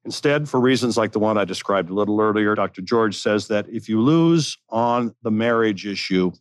Instead, 0.04 0.46
for 0.46 0.60
reasons 0.60 0.98
like 0.98 1.12
the 1.12 1.18
one 1.18 1.38
I 1.38 1.46
described 1.46 1.88
a 1.88 1.94
little 1.94 2.20
earlier, 2.20 2.54
Dr. 2.54 2.82
George 2.82 3.16
says 3.16 3.48
that 3.48 3.70
if 3.70 3.88
you 3.88 4.02
lose 4.02 4.58
on 4.68 5.14
the 5.22 5.30
marriage 5.30 5.86
issue, 5.86 6.32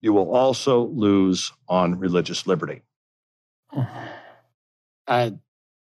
you 0.00 0.12
will 0.12 0.34
also 0.34 0.86
lose 0.86 1.52
on 1.68 2.00
religious 2.00 2.48
liberty. 2.48 2.82
I 5.06 5.34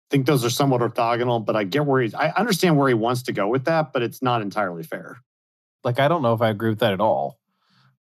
think 0.08 0.26
those 0.26 0.44
are 0.44 0.50
somewhat 0.50 0.82
orthogonal, 0.82 1.44
but 1.44 1.56
I 1.56 1.64
get 1.64 1.84
where 1.84 2.00
he's 2.00 2.14
I 2.14 2.28
understand 2.36 2.78
where 2.78 2.86
he 2.86 2.94
wants 2.94 3.24
to 3.24 3.32
go 3.32 3.48
with 3.48 3.64
that, 3.64 3.92
but 3.92 4.02
it's 4.02 4.22
not 4.22 4.40
entirely 4.40 4.84
fair. 4.84 5.20
Like, 5.84 6.00
I 6.00 6.08
don't 6.08 6.22
know 6.22 6.32
if 6.34 6.40
I 6.42 6.48
agree 6.50 6.70
with 6.70 6.78
that 6.80 6.92
at 6.92 7.00
all. 7.00 7.38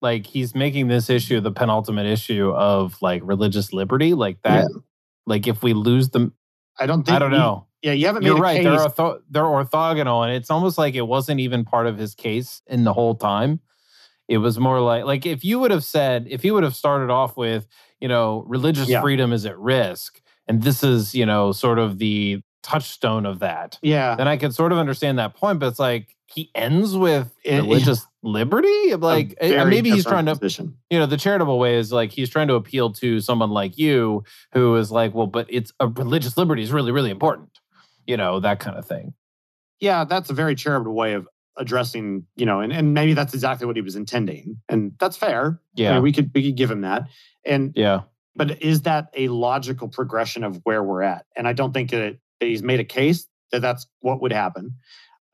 Like, 0.02 0.26
he's 0.26 0.54
making 0.54 0.88
this 0.88 1.10
issue 1.10 1.40
the 1.40 1.50
penultimate 1.52 2.06
issue 2.06 2.50
of 2.52 3.00
like 3.02 3.22
religious 3.24 3.72
liberty. 3.72 4.14
Like 4.14 4.40
that. 4.42 4.68
Like, 5.26 5.46
if 5.46 5.62
we 5.62 5.72
lose 5.72 6.10
them, 6.10 6.34
I 6.78 6.86
don't 6.86 7.02
think 7.04 7.16
I 7.16 7.18
don't 7.18 7.32
you- 7.32 7.38
know. 7.38 7.66
yeah, 7.82 7.92
you 7.92 8.06
haven't 8.06 8.22
made 8.22 8.28
You're 8.28 8.38
a 8.38 8.40
right. 8.40 8.56
case. 8.62 8.64
They're 8.64 8.88
ortho- 8.88 9.20
they're 9.30 9.42
orthogonal, 9.42 10.24
and 10.26 10.32
it's 10.34 10.50
almost 10.50 10.78
like 10.78 10.94
it 10.94 11.06
wasn't 11.06 11.40
even 11.40 11.64
part 11.64 11.86
of 11.86 11.98
his 11.98 12.14
case 12.14 12.62
in 12.66 12.84
the 12.84 12.92
whole 12.92 13.14
time. 13.14 13.60
It 14.28 14.38
was 14.38 14.58
more 14.58 14.80
like 14.80 15.04
like 15.04 15.24
if 15.24 15.44
you 15.44 15.58
would 15.60 15.70
have 15.70 15.84
said 15.84 16.26
if 16.28 16.42
he 16.42 16.50
would 16.50 16.64
have 16.64 16.74
started 16.76 17.10
off 17.10 17.36
with 17.36 17.66
you 18.00 18.08
know 18.08 18.44
religious 18.46 18.88
Yeah. 18.88 19.00
freedom 19.00 19.32
is 19.32 19.46
at 19.46 19.56
risk, 19.58 20.20
and 20.46 20.62
this 20.62 20.82
is 20.84 21.14
you 21.14 21.24
know 21.24 21.52
sort 21.52 21.78
of 21.78 21.98
the 21.98 22.42
touchstone 22.66 23.26
of 23.26 23.38
that, 23.38 23.78
yeah. 23.82 24.16
then 24.16 24.26
I 24.28 24.36
could 24.36 24.54
sort 24.54 24.72
of 24.72 24.78
understand 24.78 25.18
that 25.18 25.34
point. 25.34 25.60
But 25.60 25.68
it's 25.68 25.78
like 25.78 26.16
he 26.26 26.50
ends 26.54 26.96
with 26.96 27.32
It- 27.44 27.56
religious 27.58 28.06
liberty. 28.22 28.90
a 28.90 28.96
Like 28.96 29.36
maybe 29.40 29.90
he's 29.90 30.04
trying 30.04 30.26
to 30.26 30.34
position. 30.34 30.76
you 30.90 30.98
know, 30.98 31.06
the 31.06 31.16
charitable 31.16 31.58
way 31.58 31.76
is 31.76 31.92
like 31.92 32.10
he's 32.10 32.28
trying 32.28 32.48
to 32.48 32.54
appeal 32.54 32.90
to 32.94 33.20
someone 33.20 33.50
like 33.50 33.78
you 33.78 34.24
who 34.52 34.74
is 34.76 34.90
like, 34.90 35.14
well, 35.14 35.28
but 35.28 35.46
it's 35.48 35.72
a 35.78 35.86
religious 35.86 36.36
liberty 36.36 36.62
is 36.62 36.72
really, 36.72 36.90
really 36.92 37.10
important. 37.10 37.50
You 38.06 38.16
know, 38.16 38.40
that 38.40 38.58
kind 38.60 38.76
of 38.76 38.84
thing. 38.86 39.14
Yeah, 39.80 40.04
that's 40.04 40.30
a 40.30 40.34
very 40.34 40.54
charitable 40.56 40.94
way 40.94 41.12
of 41.14 41.28
addressing, 41.58 42.26
you 42.36 42.44
know, 42.46 42.60
and, 42.60 42.72
and 42.72 42.92
maybe 42.94 43.14
that's 43.14 43.32
exactly 43.34 43.66
what 43.66 43.76
he 43.76 43.82
was 43.82 43.96
intending. 43.96 44.60
And 44.68 44.92
that's 44.98 45.16
fair. 45.16 45.60
I 45.78 45.80
Yeah. 45.80 45.94
mean, 45.94 46.02
we 46.02 46.12
could 46.12 46.30
we 46.34 46.42
could 46.42 46.56
give 46.56 46.70
him 46.70 46.80
that. 46.82 47.08
And 47.44 47.72
yeah. 47.76 48.00
but 48.34 48.60
is 48.62 48.82
that 48.82 49.08
a 49.16 49.28
logical 49.28 49.88
progression 49.88 50.44
of 50.44 50.60
where 50.64 50.82
we're 50.82 51.02
at? 51.02 51.24
And 51.36 51.46
I 51.48 51.52
don't 51.52 51.72
think 51.72 51.90
that, 51.92 52.18
that 52.40 52.46
he's 52.46 52.62
made 52.62 52.80
a 52.80 52.84
case 52.84 53.26
that 53.52 53.62
that's 53.62 53.86
what 54.00 54.20
would 54.20 54.32
happen. 54.32 54.74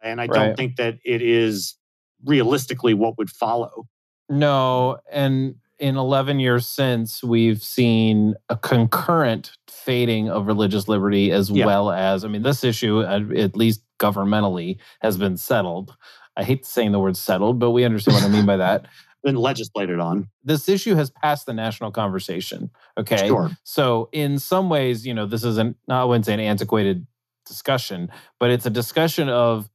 And 0.03 0.21
I 0.21 0.25
Right. 0.27 0.35
don't 0.35 0.57
think 0.57 0.77
that 0.77 0.99
it 1.05 1.23
is 1.23 1.77
realistically 2.25 2.95
what 2.95 3.19
would 3.19 3.31
follow. 3.31 3.87
No. 4.29 4.99
And 5.11 5.57
in 5.79 5.97
11 5.97 6.39
years 6.41 6.67
since, 6.67 7.23
we've 7.25 7.61
seen 7.63 8.35
a 8.49 8.57
concurrent 8.57 9.53
fading 9.69 10.29
of 10.29 10.47
religious 10.47 10.87
liberty 10.89 11.33
as 11.33 11.51
Yeah. 11.51 11.67
well 11.67 11.91
as, 11.91 12.25
I 12.25 12.29
mean, 12.29 12.43
this 12.43 12.63
issue, 12.63 13.01
uh, 13.01 13.21
at 13.37 13.57
least 13.57 13.83
governmentally, 13.99 14.79
has 15.01 15.17
been 15.17 15.37
settled. 15.37 15.97
I 16.37 16.45
hate 16.45 16.65
saying 16.65 16.93
the 16.93 17.01
word 17.01 17.17
settled, 17.17 17.59
but 17.59 17.73
we 17.73 17.85
understand 17.85 18.15
what 18.17 18.25
I 18.25 18.29
mean 18.29 18.47
by 18.47 18.57
that. 18.57 18.87
Been 19.23 19.37
legislated 19.37 20.01
on. 20.01 20.29
This 20.43 20.69
issue 20.69 20.95
has 20.97 21.11
passed 21.11 21.47
the 21.47 21.55
national 21.55 21.93
conversation. 21.93 22.71
Okay. 22.99 23.29
Sure. 23.29 23.51
So 23.63 24.09
in 24.13 24.39
some 24.39 24.69
ways, 24.69 25.07
you 25.07 25.15
know, 25.15 25.27
this 25.27 25.45
is 25.45 25.59
an 25.59 25.77
I 25.89 26.05
wouldn't 26.05 26.27
say 26.27 26.35
an 26.35 26.41
antiquated 26.41 27.07
discussion, 27.47 28.11
but 28.41 28.51
it's 28.51 28.67
a 28.67 28.71
discussion 28.71 29.29
of 29.29 29.71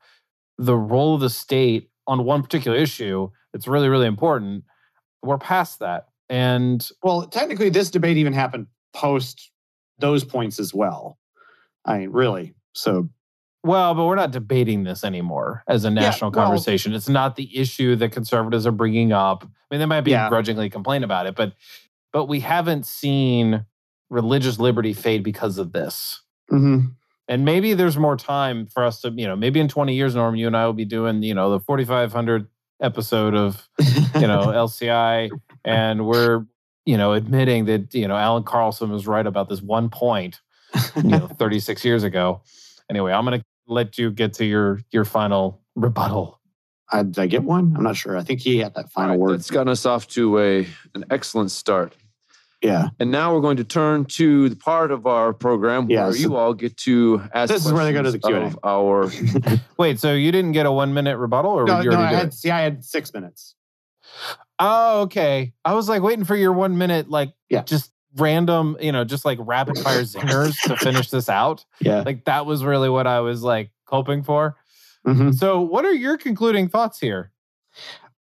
the 0.57 0.75
role 0.75 1.15
of 1.15 1.21
the 1.21 1.29
state 1.29 1.89
on 2.07 2.25
one 2.25 2.41
particular 2.41 2.77
issue 2.77 3.29
that's 3.53 3.67
really, 3.67 3.89
really 3.89 4.07
important. 4.07 4.63
We're 5.21 5.37
past 5.37 5.79
that. 5.79 6.07
And 6.29 6.87
Well, 7.03 7.27
technically, 7.27 7.69
this 7.69 7.89
debate 7.89 8.17
even 8.17 8.33
happened 8.33 8.67
post 8.93 9.51
those 9.99 10.23
points 10.23 10.59
as 10.59 10.73
well. 10.73 11.17
I 11.85 11.99
mean, 11.99 12.09
really. 12.09 12.53
So 12.73 13.09
well, 13.63 13.93
but 13.95 14.05
we're 14.05 14.15
not 14.15 14.31
debating 14.31 14.83
this 14.83 15.03
anymore 15.03 15.63
as 15.67 15.83
a 15.83 15.89
national 15.89 16.31
well- 16.31 16.45
conversation. 16.45 16.93
It's 16.93 17.09
not 17.09 17.35
the 17.35 17.57
issue 17.57 17.95
that 17.97 18.11
conservatives 18.11 18.65
are 18.65 18.71
bringing 18.71 19.11
up. 19.11 19.43
I 19.43 19.47
mean, 19.71 19.79
they 19.79 19.85
might 19.85 20.01
be 20.01 20.11
Yeah. 20.11 20.29
grudgingly 20.29 20.69
complain 20.69 21.03
about 21.03 21.25
it, 21.27 21.35
but 21.35 21.53
but 22.13 22.25
we 22.25 22.39
haven't 22.39 22.85
seen 22.85 23.65
religious 24.09 24.57
liberty 24.59 24.93
fade 24.93 25.23
because 25.23 25.57
of 25.57 25.73
this. 25.73 26.21
mhm. 26.51 26.93
And 27.27 27.43
maybe 27.43 27.73
there's 27.73 27.97
more 27.97 28.15
time 28.15 28.67
for 28.67 28.85
us 28.85 29.01
to, 29.01 29.09
you 29.11 29.27
know, 29.27 29.35
maybe 29.35 29.59
in 29.59 29.67
20 29.67 29.93
years, 29.93 30.15
Norm, 30.15 30.37
you 30.37 30.47
and 30.47 30.55
I 30.55 30.65
will 30.65 30.71
be 30.71 30.85
doing, 30.85 31.21
you 31.21 31.33
know, 31.33 31.49
the 31.51 31.59
4,500 31.59 32.47
episode 32.81 33.35
of 33.35 33.67
you 34.15 34.27
know 34.27 34.39
LCI, 34.53 35.29
and 35.65 36.05
we're 36.05 36.45
you 36.85 36.95
know 36.95 37.11
admitting 37.13 37.65
that 37.65 37.93
you 37.93 38.07
know 38.07 38.15
Allan 38.15 38.43
Carlson 38.43 38.89
was 38.91 39.05
right 39.07 39.25
about 39.27 39.49
this 39.49 39.61
one 39.61 39.89
point, 39.89 40.39
you 40.95 41.03
know, 41.03 41.27
36 41.39 41.83
years 41.83 42.03
ago. 42.03 42.41
Anyway, 42.89 43.11
I'm 43.11 43.25
going 43.25 43.39
to 43.39 43.45
let 43.67 43.97
you 43.97 44.11
get 44.11 44.33
to 44.35 44.45
your 44.45 44.81
your 44.91 45.05
final 45.05 45.61
rebuttal. 45.75 46.39
I, 46.91 47.03
did 47.03 47.19
I 47.19 47.27
get 47.27 47.43
one? 47.43 47.73
I'm 47.75 47.83
not 47.83 47.97
sure. 47.97 48.15
I 48.17 48.23
think 48.23 48.39
he 48.39 48.59
had 48.59 48.73
that 48.75 48.89
final 48.91 49.11
All 49.11 49.17
right, 49.17 49.19
word. 49.19 49.33
It's 49.35 49.51
gotten 49.51 49.67
us 49.67 49.85
off 49.85 50.07
to 50.09 50.39
a 50.39 50.67
an 50.95 51.05
excellent 51.09 51.51
start. 51.51 51.95
Yeah. 52.63 52.87
And 52.99 53.11
now 53.11 53.35
we're 53.35 53.41
going 53.41 53.57
to 53.57 53.63
turn 53.63 54.05
to 54.05 54.49
the 54.49 54.55
part 54.55 54.89
of 54.91 55.05
our 55.05 55.31
program 55.33 55.87
where 55.87 55.97
Yeah, 56.07 56.11
so- 56.11 56.17
you 56.17 56.35
all 56.37 56.53
get 56.53 56.75
to 56.77 57.21
ask. 57.33 57.51
This 57.53 57.65
is 57.65 57.73
where 57.73 57.83
they 57.85 57.93
go 57.93 58.01
to 58.01 58.09
the 58.11 58.17
questions 58.19 58.55
Q&A. 58.55 58.57
of 58.57 58.59
Our 58.63 59.59
Wait, 59.77 59.99
so 59.99 60.13
you 60.13 60.31
didn't 60.31 60.53
get 60.53 60.65
a 60.65 60.71
one 60.71 60.93
minute 60.93 61.17
rebuttal, 61.17 61.51
or 61.51 61.65
No, 61.65 61.81
you 61.81 61.89
no, 61.91 61.97
I 61.97 61.99
already 61.99 62.15
do 62.15 62.19
had, 62.21 62.33
see, 62.33 62.49
I 62.51 62.61
had 62.61 62.83
six 62.85 63.13
minutes. 63.13 63.53
Oh, 64.59 65.01
okay. 65.01 65.53
I 65.65 65.73
was 65.73 65.87
like 65.87 66.01
waiting 66.01 66.23
for 66.25 66.35
your 66.35 66.53
one 66.53 66.77
minute, 66.77 67.09
like 67.09 67.33
Yeah. 67.49 67.61
just 67.63 67.91
random, 68.15 68.77
you 68.79 68.91
know, 68.91 69.03
just 69.03 69.25
like 69.25 69.37
rapid 69.41 69.77
fire 69.79 70.01
zingers 70.03 70.59
to 70.63 70.77
finish 70.77 71.09
this 71.09 71.29
out. 71.29 71.65
Yeah. 71.79 72.01
Like 72.05 72.25
that 72.25 72.45
was 72.45 72.63
really 72.63 72.89
what 72.89 73.07
I 73.07 73.19
was 73.19 73.43
like 73.43 73.71
hoping 73.87 74.23
for. 74.23 74.55
Mhm. 75.05 75.33
So, 75.35 75.61
what 75.61 75.85
are 75.85 75.93
your 75.93 76.17
concluding 76.17 76.67
thoughts 76.69 76.99
here? 76.99 77.31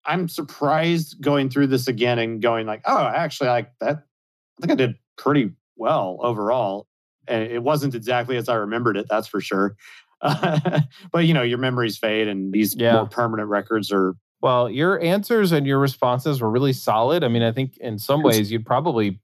I'm 0.04 0.28
surprised 0.28 1.20
going 1.20 1.50
through 1.50 1.66
this 1.68 1.86
again 1.88 2.18
and 2.18 2.40
going 2.40 2.66
like, 2.66 2.82
oh, 2.86 3.06
actually, 3.06 3.48
like 3.50 3.72
that. 3.80 3.96
I 3.98 4.60
think 4.66 4.72
I 4.72 4.74
did 4.74 4.94
pretty 5.16 5.50
well 5.76 6.18
overall, 6.22 6.86
and 7.26 7.42
it 7.42 7.62
wasn't 7.62 7.94
exactly 7.94 8.36
as 8.36 8.48
I 8.48 8.54
remembered 8.54 8.96
it. 8.96 9.06
That's 9.08 9.28
for 9.28 9.40
sure. 9.40 9.76
but 10.22 10.82
you 11.20 11.34
know, 11.34 11.42
your 11.42 11.58
memories 11.58 11.98
fade, 11.98 12.26
and 12.28 12.52
these 12.52 12.74
Yeah. 12.76 12.94
more 12.94 13.06
permanent 13.06 13.48
records 13.48 13.92
are. 13.92 14.14
Well, 14.40 14.70
your 14.70 15.00
answers 15.02 15.50
and 15.52 15.66
your 15.66 15.78
responses 15.80 16.40
were 16.40 16.50
really 16.50 16.72
solid. 16.72 17.24
I 17.24 17.28
mean, 17.28 17.42
I 17.42 17.50
think 17.52 17.76
in 17.78 17.98
some 17.98 18.22
ways 18.22 18.52
you'd 18.52 18.64
probably, 18.64 19.20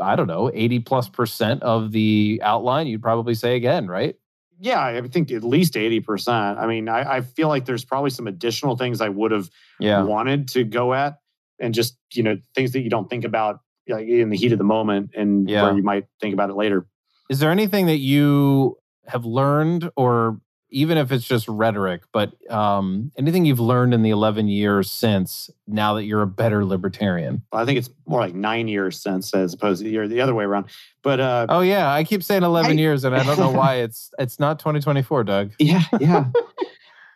I 0.00 0.16
don't 0.16 0.26
know, 0.26 0.50
80 0.52 0.80
plus 0.80 1.08
percent 1.08 1.62
of 1.62 1.92
the 1.92 2.40
outline 2.42 2.86
you'd 2.86 3.02
probably 3.02 3.34
say 3.34 3.56
again, 3.56 3.86
right? 3.86 4.16
Yeah, 4.60 4.80
I 4.84 5.00
think 5.08 5.30
at 5.32 5.42
least 5.42 5.76
eighty 5.76 5.98
percent. 6.00 6.58
I 6.60 6.66
mean, 6.68 6.88
I, 6.88 7.16
I 7.16 7.20
feel 7.22 7.48
like 7.48 7.64
there's 7.64 7.84
probably 7.84 8.10
some 8.10 8.28
additional 8.28 8.76
things 8.76 9.00
I 9.00 9.08
would 9.08 9.32
have 9.32 9.50
Yeah. 9.80 10.04
wanted 10.04 10.46
to 10.50 10.62
go 10.64 10.94
at, 10.94 11.16
and 11.58 11.74
just 11.74 11.98
you 12.12 12.22
know 12.22 12.38
things 12.54 12.70
that 12.72 12.80
you 12.80 12.88
don't 12.88 13.10
think 13.10 13.24
about 13.24 13.58
like, 13.88 14.06
in 14.06 14.30
the 14.30 14.36
heat 14.36 14.52
of 14.52 14.58
the 14.58 14.64
moment, 14.64 15.10
and 15.16 15.48
Yeah. 15.50 15.62
where 15.62 15.76
you 15.76 15.82
might 15.82 16.04
think 16.20 16.34
about 16.34 16.50
it 16.50 16.54
later. 16.54 16.86
Is 17.28 17.40
there 17.40 17.50
anything 17.50 17.86
that 17.86 17.98
you 17.98 18.76
have 19.08 19.24
learned, 19.24 19.90
or 19.96 20.40
even 20.74 20.98
if 20.98 21.12
it's 21.12 21.24
just 21.24 21.46
rhetoric, 21.48 22.02
but 22.12 22.32
um, 22.50 23.12
anything 23.16 23.44
you've 23.44 23.60
learned 23.60 23.94
in 23.94 24.02
the 24.02 24.10
11 24.10 24.48
years 24.48 24.90
since 24.90 25.48
now 25.68 25.94
that 25.94 26.04
you're 26.04 26.22
a 26.22 26.26
better 26.26 26.64
libertarian? 26.64 27.42
I 27.52 27.64
think 27.64 27.78
it's 27.78 27.88
more 28.06 28.18
like 28.20 28.34
nine 28.34 28.66
years 28.66 29.00
since, 29.00 29.32
as 29.32 29.54
opposed 29.54 29.82
to 29.82 29.88
you're 29.88 30.08
the 30.08 30.20
other 30.20 30.34
way 30.34 30.44
around. 30.44 30.66
But 31.02 31.20
uh, 31.20 31.46
Oh, 31.48 31.60
yeah. 31.60 31.92
I 31.92 32.02
keep 32.02 32.22
saying 32.24 32.42
11 32.42 32.72
I- 32.72 32.74
years, 32.74 33.04
and 33.04 33.14
I 33.14 33.22
don't 33.22 33.38
know 33.38 33.50
why 33.52 33.76
it's 33.76 34.10
it's 34.18 34.40
not 34.40 34.58
2024, 34.58 35.24
Doug. 35.24 35.52
yeah, 35.58 35.82
yeah. 36.00 36.26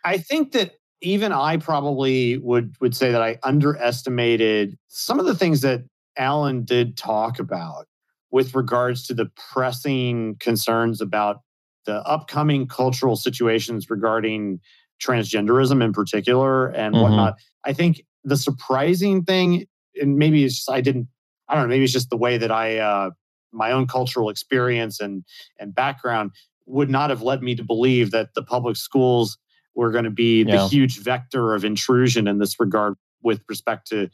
I 0.05 0.17
think 0.17 0.53
that 0.53 0.75
even 1.01 1.31
I 1.33 1.57
probably 1.57 2.37
would 2.37 2.75
would 2.79 2.95
say 2.95 3.11
that 3.11 3.21
I 3.21 3.37
underestimated 3.43 4.77
some 4.87 5.19
of 5.19 5.25
the 5.25 5.35
things 5.35 5.61
that 5.61 5.81
Allan 6.17 6.63
did 6.63 6.97
talk 6.97 7.39
about 7.39 7.87
with 8.31 8.55
regards 8.55 9.05
to 9.07 9.13
the 9.13 9.29
pressing 9.51 10.35
concerns 10.39 11.01
about 11.01 11.41
the 11.89 12.05
upcoming 12.07 12.67
cultural 12.67 13.15
situations 13.15 13.89
regarding 13.89 14.59
transgenderism 15.01 15.83
in 15.83 15.91
particular 15.91 16.67
and 16.67 16.93
Mhm. 16.93 17.01
whatnot. 17.01 17.33
I 17.65 17.73
think 17.73 18.03
the 18.23 18.37
surprising 18.37 19.23
thing, 19.23 19.65
and 19.99 20.17
maybe 20.17 20.43
it's 20.43 20.57
just 20.57 20.69
I 20.69 20.81
didn't, 20.81 21.07
I 21.47 21.55
don't 21.55 21.63
know, 21.63 21.69
maybe 21.69 21.85
it's 21.85 21.93
just 21.93 22.11
the 22.11 22.17
way 22.17 22.37
that 22.37 22.51
I 22.51 22.77
uh, 22.77 23.09
my 23.51 23.71
own 23.71 23.87
cultural 23.87 24.29
experience 24.29 24.99
and 24.99 25.23
and 25.59 25.73
background 25.73 26.29
would 26.67 26.91
not 26.91 27.09
have 27.09 27.23
led 27.23 27.41
me 27.41 27.55
to 27.55 27.63
believe 27.63 28.11
that 28.11 28.35
the 28.35 28.43
public 28.43 28.75
schools 28.75 29.39
were 29.73 29.89
going 29.91 30.03
to 30.03 30.11
be 30.11 30.43
the 30.43 30.67
huge 30.67 30.99
vector 30.99 31.55
of 31.55 31.65
intrusion 31.65 32.27
in 32.27 32.37
this 32.37 32.59
regard 32.59 32.93
with 33.23 33.41
respect 33.49 33.87
to 33.87 34.09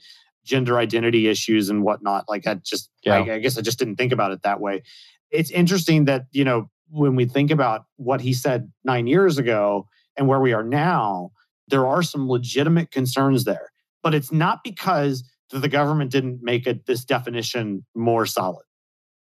gender 0.46 0.78
identity 0.78 1.28
issues 1.28 1.70
and 1.70 1.84
whatnot. 1.84 2.24
Like 2.30 2.48
I 2.48 2.54
just, 2.54 2.90
Yeah. 3.04 3.16
I, 3.16 3.34
I 3.34 3.40
guess 3.40 3.58
I 3.58 3.62
just 3.62 3.80
didn't 3.80 3.98
think 3.98 4.14
about 4.14 4.32
it 4.32 4.44
that 4.44 4.62
way. 4.62 4.84
It's 5.32 5.52
interesting 5.52 6.06
that 6.06 6.28
you 6.32 6.46
know 6.46 6.70
when 6.90 7.16
we 7.16 7.26
think 7.26 7.52
about 7.52 7.86
what 7.98 8.22
he 8.22 8.34
said 8.34 8.72
nine 8.84 9.08
years 9.08 9.38
ago 9.38 9.88
and 10.18 10.28
where 10.28 10.40
we 10.40 10.54
are 10.54 10.64
now, 10.64 11.32
there 11.68 11.88
are 11.88 12.04
some 12.04 12.30
legitimate 12.30 12.92
concerns 12.92 13.44
there. 13.44 13.72
But 14.04 14.14
it's 14.14 14.32
not 14.32 14.64
because 14.64 15.24
the 15.52 15.68
government 15.68 16.12
didn't 16.12 16.40
make 16.42 16.68
it, 16.68 16.86
this 16.86 17.04
definition 17.04 17.86
more 17.96 18.26
solid. 18.26 18.64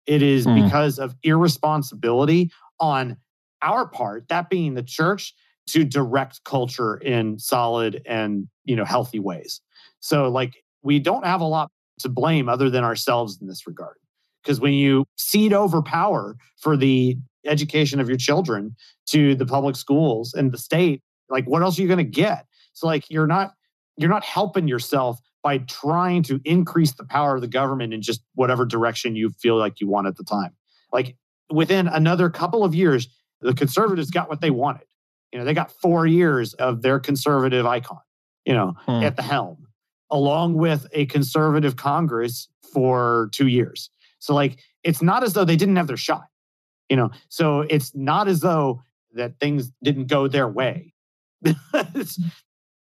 It 0.07 0.23
is 0.23 0.45
Hmm. 0.45 0.65
because 0.65 0.99
of 0.99 1.15
irresponsibility 1.23 2.51
on 2.78 3.16
our 3.62 3.87
part, 3.87 4.28
that 4.28 4.49
being 4.49 4.74
the 4.74 4.82
church, 4.82 5.35
to 5.66 5.85
direct 5.85 6.43
culture 6.45 6.97
in 6.97 7.39
solid 7.39 8.03
and 8.07 8.49
you 8.65 8.74
know 8.74 8.85
healthy 8.85 9.20
ways. 9.20 9.61
So 10.01 10.28
like 10.28 10.65
we 10.82 10.99
don't 10.99 11.24
have 11.24 11.41
a 11.41 11.45
lot 11.45 11.70
to 12.01 12.09
blame 12.09 12.49
other 12.49 12.70
than 12.70 12.82
ourselves 12.82 13.39
in 13.41 13.47
this 13.47 13.66
regard. 13.66 13.97
Because 14.43 14.59
when 14.59 14.73
you 14.73 15.05
cede 15.16 15.53
over 15.53 15.82
power 15.82 16.37
for 16.59 16.77
the 16.77 17.19
education 17.47 18.01
of 18.01 18.09
your 18.09 18.19
children 18.19 18.75
to 19.07 19.35
the 19.35 19.47
public 19.47 19.77
schools 19.77 20.35
and 20.35 20.53
the 20.53 20.59
state, 20.59 21.03
like 21.29 21.45
what 21.47 21.62
else 21.62 21.79
are 21.79 21.83
you 21.83 21.89
going 21.89 21.99
to 21.99 22.05
get? 22.05 22.47
So 22.73 22.87
like 22.87 23.05
you're 23.11 23.27
not 23.27 23.53
you're 23.97 24.11
not 24.11 24.25
helping 24.25 24.67
yourself 24.69 25.21
by 25.43 25.59
trying 25.59 26.23
to 26.25 26.41
increase 26.45 26.93
the 26.93 27.05
power 27.05 27.35
of 27.35 27.41
the 27.41 27.49
government 27.49 27.93
in 27.95 28.03
just 28.03 28.23
whatever 28.35 28.65
direction 28.65 29.17
you 29.17 29.31
feel 29.31 29.57
like 29.57 29.81
you 29.81 29.89
want 29.89 30.07
at 30.07 30.17
the 30.17 30.25
time. 30.25 30.53
Like 30.93 31.17
within 31.51 31.89
another 31.89 32.31
couple 32.31 32.62
of 32.65 32.75
years, 32.75 33.09
the 33.41 33.55
conservatives 33.55 34.11
got 34.11 34.29
what 34.29 34.41
they 34.41 34.51
wanted. 34.51 34.87
You 35.33 35.39
know, 35.39 35.45
they 35.45 35.55
got 35.55 35.71
four 35.71 36.07
years 36.07 36.55
of 36.55 36.83
their 36.83 36.99
conservative 36.99 37.65
icon, 37.67 38.01
you 38.45 38.53
know, 38.53 38.75
Hmm. 38.87 39.03
at 39.03 39.17
the 39.17 39.23
helm, 39.23 39.67
along 40.11 40.55
with 40.55 40.87
a 40.93 41.07
conservative 41.07 41.77
Congress 41.77 42.49
for 42.73 43.29
two 43.33 43.47
years. 43.49 43.91
So, 44.19 44.35
like, 44.35 44.59
it's 44.85 45.01
not 45.03 45.23
as 45.23 45.33
though 45.35 45.45
they 45.45 45.57
didn't 45.57 45.77
have 45.77 45.87
their 45.87 45.97
shot, 45.97 46.25
you 46.91 46.97
know. 46.97 47.11
So 47.31 47.61
it's 47.62 47.95
not 47.95 48.29
as 48.29 48.41
though 48.41 48.83
that 49.15 49.41
things 49.41 49.73
didn't 49.83 50.09
go 50.09 50.29
their 50.29 50.49
way. 50.49 50.93
It's- 51.47 52.19
mm. 52.19 52.31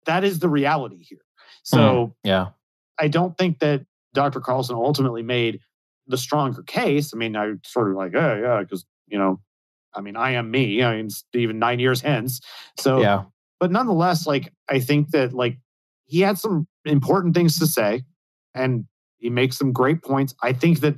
that 0.05 0.23
is 0.23 0.39
the 0.39 0.47
reality 0.49 1.03
here. 1.03 1.17
Mm, 1.19 1.21
so 1.63 2.15
Yeah. 2.23 2.47
I 2.97 3.09
don't 3.09 3.37
think 3.37 3.59
that 3.59 3.85
Dr. 4.13 4.39
Carlson 4.39 4.75
ultimately 4.77 5.23
made 5.23 5.59
the 6.07 6.17
stronger 6.17 6.63
case. 6.63 7.13
I 7.13 7.17
mean, 7.17 7.35
I 7.35 7.53
sort 7.65 7.89
of 7.89 7.97
like, 7.97 8.13
oh 8.15 8.39
yeah, 8.41 8.61
because 8.61 8.85
you 9.07 9.17
know, 9.17 9.41
I 9.93 10.01
mean, 10.01 10.15
I 10.15 10.31
am 10.31 10.49
me. 10.51 10.81
I 10.83 10.95
mean, 10.95 11.09
even 11.33 11.59
nine 11.59 11.79
years 11.79 11.99
hence. 12.01 12.39
So, 12.79 13.01
Yeah. 13.01 13.23
but 13.59 13.71
nonetheless, 13.71 14.25
like 14.27 14.53
I 14.69 14.79
think 14.79 15.09
that 15.11 15.33
like 15.33 15.57
he 16.05 16.21
had 16.21 16.37
some 16.37 16.67
important 16.85 17.33
things 17.35 17.59
to 17.59 17.67
say, 17.67 18.03
and 18.53 18.85
he 19.17 19.29
makes 19.29 19.57
some 19.57 19.73
great 19.73 20.01
points. 20.03 20.35
I 20.41 20.53
think 20.53 20.79
that 20.81 20.95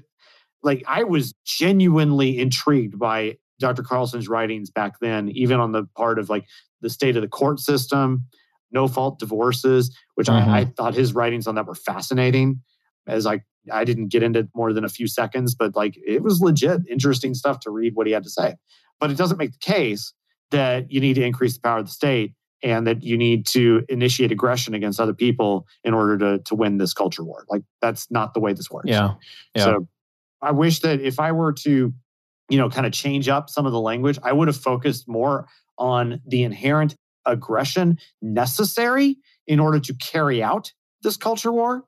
like 0.67 0.83
I 0.87 1.03
was 1.03 1.33
genuinely 1.45 2.37
intrigued 2.37 2.99
by 2.99 3.37
Dr. 3.59 3.81
Carlson's 3.81 4.27
writings 4.29 4.69
back 4.69 4.99
then, 5.01 5.29
even 5.29 5.59
on 5.59 5.71
the 5.71 5.85
part 5.95 6.19
of 6.19 6.29
like 6.29 6.45
the 6.81 6.89
state 6.91 7.15
of 7.15 7.23
the 7.23 7.27
court 7.27 7.59
system, 7.59 8.25
no 8.71 8.87
fault 8.87 9.17
divorces, 9.17 9.95
which 10.13 10.27
Mhm. 10.27 10.33
I, 10.47 10.59
I 10.59 10.65
thought 10.65 10.93
his 10.93 11.15
writings 11.15 11.47
on 11.47 11.55
that 11.55 11.65
were 11.65 11.73
fascinating. 11.73 12.61
As 13.07 13.25
I 13.25 13.41
I 13.71 13.83
didn't 13.83 14.09
get 14.09 14.21
into 14.23 14.47
more 14.55 14.71
than 14.73 14.85
a 14.85 14.89
few 14.89 15.07
seconds, 15.07 15.55
but 15.55 15.75
like 15.75 15.97
it 16.05 16.21
was 16.21 16.39
legit 16.41 16.81
interesting 16.89 17.33
stuff 17.33 17.59
to 17.61 17.71
read 17.71 17.95
what 17.95 18.05
he 18.07 18.13
had 18.13 18.23
to 18.23 18.29
say. 18.29 18.55
But 18.99 19.09
it 19.11 19.17
doesn't 19.17 19.37
make 19.37 19.53
the 19.53 19.59
case 19.59 20.13
that 20.51 20.91
you 20.91 20.99
need 21.01 21.15
to 21.15 21.23
increase 21.23 21.55
the 21.55 21.61
power 21.61 21.79
of 21.79 21.85
the 21.85 21.91
state 21.91 22.33
and 22.63 22.87
that 22.87 23.03
you 23.03 23.17
need 23.17 23.45
to 23.47 23.83
initiate 23.89 24.31
aggression 24.31 24.73
against 24.73 24.99
other 24.99 25.13
people 25.13 25.65
in 25.83 25.93
order 25.93 26.17
to 26.17 26.43
to 26.43 26.55
win 26.55 26.77
this 26.77 26.93
culture 26.93 27.23
war. 27.23 27.45
Like 27.49 27.63
that's 27.81 28.09
not 28.11 28.33
the 28.33 28.39
way 28.39 28.53
this 28.53 28.69
works. 28.69 28.89
Yeah. 28.89 29.13
Yeah. 29.55 29.63
So 29.63 29.87
I 30.47 30.51
wish 30.51 30.79
that 30.79 31.01
if 31.01 31.19
I 31.19 31.33
were 31.33 31.51
to, 31.51 31.93
you 32.49 32.57
know, 32.57 32.69
kind 32.69 32.85
of 32.85 32.93
change 32.93 33.27
up 33.27 33.49
some 33.49 33.65
of 33.65 33.73
the 33.73 33.81
language, 33.81 34.17
I 34.23 34.31
would 34.31 34.47
have 34.47 34.55
focused 34.55 35.07
more 35.07 35.47
on 35.77 36.21
the 36.25 36.43
inherent 36.43 36.95
aggression 37.25 37.97
necessary 38.21 39.17
in 39.45 39.59
order 39.59 39.79
to 39.81 39.93
carry 39.95 40.41
out 40.41 40.71
this 41.01 41.17
culture 41.17 41.51
war 41.51 41.83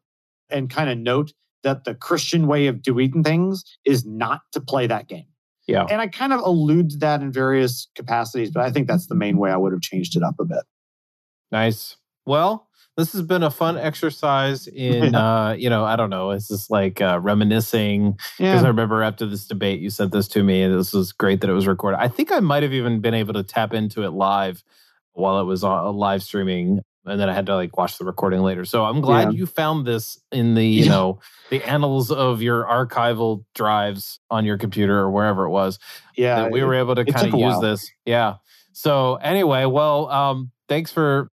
and 0.49 0.69
kind 0.69 0.89
of 0.89 0.97
note 0.97 1.31
that 1.63 1.85
the 1.85 1.95
Christian 1.95 2.47
way 2.47 2.67
of 2.67 2.81
doing 2.81 3.23
things 3.23 3.63
is 3.85 4.05
not 4.05 4.41
to 4.51 4.59
play 4.59 4.87
that 4.87 5.07
game. 5.07 5.27
Yeah. 5.65 5.85
And 5.89 6.01
I 6.01 6.07
kind 6.07 6.33
of 6.33 6.41
allude 6.41 6.89
to 6.89 6.97
that 6.97 7.21
in 7.21 7.31
various 7.31 7.87
capacities, 7.95 8.51
but 8.51 8.63
I 8.63 8.71
think 8.71 8.87
that's 8.87 9.07
the 9.07 9.15
main 9.15 9.37
way 9.37 9.51
I 9.51 9.57
would 9.57 9.71
have 9.71 9.81
changed 9.81 10.17
it 10.17 10.23
up 10.23 10.35
a 10.39 10.45
bit. 10.45 10.63
Nice. 11.49 11.95
Well, 12.25 12.67
this 12.99 13.13
has 13.13 13.21
been 13.21 13.43
a 13.43 13.49
fun 13.49 13.77
exercise 13.77 14.67
in, 14.73 15.15
uh, 15.15 15.55
you 15.57 15.69
know, 15.69 15.83
I 15.85 15.95
don't 15.95 16.09
know. 16.09 16.31
It's 16.31 16.47
just 16.47 16.69
like 16.69 17.01
uh, 17.01 17.19
reminiscing 17.21 18.17
because 18.37 18.63
I 18.63 18.67
remember 18.67 19.01
after 19.03 19.25
this 19.25 19.47
debate, 19.47 19.79
you 19.79 19.89
sent 19.89 20.11
this 20.11 20.27
to 20.29 20.43
me, 20.43 20.61
and 20.61 20.77
this 20.77 20.93
was 20.93 21.11
great 21.11 21.41
that 21.41 21.49
it 21.49 21.53
was 21.53 21.67
recorded. 21.67 21.97
I 21.99 22.07
think 22.09 22.31
I 22.31 22.39
might 22.39 22.63
have 22.63 22.73
even 22.73 22.99
been 22.99 23.13
able 23.13 23.33
to 23.33 23.43
tap 23.43 23.73
into 23.73 24.03
it 24.03 24.11
live 24.11 24.63
while 25.13 25.39
it 25.39 25.45
was 25.45 25.63
on, 25.63 25.95
live 25.95 26.23
streaming 26.23 26.81
and 27.05 27.19
then 27.19 27.29
I 27.29 27.33
had 27.33 27.45
to 27.47 27.55
like 27.55 27.75
watch 27.77 27.97
the 27.97 28.05
recording 28.05 28.41
later. 28.41 28.65
So 28.65 28.85
I'm 28.85 29.01
glad 29.01 29.31
Yeah. 29.31 29.39
you 29.39 29.45
found 29.47 29.87
this 29.87 30.19
in 30.31 30.53
the 30.53 30.65
you 30.65 30.87
know 30.87 31.19
the 31.49 31.63
annals 31.63 32.11
of 32.11 32.41
your 32.41 32.63
archival 32.65 33.43
drives 33.55 34.19
on 34.29 34.45
your 34.45 34.57
computer 34.57 34.99
or 34.99 35.09
wherever 35.09 35.45
it 35.45 35.49
was 35.49 35.79
Yeah, 36.15 36.35
that 36.43 36.51
we 36.51 36.61
were 36.63 36.75
able 36.75 36.95
to 36.95 37.05
kind 37.05 37.27
of 37.33 37.33
use 37.33 37.53
while. 37.53 37.61
this. 37.61 37.89
Yeah. 38.05 38.35
So 38.73 39.15
anyway, 39.15 39.65
well, 39.65 40.09
um, 40.09 40.51
thanks 40.67 40.91
for. 40.91 41.31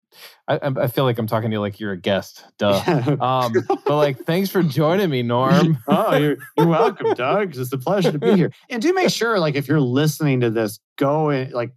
I, 0.47 0.59
I 0.63 0.87
feel 0.87 1.05
like 1.05 1.17
I'm 1.17 1.25
talking 1.25 1.49
to 1.49 1.55
you 1.55 1.59
like 1.59 1.79
you're 1.79 1.91
a 1.91 1.97
guest. 1.97 2.45
Duh. 2.57 3.15
Um, 3.25 3.53
but 3.67 3.95
like, 3.95 4.25
thanks 4.25 4.49
for 4.49 4.61
joining 4.61 5.09
me, 5.09 5.23
Norm. 5.23 5.79
oh, 5.87 6.15
you're, 6.15 6.37
you're 6.57 6.67
welcome, 6.67 7.13
Doug. 7.13 7.55
It's 7.55 7.71
a 7.71 7.77
pleasure 7.77 8.11
to 8.11 8.19
be 8.19 8.35
here. 8.35 8.51
And 8.69 8.81
do 8.81 8.93
make 8.93 9.09
sure, 9.09 9.39
like, 9.39 9.55
if 9.55 9.67
you're 9.67 9.81
listening 9.81 10.41
to 10.41 10.49
this, 10.49 10.79
go 10.97 11.29
and 11.29 11.51
like 11.51 11.71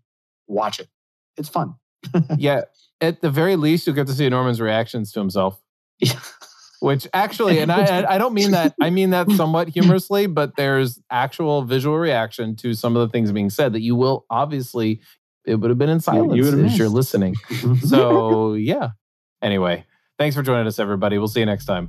watch 0.46 0.80
it. 0.80 0.88
It's 1.36 1.48
fun. 1.48 1.74
yeah. 2.36 2.62
At 3.00 3.22
the 3.22 3.30
very 3.30 3.56
least, 3.56 3.86
you'll 3.86 3.96
get 3.96 4.06
to 4.08 4.14
see 4.14 4.28
Norman's 4.28 4.60
reactions 4.60 5.12
to 5.12 5.20
himself. 5.20 5.60
Which 6.80 7.08
actually, 7.12 7.58
and 7.58 7.72
I 7.72 8.04
I 8.08 8.18
don't 8.18 8.34
mean 8.34 8.52
that. 8.52 8.74
I 8.80 8.90
mean 8.90 9.10
that 9.10 9.30
somewhat 9.32 9.68
humorously, 9.68 10.26
but 10.26 10.54
there's 10.56 11.00
actual 11.10 11.62
visual 11.62 11.98
reaction 11.98 12.54
to 12.56 12.74
some 12.74 12.96
of 12.96 13.00
the 13.00 13.10
things 13.10 13.32
being 13.32 13.50
said 13.50 13.72
that 13.72 13.80
you 13.80 13.96
will 13.96 14.26
obviously. 14.30 15.00
It 15.48 15.56
would 15.56 15.70
have 15.70 15.78
been 15.78 15.88
in 15.88 16.00
silence 16.00 16.34
you 16.36 16.44
would 16.44 16.52
have 16.54 16.64
as 16.66 16.78
you're 16.78 16.88
listening. 16.88 17.34
So 17.82 18.54
yeah. 18.54 18.90
Anyway, 19.40 19.86
thanks 20.18 20.36
for 20.36 20.42
joining 20.42 20.66
us, 20.66 20.78
everybody. 20.78 21.16
We'll 21.18 21.28
see 21.28 21.40
you 21.40 21.46
next 21.46 21.64
time. 21.64 21.88